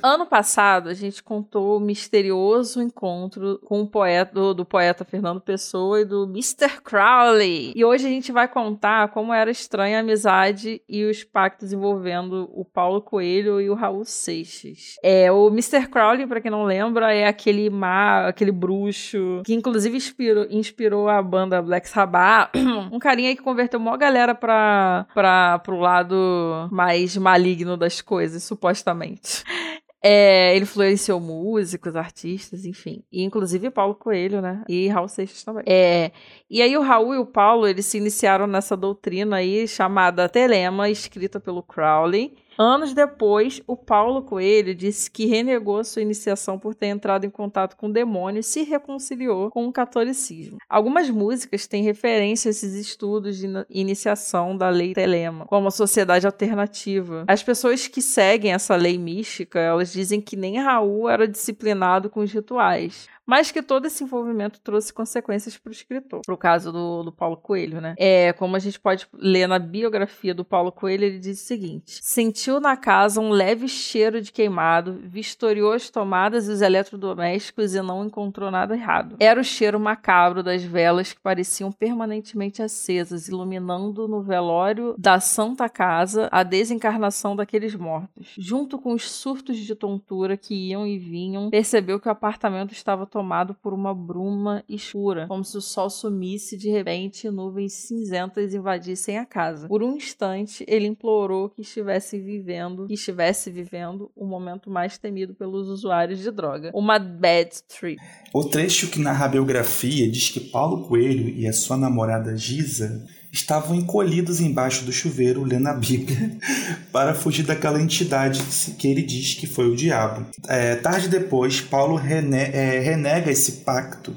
Ano 0.03 0.25
passado, 0.25 0.89
a 0.89 0.93
gente 0.93 1.21
contou 1.21 1.77
o 1.77 1.79
misterioso 1.79 2.81
encontro 2.81 3.59
com 3.65 3.81
o 3.81 3.87
poeta 3.87 4.33
do, 4.33 4.53
do, 4.53 4.65
poeta 4.65 5.05
Fernando 5.05 5.39
Pessoa 5.39 6.01
e 6.01 6.05
do 6.05 6.23
Mr. 6.23 6.81
Crowley. 6.83 7.71
E 7.75 7.85
hoje 7.85 8.07
a 8.07 8.09
gente 8.09 8.31
vai 8.31 8.47
contar 8.47 9.09
como 9.09 9.33
era 9.33 9.51
estranha 9.51 9.97
a 9.97 9.99
amizade 10.01 10.81
e 10.89 11.05
os 11.05 11.23
pactos 11.23 11.71
envolvendo 11.71 12.49
o 12.53 12.65
Paulo 12.65 13.01
Coelho 13.01 13.61
e 13.61 13.69
o 13.69 13.75
Raul 13.75 14.03
Seixas. 14.03 14.95
É, 15.03 15.31
o 15.31 15.47
Mr. 15.47 15.87
Crowley, 15.87 16.25
para 16.25 16.41
quem 16.41 16.49
não 16.49 16.63
lembra, 16.63 17.13
é 17.13 17.27
aquele 17.27 17.69
má, 17.69 18.27
aquele 18.27 18.51
bruxo 18.51 19.41
que 19.45 19.53
inclusive 19.53 19.97
inspirou, 19.97 20.47
inspirou 20.49 21.09
a 21.09 21.21
banda 21.21 21.61
Black 21.61 21.87
Sabbath. 21.87 22.51
um 22.91 22.97
carinha 22.97 23.35
que 23.35 23.41
converteu 23.41 23.79
uma 23.79 23.97
galera 23.97 24.33
para 24.33 25.05
para 25.13 25.59
pro 25.59 25.77
lado 25.79 26.67
mais 26.71 27.15
maligno 27.17 27.77
das 27.77 28.01
coisas, 28.01 28.43
supostamente. 28.43 29.43
É, 30.03 30.55
ele 30.55 30.63
influenciou 30.63 31.19
músicos, 31.19 31.95
artistas, 31.95 32.65
enfim. 32.65 33.03
E 33.11 33.23
inclusive 33.23 33.69
Paulo 33.69 33.93
Coelho, 33.93 34.41
né? 34.41 34.63
E 34.67 34.87
Raul 34.87 35.07
Seixas 35.07 35.43
também. 35.43 35.63
É, 35.67 36.11
e 36.49 36.61
aí 36.61 36.75
o 36.75 36.81
Raul 36.81 37.13
e 37.13 37.17
o 37.19 37.25
Paulo, 37.25 37.67
eles 37.67 37.85
se 37.85 37.97
iniciaram 37.97 38.47
nessa 38.47 38.75
doutrina 38.75 39.35
aí 39.37 39.67
chamada 39.67 40.27
Telema, 40.27 40.89
escrita 40.89 41.39
pelo 41.39 41.61
Crowley. 41.61 42.33
Anos 42.57 42.93
depois, 42.93 43.61
o 43.65 43.75
Paulo 43.75 44.21
Coelho 44.21 44.75
disse 44.75 45.09
que 45.09 45.25
renegou 45.25 45.83
sua 45.83 46.01
iniciação 46.01 46.59
por 46.59 46.75
ter 46.75 46.87
entrado 46.87 47.25
em 47.25 47.29
contato 47.29 47.75
com 47.75 47.87
o 47.87 47.93
demônio 47.93 48.39
e 48.39 48.43
se 48.43 48.63
reconciliou 48.63 49.49
com 49.49 49.67
o 49.67 49.71
catolicismo. 49.71 50.57
Algumas 50.69 51.09
músicas 51.09 51.65
têm 51.65 51.83
referência 51.83 52.49
a 52.49 52.51
esses 52.51 52.73
estudos 52.73 53.37
de 53.37 53.47
iniciação 53.69 54.55
da 54.55 54.69
lei 54.69 54.93
Telema, 54.93 55.45
como 55.45 55.67
a 55.67 55.71
sociedade 55.71 56.25
alternativa. 56.25 57.25
As 57.27 57.41
pessoas 57.41 57.87
que 57.87 58.01
seguem 58.01 58.53
essa 58.53 58.75
lei 58.75 58.97
mística, 58.97 59.59
elas 59.59 59.91
dizem 59.91 60.21
que 60.21 60.35
nem 60.35 60.59
Raul 60.59 61.09
era 61.09 61.27
disciplinado 61.27 62.09
com 62.09 62.19
os 62.19 62.31
rituais 62.31 63.09
mas 63.31 63.49
que 63.49 63.63
todo 63.63 63.85
esse 63.85 64.03
envolvimento 64.03 64.59
trouxe 64.59 64.91
consequências 64.91 65.57
para 65.57 65.69
o 65.69 65.71
escritor. 65.71 66.19
Para 66.25 66.35
o 66.35 66.37
caso 66.37 66.69
do, 66.69 67.03
do 67.03 67.13
Paulo 67.13 67.37
Coelho, 67.37 67.79
né? 67.79 67.95
É, 67.97 68.33
como 68.33 68.57
a 68.57 68.59
gente 68.59 68.77
pode 68.77 69.07
ler 69.13 69.47
na 69.47 69.57
biografia 69.57 70.33
do 70.33 70.43
Paulo 70.43 70.69
Coelho, 70.69 71.05
ele 71.05 71.17
diz 71.17 71.41
o 71.41 71.45
seguinte: 71.45 71.97
sentiu 72.01 72.59
na 72.59 72.75
casa 72.75 73.21
um 73.21 73.29
leve 73.29 73.69
cheiro 73.69 74.19
de 74.21 74.33
queimado, 74.33 74.99
vistoriou 75.01 75.71
as 75.71 75.89
tomadas 75.89 76.49
e 76.49 76.51
os 76.51 76.61
eletrodomésticos 76.61 77.73
e 77.73 77.81
não 77.81 78.03
encontrou 78.03 78.51
nada 78.51 78.75
errado. 78.75 79.15
Era 79.17 79.39
o 79.39 79.45
cheiro 79.45 79.79
macabro 79.79 80.43
das 80.43 80.61
velas 80.61 81.13
que 81.13 81.21
pareciam 81.21 81.71
permanentemente 81.71 82.61
acesas, 82.61 83.29
iluminando 83.29 84.09
no 84.09 84.21
velório 84.21 84.93
da 84.97 85.21
Santa 85.21 85.69
Casa 85.69 86.27
a 86.33 86.43
desencarnação 86.43 87.33
daqueles 87.33 87.75
mortos. 87.75 88.33
Junto 88.37 88.77
com 88.77 88.91
os 88.91 89.09
surtos 89.09 89.57
de 89.57 89.73
tontura 89.73 90.35
que 90.35 90.53
iam 90.53 90.85
e 90.85 90.99
vinham, 90.99 91.49
percebeu 91.49 91.97
que 91.97 92.09
o 92.09 92.11
apartamento 92.11 92.73
estava 92.73 93.05
tomado 93.05 93.20
tomado 93.21 93.53
por 93.53 93.71
uma 93.71 93.93
bruma 93.93 94.63
escura, 94.67 95.27
como 95.27 95.45
se 95.45 95.55
o 95.55 95.61
sol 95.61 95.91
sumisse 95.91 96.57
de 96.57 96.71
repente 96.71 97.27
e 97.27 97.31
nuvens 97.31 97.73
cinzentas 97.73 98.51
invadissem 98.51 99.19
a 99.19 99.25
casa. 99.27 99.67
Por 99.67 99.83
um 99.83 99.95
instante, 99.95 100.65
ele 100.67 100.87
implorou 100.87 101.47
que 101.47 101.61
estivesse 101.61 102.19
vivendo, 102.19 102.87
que 102.87 102.95
estivesse 102.95 103.51
vivendo 103.51 104.11
o 104.15 104.25
momento 104.25 104.71
mais 104.71 104.97
temido 104.97 105.35
pelos 105.35 105.67
usuários 105.67 106.19
de 106.19 106.31
droga, 106.31 106.71
uma 106.73 106.97
bad 106.97 107.51
trip. 107.67 108.01
O 108.33 108.43
trecho 108.43 108.89
que 108.89 108.99
narra 108.99 109.25
a 109.25 109.29
biografia 109.29 110.09
diz 110.09 110.29
que 110.29 110.39
Paulo 110.39 110.87
Coelho 110.87 111.29
e 111.29 111.47
a 111.47 111.53
sua 111.53 111.77
namorada 111.77 112.35
Giza 112.35 113.05
estavam 113.31 113.75
encolhidos 113.75 114.41
embaixo 114.41 114.83
do 114.83 114.91
chuveiro 114.91 115.43
lendo 115.43 115.67
a 115.67 115.73
Bíblia 115.73 116.37
para 116.91 117.13
fugir 117.13 117.43
daquela 117.43 117.81
entidade 117.81 118.41
que 118.77 118.87
ele 118.87 119.01
diz 119.01 119.35
que 119.35 119.47
foi 119.47 119.69
o 119.69 119.75
diabo. 119.75 120.25
É, 120.47 120.75
tarde 120.75 121.07
depois, 121.07 121.61
Paulo 121.61 121.95
rene 121.95 122.37
é, 122.37 122.79
renega 122.79 123.31
esse 123.31 123.63
pacto 123.63 124.15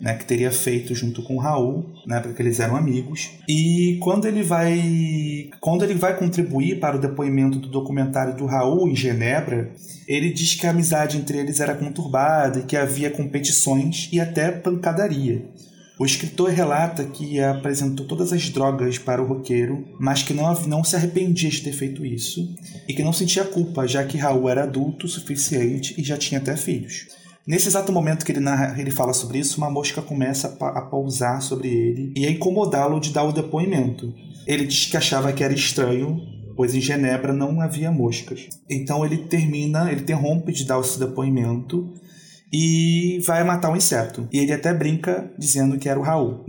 né, 0.00 0.14
que 0.14 0.24
teria 0.24 0.50
feito 0.50 0.94
junto 0.94 1.22
com 1.22 1.38
Raul, 1.38 1.86
né, 2.06 2.20
porque 2.20 2.42
eles 2.42 2.60
eram 2.60 2.76
amigos. 2.76 3.30
E 3.48 3.98
quando 4.02 4.26
ele 4.26 4.42
vai, 4.42 5.48
quando 5.60 5.84
ele 5.84 5.94
vai 5.94 6.16
contribuir 6.16 6.78
para 6.80 6.96
o 6.96 7.00
depoimento 7.00 7.58
do 7.58 7.68
documentário 7.68 8.36
do 8.36 8.46
Raul 8.46 8.88
em 8.88 8.96
Genebra, 8.96 9.70
ele 10.06 10.32
diz 10.32 10.54
que 10.54 10.66
a 10.66 10.70
amizade 10.70 11.16
entre 11.16 11.38
eles 11.38 11.60
era 11.60 11.74
conturbada 11.74 12.60
e 12.60 12.62
que 12.62 12.76
havia 12.76 13.10
competições 13.10 14.08
e 14.12 14.20
até 14.20 14.50
pancadaria. 14.50 15.44
O 15.98 16.04
escritor 16.04 16.50
relata 16.50 17.04
que 17.04 17.40
apresentou 17.40 18.06
todas 18.06 18.30
as 18.30 18.50
drogas 18.50 18.98
para 18.98 19.22
o 19.22 19.26
roqueiro, 19.26 19.82
mas 19.98 20.22
que 20.22 20.34
não, 20.34 20.52
não 20.66 20.84
se 20.84 20.94
arrependia 20.94 21.48
de 21.48 21.62
ter 21.62 21.72
feito 21.72 22.04
isso 22.04 22.54
e 22.86 22.92
que 22.92 23.02
não 23.02 23.14
sentia 23.14 23.44
culpa, 23.44 23.88
já 23.88 24.04
que 24.04 24.18
Raul 24.18 24.50
era 24.50 24.64
adulto 24.64 25.06
o 25.06 25.08
suficiente 25.08 25.98
e 25.98 26.04
já 26.04 26.18
tinha 26.18 26.38
até 26.38 26.54
filhos. 26.54 27.06
Nesse 27.46 27.68
exato 27.68 27.92
momento 27.92 28.26
que 28.26 28.32
ele, 28.32 28.40
narra, 28.40 28.78
ele 28.78 28.90
fala 28.90 29.14
sobre 29.14 29.38
isso, 29.38 29.56
uma 29.56 29.70
mosca 29.70 30.02
começa 30.02 30.54
a, 30.60 30.66
a 30.80 30.82
pousar 30.82 31.40
sobre 31.40 31.68
ele 31.68 32.12
e 32.14 32.26
a 32.26 32.30
incomodá-lo 32.30 33.00
de 33.00 33.10
dar 33.10 33.24
o 33.24 33.32
depoimento. 33.32 34.12
Ele 34.46 34.66
diz 34.66 34.86
que 34.86 34.98
achava 34.98 35.32
que 35.32 35.42
era 35.42 35.54
estranho, 35.54 36.20
pois 36.54 36.74
em 36.74 36.80
Genebra 36.80 37.32
não 37.32 37.60
havia 37.60 37.90
moscas. 37.90 38.48
Então 38.68 39.02
ele 39.02 39.16
termina, 39.16 39.90
ele 39.90 40.02
interrompe 40.02 40.52
de 40.52 40.64
dar 40.64 40.78
esse 40.80 40.98
depoimento 40.98 41.94
e 42.52 43.20
vai 43.26 43.42
matar 43.44 43.70
um 43.70 43.76
inseto. 43.76 44.28
E 44.32 44.38
ele 44.38 44.52
até 44.52 44.72
brinca 44.72 45.30
dizendo 45.38 45.78
que 45.78 45.88
era 45.88 45.98
o 45.98 46.02
Raul. 46.02 46.44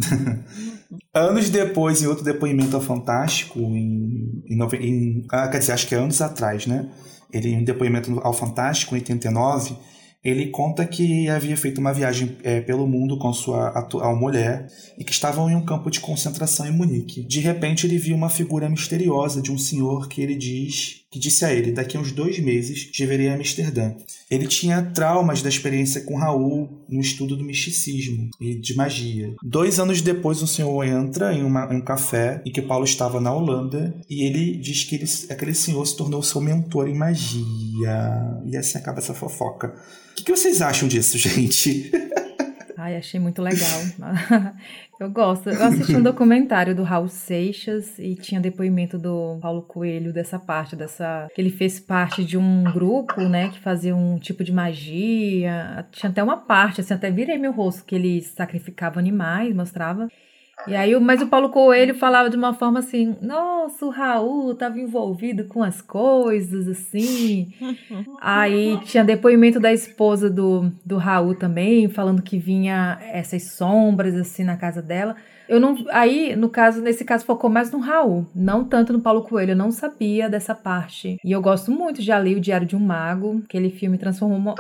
anos 1.14 1.50
depois, 1.50 2.02
em 2.02 2.08
outro 2.08 2.24
depoimento 2.24 2.76
ao 2.76 2.82
Fantástico, 2.82 3.60
em, 3.60 4.44
em, 4.48 4.60
em, 4.82 5.26
ah, 5.32 5.48
quer 5.48 5.60
dizer, 5.60 5.72
acho 5.72 5.88
que 5.88 5.96
é 5.96 5.98
anos 5.98 6.22
atrás, 6.22 6.68
né? 6.68 6.90
Ele, 7.32 7.50
em 7.50 7.58
um 7.60 7.64
depoimento 7.64 8.20
ao 8.24 8.34
Fantástico, 8.34 8.96
em 8.96 9.00
89, 9.00 9.76
ele 10.24 10.48
conta 10.48 10.86
que 10.86 11.30
havia 11.30 11.56
feito 11.56 11.80
uma 11.80 11.94
viagem 11.94 12.38
é, 12.44 12.60
pelo 12.62 12.88
mundo 12.88 13.18
com 13.18 13.32
sua 13.34 13.70
atual 13.70 14.16
mulher 14.16 14.68
e 14.98 15.04
que 15.04 15.12
estavam 15.12 15.50
em 15.50 15.56
um 15.56 15.64
campo 15.64 15.90
de 15.90 16.00
concentração 16.00 16.68
em 16.68 16.72
Munique. 16.72 17.24
De 17.26 17.40
repente, 17.40 17.88
ele 17.88 17.98
viu 17.98 18.16
uma 18.16 18.30
figura 18.30 18.70
misteriosa 18.70 19.42
de 19.42 19.52
um 19.52 19.58
senhor 19.58 20.08
que 20.08 20.22
ele 20.22 20.36
diz 20.36 21.07
que 21.10 21.20
disse 21.20 21.46
a 21.46 21.54
ele: 21.54 21.72
daqui 21.72 21.98
a 21.98 22.00
uns 22.00 22.12
dois 22.12 22.40
meses 22.40 22.92
deveria 22.98 23.32
a 23.32 23.36
Amsterdã. 23.36 23.94
Ele 24.30 24.48
tinha 24.48 24.82
traumas 24.82 25.42
da 25.42 25.50
experiência 25.50 26.02
com 26.02 26.18
Raul 26.18 26.86
no 26.90 27.00
estudo 27.00 27.36
do 27.36 27.44
misticismo 27.44 28.30
e 28.42 28.60
de 28.60 28.76
magia. 28.76 29.34
Dois 29.44 29.80
anos 29.80 30.02
depois, 30.02 30.42
o 30.42 30.48
senhor 30.48 30.84
entra 30.84 31.34
em, 31.34 31.44
uma, 31.44 31.74
em 31.74 31.78
um 31.78 31.82
café 31.82 32.42
em 32.46 32.52
que 32.52 32.62
Paulo 32.62 32.86
estava 32.86 33.22
na 33.22 33.34
Holanda 33.34 33.96
e 34.10 34.24
ele 34.24 34.58
diz 34.58 34.84
que 34.84 34.96
ele, 34.96 35.06
aquele 35.30 35.54
senhor 35.54 35.86
se 35.86 35.96
tornou 35.96 36.22
seu 36.22 36.42
mentor 36.42 36.88
em 36.88 36.96
magia. 36.96 37.42
E 38.46 38.58
assim 38.58 38.78
acaba 38.78 39.00
essa 39.00 39.14
fofoca. 39.14 39.76
O 40.12 40.16
que, 40.16 40.24
que 40.24 40.32
vocês 40.32 40.62
acham 40.62 40.88
disso, 40.88 41.18
gente? 41.20 41.92
Ai, 42.78 42.96
achei 42.96 43.20
muito 43.20 43.42
legal. 43.42 43.82
Eu 45.00 45.10
gosto. 45.12 45.50
Eu 45.50 45.64
assisti 45.64 45.96
um 45.96 46.02
documentário 46.02 46.76
do 46.76 46.84
Raul 46.84 47.08
Seixas 47.08 48.00
e 48.00 48.16
tinha 48.16 48.42
depoimento 48.42 48.98
do 48.98 49.38
Paulo 49.40 49.62
Coelho 49.62 50.12
dessa 50.12 50.40
parte, 50.40 50.76
dessa. 50.76 51.28
que 51.34 51.42
ele 51.42 51.52
fez 51.52 51.80
parte 51.80 52.26
de 52.26 52.38
um 52.38 52.64
grupo, 52.64 53.22
né, 53.22 53.50
que 53.50 53.60
fazia 53.60 53.96
um 53.96 54.18
tipo 54.18 54.44
de 54.44 54.52
magia. 54.52 55.86
Tinha 55.92 56.10
até 56.10 56.24
uma 56.24 56.38
parte, 56.38 56.82
assim, 56.82 56.94
até 56.94 57.12
virei 57.12 57.38
meu 57.38 57.52
rosto, 57.52 57.86
que 57.86 57.96
ele 57.96 58.22
sacrificava 58.22 59.00
animais, 59.00 59.56
mostrava. 59.56 60.08
E 60.66 60.76
aí, 60.76 60.98
mas 61.00 61.22
o 61.22 61.28
Paulo 61.28 61.50
Coelho 61.50 61.94
falava 61.94 62.30
de 62.30 62.36
uma 62.36 62.54
forma 62.54 62.80
assim: 62.80 63.16
nossa, 63.22 63.86
o 63.86 63.90
Raul 63.90 64.54
estava 64.54 64.80
envolvido 64.80 65.46
com 65.46 65.62
as 65.62 65.82
coisas, 65.82 66.68
assim. 66.68 67.54
aí 68.20 68.80
tinha 68.84 69.04
depoimento 69.04 69.60
da 69.60 69.72
esposa 69.72 70.30
do, 70.30 70.72
do 70.86 70.98
Raul 70.98 71.36
também, 71.36 71.90
falando 71.90 72.22
que 72.22 72.40
vinha 72.40 72.98
essas 73.02 73.52
sombras, 73.52 74.16
assim, 74.16 74.44
na 74.44 74.58
casa 74.58 74.82
dela. 74.82 75.16
Eu 75.48 75.60
não. 75.62 75.78
Aí, 75.92 76.36
no 76.36 76.50
caso, 76.50 76.82
nesse 76.82 77.06
caso, 77.06 77.26
focou 77.26 77.50
mais 77.50 77.72
no 77.72 77.80
Raul, 77.80 78.26
não 78.36 78.66
tanto 78.66 78.92
no 78.92 79.00
Paulo 79.00 79.24
Coelho. 79.24 79.52
Eu 79.52 79.56
não 79.56 79.72
sabia 79.72 80.30
dessa 80.30 80.54
parte. 80.54 81.18
E 81.24 81.32
eu 81.32 81.42
gosto 81.42 81.72
muito, 81.72 82.02
já 82.02 82.20
li 82.20 82.36
o 82.36 82.42
Diário 82.42 82.68
de 82.68 82.76
um 82.76 82.80
Mago. 82.80 83.42
Aquele 83.46 83.70
filme 83.70 83.98
transformou, 83.98 84.56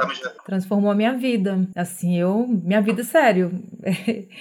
transformou 0.46 0.90
a 0.90 0.96
minha 0.96 1.14
vida. 1.14 1.68
Assim, 1.76 2.18
eu. 2.18 2.48
Minha 2.48 2.82
vida, 2.82 3.04
sério. 3.04 3.52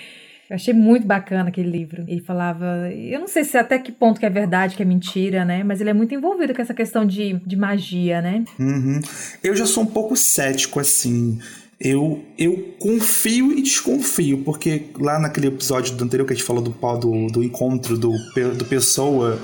Eu 0.49 0.55
achei 0.55 0.73
muito 0.73 1.07
bacana 1.07 1.49
aquele 1.49 1.69
livro. 1.69 2.05
Ele 2.07 2.21
falava, 2.21 2.89
eu 2.93 3.19
não 3.19 3.27
sei 3.27 3.43
se 3.43 3.59
até 3.59 3.79
que 3.79 3.91
ponto 3.91 4.21
que 4.21 4.27
é 4.27 4.31
verdade, 4.31 4.77
que 4.77 4.83
é 4.83 4.87
mentira, 4.87 5.45
né? 5.45 5.65
Mas 5.65 5.81
ele 5.81 5.91
é 5.91 5.95
muito 5.95 6.15
envolvido 6.15 6.55
com 6.55 6.63
essa 6.63 6.75
questão 6.75 7.05
de, 7.05 7.35
de 7.45 7.57
magia, 7.57 8.23
né? 8.23 8.45
Uhum. 8.59 9.01
Eu 9.43 9.57
já 9.57 9.67
sou 9.67 9.83
um 9.83 9.87
pouco 9.87 10.17
cético, 10.17 10.79
assim. 10.79 11.41
Eu, 11.81 12.25
eu 12.39 12.75
confio 12.79 13.53
e 13.53 13.61
desconfio, 13.61 14.43
porque 14.45 14.85
lá 14.99 15.19
naquele 15.19 15.49
episódio 15.49 15.95
do 15.95 16.05
anterior 16.05 16.25
que 16.25 16.33
a 16.33 16.37
gente 16.37 16.47
falou 16.47 16.63
do, 16.63 16.71
do, 16.71 17.27
do 17.27 17.43
encontro 17.43 17.99
do, 17.99 18.13
do 18.57 18.65
Pessoa 18.65 19.39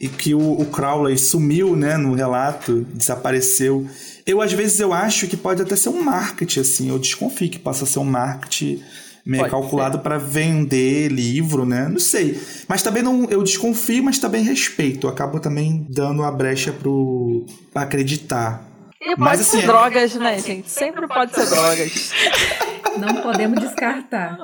e 0.00 0.08
que 0.08 0.34
o, 0.34 0.60
o 0.60 0.64
Crowley 0.66 1.16
sumiu, 1.16 1.76
né, 1.76 1.96
no 1.96 2.14
relato, 2.14 2.84
desapareceu. 2.92 3.86
Eu, 4.26 4.40
às 4.40 4.52
vezes, 4.52 4.80
eu 4.80 4.92
acho 4.92 5.28
que 5.28 5.36
pode 5.36 5.62
até 5.62 5.76
ser 5.76 5.90
um 5.90 6.02
marketing, 6.02 6.60
assim. 6.60 6.88
Eu 6.88 6.98
desconfio 6.98 7.50
que 7.50 7.58
possa 7.58 7.84
ser 7.86 7.98
um 7.98 8.04
marketing 8.04 8.82
Pode 9.24 9.50
calculado 9.50 10.00
para 10.00 10.18
vender 10.18 11.08
livro, 11.08 11.64
né? 11.64 11.88
Não 11.88 12.00
sei. 12.00 12.40
Mas 12.66 12.82
também 12.82 13.02
não, 13.02 13.24
eu 13.30 13.42
desconfio, 13.42 14.02
mas 14.02 14.18
também 14.18 14.42
respeito. 14.42 15.06
Eu 15.06 15.10
acabo 15.10 15.38
também 15.38 15.86
dando 15.88 16.24
a 16.24 16.30
brecha 16.30 16.72
pro 16.72 17.46
pra 17.72 17.82
acreditar. 17.82 18.64
E 19.00 19.10
pode 19.10 19.20
mas, 19.20 19.40
assim, 19.40 19.58
ser 19.58 19.64
é... 19.64 19.66
drogas, 19.66 20.14
né, 20.14 20.38
gente? 20.40 20.70
Sempre 20.70 21.06
pode 21.06 21.34
ser 21.34 21.46
drogas. 21.46 22.12
Não 22.98 23.22
podemos 23.22 23.60
descartar. 23.60 24.38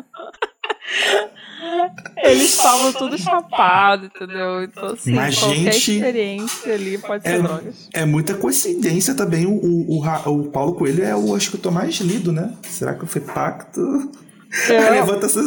Eles 2.16 2.54
falam 2.54 2.92
tudo 2.92 3.18
chapado, 3.18 4.06
entendeu? 4.06 4.62
Então, 4.64 4.86
assim, 4.86 5.12
Mas, 5.12 5.38
qualquer 5.38 5.72
gente, 5.72 5.96
experiência 5.96 6.74
ali 6.74 6.98
pode 6.98 7.26
é, 7.26 7.36
ser 7.36 7.42
drogas. 7.42 7.88
É 7.92 8.04
muita 8.04 8.34
coincidência 8.34 9.14
também. 9.14 9.46
O, 9.46 9.52
o, 9.52 10.00
o, 10.00 10.40
o 10.40 10.50
Paulo 10.50 10.74
Coelho 10.74 11.04
é 11.04 11.14
o 11.14 11.34
acho 11.34 11.50
que 11.50 11.56
eu 11.56 11.60
tô 11.60 11.70
mais 11.70 11.96
lido, 11.96 12.32
né? 12.32 12.52
Será 12.62 12.94
que 12.94 13.06
foi 13.06 13.20
pacto? 13.20 14.10
É. 14.68 14.90
Levanta 14.90 15.26
essa... 15.26 15.40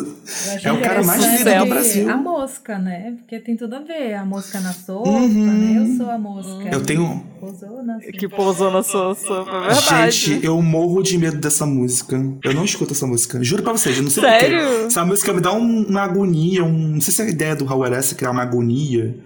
É 0.64 0.72
o 0.72 0.80
cara 0.80 1.04
mais 1.04 1.24
lido 1.24 1.60
do 1.60 1.66
Brasil. 1.66 2.10
A 2.10 2.18
mosca, 2.18 2.78
né? 2.78 3.16
Porque 3.18 3.40
tem 3.40 3.56
tudo 3.58 3.76
a 3.76 3.80
ver. 3.80 4.14
A 4.14 4.24
mosca 4.24 4.60
na 4.60 4.72
sopa, 4.72 5.10
uhum. 5.10 5.28
né? 5.28 5.80
Eu 5.80 5.98
sou 5.98 6.10
a 6.10 6.18
mosca. 6.18 6.70
Eu 6.72 6.84
tenho. 6.84 7.24
Pousou 7.40 7.84
na 7.84 8.00
sopa. 8.00 8.12
Que 8.12 8.28
pousou 8.30 8.72
na 8.72 8.84
sua 8.84 9.16
sopa, 9.16 9.52
é 9.52 9.74
verdade. 9.74 10.12
Gente, 10.12 10.46
eu 10.46 10.62
morro 10.62 11.02
de 11.02 11.18
medo 11.18 11.38
dessa 11.38 11.66
música. 11.66 12.16
Eu 12.44 12.54
não 12.54 12.64
escuto 12.64 12.94
essa 12.94 13.08
música. 13.08 13.44
Juro 13.44 13.64
pra 13.64 13.72
vocês, 13.72 13.98
eu 13.98 14.04
não 14.04 14.12
sei 14.12 14.24
Sério? 14.24 14.60
porquê. 14.60 14.86
Essa 14.86 15.06
música 15.06 15.34
me 15.34 15.42
dá 15.42 15.52
um, 15.52 15.84
uma 15.88 16.04
agonia, 16.04 16.64
um. 16.64 16.90
Não 16.90 17.02
sei 17.02 17.14
se 17.14 17.22
é 17.22 17.26
a 17.26 17.30
ideia 17.30 17.56
do 17.56 17.66
Raul 17.66 17.88
essa 17.88 18.14
criar 18.14 18.32
uma 18.32 18.44
agonia. 18.44 19.18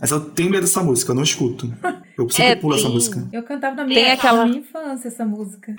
Mas 0.00 0.12
eu 0.12 0.20
tenho 0.20 0.50
medo 0.50 0.62
dessa 0.62 0.82
música, 0.82 1.10
eu 1.10 1.16
não 1.16 1.24
escuto. 1.24 1.72
Eu 2.16 2.28
sempre 2.30 2.52
é, 2.52 2.56
pulo 2.56 2.76
essa 2.76 2.88
música. 2.88 3.26
Eu 3.32 3.42
cantava 3.42 3.74
na 3.74 3.84
minha, 3.84 4.12
aquela... 4.12 4.38
na 4.38 4.46
minha 4.46 4.60
infância 4.60 5.08
essa 5.08 5.24
música. 5.24 5.74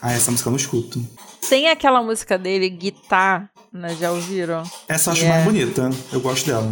Ah, 0.00 0.12
essa 0.12 0.30
música 0.30 0.48
eu 0.48 0.52
não 0.52 0.56
escuto. 0.56 1.04
Tem 1.48 1.68
aquela 1.68 2.02
música 2.02 2.38
dele, 2.38 2.68
Guitar, 2.68 3.50
né? 3.72 3.94
Já 3.96 4.10
ouviram? 4.10 4.62
Essa 4.88 5.10
eu 5.10 5.12
acho 5.12 5.26
mais 5.26 5.44
bonita. 5.44 5.90
Eu 6.12 6.20
gosto 6.20 6.46
dela. 6.46 6.68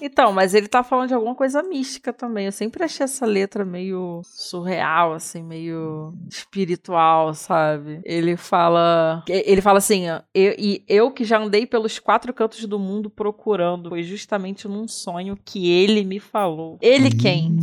Então, 0.00 0.32
mas 0.32 0.54
ele 0.54 0.68
tá 0.68 0.82
falando 0.82 1.08
de 1.08 1.14
alguma 1.14 1.34
coisa 1.34 1.62
mística 1.62 2.12
também. 2.12 2.46
Eu 2.46 2.52
sempre 2.52 2.84
achei 2.84 3.04
essa 3.04 3.24
letra 3.24 3.64
meio 3.64 4.20
surreal, 4.24 5.14
assim, 5.14 5.42
meio 5.42 6.14
espiritual, 6.30 7.34
sabe? 7.34 8.00
Ele 8.04 8.36
fala. 8.36 9.24
Ele 9.28 9.60
fala 9.60 9.78
assim: 9.78 10.08
ó, 10.10 10.20
eu, 10.34 10.54
e 10.58 10.84
eu 10.88 11.10
que 11.10 11.24
já 11.24 11.38
andei 11.38 11.66
pelos 11.66 11.98
quatro 11.98 12.32
cantos 12.32 12.64
do 12.66 12.78
mundo 12.78 13.08
procurando, 13.10 13.88
foi 13.88 14.02
justamente 14.02 14.68
num 14.68 14.86
sonho 14.86 15.36
que 15.44 15.70
ele 15.70 16.04
me 16.04 16.20
falou. 16.20 16.78
Ele 16.80 17.10
quem? 17.10 17.56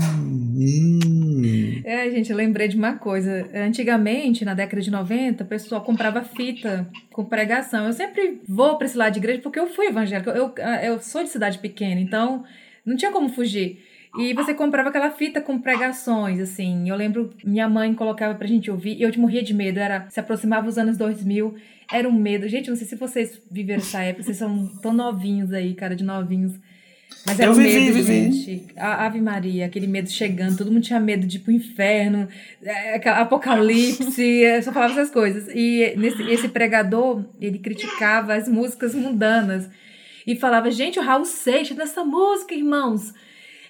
Hum. 0.56 1.82
É, 1.84 2.10
gente, 2.12 2.32
eu 2.32 2.38
lembrei 2.38 2.68
de 2.68 2.78
uma 2.78 2.94
coisa. 2.96 3.48
Antigamente, 3.54 4.46
na 4.46 4.54
década 4.54 4.82
de 4.82 4.92
90, 4.92 5.44
o 5.44 5.48
pessoal 5.48 5.82
comprava 5.82 6.24
fita 6.24 6.88
com 7.12 7.26
pregação. 7.26 7.86
Eu 7.86 7.94
sempre 7.94 8.42
vou 8.48 8.78
para 8.78 8.86
esse 8.86 8.98
lado 8.98 9.14
de 9.14 9.20
igreja 9.20 9.42
porque 9.42 9.60
eu 9.60 9.68
fui 9.68 9.88
evangélica. 9.88 10.32
Eu, 10.32 10.54
eu 10.84 11.00
sou 11.00 11.24
de 11.24 11.30
cidade 11.30 11.58
pequena, 11.58 12.00
então 12.00 12.44
não 12.86 12.96
tinha 12.96 13.12
como 13.12 13.30
fugir. 13.30 13.80
E 14.18 14.32
você 14.34 14.54
comprava 14.54 14.90
aquela 14.90 15.10
fita 15.10 15.42
com 15.42 15.60
pregações, 15.60 16.40
assim. 16.40 16.88
Eu 16.88 16.96
lembro, 16.96 17.34
minha 17.44 17.68
mãe 17.68 17.94
colocava 17.96 18.36
pra 18.36 18.48
gente 18.48 18.70
ouvir, 18.70 18.96
e 18.96 19.02
eu 19.02 19.12
morria 19.18 19.42
de 19.42 19.56
medo. 19.56 19.80
Era, 19.80 20.08
se 20.10 20.20
aproximava 20.20 20.68
os 20.68 20.78
anos 20.78 20.98
2000, 20.98 21.56
era 21.92 22.08
um 22.08 22.12
medo. 22.12 22.48
Gente, 22.48 22.70
não 22.70 22.76
sei 22.76 22.86
se 22.86 22.96
vocês 22.96 23.42
viveram 23.50 23.82
essa 23.82 24.04
época, 24.04 24.24
vocês 24.24 24.38
são 24.38 24.68
tão 24.82 24.94
novinhos 24.94 25.52
aí, 25.52 25.74
cara 25.74 25.96
de 25.96 26.04
novinhos. 26.04 26.54
Mas 27.26 27.40
era 27.40 27.50
Eu 27.50 27.54
um 27.54 27.58
vivi, 27.58 27.80
medo, 27.80 27.94
vivi. 27.96 28.32
gente. 28.32 28.66
A 28.78 29.06
Ave 29.06 29.22
Maria, 29.22 29.66
aquele 29.66 29.88
medo 29.88 30.10
chegando, 30.10 30.58
todo 30.58 30.72
mundo 30.72 30.84
tinha 30.84 31.00
medo 31.00 31.26
de 31.26 31.38
ir 31.38 31.40
pro 31.40 31.54
inferno, 31.54 32.28
é, 32.62 33.10
apocalipse, 33.10 34.44
é, 34.44 34.62
só 34.62 34.74
falava 34.74 34.94
essas 34.94 35.10
coisas. 35.10 35.48
E 35.56 35.94
nesse, 35.96 36.22
esse 36.24 36.50
pregador, 36.50 37.24
ele 37.40 37.60
criticava 37.60 38.34
as 38.34 38.48
músicas 38.48 38.94
mundanas 38.94 39.70
e 40.28 40.36
falava, 40.36 40.70
gente, 40.70 41.00
o 41.00 41.02
Raul 41.02 41.26
Seixas 41.26 41.78
nessa 41.78 42.04
música, 42.04 42.54
irmãos. 42.54 43.14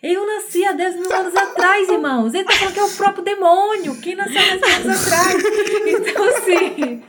Eu 0.02 0.26
nasci 0.28 0.66
há 0.66 0.74
10 0.74 0.96
mil 0.98 1.14
anos 1.14 1.34
atrás, 1.34 1.88
irmãos. 1.88 2.34
Ele 2.34 2.44
tá 2.44 2.52
falando 2.52 2.74
que 2.74 2.80
é 2.80 2.84
o 2.84 2.90
próprio 2.90 3.24
demônio. 3.24 3.96
Quem 4.02 4.16
nasceu 4.16 4.42
há 4.42 4.56
10 4.56 4.60
mil 4.60 4.92
anos 4.92 5.08
atrás? 5.08 5.44
Então, 5.88 6.24
assim. 6.38 7.02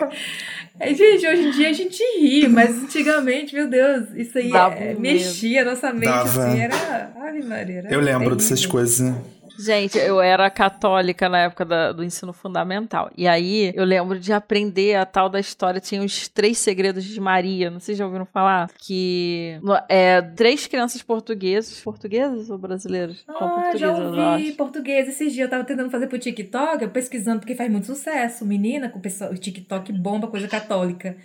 É, 0.81 0.95
Gente, 0.95 1.27
hoje 1.27 1.43
em 1.43 1.51
dia 1.53 1.69
a 1.69 1.73
gente 1.73 2.03
ri, 2.19 2.49
mas 2.49 2.71
antigamente, 2.83 3.55
meu 3.55 3.69
Deus, 3.69 4.09
isso 4.17 4.37
aí 4.39 4.51
é, 4.53 4.95
mexia 4.99 5.63
a 5.63 5.65
nossa 5.65 5.93
mente, 5.93 6.05
Dava. 6.07 6.47
assim, 6.47 6.61
era. 6.61 7.13
Ave 7.17 7.43
Maria. 7.43 7.79
era 7.79 7.93
Eu 7.93 8.01
lembro 8.01 8.19
terrível. 8.31 8.37
dessas 8.37 8.67
coisas, 8.67 9.01
né? 9.01 9.17
Gente, 9.59 9.99
eu 9.99 10.21
era 10.21 10.51
católica 10.51 11.29
na 11.29 11.39
época 11.41 11.65
da- 11.65 11.93
do 11.93 12.03
ensino 12.03 12.33
fundamental. 12.33 13.11
E 13.17 13.27
aí 13.29 13.73
eu 13.75 13.85
lembro 13.85 14.19
de 14.19 14.33
aprender 14.33 14.97
a 14.97 15.07
tal 15.07 15.29
da 15.29 15.39
história. 15.39 15.81
Tinha 15.81 16.03
os 16.03 16.29
três 16.29 16.59
segredos 16.59 17.05
de 17.05 17.21
Maria. 17.21 17.71
Não 17.71 17.79
sei 17.81 17.95
se 17.95 17.99
já 17.99 18.05
ouviram 18.07 18.27
falar. 18.27 18.71
Que 18.79 19.61
é, 19.89 20.21
três 20.23 20.67
crianças 20.67 21.03
portuguesas. 21.03 21.81
Portuguesas 21.81 22.51
ou 22.51 22.59
brasileiras? 22.59 23.25
Ah, 23.29 23.33
já 23.77 23.93
portuguesas, 23.93 24.17
eu 24.19 24.25
ouvi 24.33 24.53
português 24.53 25.09
esses 25.09 25.33
dias. 25.33 25.45
Eu 25.47 25.51
tava 25.51 25.65
tentando 25.65 25.91
fazer 25.91 26.07
pro 26.09 26.19
TikTok, 26.19 26.83
eu 26.83 26.91
pesquisando, 26.91 27.41
porque 27.41 27.55
faz 27.55 27.71
muito 27.71 27.87
sucesso. 27.87 28.45
Menina, 28.45 28.89
com 28.89 28.99
o 28.99 29.03
pessoal, 29.03 29.31
o 29.31 29.37
TikTok 29.37 29.93
bomba 29.93 30.27
coisa 30.29 30.49
católica. 30.49 31.17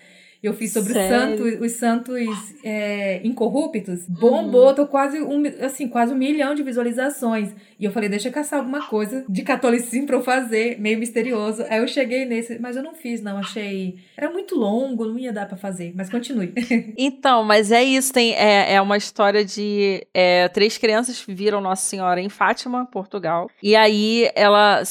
Eu 0.41 0.53
fiz 0.53 0.71
sobre 0.71 0.93
santos, 0.93 1.59
os 1.59 1.71
santos 1.73 2.15
é, 2.63 3.19
incorruptos. 3.25 4.05
Bombou, 4.07 4.73
tô 4.73 4.87
quase 4.87 5.21
um, 5.21 5.43
assim, 5.61 5.89
quase 5.89 6.13
um 6.13 6.17
milhão 6.17 6.55
de 6.55 6.63
visualizações. 6.63 7.53
E 7.77 7.83
eu 7.83 7.91
falei, 7.91 8.07
deixa 8.07 8.29
eu 8.29 8.31
caçar 8.31 8.59
alguma 8.59 8.87
coisa 8.87 9.25
de 9.27 9.41
catolicismo 9.43 10.07
pra 10.07 10.15
eu 10.15 10.23
fazer, 10.23 10.79
meio 10.79 10.97
misterioso. 10.97 11.65
Aí 11.69 11.79
eu 11.79 11.87
cheguei 11.87 12.23
nesse, 12.23 12.57
mas 12.57 12.77
eu 12.77 12.83
não 12.83 12.95
fiz, 12.95 13.21
não. 13.21 13.37
Achei. 13.37 13.97
Era 14.15 14.31
muito 14.31 14.55
longo, 14.55 15.05
não 15.05 15.19
ia 15.19 15.33
dar 15.33 15.45
pra 15.45 15.57
fazer. 15.57 15.93
Mas 15.95 16.09
continue. 16.09 16.53
Então, 16.97 17.43
mas 17.43 17.71
é 17.71 17.83
isso, 17.83 18.11
tem, 18.11 18.33
é, 18.33 18.73
é 18.73 18.81
uma 18.81 18.97
história 18.97 19.43
de 19.43 20.05
é, 20.13 20.47
três 20.49 20.77
crianças 20.77 21.23
viram 21.27 21.61
Nossa 21.61 21.85
Senhora 21.85 22.19
em 22.19 22.29
Fátima, 22.29 22.85
Portugal. 22.85 23.49
E 23.61 23.75
aí 23.75 24.29
ela, 24.35 24.81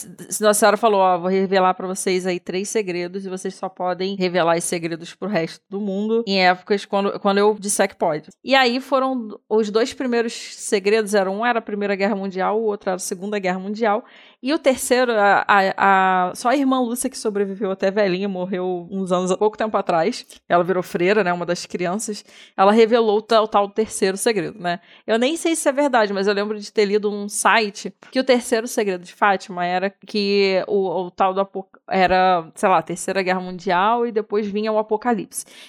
Nossa 0.41 0.55
Senhora 0.55 0.77
falou, 0.77 1.01
ó, 1.01 1.19
vou 1.19 1.29
revelar 1.29 1.75
pra 1.75 1.87
vocês 1.87 2.27
aí 2.27 2.41
três 2.41 2.69
segredos 2.69 3.27
e 3.27 3.29
vocês 3.29 3.55
só 3.55 3.69
podem 3.69 4.17
revelar 4.17 4.57
os 4.57 4.65
segredos 4.65 5.15
pro 5.15 5.29
resto 5.41 5.63
do 5.69 5.81
mundo 5.81 6.25
em 6.27 6.45
épocas 6.45 6.85
quando, 6.85 7.19
quando 7.21 7.39
eu 7.39 7.55
disser 7.59 7.89
que 7.89 7.97
pode. 7.97 8.29
E 8.45 8.55
aí 8.55 8.81
foram 8.81 9.39
os 9.49 9.71
dois 9.71 9.93
primeiros 9.95 10.33
segredos, 10.33 11.15
eram 11.15 11.39
um 11.41 11.47
era 11.47 11.59
a 11.59 11.63
Primeira 11.63 11.95
Guerra 11.95 12.15
Mundial, 12.17 12.59
o 12.61 12.65
outro 12.65 12.91
era 12.91 12.97
a 12.97 12.99
Segunda 12.99 13.39
Guerra 13.39 13.59
Mundial. 13.59 14.05
E 14.41 14.53
o 14.55 14.59
terceiro, 14.59 15.13
a, 15.13 15.45
a- 15.49 16.29
a- 16.31 16.33
só 16.35 16.51
a 16.51 16.57
irmã 16.57 16.81
Lúcia 16.81 17.11
que 17.11 17.19
sobreviveu 17.19 17.73
até 17.73 17.91
velhinha, 17.91 18.29
morreu 18.29 18.87
uns 18.91 19.11
anos, 19.11 19.35
pouco 19.37 19.57
tempo 19.57 19.77
atrás. 19.77 20.25
Ela 20.49 20.63
virou 20.63 20.83
freira, 20.83 21.25
né? 21.25 21.33
Uma 21.33 21.45
das 21.45 21.67
crianças. 21.67 22.25
Ela 22.57 22.71
revelou 22.71 23.19
o 23.19 23.23
tal, 23.23 23.45
o 23.45 23.49
tal 23.49 23.69
terceiro 23.69 24.17
segredo, 24.17 24.59
né? 24.61 24.79
Eu 25.07 25.19
nem 25.19 25.37
sei 25.37 25.57
se 25.57 25.69
é 25.69 25.73
verdade, 25.73 26.13
mas 26.13 26.29
eu 26.29 26.35
lembro 26.35 26.59
de 26.59 26.73
ter 26.73 26.85
lido 26.85 27.11
um 27.11 27.29
site 27.29 27.93
que 28.13 28.21
o 28.21 28.25
terceiro 28.25 28.69
segredo 28.69 29.03
de 29.05 29.13
Fátima 29.13 29.65
era 29.65 29.91
que 29.91 30.63
o, 30.69 31.07
o 31.07 31.11
tal 31.11 31.35
do 31.35 31.49
era, 31.91 32.49
sei 32.55 32.69
lá, 32.69 32.81
terceira 32.83 33.23
guerra 33.23 33.41
mundial 33.41 34.07
e 34.07 34.13
depois 34.13 34.47
vinha 34.47 34.71
o 34.71 34.79
apocalipse. 34.79 35.28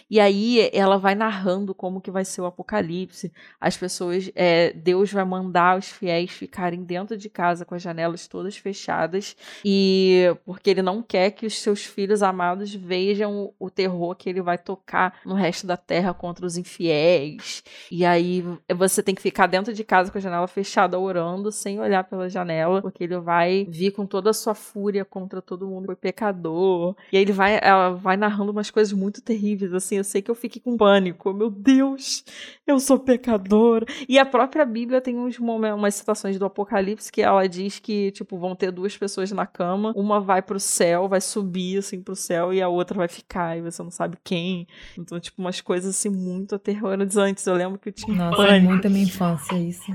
E 0.09 0.19
aí 0.19 0.69
ela 0.73 0.97
vai 0.97 1.15
narrando 1.15 1.73
como 1.73 2.01
que 2.01 2.11
vai 2.11 2.25
ser 2.25 2.41
o 2.41 2.45
apocalipse. 2.45 3.31
As 3.59 3.77
pessoas, 3.77 4.31
é, 4.35 4.73
Deus 4.73 5.11
vai 5.11 5.25
mandar 5.25 5.77
os 5.77 5.89
fiéis 5.89 6.31
ficarem 6.31 6.83
dentro 6.83 7.17
de 7.17 7.29
casa 7.29 7.65
com 7.65 7.75
as 7.75 7.81
janelas 7.81 8.27
todas 8.27 8.57
fechadas 8.57 9.35
e 9.63 10.25
porque 10.45 10.69
ele 10.69 10.81
não 10.81 11.01
quer 11.01 11.31
que 11.31 11.45
os 11.45 11.59
seus 11.59 11.85
filhos 11.85 12.21
amados 12.21 12.73
vejam 12.73 13.53
o, 13.59 13.67
o 13.67 13.69
terror 13.69 14.15
que 14.15 14.29
ele 14.29 14.41
vai 14.41 14.57
tocar 14.57 15.19
no 15.25 15.33
resto 15.33 15.65
da 15.65 15.77
terra 15.77 16.13
contra 16.13 16.45
os 16.45 16.57
infiéis. 16.57 17.63
E 17.91 18.05
aí 18.05 18.43
você 18.75 19.01
tem 19.01 19.15
que 19.15 19.21
ficar 19.21 19.47
dentro 19.47 19.73
de 19.73 19.83
casa 19.83 20.11
com 20.11 20.17
a 20.17 20.21
janela 20.21 20.47
fechada 20.47 20.99
orando 20.99 21.51
sem 21.51 21.79
olhar 21.79 22.03
pela 22.03 22.29
janela, 22.29 22.81
porque 22.81 23.03
ele 23.03 23.17
vai 23.19 23.65
vir 23.69 23.91
com 23.91 24.05
toda 24.05 24.29
a 24.29 24.33
sua 24.33 24.53
fúria 24.53 25.03
contra 25.05 25.41
todo 25.41 25.67
mundo 25.67 25.81
que 25.81 25.87
foi 25.87 25.95
pecador. 25.95 26.95
E 27.11 27.17
aí 27.17 27.23
ele 27.23 27.31
vai, 27.31 27.59
ela 27.61 27.89
vai 27.91 28.17
narrando 28.17 28.51
umas 28.51 28.69
coisas 28.69 28.93
muito 28.93 29.21
terríveis, 29.21 29.48
assim, 29.75 29.97
eu 29.97 30.03
sei 30.03 30.21
que 30.21 30.29
eu 30.29 30.35
fiquei 30.35 30.61
com 30.61 30.75
pânico. 30.75 31.33
Meu 31.33 31.49
Deus, 31.49 32.23
eu 32.65 32.79
sou 32.79 32.99
pecadora. 32.99 33.85
E 34.07 34.17
a 34.19 34.25
própria 34.25 34.65
Bíblia 34.65 35.01
tem 35.01 35.17
uns 35.17 35.37
momentos, 35.39 35.77
umas 35.77 35.95
citações 35.95 36.37
do 36.37 36.45
Apocalipse 36.45 37.11
que 37.11 37.21
ela 37.21 37.47
diz 37.47 37.79
que, 37.79 38.11
tipo, 38.11 38.37
vão 38.37 38.55
ter 38.55 38.71
duas 38.71 38.97
pessoas 38.97 39.31
na 39.31 39.45
cama, 39.45 39.93
uma 39.95 40.19
vai 40.19 40.41
pro 40.41 40.59
céu, 40.59 41.07
vai 41.07 41.21
subir, 41.21 41.79
assim, 41.79 42.01
pro 42.01 42.15
céu, 42.15 42.53
e 42.53 42.61
a 42.61 42.67
outra 42.67 42.97
vai 42.97 43.07
ficar, 43.07 43.57
e 43.57 43.61
você 43.61 43.81
não 43.81 43.91
sabe 43.91 44.17
quem. 44.23 44.67
Então, 44.97 45.19
tipo, 45.19 45.41
umas 45.41 45.61
coisas, 45.61 45.95
assim, 45.95 46.09
muito 46.09 46.55
aterrorizantes. 46.55 47.45
Eu 47.45 47.55
lembro 47.55 47.79
que 47.79 47.89
eu 47.89 47.93
tinha 47.93 48.15
Nossa, 48.15 48.43
é 48.43 48.47
pânico. 48.47 48.69
muito 48.69 48.87
a 48.87 48.89
minha 48.89 49.03
infância 49.03 49.55
isso. 49.55 49.91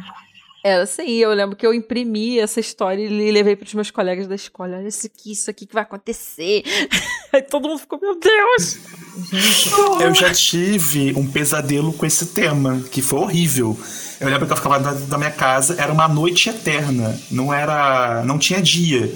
Era 0.66 0.84
assim, 0.84 1.10
eu 1.10 1.30
lembro 1.34 1.54
que 1.54 1.66
eu 1.66 1.74
imprimi 1.74 2.38
essa 2.38 2.58
história 2.58 3.02
e 3.02 3.30
levei 3.30 3.54
para 3.54 3.66
os 3.66 3.74
meus 3.74 3.90
colegas 3.90 4.26
da 4.26 4.34
escola. 4.34 4.78
Olha 4.78 4.88
isso 4.88 5.06
aqui, 5.06 5.32
isso 5.32 5.50
aqui 5.50 5.66
que 5.66 5.74
vai 5.74 5.82
acontecer. 5.82 6.62
Aí 7.34 7.42
todo 7.42 7.68
mundo 7.68 7.80
ficou, 7.80 8.00
meu 8.00 8.18
Deus! 8.18 8.78
Eu 10.00 10.14
já 10.14 10.32
tive 10.32 11.12
um 11.18 11.30
pesadelo 11.30 11.92
com 11.92 12.06
esse 12.06 12.28
tema, 12.28 12.82
que 12.90 13.02
foi 13.02 13.18
horrível. 13.18 13.78
Eu 14.18 14.30
lembro 14.30 14.46
que 14.46 14.54
eu 14.54 14.56
ficava 14.56 14.78
da, 14.78 15.18
minha 15.18 15.30
casa, 15.30 15.76
era 15.78 15.92
uma 15.92 16.08
noite 16.08 16.48
eterna, 16.48 17.14
não 17.30 17.52
era, 17.52 18.24
não 18.24 18.38
tinha 18.38 18.62
dia. 18.62 19.12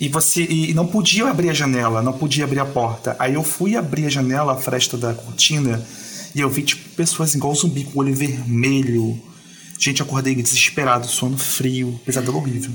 E 0.00 0.08
você 0.08 0.42
e 0.42 0.72
não 0.72 0.86
podia 0.86 1.28
abrir 1.28 1.50
a 1.50 1.54
janela, 1.54 2.00
não 2.00 2.14
podia 2.14 2.44
abrir 2.44 2.60
a 2.60 2.64
porta. 2.64 3.14
Aí 3.18 3.34
eu 3.34 3.42
fui 3.42 3.76
abrir 3.76 4.06
a 4.06 4.08
janela, 4.08 4.54
a 4.54 4.56
fresta 4.56 4.96
da 4.96 5.12
cortina, 5.12 5.86
e 6.34 6.40
eu 6.40 6.48
vi 6.48 6.62
tipo 6.62 6.88
pessoas 6.96 7.34
igual 7.34 7.54
zumbi 7.54 7.84
com 7.84 8.00
olho 8.00 8.14
vermelho. 8.14 9.28
Gente, 9.78 10.02
acordei 10.02 10.34
desesperado, 10.34 11.06
sono 11.06 11.38
frio, 11.38 12.00
pesadelo 12.04 12.38
horrível. 12.38 12.72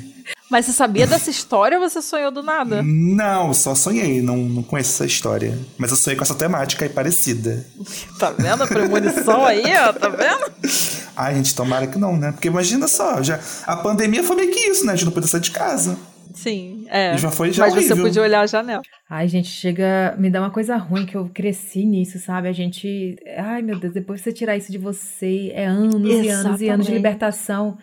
Mas 0.49 0.65
você 0.65 0.71
sabia 0.71 1.07
dessa 1.07 1.29
história 1.29 1.79
ou 1.79 1.89
você 1.89 2.01
sonhou 2.01 2.31
do 2.31 2.43
nada? 2.43 2.81
Não, 2.83 3.53
só 3.53 3.73
sonhei, 3.73 4.21
não, 4.21 4.37
não 4.37 4.63
conheço 4.63 4.91
essa 4.91 5.05
história. 5.05 5.57
Mas 5.77 5.91
eu 5.91 5.97
sonhei 5.97 6.15
com 6.15 6.23
essa 6.23 6.35
temática 6.35 6.85
aí 6.85 6.89
parecida. 6.89 7.65
Tá 8.19 8.29
vendo 8.31 8.63
a 8.63 8.67
premonição 8.67 9.45
aí, 9.45 9.63
ó? 9.77 9.91
Tá 9.93 10.09
vendo? 10.09 10.51
Ai, 11.15 11.35
gente, 11.35 11.55
tomara 11.55 11.87
que 11.87 11.97
não, 11.97 12.15
né? 12.15 12.31
Porque 12.31 12.47
imagina 12.47 12.87
só, 12.87 13.21
já, 13.21 13.39
a 13.65 13.75
pandemia 13.75 14.23
foi 14.23 14.35
meio 14.35 14.51
que 14.51 14.59
isso, 14.59 14.85
né? 14.85 14.93
A 14.93 14.95
gente 14.95 15.05
não 15.05 15.11
podia 15.11 15.27
sair 15.27 15.41
de 15.41 15.51
casa. 15.51 15.97
Sim, 16.33 16.72
é. 16.93 17.17
Já 17.17 17.31
foi 17.31 17.51
já 17.51 17.63
Mas 17.63 17.73
você 17.73 17.79
horrível. 17.93 18.05
podia 18.05 18.21
olhar 18.21 18.41
a 18.41 18.45
janela. 18.45 18.83
Ai, 19.09 19.27
gente, 19.27 19.47
chega. 19.47 20.15
Me 20.17 20.29
dá 20.29 20.39
uma 20.39 20.51
coisa 20.51 20.77
ruim 20.77 21.05
que 21.05 21.15
eu 21.15 21.27
cresci 21.33 21.85
nisso, 21.85 22.19
sabe? 22.19 22.47
A 22.47 22.51
gente. 22.53 23.15
Ai, 23.35 23.63
meu 23.63 23.79
Deus, 23.79 23.93
depois 23.93 24.21
você 24.21 24.31
tirar 24.31 24.55
isso 24.55 24.71
de 24.71 24.77
você, 24.77 25.51
é 25.55 25.65
anos 25.65 25.95
e 25.95 25.97
anos 25.97 26.25
e 26.25 26.29
anos 26.29 26.57
de 26.59 26.65
Exatamente. 26.65 26.91
libertação. 26.91 27.77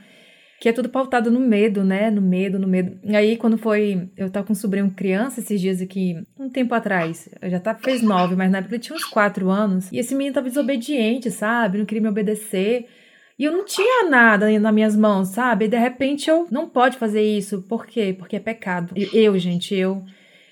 Que 0.60 0.68
é 0.68 0.72
tudo 0.72 0.90
pautado 0.90 1.30
no 1.30 1.40
medo, 1.40 1.82
né? 1.82 2.10
No 2.10 2.20
medo, 2.20 2.58
no 2.58 2.68
medo. 2.68 3.00
E 3.02 3.16
aí, 3.16 3.36
quando 3.36 3.56
foi. 3.58 4.10
Eu 4.16 4.30
tava 4.30 4.46
com 4.46 4.52
um 4.52 4.56
sobrinho 4.56 4.90
criança 4.90 5.40
esses 5.40 5.60
dias 5.60 5.80
aqui, 5.80 6.14
um 6.38 6.48
tempo 6.48 6.74
atrás. 6.74 7.28
Eu 7.40 7.50
já 7.50 7.58
tá, 7.58 7.74
fez 7.74 8.02
nove, 8.02 8.36
mas 8.36 8.50
na 8.50 8.58
época 8.58 8.74
ele 8.74 8.82
tinha 8.82 8.94
uns 8.94 9.04
quatro 9.04 9.50
anos. 9.50 9.90
E 9.90 9.98
esse 9.98 10.14
menino 10.14 10.34
tava 10.34 10.48
desobediente, 10.48 11.30
sabe? 11.30 11.78
Não 11.78 11.86
queria 11.86 12.02
me 12.02 12.08
obedecer. 12.08 12.86
E 13.40 13.44
eu 13.46 13.52
não 13.52 13.64
tinha 13.64 14.06
nada 14.06 14.50
nas 14.60 14.74
minhas 14.74 14.94
mãos, 14.94 15.28
sabe? 15.28 15.64
E 15.64 15.68
de 15.68 15.78
repente 15.78 16.28
eu 16.28 16.46
não 16.50 16.68
pode 16.68 16.98
fazer 16.98 17.22
isso. 17.22 17.62
Por 17.62 17.86
quê? 17.86 18.14
Porque 18.16 18.36
é 18.36 18.38
pecado. 18.38 18.92
Eu, 19.14 19.38
gente, 19.38 19.74
eu. 19.74 20.04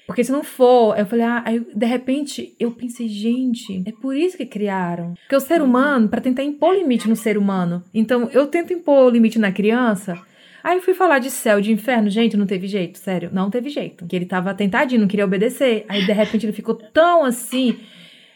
Porque 0.07 0.25
se 0.25 0.33
não 0.33 0.43
for, 0.43 0.99
eu 0.99 1.05
falei, 1.05 1.27
ah, 1.27 1.43
aí, 1.45 1.61
de 1.61 1.85
repente 1.85 2.57
eu 2.59 2.71
pensei, 2.71 3.07
gente, 3.07 3.83
é 3.87 3.93
por 3.93 4.17
isso 4.17 4.39
que 4.39 4.47
criaram. 4.47 5.13
Porque 5.21 5.37
o 5.37 5.41
ser 5.41 5.61
humano, 5.61 6.09
pra 6.09 6.19
tentar 6.19 6.43
impor 6.43 6.75
limite 6.75 7.07
no 7.07 7.15
ser 7.15 7.37
humano. 7.37 7.85
Então 7.93 8.31
eu 8.33 8.47
tento 8.47 8.73
impor 8.73 9.13
limite 9.13 9.39
na 9.39 9.53
criança. 9.53 10.19
Aí 10.65 10.79
eu 10.79 10.83
fui 10.83 10.95
falar 10.95 11.19
de 11.19 11.31
céu, 11.31 11.61
de 11.61 11.71
inferno, 11.71 12.09
gente, 12.09 12.39
não 12.39 12.47
teve 12.47 12.67
jeito, 12.67 12.99
sério, 12.99 13.29
não 13.31 13.51
teve 13.51 13.69
jeito. 13.69 14.07
Que 14.07 14.17
ele 14.17 14.25
tava 14.25 14.55
tentadinho, 14.55 15.03
não 15.03 15.09
queria 15.09 15.27
obedecer. 15.27 15.85
Aí 15.91 16.07
de 16.07 16.13
repente 16.13 16.47
ele 16.47 16.55
ficou 16.55 16.75
tão 16.75 17.23
assim. 17.23 17.77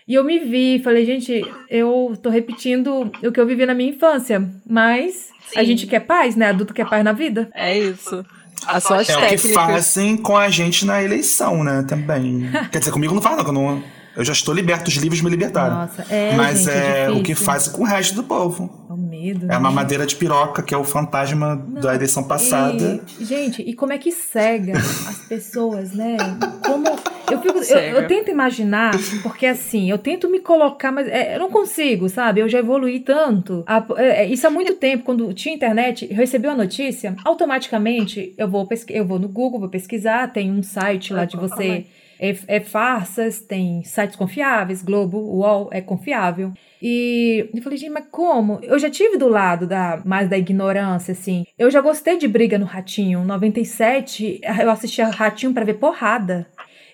E 0.07 0.15
eu 0.15 0.25
me 0.25 0.39
vi, 0.39 0.81
falei, 0.83 1.05
gente, 1.07 1.45
eu 1.71 2.19
tô 2.21 2.29
repetindo 2.29 3.11
o 3.23 3.33
que 3.33 3.41
eu 3.41 3.47
vivi 3.47 3.65
na 3.65 3.75
minha 3.75 3.91
infância. 3.91 4.49
Mas 4.69 5.31
a 5.57 5.61
Sim. 5.61 5.67
gente 5.67 5.87
quer 5.87 6.01
paz, 6.01 6.35
né? 6.37 6.49
Adulto 6.49 6.75
quer 6.75 6.89
paz 6.89 7.05
na 7.05 7.13
vida. 7.13 7.49
É 7.55 7.79
isso. 7.79 8.25
A 8.67 8.77
as 8.77 9.09
É 9.09 9.17
o 9.17 9.29
que 9.29 9.39
fazem 9.39 10.17
com 10.17 10.37
a 10.37 10.49
gente 10.49 10.85
na 10.85 11.03
eleição, 11.03 11.65
né? 11.65 11.85
Também. 11.87 12.49
Quer 12.71 12.79
dizer, 12.79 12.93
comigo 12.93 13.15
não 13.15 13.23
faz, 13.23 13.37
não, 13.37 13.45
que 13.45 13.51
eu 13.51 13.55
não. 13.55 13.83
Eu 14.17 14.25
já 14.25 14.33
estou 14.33 14.55
liberto, 14.55 14.89
os 14.89 14.97
livros 14.97 15.21
me 15.23 15.31
libertaram. 15.31 15.75
Nossa, 15.77 16.05
é, 16.11 16.35
Mas 16.35 16.59
gente, 16.59 16.71
é, 16.71 17.05
é 17.05 17.11
o 17.11 17.23
que 17.23 17.35
fazem 17.35 17.73
com 17.73 17.83
o 17.83 17.87
resto 17.87 18.15
do 18.15 18.25
povo. 18.25 18.87
É 18.89 18.93
o 18.93 18.97
medo. 18.97 19.47
É 19.51 19.57
uma 19.57 19.71
madeira 19.71 20.05
de 20.05 20.15
piroca, 20.17 20.63
que 20.63 20.75
é 20.75 20.77
o 20.77 20.85
fantasma 20.85 21.57
da 21.81 21.95
eleição 21.95 22.23
passada. 22.25 23.01
E, 23.19 23.25
gente, 23.25 23.63
e 23.63 23.73
como 23.75 23.93
é 23.93 23.99
que 23.99 24.13
cega 24.13 24.75
as 24.77 25.19
pessoas, 25.27 25.93
né? 25.93 26.17
Como. 26.65 26.85
Eu, 27.31 27.41
fico, 27.41 27.59
eu, 27.61 27.79
eu 27.79 28.07
tento 28.07 28.31
imaginar, 28.31 28.93
porque 29.23 29.47
assim, 29.47 29.89
eu 29.91 29.97
tento 29.97 30.29
me 30.29 30.39
colocar, 30.41 30.93
mas 30.93 31.09
é, 31.09 31.37
eu 31.37 31.39
não 31.41 31.51
consigo, 31.51 32.07
sabe? 32.11 32.41
Eu 32.41 32.49
já 32.49 32.59
evoluí 32.59 33.01
tanto. 33.01 33.65
A- 33.67 33.83
é, 33.97 34.25
é, 34.25 34.27
isso 34.27 34.47
há 34.47 34.51
muito 34.51 34.75
tempo, 34.75 35.05
quando 35.05 35.33
tinha 35.33 35.55
internet, 35.55 36.07
eu 36.11 36.17
recebi 36.17 36.47
uma 36.47 36.57
notícia, 36.57 37.17
automaticamente 37.25 38.35
eu 38.37 38.49
vou, 38.49 38.69
eu 38.89 39.07
vou 39.07 39.19
no 39.19 39.29
Google, 39.29 39.61
vou 39.61 39.69
pesquisar, 39.71 40.31
tem 40.33 40.51
um 40.51 40.63
site 40.63 41.15
lá 41.15 41.25
de 41.25 41.37
você. 41.39 41.87
É, 42.23 42.37
é 42.47 42.61
farsas, 42.61 43.41
tem 43.41 43.83
sites 43.83 44.15
confiáveis, 44.15 44.81
Globo, 44.81 45.19
UOL 45.19 45.71
é 45.73 45.81
confiável. 45.81 46.53
E 46.81 47.51
eu 47.53 47.61
falei, 47.61 47.77
gente, 47.77 47.91
mas 47.91 48.07
como? 48.13 48.61
Eu 48.63 48.79
já 48.79 48.89
tive 48.89 49.17
do 49.17 49.27
lado 49.27 49.67
da 49.67 50.01
mais 50.05 50.31
da 50.31 50.39
ignorância, 50.39 51.11
assim. 51.11 51.45
Eu 51.59 51.69
já 51.69 51.81
gostei 51.81 52.17
de 52.17 52.29
briga 52.29 52.57
no 52.61 52.65
Ratinho. 52.65 53.23
Em 53.23 53.27
97, 53.27 54.41
eu 54.63 54.71
assistia 54.71 55.09
Ratinho 55.09 55.53
pra 55.53 55.65
ver 55.65 55.75
porrada. 55.75 56.47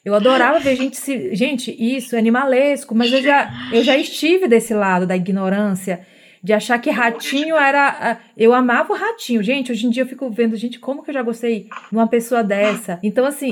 Eu 0.03 0.15
adorava 0.15 0.59
ver 0.59 0.77
gente 0.77 0.97
se. 0.97 1.35
Gente, 1.35 1.77
isso 1.79 2.17
é 2.17 2.19
animalesco, 2.19 2.95
mas 2.95 3.13
eu 3.13 3.21
já, 3.21 3.53
eu 3.71 3.85
já 3.85 3.99
estive 3.99 4.49
desse 4.49 4.73
lado 4.73 5.07
da 5.07 5.15
ignorância. 5.15 6.07
De 6.41 6.53
achar 6.53 6.79
que 6.79 6.89
ratinho 6.89 7.57
era. 7.57 8.19
Eu 8.37 8.55
amava 8.55 8.93
o 8.93 8.97
ratinho. 8.97 9.43
Gente, 9.43 9.73
hoje 9.73 9.87
em 9.87 9.91
dia 9.91 10.05
eu 10.05 10.07
fico 10.07 10.31
vendo, 10.31 10.57
gente, 10.57 10.79
como 10.79 11.03
que 11.03 11.11
eu 11.11 11.15
já 11.15 11.23
gostei 11.23 11.65
de 11.65 11.97
uma 11.97 12.07
pessoa 12.07 12.45
dessa? 12.45 12.99
Então, 13.03 13.27
assim, 13.27 13.51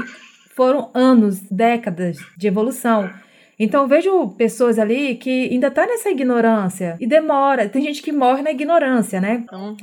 foram 0.57 0.91
anos, 0.95 1.41
décadas 1.51 2.17
de 2.37 2.49
evolução. 2.49 3.11
Então 3.59 3.83
eu 3.83 3.89
vejo 3.89 4.29
pessoas 4.31 4.79
ali 4.79 5.15
que 5.15 5.49
ainda 5.51 5.71
tá 5.71 5.87
nessa 5.87 6.11
ignorância 6.11 6.97
e 6.99 7.07
demora. 7.07 7.69
Tem 7.69 7.83
gente 7.83 8.03
que 8.03 8.13
morre 8.13 8.43
na 8.43 8.51
ignorância, 8.51 9.21
né? 9.21 9.45
Uhum. 9.53 9.77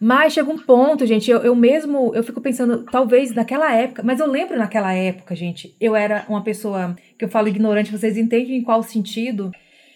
Mas 0.00 0.32
chega 0.32 0.50
um 0.50 0.58
ponto, 0.58 1.06
gente, 1.06 1.30
eu, 1.30 1.38
eu 1.38 1.54
mesmo, 1.54 2.14
eu 2.14 2.22
fico 2.22 2.40
pensando, 2.40 2.84
talvez 2.90 3.34
naquela 3.34 3.72
época, 3.72 4.02
mas 4.02 4.20
eu 4.20 4.26
lembro 4.26 4.58
naquela 4.58 4.92
época, 4.92 5.34
gente, 5.34 5.74
eu 5.80 5.94
era 5.94 6.24
uma 6.28 6.42
pessoa, 6.42 6.96
que 7.18 7.24
eu 7.24 7.28
falo 7.28 7.48
ignorante, 7.48 7.92
vocês 7.92 8.16
entendem 8.16 8.56
em 8.56 8.62
qual 8.62 8.82
sentido? 8.82 9.50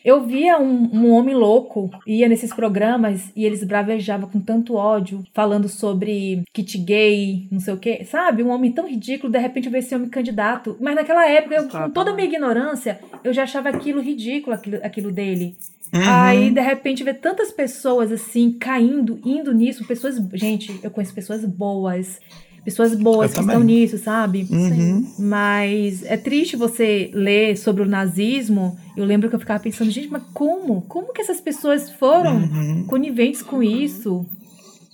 Eu 0.09 0.25
via 0.25 0.59
um, 0.59 0.89
um 0.91 1.13
homem 1.13 1.35
louco, 1.35 1.91
ia 2.07 2.27
nesses 2.31 2.51
programas 2.51 3.31
e 3.37 3.45
eles 3.45 3.63
bravejavam 3.63 4.27
com 4.27 4.41
tanto 4.41 4.75
ódio, 4.75 5.23
falando 5.35 5.69
sobre 5.69 6.45
kit 6.51 6.79
gay, 6.79 7.47
não 7.53 7.61
sei 7.61 7.75
o 7.75 7.77
quê, 7.77 8.07
sabe? 8.07 8.43
Um 8.43 8.49
homem 8.49 8.73
tão 8.73 8.89
ridículo, 8.89 9.31
de 9.31 9.39
repente 9.39 9.67
eu 9.67 9.71
vejo 9.71 9.87
esse 9.87 9.95
homem 9.95 10.09
candidato. 10.09 10.79
Mas 10.81 10.95
naquela 10.95 11.29
época, 11.29 11.57
eu, 11.57 11.69
com 11.69 11.91
toda 11.91 12.13
a 12.13 12.15
minha 12.15 12.27
ignorância, 12.27 12.99
eu 13.23 13.35
já 13.35 13.43
achava 13.43 13.69
aquilo 13.69 14.01
ridículo, 14.01 14.57
aquilo, 14.57 14.77
aquilo 14.83 15.13
dele. 15.13 15.59
Uhum. 15.93 16.01
Aí, 16.03 16.51
de 16.51 16.61
repente, 16.63 17.05
ver 17.05 17.21
tantas 17.21 17.53
pessoas 17.53 18.11
assim, 18.11 18.53
caindo, 18.53 19.21
indo 19.23 19.53
nisso, 19.53 19.87
pessoas. 19.87 20.17
Gente, 20.33 20.81
eu 20.83 20.91
conheço 20.91 21.15
pessoas 21.15 21.45
boas. 21.45 22.19
Pessoas 22.65 22.95
boas 22.95 23.31
Eu 23.31 23.35
que 23.35 23.35
também. 23.41 23.55
estão 23.57 23.63
nisso, 23.67 23.99
sabe? 23.99 24.47
Uhum. 24.51 25.07
Mas 25.19 26.05
é 26.05 26.17
triste 26.17 26.57
você 26.57 27.11
ler 27.15 27.57
sobre 27.57 27.83
o 27.83 27.87
nazismo. 27.87 28.77
Eu 28.97 29.05
lembro 29.05 29.29
que 29.29 29.35
eu 29.35 29.41
ficava 29.41 29.63
pensando, 29.63 29.91
gente, 29.91 30.09
mas 30.09 30.23
como? 30.35 30.83
Como 30.83 31.13
que 31.13 31.21
essas 31.23 31.41
pessoas 31.41 31.91
foram 31.91 32.37
Uhum. 32.39 32.85
coniventes 32.87 33.43
com 33.43 33.63
isso? 33.63 34.27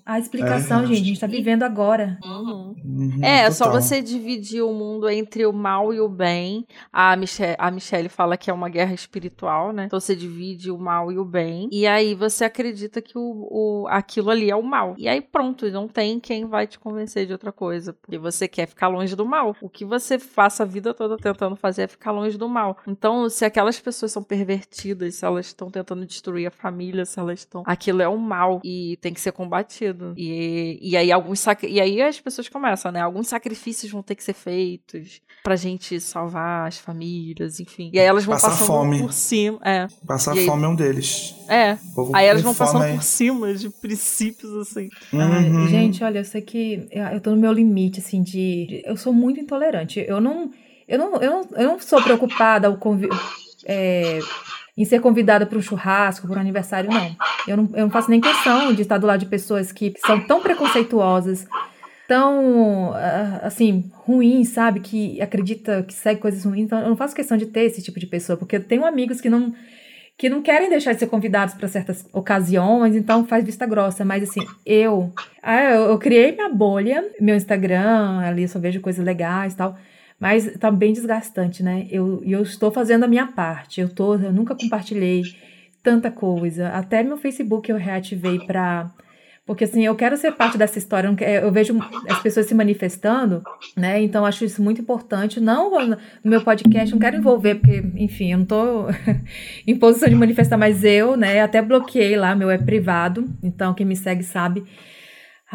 A 0.06 0.18
explicação, 0.18 0.82
É, 0.82 0.86
gente, 0.86 1.00
a 1.00 1.04
gente 1.04 1.20
tá 1.20 1.26
vivendo 1.26 1.62
agora. 1.62 2.18
Uhum. 2.22 2.74
Uhum, 2.84 3.24
É, 3.24 3.50
só 3.50 3.64
total. 3.64 3.80
você 3.80 4.02
dividir 4.02 4.62
o 4.62 4.72
mundo 4.74 5.08
entre 5.08 5.46
o 5.46 5.52
mal 5.52 5.94
e 5.94 6.00
o 6.00 6.08
bem. 6.08 6.66
A, 6.92 7.16
Miche 7.16 7.42
a 7.58 7.70
Michelle 7.70 8.10
fala 8.10 8.36
que 8.36 8.50
é 8.50 8.52
uma 8.52 8.68
guerra 8.68 8.92
espiritual, 8.92 9.72
né? 9.72 9.84
Então 9.86 9.98
você 9.98 10.14
divide 10.14 10.70
o 10.70 10.76
mal 10.78 11.10
e 11.10 11.18
o 11.18 11.24
bem. 11.24 11.68
E 11.72 11.86
aí 11.86 12.14
você 12.14 12.44
acredita 12.44 13.00
que 13.00 13.16
o, 13.16 13.48
o- 13.50 13.86
aquilo 13.88 14.28
ali 14.30 14.50
é 14.50 14.56
o 14.56 14.62
mal. 14.62 14.94
E 14.98 15.08
aí 15.08 15.22
pronto, 15.22 15.70
não 15.70 15.88
tem 15.88 16.20
quem 16.20 16.44
vai 16.44 16.66
te 16.66 16.78
convencer 16.78 17.24
de 17.26 17.32
outra 17.32 17.50
coisa. 17.50 17.94
Porque 17.94 18.18
você 18.18 18.46
quer 18.46 18.66
ficar 18.66 18.88
longe 18.88 19.16
do 19.16 19.24
mal. 19.24 19.56
O 19.62 19.70
que 19.70 19.86
você 19.86 20.18
faça 20.18 20.64
a 20.64 20.66
vida 20.66 20.92
toda 20.92 21.16
tentando 21.16 21.56
fazer 21.56 21.82
é 21.82 21.88
ficar 21.88 22.12
longe 22.12 22.36
do 22.36 22.48
mal. 22.48 22.76
Então, 22.86 23.30
se 23.30 23.44
aquelas 23.44 23.80
pessoas 23.80 24.12
são 24.12 24.22
pervertidas, 24.22 25.14
se 25.14 25.24
elas 25.24 25.46
estão 25.46 25.70
tentando 25.70 26.04
destruir 26.04 26.46
a 26.46 26.50
família, 26.50 27.06
se 27.06 27.18
elas 27.18 27.38
estão. 27.40 27.62
Aquilo 27.64 28.02
é 28.02 28.08
o 28.08 28.18
mal 28.18 28.60
e 28.62 28.98
tem 29.00 29.14
que 29.14 29.20
ser 29.20 29.32
combatido. 29.32 29.93
E, 30.16 30.78
e 30.82 30.96
aí 30.96 31.10
alguns. 31.12 31.44
E 31.62 31.80
aí 31.80 32.00
as 32.02 32.20
pessoas 32.20 32.48
começam, 32.48 32.90
né? 32.92 33.00
Alguns 33.00 33.28
sacrifícios 33.28 33.90
vão 33.92 34.02
ter 34.02 34.14
que 34.14 34.24
ser 34.24 34.32
feitos 34.34 35.20
pra 35.42 35.56
gente 35.56 36.00
salvar 36.00 36.66
as 36.68 36.78
famílias, 36.78 37.60
enfim. 37.60 37.90
E 37.92 37.98
aí 38.00 38.06
elas 38.06 38.24
vão 38.24 38.34
Passar 38.34 38.50
passando 38.50 38.66
fome. 38.66 38.98
por 39.00 39.12
cima. 39.12 39.58
É. 39.64 39.86
Passar 40.06 40.32
aí- 40.32 40.46
fome 40.46 40.64
é 40.64 40.68
um 40.68 40.74
deles. 40.74 41.34
É. 41.48 41.78
Aí 42.12 42.26
elas 42.26 42.42
com 42.42 42.52
vão 42.52 42.54
passando 42.54 42.82
aí. 42.82 42.94
por 42.94 43.02
cima 43.02 43.54
de 43.54 43.68
princípios 43.70 44.52
assim. 44.56 44.88
Ai, 45.12 45.50
Uhum. 45.50 45.66
gente, 45.68 46.02
olha, 46.02 46.18
eu 46.20 46.24
sei 46.24 46.40
que 46.42 46.88
eu 47.12 47.20
tô 47.20 47.30
no 47.30 47.36
meu 47.36 47.52
limite, 47.52 48.00
assim, 48.00 48.22
de. 48.22 48.66
de- 48.66 48.82
Eu 48.84 48.96
sou 48.96 49.12
muito 49.12 49.38
intolerante. 49.40 50.04
Eu 50.06 50.20
não. 50.20 50.50
Eu 50.86 50.98
não, 50.98 51.14
eu 51.22 51.30
não, 51.30 51.48
eu 51.56 51.68
não 51.68 51.78
sou 51.80 52.02
preocupada 52.02 52.68
ao 52.68 52.76
convi- 52.76 53.08
é, 53.66 54.18
em 54.76 54.84
ser 54.84 55.00
convidada 55.00 55.46
para 55.46 55.58
um 55.58 55.62
churrasco, 55.62 56.26
para 56.26 56.38
um 56.38 56.40
aniversário, 56.40 56.90
não. 56.90 57.16
Eu, 57.46 57.56
não. 57.56 57.70
eu 57.74 57.82
não 57.82 57.90
faço 57.90 58.10
nem 58.10 58.20
questão 58.20 58.72
de 58.72 58.82
estar 58.82 58.98
do 58.98 59.06
lado 59.06 59.20
de 59.20 59.26
pessoas 59.26 59.70
que 59.70 59.94
são 60.04 60.20
tão 60.26 60.40
preconceituosas, 60.40 61.46
tão, 62.08 62.92
ah, 62.94 63.40
assim, 63.44 63.90
ruins, 63.92 64.48
sabe? 64.48 64.80
Que 64.80 65.20
acredita 65.22 65.84
que 65.84 65.94
segue 65.94 66.20
coisas 66.20 66.44
ruins. 66.44 66.64
Então, 66.64 66.80
eu 66.80 66.88
não 66.88 66.96
faço 66.96 67.14
questão 67.14 67.36
de 67.36 67.46
ter 67.46 67.62
esse 67.62 67.82
tipo 67.82 68.00
de 68.00 68.06
pessoa, 68.06 68.36
porque 68.36 68.56
eu 68.56 68.64
tenho 68.64 68.84
amigos 68.84 69.20
que 69.20 69.30
não 69.30 69.52
que 70.16 70.28
não 70.28 70.40
querem 70.42 70.70
deixar 70.70 70.92
de 70.92 71.00
ser 71.00 71.08
convidados 71.08 71.54
para 71.54 71.66
certas 71.66 72.06
ocasiões, 72.12 72.94
então 72.94 73.26
faz 73.26 73.44
vista 73.44 73.66
grossa. 73.66 74.04
Mas 74.04 74.22
assim, 74.22 74.40
eu, 74.64 75.12
ah, 75.42 75.62
eu, 75.64 75.82
eu 75.90 75.98
criei 75.98 76.32
minha 76.32 76.48
bolha, 76.48 77.04
meu 77.20 77.34
Instagram, 77.34 78.20
ali 78.20 78.42
eu 78.42 78.48
só 78.48 78.60
vejo 78.60 78.80
coisas 78.80 79.04
legais 79.04 79.54
e 79.54 79.56
tal. 79.56 79.76
Mas 80.24 80.50
tá 80.58 80.70
bem 80.70 80.94
desgastante, 80.94 81.62
né? 81.62 81.86
Eu, 81.90 82.22
eu 82.24 82.40
estou 82.40 82.70
fazendo 82.70 83.04
a 83.04 83.06
minha 83.06 83.26
parte. 83.26 83.82
Eu 83.82 83.90
tô, 83.90 84.14
eu 84.14 84.32
nunca 84.32 84.54
compartilhei 84.54 85.22
tanta 85.82 86.10
coisa. 86.10 86.68
Até 86.68 87.02
meu 87.02 87.18
Facebook 87.18 87.70
eu 87.70 87.76
reativei 87.76 88.38
pra. 88.38 88.90
Porque 89.44 89.64
assim, 89.64 89.84
eu 89.84 89.94
quero 89.94 90.16
ser 90.16 90.32
parte 90.32 90.56
dessa 90.56 90.78
história. 90.78 91.14
Eu 91.42 91.52
vejo 91.52 91.78
as 92.08 92.22
pessoas 92.22 92.46
se 92.46 92.54
manifestando, 92.54 93.42
né? 93.76 94.00
Então 94.00 94.24
acho 94.24 94.46
isso 94.46 94.62
muito 94.62 94.80
importante. 94.80 95.38
Não 95.38 95.70
no 95.90 95.98
meu 96.24 96.40
podcast, 96.40 96.90
não 96.90 96.98
quero 96.98 97.18
envolver, 97.18 97.56
porque, 97.56 97.84
enfim, 97.94 98.32
eu 98.32 98.38
não 98.38 98.46
tô 98.46 98.86
em 99.68 99.76
posição 99.76 100.08
de 100.08 100.14
manifestar, 100.14 100.56
mas 100.56 100.84
eu, 100.84 101.18
né, 101.18 101.42
até 101.42 101.60
bloqueei 101.60 102.16
lá, 102.16 102.34
meu 102.34 102.50
é 102.50 102.56
privado, 102.56 103.28
então 103.42 103.74
quem 103.74 103.84
me 103.84 103.94
segue 103.94 104.22
sabe. 104.22 104.64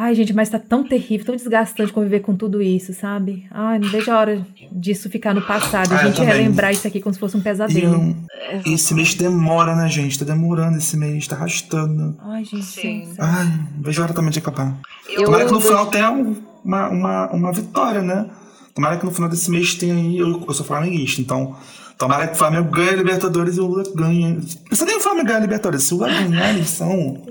Ai, 0.01 0.15
gente, 0.15 0.31
mas 0.33 0.47
tá 0.49 0.57
tão 0.57 0.81
terrível, 0.81 1.25
tão 1.25 1.35
desgastante 1.35 1.91
conviver 1.91 2.21
com 2.21 2.33
tudo 2.33 2.61
isso, 2.61 2.93
sabe? 2.93 3.45
Ai, 3.51 3.79
não 3.79 3.89
vejo 3.89 4.09
a 4.09 4.17
hora 4.17 4.47
disso 4.71 5.09
ficar 5.09 5.33
no 5.35 5.41
passado, 5.41 5.91
Ah, 5.93 5.97
a 5.99 6.03
eu 6.03 6.07
gente 6.13 6.21
relembrar 6.23 6.71
isso 6.71 6.87
aqui 6.87 7.01
como 7.01 7.13
se 7.13 7.19
fosse 7.19 7.35
um 7.35 7.41
E, 7.41 7.43
pesadelo. 7.43 7.97
um- 7.99 8.15
e 8.65 8.73
esse 8.73 8.93
mês 8.93 9.13
demora, 9.13 9.75
né, 9.75 9.89
gente? 9.89 10.17
Tá 10.17 10.23
demorando 10.23 10.77
esse 10.77 10.95
mês, 10.95 11.27
tá 11.27 11.35
arrastando. 11.35 12.15
Ai, 12.21 12.45
gente, 12.45 12.63
Sim. 12.65 13.07
sim. 13.07 13.13
Ai, 13.19 13.45
não 13.45 13.83
vejo 13.83 14.01
a 14.01 14.05
hora 14.05 14.13
também 14.13 14.31
de 14.31 14.39
acabar. 14.39 14.73
Eu- 15.09 15.25
Tomara 15.25 15.45
que 15.45 15.51
no 15.51 15.59
final 15.59 15.85
tenha 15.87 16.11
um- 16.11 16.35
uma, 16.63 16.87
uma, 16.87 17.27
uma 17.31 17.51
vitória, 17.51 18.01
né? 18.01 18.25
Tomara 18.73 18.95
que 18.97 19.05
no 19.05 19.11
final 19.11 19.29
desse 19.29 19.51
mês 19.51 19.75
tenha 19.75 19.95
aí. 19.95 20.17
Eu, 20.17 20.45
eu 20.47 20.53
sou 20.53 20.65
flamenguista, 20.65 21.19
então. 21.19 21.55
Tomara 21.97 22.25
que 22.27 22.35
o 22.35 22.37
Flamengo 22.37 22.71
ganhe 22.71 22.91
a 22.91 22.95
Libertadores 22.95 23.57
e 23.57 23.59
o 23.59 23.65
Lula 23.65 23.83
ganhe. 23.93 24.35
Não 24.35 24.41
precisa 24.69 24.85
nem 24.85 24.95
o 24.95 25.01
Flamengo 25.01 25.25
ganhar 25.27 25.39
a 25.39 25.41
Libertadores. 25.41 25.85
Se 25.85 25.93
o 25.93 25.97
Lula 25.97 26.07
ganhar 26.09 26.45
a 26.45 26.49
eleição. 26.51 27.21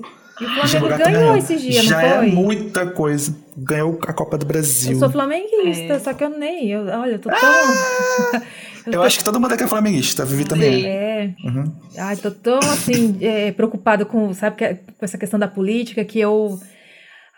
E 0.40 0.44
o 0.44 0.66
já 0.66 0.78
Flamengo 0.80 1.04
ganhou 1.04 1.36
esse 1.36 1.56
dia, 1.56 1.82
Já 1.82 2.00
não 2.02 2.18
foi? 2.18 2.28
é 2.28 2.32
muita 2.32 2.86
coisa. 2.86 3.34
Ganhou 3.56 3.98
a 4.06 4.12
Copa 4.12 4.38
do 4.38 4.46
Brasil. 4.46 4.92
Eu 4.92 4.98
sou 4.98 5.10
flamenguista, 5.10 5.94
É. 5.94 5.98
só 5.98 6.12
que 6.12 6.22
eu 6.22 6.30
nem. 6.30 6.68
Eu, 6.70 6.86
olha, 6.86 7.12
eu 7.12 7.18
tô 7.18 7.28
tão. 7.30 7.38
Eu 8.86 8.92
tô- 8.92 9.02
acho 9.02 9.18
que 9.18 9.24
todo 9.24 9.38
mundo 9.38 9.52
aqui 9.52 9.64
é 9.64 9.66
flamenguista. 9.66 10.22
A 10.22 10.26
Vivi 10.26 10.44
também. 10.46 10.86
É. 10.86 11.34
Uhum. 11.44 11.70
Ai, 11.98 12.16
tô 12.16 12.30
tão 12.30 12.58
assim, 12.58 13.18
é, 13.20 13.52
preocupada 13.52 14.06
com, 14.06 14.32
sabe, 14.32 14.56
que- 14.56 14.74
com 14.74 15.04
essa 15.04 15.18
questão 15.18 15.38
da 15.38 15.46
política 15.48 16.02
que 16.06 16.18
eu. 16.18 16.58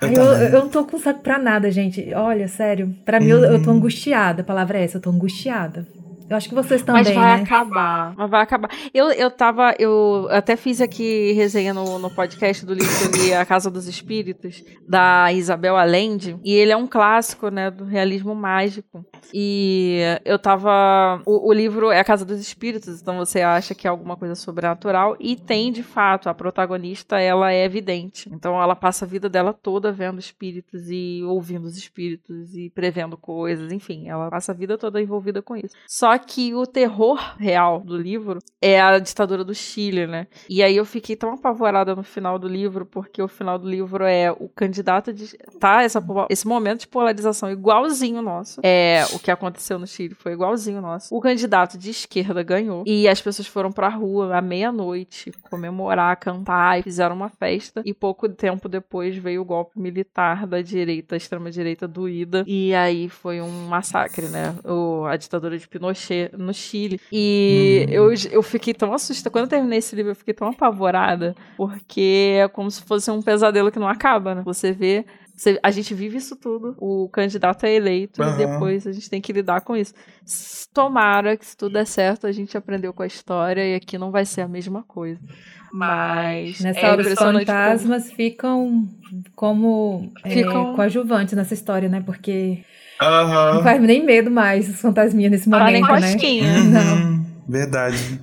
Eu 0.00 0.08
Ai, 0.08 0.14
Eu, 0.16 0.24
eu 0.48 0.50
não 0.60 0.68
tô 0.68 0.84
com 0.84 0.96
saco 0.98 1.20
pra 1.22 1.38
nada, 1.38 1.68
gente. 1.72 2.12
Olha, 2.14 2.46
sério. 2.46 2.94
Pra 3.04 3.18
mim, 3.18 3.30
eu, 3.30 3.38
eu 3.42 3.54
Uhum. 3.54 3.62
tô 3.64 3.70
angustiada. 3.72 4.42
A 4.42 4.44
palavra 4.44 4.78
é 4.78 4.84
essa, 4.84 4.98
eu 4.98 5.02
tô 5.02 5.10
angustiada. 5.10 5.86
Eu 6.30 6.36
acho 6.36 6.48
que 6.48 6.54
vocês 6.54 6.80
também, 6.80 7.02
Mas 7.02 7.12
vai 7.12 7.38
né? 7.38 7.42
acabar. 7.42 8.14
Mas 8.16 8.30
vai 8.30 8.40
acabar. 8.40 8.70
Eu, 8.94 9.10
eu 9.10 9.32
tava. 9.32 9.74
Eu 9.80 10.28
até 10.30 10.54
fiz 10.54 10.80
aqui 10.80 11.32
resenha 11.32 11.74
no, 11.74 11.98
no 11.98 12.08
podcast 12.08 12.64
do 12.64 12.72
livro 12.72 12.88
que 12.88 13.18
eu 13.18 13.24
li 13.24 13.34
A 13.34 13.44
Casa 13.44 13.68
dos 13.68 13.88
Espíritos, 13.88 14.62
da 14.88 15.32
Isabel 15.32 15.76
Allende. 15.76 16.38
E 16.44 16.52
ele 16.52 16.70
é 16.70 16.76
um 16.76 16.86
clássico, 16.86 17.48
né? 17.48 17.68
Do 17.68 17.84
realismo 17.84 18.32
mágico. 18.32 19.04
E 19.34 19.98
eu 20.24 20.38
tava. 20.38 21.20
O, 21.26 21.48
o 21.48 21.52
livro 21.52 21.90
é 21.90 21.98
A 21.98 22.04
Casa 22.04 22.24
dos 22.24 22.38
Espíritos, 22.38 23.02
então 23.02 23.16
você 23.18 23.40
acha 23.40 23.74
que 23.74 23.88
é 23.88 23.90
alguma 23.90 24.16
coisa 24.16 24.36
sobrenatural. 24.36 25.16
E 25.18 25.34
tem, 25.34 25.72
de 25.72 25.82
fato, 25.82 26.28
a 26.28 26.34
protagonista, 26.34 27.18
ela 27.18 27.52
é 27.52 27.64
evidente. 27.64 28.30
Então 28.32 28.62
ela 28.62 28.76
passa 28.76 29.04
a 29.04 29.08
vida 29.08 29.28
dela 29.28 29.52
toda 29.52 29.90
vendo 29.90 30.20
espíritos 30.20 30.88
e 30.88 31.24
ouvindo 31.24 31.64
os 31.64 31.76
espíritos 31.76 32.54
e 32.54 32.70
prevendo 32.70 33.16
coisas, 33.16 33.72
enfim, 33.72 34.08
ela 34.08 34.30
passa 34.30 34.52
a 34.52 34.54
vida 34.54 34.78
toda 34.78 35.02
envolvida 35.02 35.42
com 35.42 35.56
isso. 35.56 35.74
Só 35.88 36.19
que 36.26 36.54
o 36.54 36.66
terror 36.66 37.18
real 37.38 37.80
do 37.80 37.96
livro 37.96 38.38
é 38.60 38.80
a 38.80 38.98
ditadura 38.98 39.42
do 39.42 39.54
Chile, 39.54 40.06
né? 40.06 40.26
E 40.48 40.62
aí 40.62 40.76
eu 40.76 40.84
fiquei 40.84 41.16
tão 41.16 41.32
apavorada 41.32 41.94
no 41.94 42.02
final 42.02 42.38
do 42.38 42.46
livro, 42.46 42.84
porque 42.84 43.22
o 43.22 43.28
final 43.28 43.58
do 43.58 43.68
livro 43.68 44.04
é 44.04 44.30
o 44.30 44.48
candidato 44.48 45.12
de. 45.12 45.36
Tá, 45.58 45.82
essa, 45.82 46.02
esse 46.28 46.46
momento 46.46 46.80
de 46.80 46.88
polarização 46.88 47.50
igualzinho 47.50 48.20
nosso. 48.20 48.60
É, 48.62 49.04
o 49.12 49.18
que 49.18 49.30
aconteceu 49.30 49.78
no 49.78 49.86
Chile 49.86 50.14
foi 50.14 50.32
igualzinho 50.32 50.80
nosso. 50.80 51.14
O 51.14 51.20
candidato 51.20 51.78
de 51.78 51.90
esquerda 51.90 52.42
ganhou. 52.42 52.84
E 52.86 53.08
as 53.08 53.20
pessoas 53.20 53.48
foram 53.48 53.72
pra 53.72 53.88
rua 53.88 54.36
à 54.36 54.42
meia-noite 54.42 55.32
comemorar, 55.48 56.16
cantar 56.16 56.78
e 56.78 56.82
fizeram 56.82 57.16
uma 57.16 57.28
festa. 57.28 57.82
E 57.84 57.94
pouco 57.94 58.28
tempo 58.28 58.68
depois 58.68 59.16
veio 59.16 59.42
o 59.42 59.44
golpe 59.44 59.78
militar 59.80 60.46
da 60.46 60.60
direita, 60.60 61.16
extrema-direita 61.16 61.88
doída. 61.88 62.44
E 62.46 62.74
aí 62.74 63.08
foi 63.08 63.40
um 63.40 63.66
massacre, 63.66 64.28
né? 64.28 64.54
O, 64.64 65.04
a 65.06 65.16
ditadura 65.16 65.56
de 65.56 65.66
Pinochet 65.66 66.09
no 66.36 66.52
Chile. 66.52 67.00
E 67.12 67.86
Uhum. 67.88 67.94
eu, 67.94 68.14
eu 68.32 68.42
fiquei 68.42 68.74
tão 68.74 68.92
assustada. 68.92 69.30
Quando 69.32 69.44
eu 69.44 69.48
terminei 69.50 69.78
esse 69.78 69.94
livro, 69.96 70.12
eu 70.12 70.16
fiquei 70.16 70.34
tão 70.34 70.48
apavorada. 70.48 71.34
Porque 71.56 72.36
é 72.42 72.48
como 72.48 72.70
se 72.70 72.82
fosse 72.82 73.10
um 73.10 73.22
pesadelo 73.22 73.70
que 73.70 73.78
não 73.78 73.88
acaba, 73.88 74.34
né? 74.34 74.42
Você 74.44 74.72
vê. 74.72 75.04
Você- 75.40 75.58
a 75.62 75.70
gente 75.70 75.94
vive 75.94 76.18
isso 76.18 76.36
tudo. 76.36 76.74
O 76.78 77.08
candidato 77.08 77.64
é 77.64 77.74
eleito 77.74 78.22
Aham. 78.22 78.34
e 78.34 78.46
depois 78.46 78.86
a 78.86 78.92
gente 78.92 79.08
tem 79.08 79.20
que 79.20 79.32
lidar 79.32 79.62
com 79.62 79.74
isso. 79.74 79.94
Tomara 80.74 81.36
que 81.36 81.46
se 81.46 81.56
tudo 81.56 81.72
der 81.72 81.86
certo, 81.86 82.26
a 82.26 82.32
gente 82.32 82.56
aprendeu 82.56 82.92
com 82.92 83.02
a 83.02 83.06
história 83.06 83.64
e 83.66 83.74
aqui 83.74 83.96
não 83.96 84.10
vai 84.10 84.24
ser 84.26 84.42
a 84.42 84.48
mesma 84.48 84.82
coisa. 84.82 85.18
Mas. 85.72 86.60
Nessa 86.60 86.80
é 86.80 86.90
hora, 86.90 87.00
os 87.00 87.06
impressionante 87.06 87.46
como- 87.46 87.58
fantasmas 87.58 88.12
ficam 88.12 88.88
como 89.34 90.12
é, 90.24 90.30
Ficam- 90.30 90.74
coadjuvantes 90.74 91.34
nessa 91.34 91.54
história, 91.54 91.88
né? 91.88 92.00
Porque 92.04 92.62
não 93.00 93.08
Aham. 93.08 93.62
faz 93.62 93.80
nem 93.80 94.04
medo 94.04 94.30
mais 94.30 94.68
os 94.68 94.80
fantasminhas 94.80 95.30
nesse 95.32 95.48
Fala 95.48 95.70
nem 95.70 95.80
momento, 95.80 96.00
né? 96.00 96.12
cosquinha. 96.12 96.44
Não. 96.64 96.96
Uhum, 96.96 97.24
Verdade. 97.48 98.20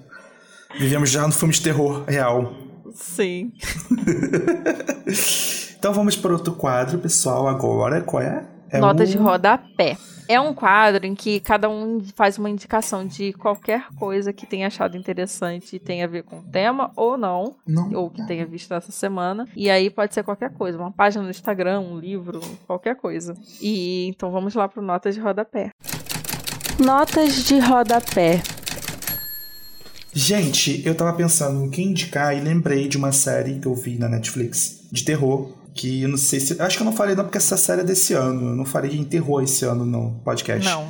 Vivemos 0.77 1.09
já 1.09 1.25
no 1.25 1.33
filme 1.33 1.53
de 1.53 1.61
terror 1.61 2.03
real. 2.07 2.53
Sim. 2.93 3.51
Então 5.77 5.93
vamos 5.93 6.15
para 6.15 6.33
outro 6.33 6.53
quadro, 6.53 6.97
pessoal, 6.97 7.47
agora. 7.47 8.01
Qual 8.01 8.21
é? 8.21 8.45
é 8.69 8.79
Notas 8.79 9.09
o- 9.09 9.11
de 9.13 9.17
rodapé. 9.17 9.97
É 10.29 10.37
um 10.41 10.53
quadro 10.53 11.05
em 11.05 11.15
que 11.15 11.39
cada 11.39 11.69
um 11.69 12.03
faz 12.13 12.37
uma 12.37 12.49
indicação 12.49 13.07
de 13.07 13.31
qualquer 13.31 13.87
coisa 13.97 14.33
que 14.33 14.45
tenha 14.45 14.67
achado 14.67 14.97
interessante 14.97 15.77
e 15.77 15.79
tenha 15.79 16.03
a 16.03 16.07
ver 16.07 16.23
com 16.23 16.39
o 16.39 16.43
tema 16.43 16.91
ou 16.97 17.17
não, 17.17 17.55
Não. 17.65 17.93
ou 17.93 18.09
que 18.09 18.25
tenha 18.27 18.45
visto 18.45 18.73
essa 18.73 18.91
semana. 18.91 19.47
E 19.55 19.69
aí 19.69 19.89
pode 19.89 20.13
ser 20.13 20.23
qualquer 20.23 20.51
coisa, 20.51 20.77
uma 20.77 20.91
página 20.91 21.23
no 21.23 21.29
Instagram, 21.29 21.79
um 21.79 21.97
livro, 21.97 22.41
qualquer 22.65 22.97
coisa. 22.97 23.35
E 23.61 24.07
então 24.09 24.29
vamos 24.29 24.53
lá 24.53 24.67
para 24.67 24.81
notas 24.83 25.15
de 25.15 25.21
rodapé. 25.21 25.69
Notas 26.77 27.45
de 27.45 27.57
rodapé. 27.59 28.41
Gente, 30.13 30.85
eu 30.85 30.95
tava 30.95 31.13
pensando 31.13 31.63
em 31.65 31.69
quem 31.69 31.91
indicar 31.91 32.35
e 32.35 32.41
lembrei 32.41 32.87
de 32.89 32.97
uma 32.97 33.11
série 33.13 33.59
que 33.59 33.67
eu 33.67 33.75
vi 33.75 33.97
na 33.97 34.09
Netflix 34.09 34.87
de 34.91 35.05
terror. 35.05 35.53
Que 35.77 36.01
eu 36.01 36.09
não 36.09 36.17
sei 36.17 36.39
se. 36.39 36.59
Acho 36.61 36.75
que 36.75 36.81
eu 36.81 36.85
não 36.85 36.91
falei 36.91 37.15
não, 37.15 37.23
porque 37.23 37.37
essa 37.37 37.55
série 37.55 37.81
é 37.81 37.83
desse 37.85 38.13
ano. 38.13 38.49
Eu 38.49 38.55
não 38.55 38.65
falei 38.65 38.95
em 38.97 39.03
terror 39.03 39.41
esse 39.43 39.63
ano 39.63 39.85
no 39.85 40.19
podcast. 40.25 40.65
Não, 40.67 40.89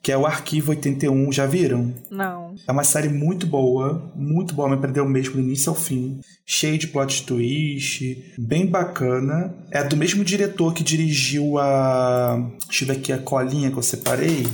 Que 0.00 0.12
é 0.12 0.16
o 0.16 0.24
Arquivo 0.24 0.70
81. 0.70 1.32
Já 1.32 1.46
viram? 1.46 1.92
não. 2.10 2.54
É 2.66 2.70
uma 2.72 2.84
série 2.84 3.08
muito 3.08 3.46
boa, 3.46 4.10
muito 4.14 4.54
boa, 4.54 4.68
me 4.70 4.76
prendeu 4.76 5.04
mesmo 5.04 5.34
do 5.34 5.40
início 5.40 5.68
ao 5.70 5.74
fim. 5.76 6.20
Cheio 6.46 6.78
de 6.78 6.86
plot 6.86 7.26
twist, 7.26 8.32
bem 8.38 8.66
bacana. 8.66 9.52
É 9.70 9.82
do 9.82 9.96
mesmo 9.96 10.22
diretor 10.24 10.72
que 10.72 10.84
dirigiu 10.84 11.58
a. 11.58 12.38
Deixa 12.68 12.84
eu 12.84 12.88
ver 12.88 12.92
aqui 12.98 13.12
a 13.12 13.18
colinha 13.18 13.70
que 13.70 13.76
eu 13.76 13.82
separei. 13.82 14.46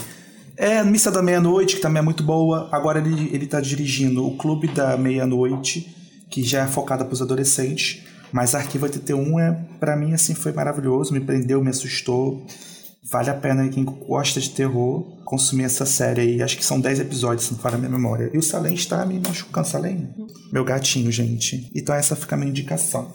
É 0.56 0.82
Missa 0.84 1.10
da 1.10 1.22
Meia-Noite, 1.22 1.76
que 1.76 1.82
também 1.82 2.00
é 2.00 2.04
muito 2.04 2.22
boa. 2.22 2.68
Agora 2.72 2.98
ele, 2.98 3.30
ele 3.32 3.46
tá 3.46 3.60
dirigindo 3.60 4.26
o 4.26 4.36
Clube 4.36 4.68
da 4.68 4.96
Meia-Noite, 4.96 5.94
que 6.30 6.42
já 6.42 6.64
é 6.64 6.66
focada 6.66 7.04
pros 7.04 7.20
adolescentes. 7.22 8.02
Mas 8.32 8.54
Arquivo 8.54 8.84
81 8.84 9.40
é, 9.40 9.52
para 9.78 9.96
mim, 9.96 10.12
assim, 10.12 10.34
foi 10.34 10.52
maravilhoso, 10.52 11.12
me 11.12 11.20
prendeu, 11.20 11.62
me 11.62 11.70
assustou. 11.70 12.46
Vale 13.02 13.30
a 13.30 13.34
pena 13.34 13.68
quem 13.68 13.84
gosta 13.84 14.40
de 14.40 14.50
terror 14.50 15.20
consumir 15.24 15.64
essa 15.64 15.86
série 15.86 16.20
aí. 16.20 16.42
Acho 16.42 16.56
que 16.56 16.64
são 16.64 16.80
10 16.80 17.00
episódios, 17.00 17.46
se 17.46 17.52
não 17.52 17.60
falha 17.60 17.76
a 17.76 17.78
minha 17.78 17.90
memória. 17.90 18.30
E 18.34 18.38
o 18.38 18.42
Salem 18.42 18.74
está 18.74 19.06
me 19.06 19.20
machucando, 19.24 19.66
Salem? 19.66 20.08
Meu 20.52 20.64
gatinho, 20.64 21.10
gente. 21.10 21.70
Então 21.74 21.94
essa 21.94 22.16
fica 22.16 22.34
a 22.34 22.38
minha 22.38 22.50
indicação. 22.50 23.12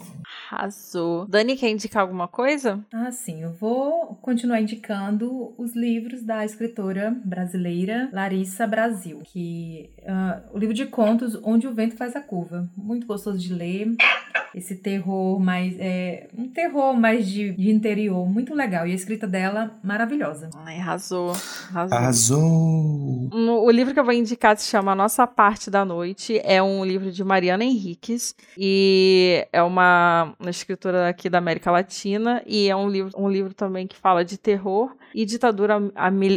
Arrasou. 0.50 1.26
Dani, 1.26 1.56
quer 1.56 1.70
indicar 1.70 2.02
alguma 2.02 2.28
coisa? 2.28 2.78
Ah, 2.92 3.10
sim. 3.10 3.42
Eu 3.42 3.52
vou 3.54 4.16
continuar 4.22 4.60
indicando 4.60 5.52
os 5.58 5.74
livros 5.74 6.22
da 6.22 6.44
escritora 6.44 7.14
brasileira 7.24 8.08
Larissa 8.12 8.66
Brasil, 8.66 9.20
que 9.24 9.90
ah, 10.06 10.40
o 10.52 10.58
livro 10.58 10.74
de 10.74 10.86
contos 10.86 11.38
Onde 11.42 11.66
o 11.66 11.74
Vento 11.74 11.96
Faz 11.96 12.14
a 12.14 12.20
Curva. 12.20 12.68
Muito 12.76 13.06
gostoso 13.06 13.38
de 13.38 13.52
ler. 13.52 13.92
Esse 14.54 14.74
terror 14.76 15.38
mais. 15.38 15.74
É, 15.78 16.28
um 16.36 16.48
terror 16.48 16.94
mais 16.98 17.28
de, 17.28 17.52
de 17.52 17.70
interior. 17.70 18.26
Muito 18.26 18.54
legal. 18.54 18.86
E 18.86 18.92
a 18.92 18.94
escrita 18.94 19.26
dela, 19.26 19.78
maravilhosa. 19.84 20.48
Ai, 20.64 20.78
arrasou. 20.78 21.32
Arrasou. 21.74 21.98
Arrasou! 21.98 23.28
No- 23.34 23.62
O 23.66 23.70
livro 23.70 23.92
que 23.92 24.00
eu 24.00 24.04
vou 24.04 24.14
indicar 24.14 24.56
se 24.56 24.66
chama 24.70 24.94
Nossa 24.94 25.26
Parte 25.26 25.70
da 25.70 25.84
Noite. 25.84 26.40
É 26.42 26.62
um 26.62 26.82
livro 26.84 27.12
de 27.12 27.22
Mariana 27.22 27.64
Henriques 27.64 28.34
e 28.56 29.46
é 29.52 29.62
uma, 29.62 30.34
uma 30.38 30.50
escritora 30.50 31.08
aqui 31.08 31.28
da 31.28 31.38
América 31.38 31.70
Latina 31.70 32.42
e 32.46 32.68
é 32.68 32.76
um 32.76 32.88
livro, 32.88 33.12
um 33.16 33.28
livro 33.28 33.54
também 33.54 33.86
que 33.86 33.96
fala 33.96 34.24
de 34.24 34.36
terror 34.36 34.94
e 35.16 35.24
ditadura 35.24 35.80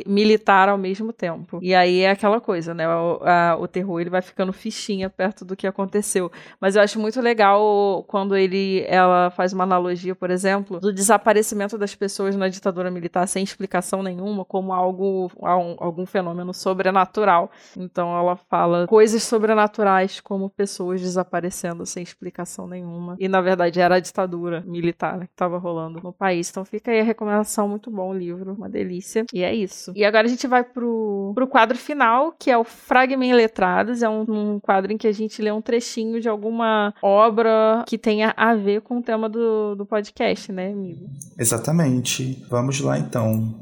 militar 0.08 0.70
ao 0.70 0.78
mesmo 0.78 1.12
tempo. 1.12 1.60
E 1.62 1.76
aí 1.76 2.02
é 2.02 2.12
aquela 2.12 2.40
coisa, 2.40 2.74
né? 2.74 2.88
O, 2.88 3.20
a- 3.24 3.58
o 3.60 3.68
terror 3.68 4.00
ele 4.00 4.10
vai 4.10 4.22
ficando 4.22 4.54
fichinha 4.54 5.10
perto 5.10 5.44
do 5.44 5.56
que 5.56 5.68
aconteceu. 5.68 6.32
Mas 6.62 6.76
eu 6.76 6.82
acho 6.82 7.00
muito 7.00 7.20
legal 7.22 8.04
quando 8.08 8.36
ele 8.38 8.86
ela 8.88 9.30
faz 9.32 9.52
uma 9.52 9.64
analogia, 9.66 10.16
por 10.16 10.30
exemplo, 10.32 10.80
do 10.80 10.94
desaparecimento 10.94 11.78
das 11.78 11.94
pessoas 11.94 12.36
na 12.36 12.48
ditadura 12.48 12.90
militar 12.90 13.28
sem 13.28 13.44
explicação 13.44 14.02
nenhuma, 14.02 14.46
como 14.46 14.72
algo 14.74 15.30
al- 15.42 15.76
algum 15.80 16.06
fenômeno 16.06 16.54
sobrenatural. 16.54 17.52
Então 17.76 18.18
ela 18.18 18.36
fala 18.36 18.88
coisas 18.88 19.24
sobrenaturais 19.24 20.20
como 20.22 20.50
pessoas 20.50 21.02
desaparecendo 21.02 21.86
sem 21.86 22.02
explicação 22.04 22.68
nenhuma. 22.68 23.16
E 23.20 23.28
na 23.28 23.42
verdade 23.42 23.80
era 23.82 23.96
a 23.96 24.00
ditadura 24.00 24.64
militar 24.66 25.20
que 25.20 25.26
estava 25.34 25.58
rolando 25.58 26.00
no 26.02 26.14
país. 26.14 26.50
Então 26.50 26.64
fica 26.64 26.92
aí 26.92 27.00
a 27.02 27.04
recomendação, 27.04 27.68
muito 27.68 27.92
bom 27.92 28.10
o 28.10 28.14
livro, 28.14 28.54
uma 28.54 28.69
delícia. 28.70 29.26
E 29.34 29.44
é 29.44 29.54
isso. 29.54 29.91
E 29.96 30.06
agora 30.06 30.28
a 30.28 30.30
gente 30.30 30.48
vai 30.48 30.64
pro, 30.64 31.32
pro 31.36 31.48
quadro 31.48 31.78
final, 31.78 32.34
que 32.38 32.50
é 32.50 32.58
o 32.58 32.64
Fragment 32.64 33.34
Letrados. 33.34 34.02
É 34.02 34.10
um, 34.10 34.26
um 34.28 34.60
quadro 34.60 34.91
em 34.91 34.98
que 34.98 35.08
a 35.08 35.12
gente 35.12 35.41
lê 35.41 35.52
um 35.52 35.62
trechinho 35.62 36.20
de 36.22 36.30
alguma 36.30 36.94
obra 37.02 37.84
que 37.88 37.98
tenha 37.98 38.34
a 38.38 38.56
ver 38.56 38.82
com 38.82 39.00
o 39.00 39.02
tema 39.02 39.28
do, 39.28 39.76
do 39.76 39.86
podcast, 39.86 40.52
né, 40.52 40.72
amigo? 40.72 41.10
Exatamente. 41.38 42.46
Vamos 42.50 42.80
lá 42.80 42.98
então. 42.98 43.54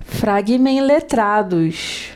Fragment 0.00 0.82
Letrados. 0.82 2.11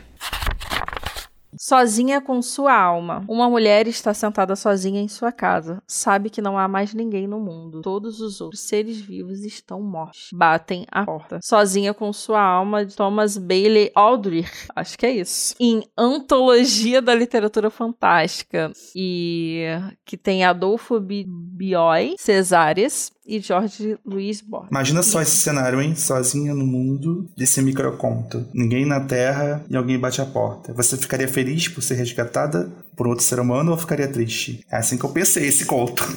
Sozinha 1.67 2.21
com 2.21 2.41
sua 2.41 2.73
alma. 2.73 3.25
Uma 3.27 3.49
mulher 3.49 3.87
está 3.89 4.13
sentada 4.13 4.55
sozinha 4.55 5.01
em 5.01 5.09
sua 5.09 5.33
casa. 5.33 5.83
Sabe 5.85 6.29
que 6.29 6.41
não 6.41 6.57
há 6.57 6.65
mais 6.65 6.93
ninguém 6.93 7.27
no 7.27 7.41
mundo. 7.41 7.81
Todos 7.81 8.21
os 8.21 8.39
outros 8.39 8.61
seres 8.61 9.01
vivos 9.01 9.43
estão 9.43 9.81
mortos. 9.81 10.29
Batem 10.33 10.85
a 10.89 11.03
porta. 11.03 11.39
Sozinha 11.43 11.93
com 11.93 12.13
sua 12.13 12.41
alma, 12.41 12.85
de 12.85 12.95
Thomas 12.95 13.37
Bailey 13.37 13.91
Aldrich. 13.93 14.49
Acho 14.73 14.97
que 14.97 15.05
é 15.05 15.11
isso. 15.11 15.55
Em 15.59 15.83
Antologia 15.97 17.01
da 17.01 17.13
Literatura 17.13 17.69
Fantástica. 17.69 18.71
E 18.95 19.65
que 20.05 20.15
tem 20.15 20.45
Adolfo 20.45 21.01
Bi- 21.01 21.25
Bioy, 21.27 22.15
Cesares 22.17 23.11
e 23.27 23.41
Jorge 23.41 23.97
Luiz 24.05 24.41
Borges. 24.41 24.69
Imagina 24.71 25.03
só 25.03 25.21
esse 25.21 25.35
cenário, 25.35 25.81
hein? 25.81 25.95
Sozinha 25.95 26.55
no 26.55 26.65
mundo 26.65 27.29
desse 27.35 27.61
microconto. 27.61 28.47
Ninguém 28.53 28.85
na 28.85 29.01
Terra 29.01 29.65
e 29.69 29.75
alguém 29.75 29.99
bate 29.99 30.21
a 30.21 30.25
porta. 30.25 30.73
Você 30.73 30.95
ficaria 30.95 31.27
feliz 31.27 31.67
por 31.67 31.83
ser 31.83 31.95
resgatada 31.95 32.71
por 32.95 33.07
outro 33.07 33.23
ser 33.23 33.39
humano 33.39 33.71
ou 33.71 33.77
ficaria 33.77 34.07
triste? 34.07 34.65
É 34.71 34.77
assim 34.77 34.97
que 34.97 35.03
eu 35.03 35.09
pensei 35.09 35.47
esse 35.47 35.65
conto. 35.65 36.03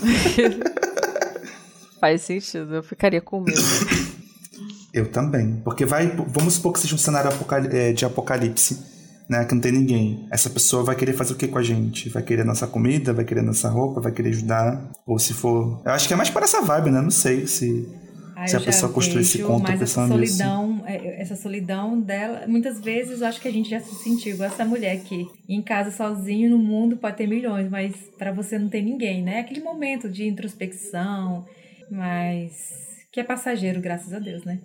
Faz 2.00 2.22
sentido, 2.22 2.76
eu 2.76 2.82
ficaria 2.82 3.20
com 3.20 3.40
medo. 3.40 3.60
Eu 4.92 5.10
também. 5.10 5.60
Porque 5.62 5.84
vai. 5.84 6.06
Vamos 6.28 6.54
supor 6.54 6.72
que 6.72 6.80
seja 6.80 6.94
um 6.94 6.98
cenário 6.98 7.30
é, 7.72 7.92
de 7.92 8.04
apocalipse, 8.04 8.78
né? 9.30 9.44
Que 9.44 9.54
não 9.54 9.60
tem 9.60 9.70
ninguém. 9.70 10.26
Essa 10.30 10.50
pessoa 10.50 10.82
vai 10.82 10.96
querer 10.96 11.12
fazer 11.12 11.32
o 11.34 11.36
que 11.36 11.46
com 11.46 11.58
a 11.58 11.62
gente? 11.62 12.08
Vai 12.08 12.22
querer 12.22 12.44
nossa 12.44 12.66
comida? 12.66 13.12
Vai 13.12 13.24
querer 13.24 13.42
nossa 13.42 13.68
roupa? 13.68 14.00
Vai 14.00 14.10
querer 14.10 14.30
ajudar? 14.30 14.90
Ou 15.06 15.18
se 15.20 15.32
for. 15.32 15.80
Eu 15.84 15.92
acho 15.92 16.08
que 16.08 16.12
é 16.12 16.16
mais 16.16 16.28
para 16.28 16.44
essa 16.44 16.60
vibe, 16.60 16.90
né? 16.90 17.00
Não 17.00 17.12
sei 17.12 17.46
se. 17.46 17.88
Ah, 18.34 18.46
Se 18.46 18.56
a 18.56 18.60
pessoa 18.60 18.90
construir 18.90 19.20
esse 19.20 19.38
conto 19.42 19.62
mais 19.64 19.80
essa 19.80 20.00
pensando 20.00 20.18
nisso. 20.18 20.38
solidão, 20.38 20.82
é, 20.86 21.20
essa 21.20 21.36
solidão 21.36 22.00
dela, 22.00 22.46
muitas 22.48 22.80
vezes 22.80 23.20
eu 23.20 23.26
acho 23.26 23.38
que 23.38 23.46
a 23.46 23.52
gente 23.52 23.68
já 23.68 23.78
se 23.80 23.94
sentiu 24.02 24.32
igual 24.32 24.48
essa 24.48 24.64
mulher 24.64 24.98
que 25.00 25.26
em 25.46 25.60
casa 25.60 25.90
sozinho 25.90 26.48
no 26.48 26.56
mundo 26.58 26.96
pode 26.96 27.18
ter 27.18 27.26
milhões, 27.26 27.68
mas 27.70 27.94
pra 28.18 28.32
você 28.32 28.58
não 28.58 28.70
tem 28.70 28.82
ninguém, 28.82 29.22
né? 29.22 29.40
Aquele 29.40 29.60
momento 29.60 30.08
de 30.08 30.26
introspecção, 30.26 31.44
mas 31.90 32.52
que 33.12 33.18
é 33.18 33.24
passageiro, 33.24 33.80
graças 33.80 34.12
a 34.12 34.18
Deus, 34.18 34.44
né? 34.44 34.60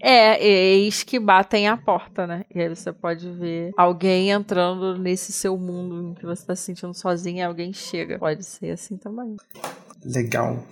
É, 0.00 0.42
eis 0.44 1.02
que 1.02 1.18
batem 1.18 1.68
a 1.68 1.76
porta, 1.76 2.26
né? 2.26 2.44
E 2.52 2.60
aí 2.60 2.68
você 2.68 2.92
pode 2.92 3.30
ver 3.30 3.72
alguém 3.76 4.30
entrando 4.30 4.98
nesse 4.98 5.30
seu 5.30 5.56
mundo 5.58 6.10
em 6.10 6.14
que 6.14 6.24
você 6.24 6.44
tá 6.44 6.56
se 6.56 6.62
sentindo 6.62 6.94
sozinha, 6.94 7.46
alguém 7.46 7.72
chega. 7.72 8.18
Pode 8.18 8.44
ser 8.44 8.70
assim 8.70 8.96
também. 8.96 9.36
Legal. 10.04 10.66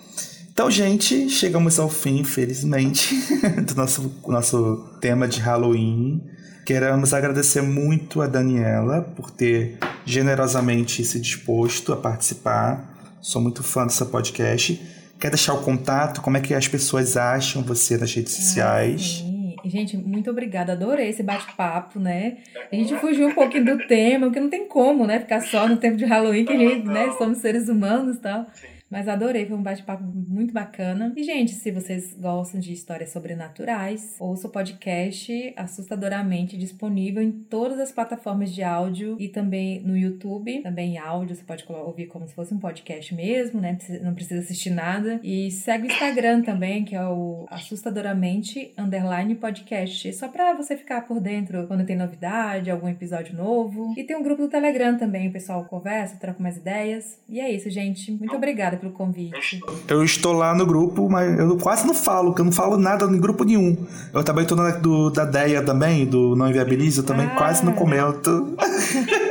Então, 0.50 0.70
gente, 0.70 1.28
chegamos 1.28 1.78
ao 1.78 1.88
fim, 1.88 2.18
infelizmente, 2.18 3.14
do 3.66 3.74
nosso, 3.74 4.20
nosso 4.26 4.98
tema 5.00 5.28
de 5.28 5.40
Halloween. 5.40 6.22
Queremos 6.64 7.14
agradecer 7.14 7.62
muito 7.62 8.20
a 8.22 8.26
Daniela 8.26 9.02
por 9.02 9.30
ter 9.30 9.78
generosamente 10.04 11.04
se 11.04 11.20
disposto 11.20 11.92
a 11.92 11.96
participar. 11.96 13.18
Sou 13.20 13.40
muito 13.40 13.62
fã 13.62 13.84
dessa 13.86 14.06
podcast. 14.06 14.80
Quer 15.20 15.28
deixar 15.28 15.52
o 15.52 15.62
contato? 15.62 16.22
Como 16.22 16.38
é 16.38 16.40
que 16.40 16.54
as 16.54 16.66
pessoas 16.66 17.14
acham 17.14 17.62
você 17.62 17.98
nas 17.98 18.14
redes 18.14 18.32
sociais? 18.32 19.18
Sim. 19.18 19.56
Gente, 19.66 19.94
muito 19.94 20.30
obrigada. 20.30 20.72
Adorei 20.72 21.10
esse 21.10 21.22
bate-papo, 21.22 22.00
né? 22.00 22.38
A 22.72 22.74
gente 22.74 22.96
fugiu 22.96 23.28
um 23.28 23.34
pouquinho 23.34 23.66
do 23.66 23.86
tema, 23.86 24.26
porque 24.26 24.40
não 24.40 24.48
tem 24.48 24.66
como, 24.66 25.06
né? 25.06 25.20
Ficar 25.20 25.42
só 25.42 25.68
no 25.68 25.76
tempo 25.76 25.98
de 25.98 26.06
Halloween, 26.06 26.46
que 26.46 26.54
a 26.54 26.56
gente, 26.56 26.86
né? 26.86 27.12
Somos 27.18 27.38
seres 27.38 27.68
humanos 27.68 28.16
e 28.16 28.20
tal. 28.20 28.46
Mas 28.90 29.06
adorei, 29.06 29.46
foi 29.46 29.56
um 29.56 29.62
bate-papo 29.62 30.02
muito 30.02 30.52
bacana. 30.52 31.12
E, 31.16 31.22
gente, 31.22 31.52
se 31.52 31.70
vocês 31.70 32.12
gostam 32.18 32.60
de 32.60 32.72
histórias 32.72 33.10
sobrenaturais, 33.10 34.16
ouça 34.18 34.48
o 34.48 34.50
podcast 34.50 35.54
assustadoramente 35.56 36.56
disponível 36.56 37.22
em 37.22 37.30
todas 37.30 37.78
as 37.78 37.92
plataformas 37.92 38.52
de 38.52 38.64
áudio 38.64 39.16
e 39.20 39.28
também 39.28 39.80
no 39.80 39.96
YouTube. 39.96 40.60
Também 40.62 40.94
em 40.94 40.98
áudio, 40.98 41.36
você 41.36 41.44
pode 41.44 41.64
ouvir 41.68 42.06
como 42.06 42.26
se 42.26 42.34
fosse 42.34 42.52
um 42.52 42.58
podcast 42.58 43.14
mesmo, 43.14 43.60
né? 43.60 43.78
Não 44.02 44.12
precisa 44.12 44.40
assistir 44.40 44.70
nada. 44.70 45.20
E 45.22 45.52
segue 45.52 45.84
o 45.84 45.86
Instagram 45.86 46.42
também, 46.42 46.84
que 46.84 46.96
é 46.96 47.06
o 47.06 47.46
assustadoramente 47.48 48.72
underline 48.76 49.36
podcast. 49.36 50.12
Só 50.14 50.26
pra 50.26 50.52
você 50.54 50.76
ficar 50.76 51.02
por 51.02 51.20
dentro 51.20 51.66
quando 51.68 51.86
tem 51.86 51.96
novidade, 51.96 52.70
algum 52.70 52.88
episódio 52.88 53.36
novo. 53.36 53.94
E 53.96 54.02
tem 54.02 54.16
um 54.16 54.22
grupo 54.22 54.42
do 54.42 54.48
Telegram 54.48 54.98
também, 54.98 55.28
o 55.28 55.32
pessoal 55.32 55.64
conversa, 55.66 56.16
troca 56.16 56.42
mais 56.42 56.56
ideias. 56.56 57.20
E 57.28 57.38
é 57.38 57.48
isso, 57.48 57.70
gente. 57.70 58.10
Muito 58.10 58.34
obrigada 58.34 58.79
pelo 58.80 58.92
convite. 58.92 59.60
Eu 59.86 60.02
estou 60.02 60.32
lá 60.32 60.54
no 60.54 60.64
grupo, 60.64 61.08
mas 61.08 61.38
eu 61.38 61.56
quase 61.58 61.86
não 61.86 61.94
falo, 61.94 62.28
porque 62.28 62.40
eu 62.40 62.46
não 62.46 62.52
falo 62.52 62.76
nada 62.76 63.04
em 63.04 63.20
grupo 63.20 63.44
nenhum. 63.44 63.76
Eu 64.12 64.24
também 64.24 64.42
estou 64.42 64.56
na 64.56 64.70
do, 64.70 65.10
da 65.10 65.24
DEA 65.24 65.62
também, 65.62 66.06
do 66.06 66.34
Não 66.34 66.48
Inviabiliza, 66.48 67.00
eu 67.00 67.06
também 67.06 67.26
ah. 67.26 67.36
quase 67.36 67.64
não 67.64 67.72
comento. 67.72 68.56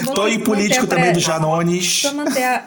Estou 0.00 0.28
em 0.28 0.40
político 0.40 0.86
também 0.86 1.12
do 1.12 1.20
Janones. 1.20 2.02
A... 2.04 2.62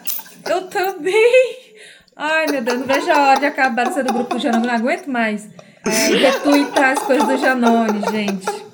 Eu 0.49 0.63
também! 0.67 1.67
Ai, 2.15 2.45
meu 2.47 2.61
Deus, 2.61 2.79
não 2.79 2.87
vejo 2.87 3.11
a 3.11 3.29
hora 3.29 3.39
de 3.39 3.45
acabar 3.45 3.87
de 3.87 3.93
ser 3.93 4.03
do 4.03 4.13
grupo 4.13 4.35
do 4.35 4.41
Janones, 4.41 4.67
não 4.67 4.75
aguento 4.75 5.07
mais. 5.07 5.47
É, 5.85 6.07
retweetar 6.15 6.91
as 6.91 6.99
coisas 6.99 7.27
do 7.27 7.37
Janones, 7.37 8.03
gente. 8.11 8.66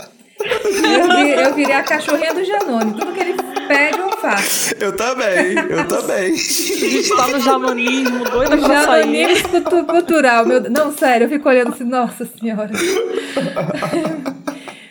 Eu, 0.44 1.54
virei 1.54 1.76
a 1.76 1.84
cachorrinha 1.84 2.34
do 2.34 2.44
Janone. 2.44 2.94
Tudo 2.94 3.14
que 3.14 3.20
ele 3.20 3.34
pede, 3.68 3.98
eu 3.98 4.12
faço. 4.18 4.76
Eu 4.80 4.96
também, 4.96 5.56
eu 5.70 5.88
também. 5.88 6.34
A 6.34 6.36
gente 6.36 7.10
tá 7.16 7.28
no 7.28 7.40
janonismo, 7.40 8.24
doida 8.26 8.58
pra 8.58 8.84
sair. 8.84 9.36
Janonismo 9.36 9.86
cultural. 9.86 10.46
Meu... 10.46 10.62
Não, 10.70 10.92
sério, 10.92 11.26
eu 11.26 11.30
fico 11.30 11.48
olhando 11.48 11.74
assim, 11.74 11.84
nossa 11.84 12.26
senhora. 12.26 12.72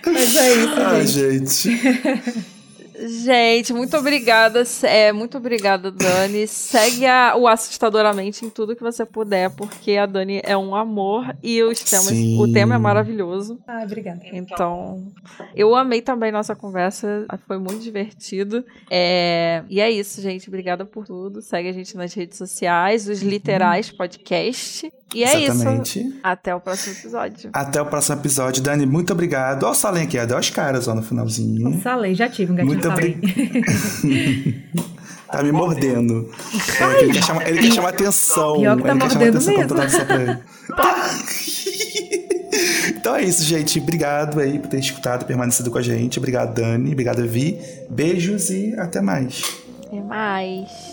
Mas 0.04 0.36
é 0.36 0.54
isso, 0.54 0.74
Ai, 0.78 1.06
gente. 1.06 2.42
gente. 3.08 3.72
Muito 3.72 3.96
obrigada. 3.96 4.62
É, 4.82 5.12
muito 5.12 5.38
obrigada, 5.38 5.90
Dani. 5.90 6.46
Segue 6.46 7.06
a, 7.06 7.34
o 7.36 7.46
Assustadoramente 7.46 8.44
em 8.44 8.50
tudo 8.50 8.76
que 8.76 8.82
você 8.82 9.04
puder, 9.04 9.50
porque 9.50 9.96
a 9.96 10.06
Dani 10.06 10.40
é 10.44 10.56
um 10.56 10.74
amor 10.74 11.36
e 11.42 11.62
os 11.62 11.80
temas, 11.80 12.10
o 12.38 12.52
tema 12.52 12.74
é 12.74 12.78
maravilhoso. 12.78 13.58
Ah, 13.66 13.82
obrigada. 13.84 14.20
Então, 14.32 15.12
eu 15.54 15.74
amei 15.74 16.00
também 16.00 16.32
nossa 16.32 16.54
conversa. 16.54 17.26
Foi 17.46 17.58
muito 17.58 17.80
divertido. 17.80 18.64
É, 18.90 19.64
e 19.68 19.80
é 19.80 19.90
isso, 19.90 20.20
gente. 20.20 20.48
Obrigada 20.48 20.84
por 20.84 21.06
tudo. 21.06 21.42
Segue 21.42 21.68
a 21.68 21.72
gente 21.72 21.96
nas 21.96 22.14
redes 22.14 22.38
sociais, 22.38 23.08
os 23.08 23.22
Literais 23.22 23.90
Podcast. 23.90 24.90
E 25.14 25.24
é 25.24 25.44
Exatamente. 25.44 26.00
isso. 26.00 26.18
Até 26.22 26.54
o 26.54 26.60
próximo 26.60 26.94
episódio. 26.94 27.50
Até 27.52 27.82
o 27.82 27.86
próximo 27.86 28.16
episódio. 28.16 28.62
Dani, 28.62 28.86
muito 28.86 29.12
obrigado. 29.12 29.64
Olha 29.64 29.72
o 29.72 29.74
Salem 29.74 30.04
aqui, 30.04 30.24
deu 30.26 30.38
as 30.38 30.50
caras 30.50 30.88
ó, 30.88 30.94
no 30.94 31.02
finalzinho. 31.02 31.68
O 31.68 31.80
Salem, 31.80 32.14
já 32.14 32.28
tive 32.28 32.52
um 32.52 32.54
gatinho 32.54 32.74
Muito 32.74 32.88
obrigado. 32.88 33.20
tá 35.30 35.42
me 35.42 35.52
mordendo. 35.52 36.30
É, 36.80 37.02
ele, 37.02 37.12
quer 37.12 37.22
chamar, 37.22 37.48
ele 37.48 37.58
quer 37.60 37.72
chamar 37.72 37.88
atenção. 37.90 38.60
Pior 38.60 38.76
que 38.76 38.82
tá 38.82 38.90
ele 38.90 38.98
mordendo 38.98 39.40
mesmo. 39.44 40.42
Então 43.02 43.16
é 43.16 43.24
isso, 43.24 43.42
gente. 43.42 43.80
Obrigado 43.80 44.38
aí 44.38 44.58
por 44.60 44.68
ter 44.68 44.78
escutado, 44.78 45.24
permanecido 45.24 45.70
com 45.70 45.78
a 45.78 45.82
gente. 45.82 46.18
Obrigado, 46.18 46.54
Dani. 46.54 46.92
Obrigado, 46.92 47.26
Vi. 47.26 47.58
Beijos 47.90 48.50
e 48.50 48.74
até 48.78 49.00
mais. 49.00 49.42
Até 49.86 50.00
mais. 50.00 50.91